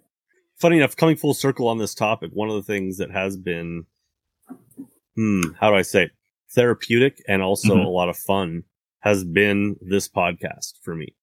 funny 0.58 0.78
enough, 0.78 0.96
coming 0.96 1.16
full 1.16 1.34
circle 1.34 1.68
on 1.68 1.76
this 1.78 1.94
topic, 1.94 2.30
one 2.32 2.48
of 2.48 2.54
the 2.54 2.62
things 2.62 2.96
that 2.96 3.10
has 3.10 3.36
been, 3.36 3.84
hmm, 5.14 5.40
how 5.60 5.70
do 5.70 5.76
I 5.76 5.82
say, 5.82 6.04
it? 6.04 6.10
therapeutic 6.54 7.22
and 7.28 7.42
also 7.42 7.74
Mhm. 7.74 7.84
a 7.84 7.88
lot 7.88 8.08
of 8.08 8.16
fun 8.16 8.62
has 9.00 9.22
been 9.24 9.76
this 9.82 10.08
podcast 10.08 10.74
for 10.82 10.94
me. 10.94 11.14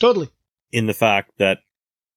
totally. 0.00 0.28
in 0.72 0.86
the 0.86 0.94
fact 0.94 1.30
that 1.38 1.58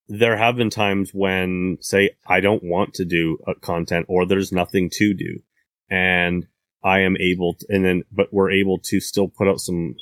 there 0.07 0.35
have 0.37 0.55
been 0.55 0.69
times 0.71 1.13
when, 1.13 1.77
say, 1.81 2.11
I 2.25 2.39
don't 2.39 2.63
want 2.63 2.93
to 2.95 3.05
do 3.05 3.37
a 3.45 3.53
content 3.53 4.05
or 4.09 4.25
there's 4.25 4.51
nothing 4.51 4.89
to 4.93 5.13
do, 5.13 5.41
and 5.89 6.47
I 6.83 6.99
am 7.01 7.17
able, 7.17 7.55
to, 7.55 7.65
and 7.69 7.83
then, 7.85 8.03
but 8.11 8.33
we're 8.33 8.49
able 8.51 8.79
to 8.85 8.99
still 8.99 9.27
put 9.27 9.47
out 9.47 9.59
some, 9.59 9.95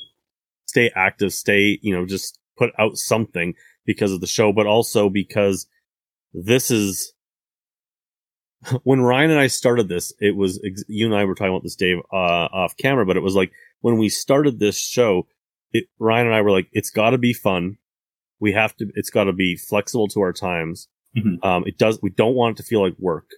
stay 0.76 0.90
active, 0.94 1.32
stay, 1.32 1.78
you 1.80 1.94
know, 1.94 2.04
just 2.04 2.38
put 2.58 2.70
out 2.78 2.98
something 2.98 3.54
because 3.86 4.12
of 4.12 4.20
the 4.20 4.26
show, 4.26 4.52
but 4.52 4.66
also 4.66 5.08
because 5.08 5.66
this 6.34 6.70
is, 6.70 7.14
when 8.82 9.00
Ryan 9.00 9.30
and 9.30 9.40
I 9.40 9.46
started 9.46 9.88
this, 9.88 10.12
it 10.20 10.36
was, 10.36 10.60
you 10.86 11.06
and 11.06 11.14
I 11.14 11.24
were 11.24 11.34
talking 11.34 11.52
about 11.54 11.62
this, 11.62 11.76
Dave, 11.76 11.98
uh, 12.12 12.48
off 12.52 12.76
camera, 12.76 13.06
but 13.06 13.16
it 13.16 13.22
was 13.22 13.34
like 13.34 13.52
when 13.80 13.96
we 13.96 14.10
started 14.10 14.58
this 14.58 14.78
show, 14.78 15.26
it, 15.72 15.86
Ryan 15.98 16.26
and 16.26 16.36
I 16.36 16.42
were 16.42 16.50
like, 16.50 16.68
it's 16.72 16.90
gotta 16.90 17.18
be 17.18 17.32
fun. 17.32 17.78
We 18.38 18.52
have 18.52 18.76
to 18.76 18.90
it's 18.94 19.08
got 19.08 19.24
to 19.24 19.32
be 19.32 19.56
flexible 19.56 20.08
to 20.08 20.20
our 20.20 20.32
times. 20.34 20.88
Mhm. 21.16 21.42
um 21.42 21.64
it 21.66 21.78
does 21.78 21.98
we 22.02 22.10
don't 22.10 22.34
want 22.34 22.58
it 22.58 22.62
to 22.62 22.68
feel 22.68 22.82
like 22.82 22.94
work. 22.98 23.30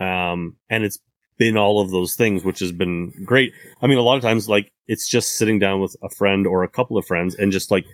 Um 0.00 0.56
and 0.68 0.82
it's 0.82 0.98
been 1.38 1.56
all 1.56 1.80
of 1.80 1.90
those 1.90 2.14
things 2.14 2.44
which 2.44 2.58
has 2.60 2.72
been 2.72 3.12
great. 3.24 3.52
I 3.80 3.86
mean 3.86 3.98
a 3.98 4.02
lot 4.02 4.16
of 4.16 4.22
times 4.22 4.48
like 4.48 4.72
it's 4.86 5.08
just 5.08 5.36
sitting 5.36 5.58
down 5.58 5.80
with 5.80 5.96
a 6.02 6.10
friend 6.10 6.46
or 6.46 6.62
a 6.62 6.68
couple 6.68 6.98
of 6.98 7.06
friends 7.06 7.34
and 7.34 7.52
just 7.52 7.70
like 7.70 7.86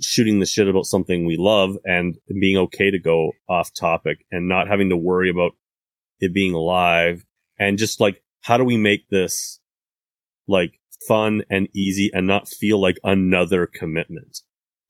shooting 0.00 0.40
the 0.40 0.46
shit 0.46 0.68
about 0.68 0.86
something 0.86 1.24
we 1.24 1.36
love 1.36 1.76
and 1.84 2.16
being 2.40 2.56
okay 2.56 2.90
to 2.90 2.98
go 2.98 3.32
off 3.48 3.72
topic 3.72 4.24
and 4.30 4.48
not 4.48 4.68
having 4.68 4.88
to 4.88 4.96
worry 4.96 5.30
about 5.30 5.52
it 6.20 6.34
being 6.34 6.52
live. 6.52 7.24
And 7.58 7.78
just 7.78 8.00
like 8.00 8.22
how 8.42 8.56
do 8.56 8.64
we 8.64 8.76
make 8.76 9.08
this 9.08 9.60
like 10.48 10.80
fun 11.06 11.42
and 11.50 11.68
easy 11.74 12.10
and 12.12 12.26
not 12.26 12.48
feel 12.48 12.80
like 12.80 12.98
another 13.04 13.66
commitment? 13.66 14.40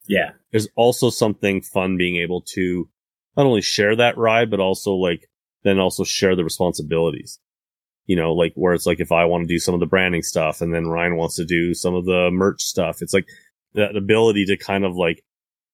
Yeah, 0.06 0.30
there's 0.50 0.68
also 0.76 1.10
something 1.10 1.60
fun 1.62 1.96
being 1.96 2.16
able 2.16 2.42
to 2.54 2.88
not 3.36 3.46
only 3.46 3.60
share 3.62 3.94
that 3.96 4.16
ride, 4.16 4.50
but 4.50 4.60
also 4.60 4.92
like 4.92 5.28
then 5.62 5.78
also 5.78 6.04
share 6.04 6.34
the 6.34 6.44
responsibilities. 6.44 7.38
You 8.10 8.16
know, 8.16 8.32
like 8.32 8.52
where 8.54 8.74
it's 8.74 8.86
like 8.86 8.98
if 9.00 9.12
I 9.12 9.24
want 9.24 9.46
to 9.46 9.54
do 9.54 9.58
some 9.58 9.74
of 9.74 9.80
the 9.80 9.86
branding 9.86 10.22
stuff 10.22 10.60
and 10.60 10.74
then 10.74 10.88
Ryan 10.88 11.16
wants 11.16 11.36
to 11.36 11.44
do 11.44 11.74
some 11.74 11.94
of 11.94 12.04
the 12.04 12.30
merch 12.32 12.62
stuff, 12.62 13.02
it's 13.02 13.14
like 13.14 13.28
that 13.74 13.96
ability 13.96 14.46
to 14.46 14.56
kind 14.56 14.84
of 14.84 14.96
like 14.96 15.22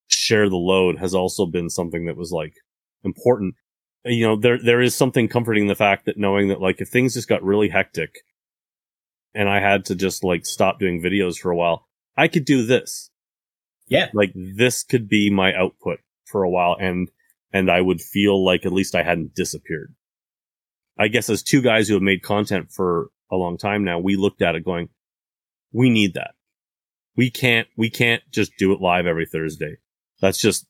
share 0.08 0.48
the 0.48 0.56
load 0.56 0.98
has 0.98 1.14
also 1.14 1.46
been 1.46 1.70
something 1.70 2.06
that 2.06 2.16
was 2.16 2.32
like 2.32 2.54
important. 3.04 3.54
You 4.04 4.26
know, 4.26 4.36
there 4.36 4.58
there 4.62 4.82
is 4.82 4.94
something 4.94 5.28
comforting 5.28 5.64
in 5.64 5.68
the 5.68 5.74
fact 5.74 6.04
that 6.06 6.18
knowing 6.18 6.48
that 6.48 6.60
like 6.60 6.80
if 6.80 6.88
things 6.88 7.14
just 7.14 7.28
got 7.28 7.42
really 7.42 7.68
hectic 7.68 8.10
and 9.34 9.48
I 9.48 9.60
had 9.60 9.86
to 9.86 9.94
just 9.94 10.22
like 10.22 10.44
stop 10.44 10.78
doing 10.78 11.02
videos 11.02 11.38
for 11.38 11.50
a 11.50 11.56
while, 11.56 11.86
I 12.16 12.28
could 12.28 12.44
do 12.44 12.66
this 12.66 13.10
yeah, 13.88 14.08
like 14.14 14.32
this 14.34 14.82
could 14.82 15.08
be 15.08 15.30
my 15.30 15.54
output 15.54 16.00
for 16.24 16.42
a 16.42 16.50
while 16.50 16.76
and 16.78 17.10
and 17.52 17.70
I 17.70 17.80
would 17.80 18.00
feel 18.00 18.44
like 18.44 18.66
at 18.66 18.72
least 18.72 18.94
I 18.94 19.02
hadn't 19.02 19.34
disappeared. 19.34 19.94
I 20.98 21.08
guess 21.08 21.28
as 21.30 21.42
two 21.42 21.60
guys 21.62 21.88
who 21.88 21.94
have 21.94 22.02
made 22.02 22.22
content 22.22 22.70
for 22.72 23.08
a 23.30 23.36
long 23.36 23.58
time 23.58 23.84
now, 23.84 23.98
we 23.98 24.16
looked 24.16 24.42
at 24.42 24.54
it 24.54 24.64
going, 24.64 24.88
we 25.72 25.90
need 25.90 26.14
that. 26.14 26.32
We 27.16 27.30
can't 27.30 27.66
we 27.76 27.90
can't 27.90 28.22
just 28.30 28.52
do 28.58 28.72
it 28.72 28.80
live 28.80 29.06
every 29.06 29.26
Thursday. 29.26 29.76
That's 30.20 30.38
just 30.40 30.66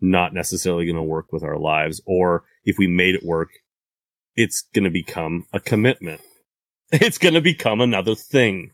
not 0.00 0.34
necessarily 0.34 0.84
going 0.86 0.96
to 0.96 1.02
work 1.02 1.32
with 1.32 1.42
our 1.42 1.58
lives 1.58 2.00
or 2.06 2.44
if 2.64 2.76
we 2.78 2.86
made 2.86 3.14
it 3.14 3.24
work, 3.24 3.48
it's 4.34 4.62
going 4.74 4.84
to 4.84 4.90
become 4.90 5.46
a 5.52 5.60
commitment. 5.60 6.20
It's 6.92 7.18
going 7.18 7.34
to 7.34 7.40
become 7.40 7.80
another 7.80 8.14
thing 8.14 8.70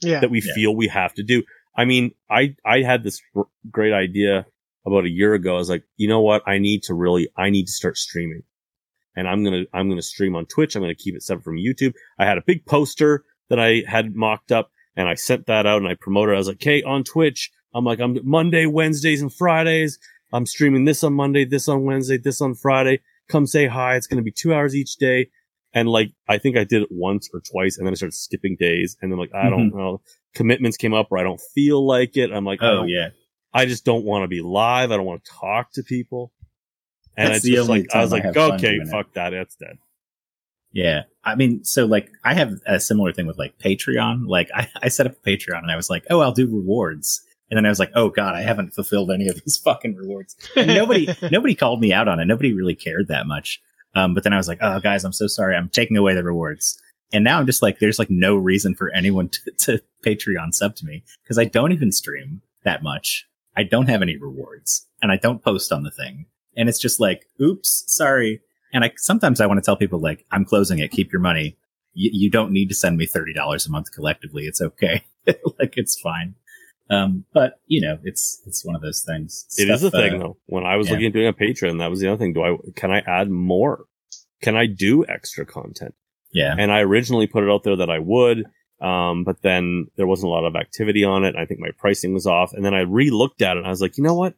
Yeah. 0.00 0.20
that 0.20 0.30
we 0.30 0.40
Yeah. 0.40 0.54
feel 0.54 0.76
we 0.76 0.86
have 0.88 1.12
to 1.14 1.24
do. 1.24 1.42
I 1.76 1.86
mean, 1.86 2.12
I, 2.30 2.54
I 2.64 2.82
had 2.82 3.02
this 3.02 3.20
r- 3.34 3.48
great 3.68 3.92
idea 3.92 4.46
about 4.86 5.06
a 5.06 5.10
year 5.10 5.34
ago. 5.34 5.54
I 5.56 5.58
was 5.58 5.68
like, 5.68 5.82
you 5.96 6.06
know 6.06 6.20
what? 6.20 6.42
I 6.46 6.58
need 6.58 6.84
to 6.84 6.94
really, 6.94 7.28
I 7.36 7.50
need 7.50 7.66
to 7.66 7.72
start 7.72 7.96
streaming 7.98 8.42
and 9.18 9.26
I'm 9.26 9.42
going 9.42 9.64
to, 9.64 9.70
I'm 9.74 9.88
going 9.88 9.98
to 9.98 10.02
stream 10.02 10.36
on 10.36 10.46
Twitch. 10.46 10.76
I'm 10.76 10.82
going 10.82 10.94
to 10.94 11.02
keep 11.02 11.16
it 11.16 11.24
separate 11.24 11.42
from 11.42 11.56
YouTube. 11.56 11.92
I 12.20 12.24
had 12.24 12.38
a 12.38 12.42
big 12.46 12.64
poster 12.66 13.24
that 13.50 13.58
I 13.58 13.82
had 13.84 14.14
mocked 14.14 14.52
up 14.52 14.70
and 14.94 15.08
I 15.08 15.14
sent 15.14 15.46
that 15.46 15.66
out 15.66 15.78
and 15.78 15.88
I 15.88 15.96
promoted. 16.00 16.34
it. 16.34 16.36
I 16.36 16.38
was 16.38 16.46
like, 16.46 16.58
okay, 16.58 16.84
on 16.84 17.02
Twitch, 17.02 17.50
I'm 17.74 17.84
like, 17.84 17.98
I'm 17.98 18.16
Monday, 18.22 18.66
Wednesdays 18.66 19.20
and 19.20 19.34
Fridays. 19.34 19.98
I'm 20.32 20.46
streaming 20.46 20.84
this 20.84 21.02
on 21.02 21.14
Monday, 21.14 21.44
this 21.44 21.68
on 21.68 21.82
Wednesday, 21.82 22.16
this 22.16 22.40
on 22.40 22.54
Friday. 22.54 23.00
Come 23.28 23.48
say 23.48 23.66
hi. 23.66 23.96
It's 23.96 24.06
going 24.06 24.18
to 24.18 24.22
be 24.22 24.30
two 24.30 24.54
hours 24.54 24.76
each 24.76 24.96
day. 24.98 25.30
And 25.74 25.88
like, 25.88 26.12
I 26.28 26.38
think 26.38 26.56
I 26.56 26.62
did 26.62 26.82
it 26.82 26.88
once 26.92 27.28
or 27.34 27.40
twice 27.40 27.76
and 27.76 27.86
then 27.86 27.92
I 27.92 27.96
started 27.96 28.14
skipping 28.14 28.56
days. 28.56 28.96
And 29.02 29.10
then 29.10 29.18
like, 29.18 29.34
I 29.34 29.50
don't 29.50 29.70
mm-hmm. 29.70 29.78
know, 29.78 30.00
commitments 30.36 30.76
came 30.76 30.94
up 30.94 31.06
where 31.08 31.20
I 31.20 31.24
don't 31.24 31.40
feel 31.56 31.84
like 31.84 32.16
it. 32.16 32.30
I'm 32.30 32.44
like, 32.44 32.62
oh 32.62 32.84
yeah. 32.84 33.08
I 33.52 33.66
just 33.66 33.84
don't 33.84 34.04
want 34.04 34.22
to 34.22 34.28
be 34.28 34.42
live. 34.42 34.92
I 34.92 34.96
don't 34.96 35.06
want 35.06 35.24
to 35.24 35.30
talk 35.32 35.72
to 35.72 35.82
people. 35.82 36.30
And 37.18 37.34
That's 37.34 37.44
it's 37.44 37.52
just 37.52 37.68
like, 37.68 37.92
I 37.92 38.00
was 38.00 38.12
I 38.12 38.18
like, 38.18 38.36
okay, 38.36 38.76
doing 38.76 38.86
it. 38.86 38.90
fuck 38.90 39.12
that. 39.14 39.34
It's 39.34 39.56
dead. 39.56 39.78
Yeah. 40.70 41.02
I 41.24 41.34
mean, 41.34 41.64
so 41.64 41.84
like 41.84 42.12
I 42.24 42.32
have 42.34 42.52
a 42.64 42.78
similar 42.78 43.12
thing 43.12 43.26
with 43.26 43.36
like 43.38 43.58
Patreon. 43.58 44.28
Like 44.28 44.50
I, 44.54 44.68
I 44.84 44.88
set 44.88 45.06
up 45.06 45.14
a 45.14 45.28
Patreon 45.28 45.58
and 45.58 45.70
I 45.70 45.74
was 45.74 45.90
like, 45.90 46.04
oh, 46.10 46.20
I'll 46.20 46.30
do 46.30 46.46
rewards. 46.46 47.20
And 47.50 47.56
then 47.56 47.66
I 47.66 47.70
was 47.70 47.80
like, 47.80 47.90
oh 47.96 48.08
God, 48.08 48.36
I 48.36 48.42
haven't 48.42 48.72
fulfilled 48.72 49.10
any 49.10 49.26
of 49.26 49.34
these 49.34 49.56
fucking 49.64 49.96
rewards. 49.96 50.36
And 50.54 50.68
nobody, 50.68 51.08
nobody 51.32 51.56
called 51.56 51.80
me 51.80 51.92
out 51.92 52.06
on 52.06 52.20
it. 52.20 52.26
Nobody 52.26 52.52
really 52.52 52.76
cared 52.76 53.08
that 53.08 53.26
much. 53.26 53.60
Um, 53.96 54.14
but 54.14 54.22
then 54.22 54.32
I 54.32 54.36
was 54.36 54.46
like, 54.46 54.58
oh 54.60 54.78
guys, 54.78 55.02
I'm 55.02 55.12
so 55.12 55.26
sorry. 55.26 55.56
I'm 55.56 55.70
taking 55.70 55.96
away 55.96 56.14
the 56.14 56.22
rewards. 56.22 56.80
And 57.12 57.24
now 57.24 57.40
I'm 57.40 57.46
just 57.46 57.62
like, 57.62 57.80
there's 57.80 57.98
like 57.98 58.10
no 58.10 58.36
reason 58.36 58.76
for 58.76 58.94
anyone 58.94 59.28
to, 59.30 59.50
to 59.58 59.80
Patreon 60.06 60.54
sub 60.54 60.76
to 60.76 60.86
me 60.86 61.02
because 61.24 61.36
I 61.38 61.46
don't 61.46 61.72
even 61.72 61.90
stream 61.90 62.42
that 62.62 62.84
much. 62.84 63.26
I 63.56 63.64
don't 63.64 63.88
have 63.88 64.02
any 64.02 64.16
rewards 64.16 64.86
and 65.02 65.10
I 65.10 65.16
don't 65.16 65.42
post 65.42 65.72
on 65.72 65.82
the 65.82 65.90
thing. 65.90 66.26
And 66.58 66.68
it's 66.68 66.78
just 66.78 67.00
like, 67.00 67.26
oops, 67.40 67.84
sorry. 67.86 68.42
And 68.72 68.84
I 68.84 68.92
sometimes 68.96 69.40
I 69.40 69.46
want 69.46 69.58
to 69.58 69.64
tell 69.64 69.76
people 69.76 70.00
like, 70.00 70.26
I'm 70.30 70.44
closing 70.44 70.78
it. 70.80 70.90
Keep 70.90 71.12
your 71.12 71.22
money. 71.22 71.56
Y- 71.96 72.10
you 72.12 72.30
don't 72.30 72.52
need 72.52 72.68
to 72.68 72.74
send 72.74 72.98
me 72.98 73.06
thirty 73.06 73.32
dollars 73.32 73.66
a 73.66 73.70
month 73.70 73.92
collectively. 73.92 74.44
It's 74.44 74.60
okay. 74.60 75.04
like 75.26 75.78
it's 75.78 75.98
fine. 75.98 76.34
Um, 76.90 77.24
but 77.32 77.60
you 77.66 77.80
know, 77.80 77.98
it's 78.02 78.42
it's 78.46 78.64
one 78.64 78.74
of 78.74 78.82
those 78.82 79.02
things. 79.02 79.46
It 79.56 79.70
is 79.70 79.82
a 79.82 79.90
thing 79.90 80.16
uh, 80.16 80.18
though. 80.18 80.36
When 80.46 80.66
I 80.66 80.76
was 80.76 80.88
yeah. 80.88 80.94
looking 80.94 81.06
at 81.06 81.12
doing 81.14 81.28
a 81.28 81.32
Patreon, 81.32 81.78
that 81.78 81.90
was 81.90 82.00
the 82.00 82.08
other 82.08 82.18
thing. 82.18 82.34
Do 82.34 82.42
I 82.42 82.56
can 82.76 82.90
I 82.90 83.00
add 83.06 83.30
more? 83.30 83.84
Can 84.42 84.56
I 84.56 84.66
do 84.66 85.06
extra 85.06 85.46
content? 85.46 85.94
Yeah, 86.30 86.54
And 86.58 86.70
I 86.70 86.80
originally 86.80 87.26
put 87.26 87.44
it 87.44 87.50
out 87.50 87.64
there 87.64 87.76
that 87.76 87.88
I 87.88 87.98
would, 87.98 88.44
um, 88.80 89.24
but 89.24 89.42
then 89.42 89.86
there 89.96 90.06
wasn't 90.06 90.28
a 90.28 90.32
lot 90.32 90.44
of 90.44 90.56
activity 90.56 91.04
on 91.04 91.24
it. 91.24 91.34
I 91.36 91.46
think 91.46 91.60
my 91.60 91.70
pricing 91.78 92.12
was 92.12 92.26
off. 92.26 92.52
And 92.52 92.64
then 92.64 92.74
I 92.74 92.80
re-looked 92.80 93.40
at 93.42 93.56
it 93.56 93.60
and 93.60 93.66
I 93.66 93.70
was 93.70 93.80
like, 93.80 93.96
you 93.96 94.04
know 94.04 94.14
what? 94.14 94.34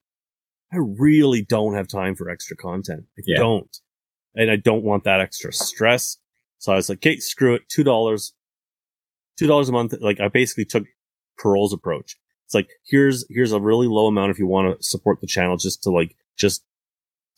I 0.73 0.77
really 0.79 1.43
don't 1.43 1.75
have 1.75 1.89
time 1.89 2.15
for 2.15 2.29
extra 2.31 2.57
content. 2.57 3.05
I 3.19 3.23
Yeah. 3.27 3.39
don't. 3.39 3.77
And 4.35 4.51
I 4.51 4.57
don't 4.57 4.85
want 4.85 5.05
that 5.05 5.21
extra 5.21 5.53
stress. 5.53 6.19
So 6.59 6.73
I 6.73 6.77
was 6.77 6.89
like, 6.89 6.99
okay, 6.99 7.19
screw 7.19 7.55
it. 7.55 7.63
$2. 7.69 8.33
$2 9.41 9.69
a 9.69 9.73
month. 9.73 9.95
Like 10.01 10.21
I 10.21 10.29
basically 10.29 10.65
took 10.65 10.85
Pearl's 11.39 11.73
approach. 11.73 12.17
It's 12.45 12.55
like, 12.55 12.69
here's, 12.85 13.25
here's 13.29 13.53
a 13.53 13.61
really 13.61 13.87
low 13.87 14.07
amount 14.07 14.31
if 14.31 14.39
you 14.39 14.47
want 14.47 14.79
to 14.79 14.83
support 14.85 15.21
the 15.21 15.27
channel 15.27 15.57
just 15.57 15.83
to 15.85 15.91
like, 15.91 16.15
just 16.37 16.65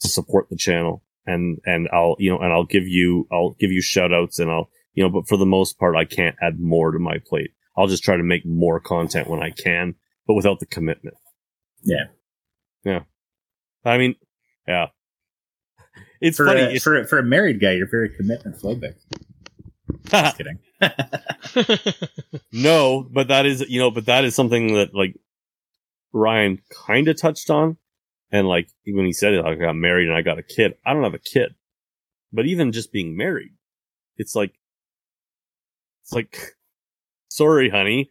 to 0.01 0.09
support 0.09 0.49
the 0.51 0.57
channel. 0.57 1.03
And, 1.27 1.59
and 1.65 1.89
I'll, 1.93 2.17
you 2.19 2.31
know, 2.31 2.39
and 2.39 2.53
I'll 2.53 2.65
give 2.67 2.87
you, 2.89 3.27
I'll 3.33 3.55
give 3.61 3.71
you 3.71 3.81
shout 3.81 4.13
outs 4.13 4.39
and 4.39 4.51
I'll, 4.51 4.69
you 4.95 5.03
know, 5.03 5.09
but 5.11 5.29
for 5.29 5.37
the 5.37 5.47
most 5.47 5.79
part, 5.79 5.97
I 5.97 6.05
can't 6.05 6.37
add 6.43 6.59
more 6.61 6.91
to 6.91 6.99
my 6.99 7.19
plate. 7.25 7.53
I'll 7.77 7.87
just 7.87 8.03
try 8.03 8.17
to 8.17 8.23
make 8.23 8.45
more 8.45 8.81
content 8.81 9.29
when 9.31 9.43
I 9.43 9.51
can, 9.51 9.95
but 10.27 10.35
without 10.35 10.61
the 10.61 10.67
commitment. 10.67 11.17
Yeah. 11.83 12.07
Yeah. 12.85 13.01
I 13.85 13.99
mean, 13.99 14.15
yeah. 14.67 14.87
It's 16.21 16.37
for 16.37 16.47
funny. 16.47 16.61
a, 16.61 16.65
it's- 16.67 16.83
for 16.83 17.05
for 17.05 17.19
a 17.19 17.23
married 17.25 17.61
guy, 17.61 17.73
you're 17.73 17.89
very 17.91 18.09
commitment 18.09 18.57
phobic. 18.57 18.95
Just 20.07 20.37
kidding. 20.39 20.59
no, 22.53 23.07
but 23.11 23.29
that 23.29 23.47
is, 23.47 23.61
you 23.69 23.81
know, 23.81 23.91
but 23.91 24.07
that 24.07 24.25
is 24.25 24.35
something 24.35 24.75
that 24.75 24.95
like 24.95 25.17
Ryan 26.13 26.61
kind 26.87 27.09
of 27.09 27.17
touched 27.21 27.51
on. 27.51 27.77
And 28.31 28.49
like 28.49 28.69
when 28.87 29.05
he 29.05 29.13
said 29.13 29.35
it, 29.35 29.43
like, 29.45 29.59
I 29.59 29.61
got 29.61 29.77
married 29.77 30.09
and 30.09 30.17
I 30.17 30.23
got 30.23 30.39
a 30.39 30.43
kid. 30.43 30.75
I 30.87 30.95
don't 30.95 31.03
have 31.03 31.15
a 31.15 31.19
kid, 31.19 31.55
but 32.33 32.47
even 32.47 32.73
just 32.73 32.93
being 32.93 33.17
married, 33.17 33.53
it's 34.17 34.35
like, 34.35 34.55
it's 36.03 36.13
like, 36.13 36.55
sorry, 37.29 37.69
honey, 37.69 38.11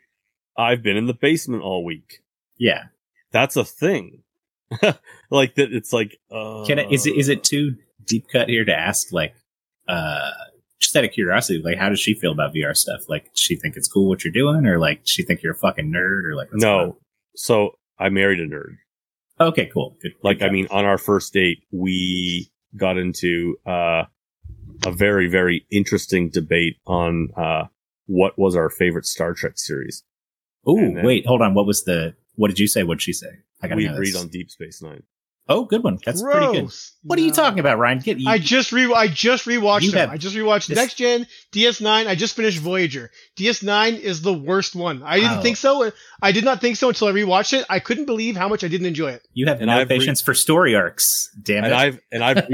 I've 0.58 0.84
been 0.84 0.98
in 0.98 1.08
the 1.08 1.14
basement 1.16 1.64
all 1.64 1.84
week. 1.84 2.20
Yeah. 2.58 2.84
That's 3.32 3.56
a 3.56 3.66
thing. 3.66 4.24
like 5.30 5.56
that. 5.56 5.74
It's 5.74 5.94
like, 5.94 6.18
uh, 6.32 6.64
Can 6.66 6.80
it, 6.80 6.92
is 6.92 7.06
it 7.06 7.16
is 7.16 7.30
it 7.30 7.44
too 7.44 7.76
deep 8.06 8.28
cut 8.32 8.50
here 8.50 8.66
to 8.66 8.74
ask 8.74 9.12
like 9.12 9.34
uh 9.88 10.32
just 10.80 10.96
out 10.96 11.04
of 11.04 11.12
curiosity, 11.12 11.62
like 11.64 11.78
how 11.78 11.90
does 11.90 12.00
she 12.00 12.14
feel 12.16 12.32
about 12.32 12.54
VR 12.54 12.76
stuff? 12.76 13.02
Like 13.08 13.26
does 13.34 13.42
she 13.42 13.56
think 13.56 13.76
it's 13.78 13.88
cool 13.88 14.08
what 14.10 14.24
you're 14.24 14.34
doing, 14.34 14.66
or 14.66 14.80
like 14.80 15.02
does 15.02 15.10
she 15.12 15.24
think 15.24 15.44
you're 15.44 15.54
a 15.54 15.58
fucking 15.58 15.92
nerd, 15.92 16.26
or 16.26 16.36
like 16.36 16.50
no. 16.54 16.98
So 17.36 17.72
I 18.00 18.10
married 18.10 18.40
a 18.40 18.48
nerd. 18.48 18.78
Okay, 19.40 19.70
cool. 19.74 19.98
Good. 20.02 20.14
like 20.24 20.40
good 20.40 20.50
i 20.50 20.52
mean 20.52 20.68
on 20.70 20.86
our 20.86 20.98
first 21.00 21.34
date 21.34 21.64
we 21.72 22.52
got 22.78 22.98
into 22.98 23.58
uh 23.66 24.04
a 24.86 24.92
very 24.92 25.28
very 25.28 25.66
interesting 25.72 26.30
debate 26.30 26.78
on 26.86 27.30
uh 27.36 27.64
what 28.06 28.38
was 28.38 28.56
our 28.56 28.70
favorite 28.70 29.06
star 29.06 29.34
trek 29.34 29.54
series 29.58 30.04
then- 30.66 31.04
wait, 31.04 31.26
hold 31.26 31.42
on. 31.42 31.54
What 31.54 31.66
was 31.66 31.84
the? 31.84 32.14
What 32.36 32.48
did 32.50 32.60
you 32.60 32.68
say? 32.68 32.84
What 32.84 32.96
did 33.00 33.04
she 33.04 33.14
say? 33.14 33.28
I 33.62 33.68
gotta 33.68 33.78
we 33.78 33.86
know 33.88 33.94
agreed 33.94 34.14
this. 34.14 34.22
on 34.22 34.28
deep 34.30 34.50
space 34.52 34.82
nine 34.82 35.04
Oh, 35.50 35.66
good 35.66 35.84
one. 35.84 35.98
That's 36.06 36.22
pretty 36.22 36.40
good. 36.46 36.60
Gross. 36.60 36.94
What 37.04 37.18
are 37.20 37.24
you 37.24 37.32
talking 37.32 37.60
about, 37.60 37.78
Ryan? 37.80 37.98
Get 38.00 38.20
you, 38.20 38.30
I 38.30 38.38
just 38.38 38.72
re 38.72 38.94
I 38.94 39.08
just 39.08 39.46
rewatched 39.46 39.82
You 39.82 39.92
them. 39.92 40.00
have- 40.02 40.10
I 40.12 40.18
just 40.18 40.36
rewatched 40.36 40.68
this- 40.68 40.78
Next 40.78 40.94
Gen, 40.94 41.26
DS9. 41.52 42.08
I 42.08 42.16
just 42.16 42.36
finished 42.36 42.60
Voyager. 42.60 43.10
DS9 43.38 44.00
is 44.00 44.22
the 44.22 44.32
worst 44.34 44.76
one. 44.76 45.02
I 45.04 45.18
didn't 45.20 45.38
Wow. 45.38 45.42
think 45.42 45.58
oh. 45.66 45.90
so. 45.90 45.92
I 46.22 46.32
did 46.32 46.46
not 46.46 46.62
think 46.62 46.78
so 46.78 46.90
until 46.90 47.08
I 47.08 47.12
rewatched 47.12 47.54
it. 47.60 47.66
I 47.70 47.80
couldn't 47.80 48.06
believe 48.06 48.38
how 48.38 48.48
much 48.48 48.64
I 48.64 48.68
didn't 48.70 48.88
enjoy 48.88 49.12
it. 49.12 49.28
you 49.34 49.48
have 49.48 49.58
and 49.60 49.68
no 49.68 49.74
I've 49.74 49.90
re- 49.90 49.98
patience 49.98 50.22
for 50.22 50.34
story 50.36 50.76
arcs. 50.76 51.28
Damn 51.42 51.64
and 51.66 51.74
it. 51.74 51.76
i've 51.76 52.00
and 52.14 52.24
i've 52.24 52.48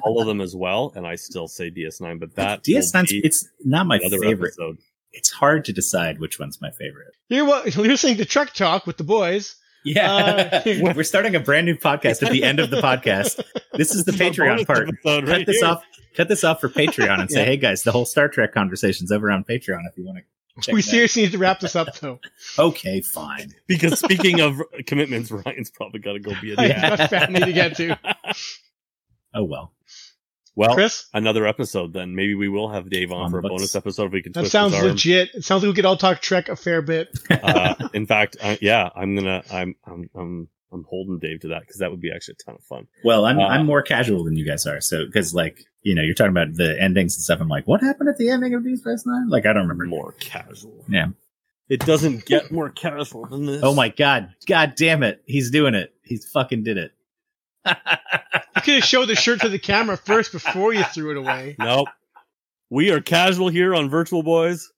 all 0.02 0.20
of 0.20 0.26
them 0.28 0.40
as 0.40 0.54
well 0.54 0.92
and 0.94 1.06
i 1.06 1.14
still 1.16 1.48
say 1.48 1.70
ds9 1.70 2.20
but 2.20 2.34
that 2.36 2.62
DS9. 2.62 3.20
it's 3.24 3.48
not 3.64 3.86
my 3.86 3.98
favorite. 3.98 4.48
episode 4.48 4.76
It's 5.16 5.30
hard 5.30 5.64
to 5.66 5.72
decide 5.72 6.18
which 6.20 6.38
one's 6.38 6.60
my 6.60 6.70
favorite. 6.70 7.14
You're 7.28 7.44
what 7.46 7.66
you're 7.76 7.86
listening 7.86 8.16
to 8.18 8.24
Trek 8.24 8.52
Talk 8.52 8.86
with 8.86 8.96
the 8.98 9.04
boys. 9.04 9.56
Yeah. 9.84 10.12
Uh, 10.12 10.60
We're 10.94 11.04
starting 11.04 11.34
a 11.34 11.40
brand 11.40 11.66
new 11.66 11.76
podcast 11.76 12.22
at 12.22 12.32
the 12.32 12.42
end 12.42 12.58
of 12.58 12.70
the 12.70 12.80
podcast. 12.80 13.42
This 13.74 13.94
is 13.94 14.04
the 14.04 14.12
This 14.12 14.20
Patreon 14.20 14.66
part. 14.66 14.88
episode 14.88 15.26
Cut 15.26 15.46
this 15.46 15.58
here. 15.58 15.66
off. 15.68 15.82
Cut 16.16 16.28
this 16.28 16.42
off 16.44 16.60
for 16.60 16.68
Patreon 16.68 17.20
and 17.20 17.30
say, 17.30 17.40
Yeah. 17.40 17.46
"Hey 17.46 17.56
guys, 17.58 17.82
the 17.82 17.92
whole 17.92 18.04
Star 18.06 18.28
Trek 18.28 18.52
conversation's 18.54 19.12
over 19.12 19.30
on 19.30 19.44
Patreon 19.44 19.80
if 19.90 19.96
you 19.98 20.04
want 20.06 20.18
to." 20.18 20.24
Check 20.62 20.72
we 20.72 20.80
it 20.80 20.86
out." 20.86 20.90
seriously 20.90 21.22
need 21.22 21.32
to 21.32 21.38
wrap 21.38 21.60
this 21.60 21.76
up 21.76 21.94
though. 21.98 22.18
Okay, 22.58 23.00
fine. 23.02 23.52
because 23.66 23.98
speaking 23.98 24.40
of 24.40 24.60
commitments 24.86 25.30
ryan's 25.30 25.70
probably 25.70 26.00
got 26.00 26.12
to 26.14 26.20
go 26.20 26.32
be 26.40 26.52
a 26.52 26.56
dad 26.56 26.96
got 26.98 27.10
family 27.10 27.40
to 27.40 27.52
get 27.52 27.76
to. 27.76 27.98
Oh 29.34 29.44
well. 29.44 29.73
Well 30.56 30.74
Chris, 30.74 31.06
another 31.12 31.46
episode 31.46 31.92
then 31.92 32.14
maybe 32.14 32.34
we 32.34 32.48
will 32.48 32.70
have 32.70 32.88
dave 32.90 33.10
on, 33.12 33.24
On 33.24 33.30
for 33.30 33.38
a 33.38 33.42
the 33.42 33.48
books. 33.48 33.60
bonus 33.60 33.74
episode 33.76 34.06
if 34.06 34.12
we 34.12 34.22
can 34.22 34.32
that 34.32 34.40
twist 34.40 34.52
sounds 34.52 34.74
his 34.74 34.82
arm. 34.82 34.90
legit. 34.92 35.30
It 35.34 35.44
sounds 35.44 35.62
like 35.62 35.70
we 35.70 35.74
could 35.74 35.84
all 35.84 35.96
talk 35.96 36.20
Trek 36.20 36.48
a 36.48 36.56
fair 36.56 36.82
bit. 36.82 37.08
uh, 37.30 37.74
in 37.92 38.06
fact, 38.06 38.36
I, 38.42 38.58
yeah, 38.60 38.88
I'm 38.94 39.14
gonna, 39.16 39.42
I'm, 39.50 39.74
I'm, 39.84 40.10
I'm, 40.14 40.48
I'm 40.72 40.84
holding 40.88 41.18
Dave 41.20 41.40
to 41.40 41.48
that 41.48 41.60
because 41.60 41.78
that 41.78 41.90
would 41.90 42.00
be 42.00 42.10
actually 42.12 42.36
a 42.40 42.44
ton 42.44 42.54
of 42.56 42.64
fun. 42.64 42.86
Well, 43.04 43.24
I'm 43.24 43.38
Uh, 43.38 43.46
I'm 43.46 43.64
more 43.66 43.82
casual 43.82 44.24
than 44.24 44.36
you 44.36 44.44
guys 44.44 44.66
are. 44.66 44.80
So 44.80 45.04
because 45.06 45.32
like 45.34 45.64
you 45.82 45.94
know 45.94 46.02
you're 46.02 46.14
talking 46.14 46.30
about 46.32 46.54
the 46.54 46.80
endings 46.80 47.16
and 47.16 47.22
stuff. 47.22 47.40
I'm 47.40 47.48
like, 47.48 47.68
what 47.68 47.80
happened 47.80 48.08
at 48.08 48.16
the 48.18 48.28
ending 48.30 48.54
of 48.54 48.64
Deep 48.64 48.78
Space 48.78 49.04
Nine? 49.06 49.28
Like 49.28 49.46
I 49.46 49.52
don't 49.52 49.62
remember. 49.68 49.86
More 49.86 50.12
casual. 50.18 50.84
Yeah. 50.88 51.08
It 51.68 51.80
doesn't 51.80 52.26
get 52.26 52.50
more 52.52 52.68
casual 52.70 53.24
than 53.26 53.46
this. 53.46 53.60
Oh 53.62 53.74
my 53.74 53.88
god! 53.88 54.34
God 54.46 54.74
damn 54.76 55.02
it! 55.02 55.22
He's 55.26 55.50
doing 55.50 55.74
it. 55.74 55.94
He's 56.02 56.28
fucking 56.28 56.62
did 56.64 56.76
it. 56.76 56.92
You 58.64 58.72
could 58.72 58.80
have 58.80 58.88
showed 58.88 59.08
the 59.10 59.14
shirt 59.14 59.42
to 59.42 59.50
the 59.50 59.58
camera 59.58 59.98
first 59.98 60.32
before 60.32 60.72
you 60.72 60.84
threw 60.84 61.10
it 61.10 61.18
away. 61.18 61.54
Nope. 61.58 61.88
We 62.70 62.92
are 62.92 63.00
casual 63.02 63.50
here 63.50 63.74
on 63.74 63.90
Virtual 63.90 64.22
Boys. 64.22 64.72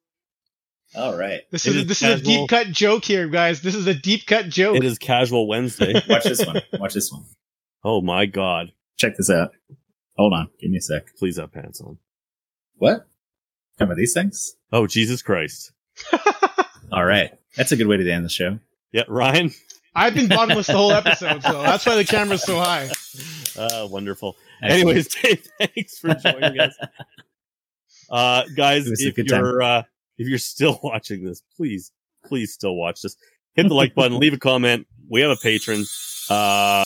All 0.96 1.16
right. 1.16 1.42
This 1.52 1.66
It 1.66 1.70
is, 1.70 1.76
is 1.82 1.86
this 1.86 2.02
is 2.02 2.20
a 2.20 2.24
deep 2.24 2.48
cut 2.48 2.66
joke 2.66 3.04
here, 3.04 3.28
guys. 3.28 3.62
This 3.62 3.76
is 3.76 3.86
a 3.86 3.94
deep 3.94 4.26
cut 4.26 4.48
joke. 4.48 4.76
It 4.76 4.82
is 4.82 4.98
Casual 4.98 5.46
Wednesday. 5.46 5.92
Watch 6.08 6.24
this 6.24 6.44
one. 6.44 6.62
Watch 6.72 6.94
this 6.94 7.12
one. 7.12 7.26
oh 7.84 8.00
my 8.00 8.26
God! 8.26 8.72
Check 8.96 9.16
this 9.16 9.30
out. 9.30 9.52
Hold 10.16 10.32
on. 10.32 10.48
Give 10.60 10.68
me 10.72 10.78
a 10.78 10.80
sec. 10.80 11.14
Please 11.16 11.36
have 11.36 11.52
pants 11.52 11.80
on. 11.80 11.98
What? 12.78 13.06
Some 13.78 13.92
of 13.92 13.96
these 13.96 14.14
things? 14.14 14.56
Oh 14.72 14.88
Jesus 14.88 15.22
Christ! 15.22 15.70
All 16.92 17.04
right. 17.04 17.30
That's 17.56 17.70
a 17.70 17.76
good 17.76 17.86
way 17.86 17.98
to 17.98 18.10
end 18.10 18.24
the 18.24 18.30
show. 18.30 18.58
Yeah, 18.90 19.04
Ryan. 19.06 19.52
I've 19.96 20.14
been 20.14 20.28
bottomless 20.28 20.66
the 20.66 20.74
whole 20.74 20.92
episode, 20.92 21.42
so 21.42 21.62
that's 21.62 21.86
why 21.86 21.96
the 21.96 22.04
camera's 22.04 22.42
so 22.42 22.58
high. 22.58 22.90
Uh, 23.56 23.88
wonderful. 23.90 24.36
Excellent. 24.62 24.82
Anyways, 24.88 25.08
Dave, 25.22 25.48
thanks 25.58 25.98
for 25.98 26.14
joining 26.14 26.60
us. 26.60 26.76
Uh, 28.10 28.44
guys, 28.54 28.86
It 28.86 28.90
was 28.90 29.04
a 29.04 29.08
if 29.08 29.18
you're 29.18 29.62
uh, 29.62 29.82
if 30.18 30.28
you're 30.28 30.38
still 30.38 30.78
watching 30.84 31.24
this, 31.24 31.42
please, 31.56 31.92
please 32.26 32.52
still 32.52 32.76
watch 32.76 33.00
this. 33.00 33.16
Hit 33.54 33.68
the 33.68 33.74
like 33.74 33.94
button, 33.94 34.18
leave 34.18 34.34
a 34.34 34.38
comment. 34.38 34.86
We 35.08 35.22
have 35.22 35.30
a 35.30 35.36
Patreon. 35.36 35.86
Uh, 36.30 36.84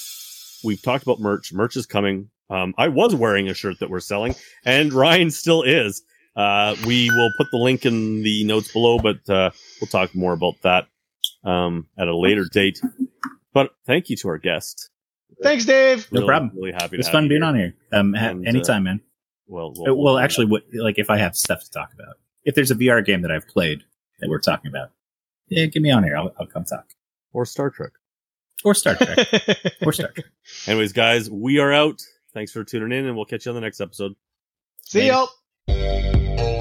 we've 0.63 0.81
talked 0.81 1.03
about 1.03 1.19
merch. 1.19 1.53
Merch 1.53 1.77
is 1.77 1.87
coming. 1.87 2.31
Um, 2.49 2.75
I 2.79 2.89
was 2.89 3.15
wearing 3.15 3.49
a 3.49 3.55
shirt 3.55 3.81
that 3.81 3.91
we're 3.91 3.99
selling, 4.01 4.37
and 4.65 4.93
Ryan 4.93 5.31
still 5.33 5.63
is. 5.63 6.03
Uh, 6.37 6.77
we 6.87 7.11
will 7.11 7.33
put 7.37 7.49
the 7.51 7.57
link 7.59 7.85
in 7.85 8.23
the 8.23 8.45
notes 8.45 8.73
below, 8.73 8.99
but 9.01 9.29
uh, 9.29 9.51
we'll 9.81 9.89
talk 9.89 10.15
more 10.15 10.33
about 10.33 10.55
that 10.63 10.87
um, 11.45 11.87
at 11.99 12.09
a 12.09 12.17
later 12.17 12.45
date. 12.51 12.81
But 13.53 13.71
thank 13.87 14.11
you 14.11 14.17
to 14.19 14.29
our 14.29 14.39
guest. 14.39 14.91
Thanks, 15.43 15.65
Dave. 15.65 16.07
No 16.13 16.27
problem. 16.27 16.53
Really 16.55 16.73
happy. 16.73 16.97
It 16.97 16.99
was 16.99 17.07
to 17.07 17.13
fun 17.13 17.23
have 17.25 17.33
you 17.33 17.41
being 17.41 17.43
here. 17.43 17.49
on 17.49 17.55
here. 17.59 17.75
Um, 17.93 18.15
ha- 18.15 18.29
And, 18.31 18.47
uh, 18.47 18.49
anytime, 18.49 18.83
man. 18.85 19.01
Well, 19.47 19.73
Uh, 19.89 19.95
well, 19.95 20.19
actually, 20.19 20.47
what, 20.47 20.63
like 20.75 20.99
if 20.99 21.09
I 21.11 21.17
have 21.19 21.37
stuff 21.37 21.65
to 21.65 21.71
talk 21.71 21.93
about, 21.95 22.17
if 22.45 22.55
there's 22.55 22.71
a 22.71 22.75
VR 22.75 23.05
game 23.05 23.23
that 23.23 23.31
I've 23.33 23.49
played 23.49 23.83
that 24.21 24.29
we're 24.29 24.39
talking 24.41 24.69
about, 24.69 24.91
yeah, 25.49 25.67
get 25.67 25.83
me 25.83 25.91
on 25.91 26.05
here. 26.05 26.17
I'll, 26.17 26.33
I'll 26.39 26.47
come 26.47 26.65
talk. 26.65 26.87
or 27.33 27.45
Star 27.47 27.71
Trek. 27.71 27.93
Or 28.65 28.75
Star 28.75 28.95
Trek. 28.95 29.19
or 29.83 29.93
Star 29.93 30.11
Trek. 30.13 30.27
Anyways, 30.67 30.93
guys, 30.93 31.31
we 31.31 31.59
are 31.59 31.73
out. 31.73 32.03
Thanks 32.35 32.53
for 32.53 32.63
tuning 32.63 32.97
in, 32.97 33.07
and 33.07 33.17
we'll 33.17 33.25
catch 33.25 33.47
you 33.47 33.51
on 33.51 33.55
the 33.57 33.61
next 33.63 33.81
episode. 33.81 34.13
See 34.85 35.07
y'all. 35.09 35.29
Bye. 35.67 36.59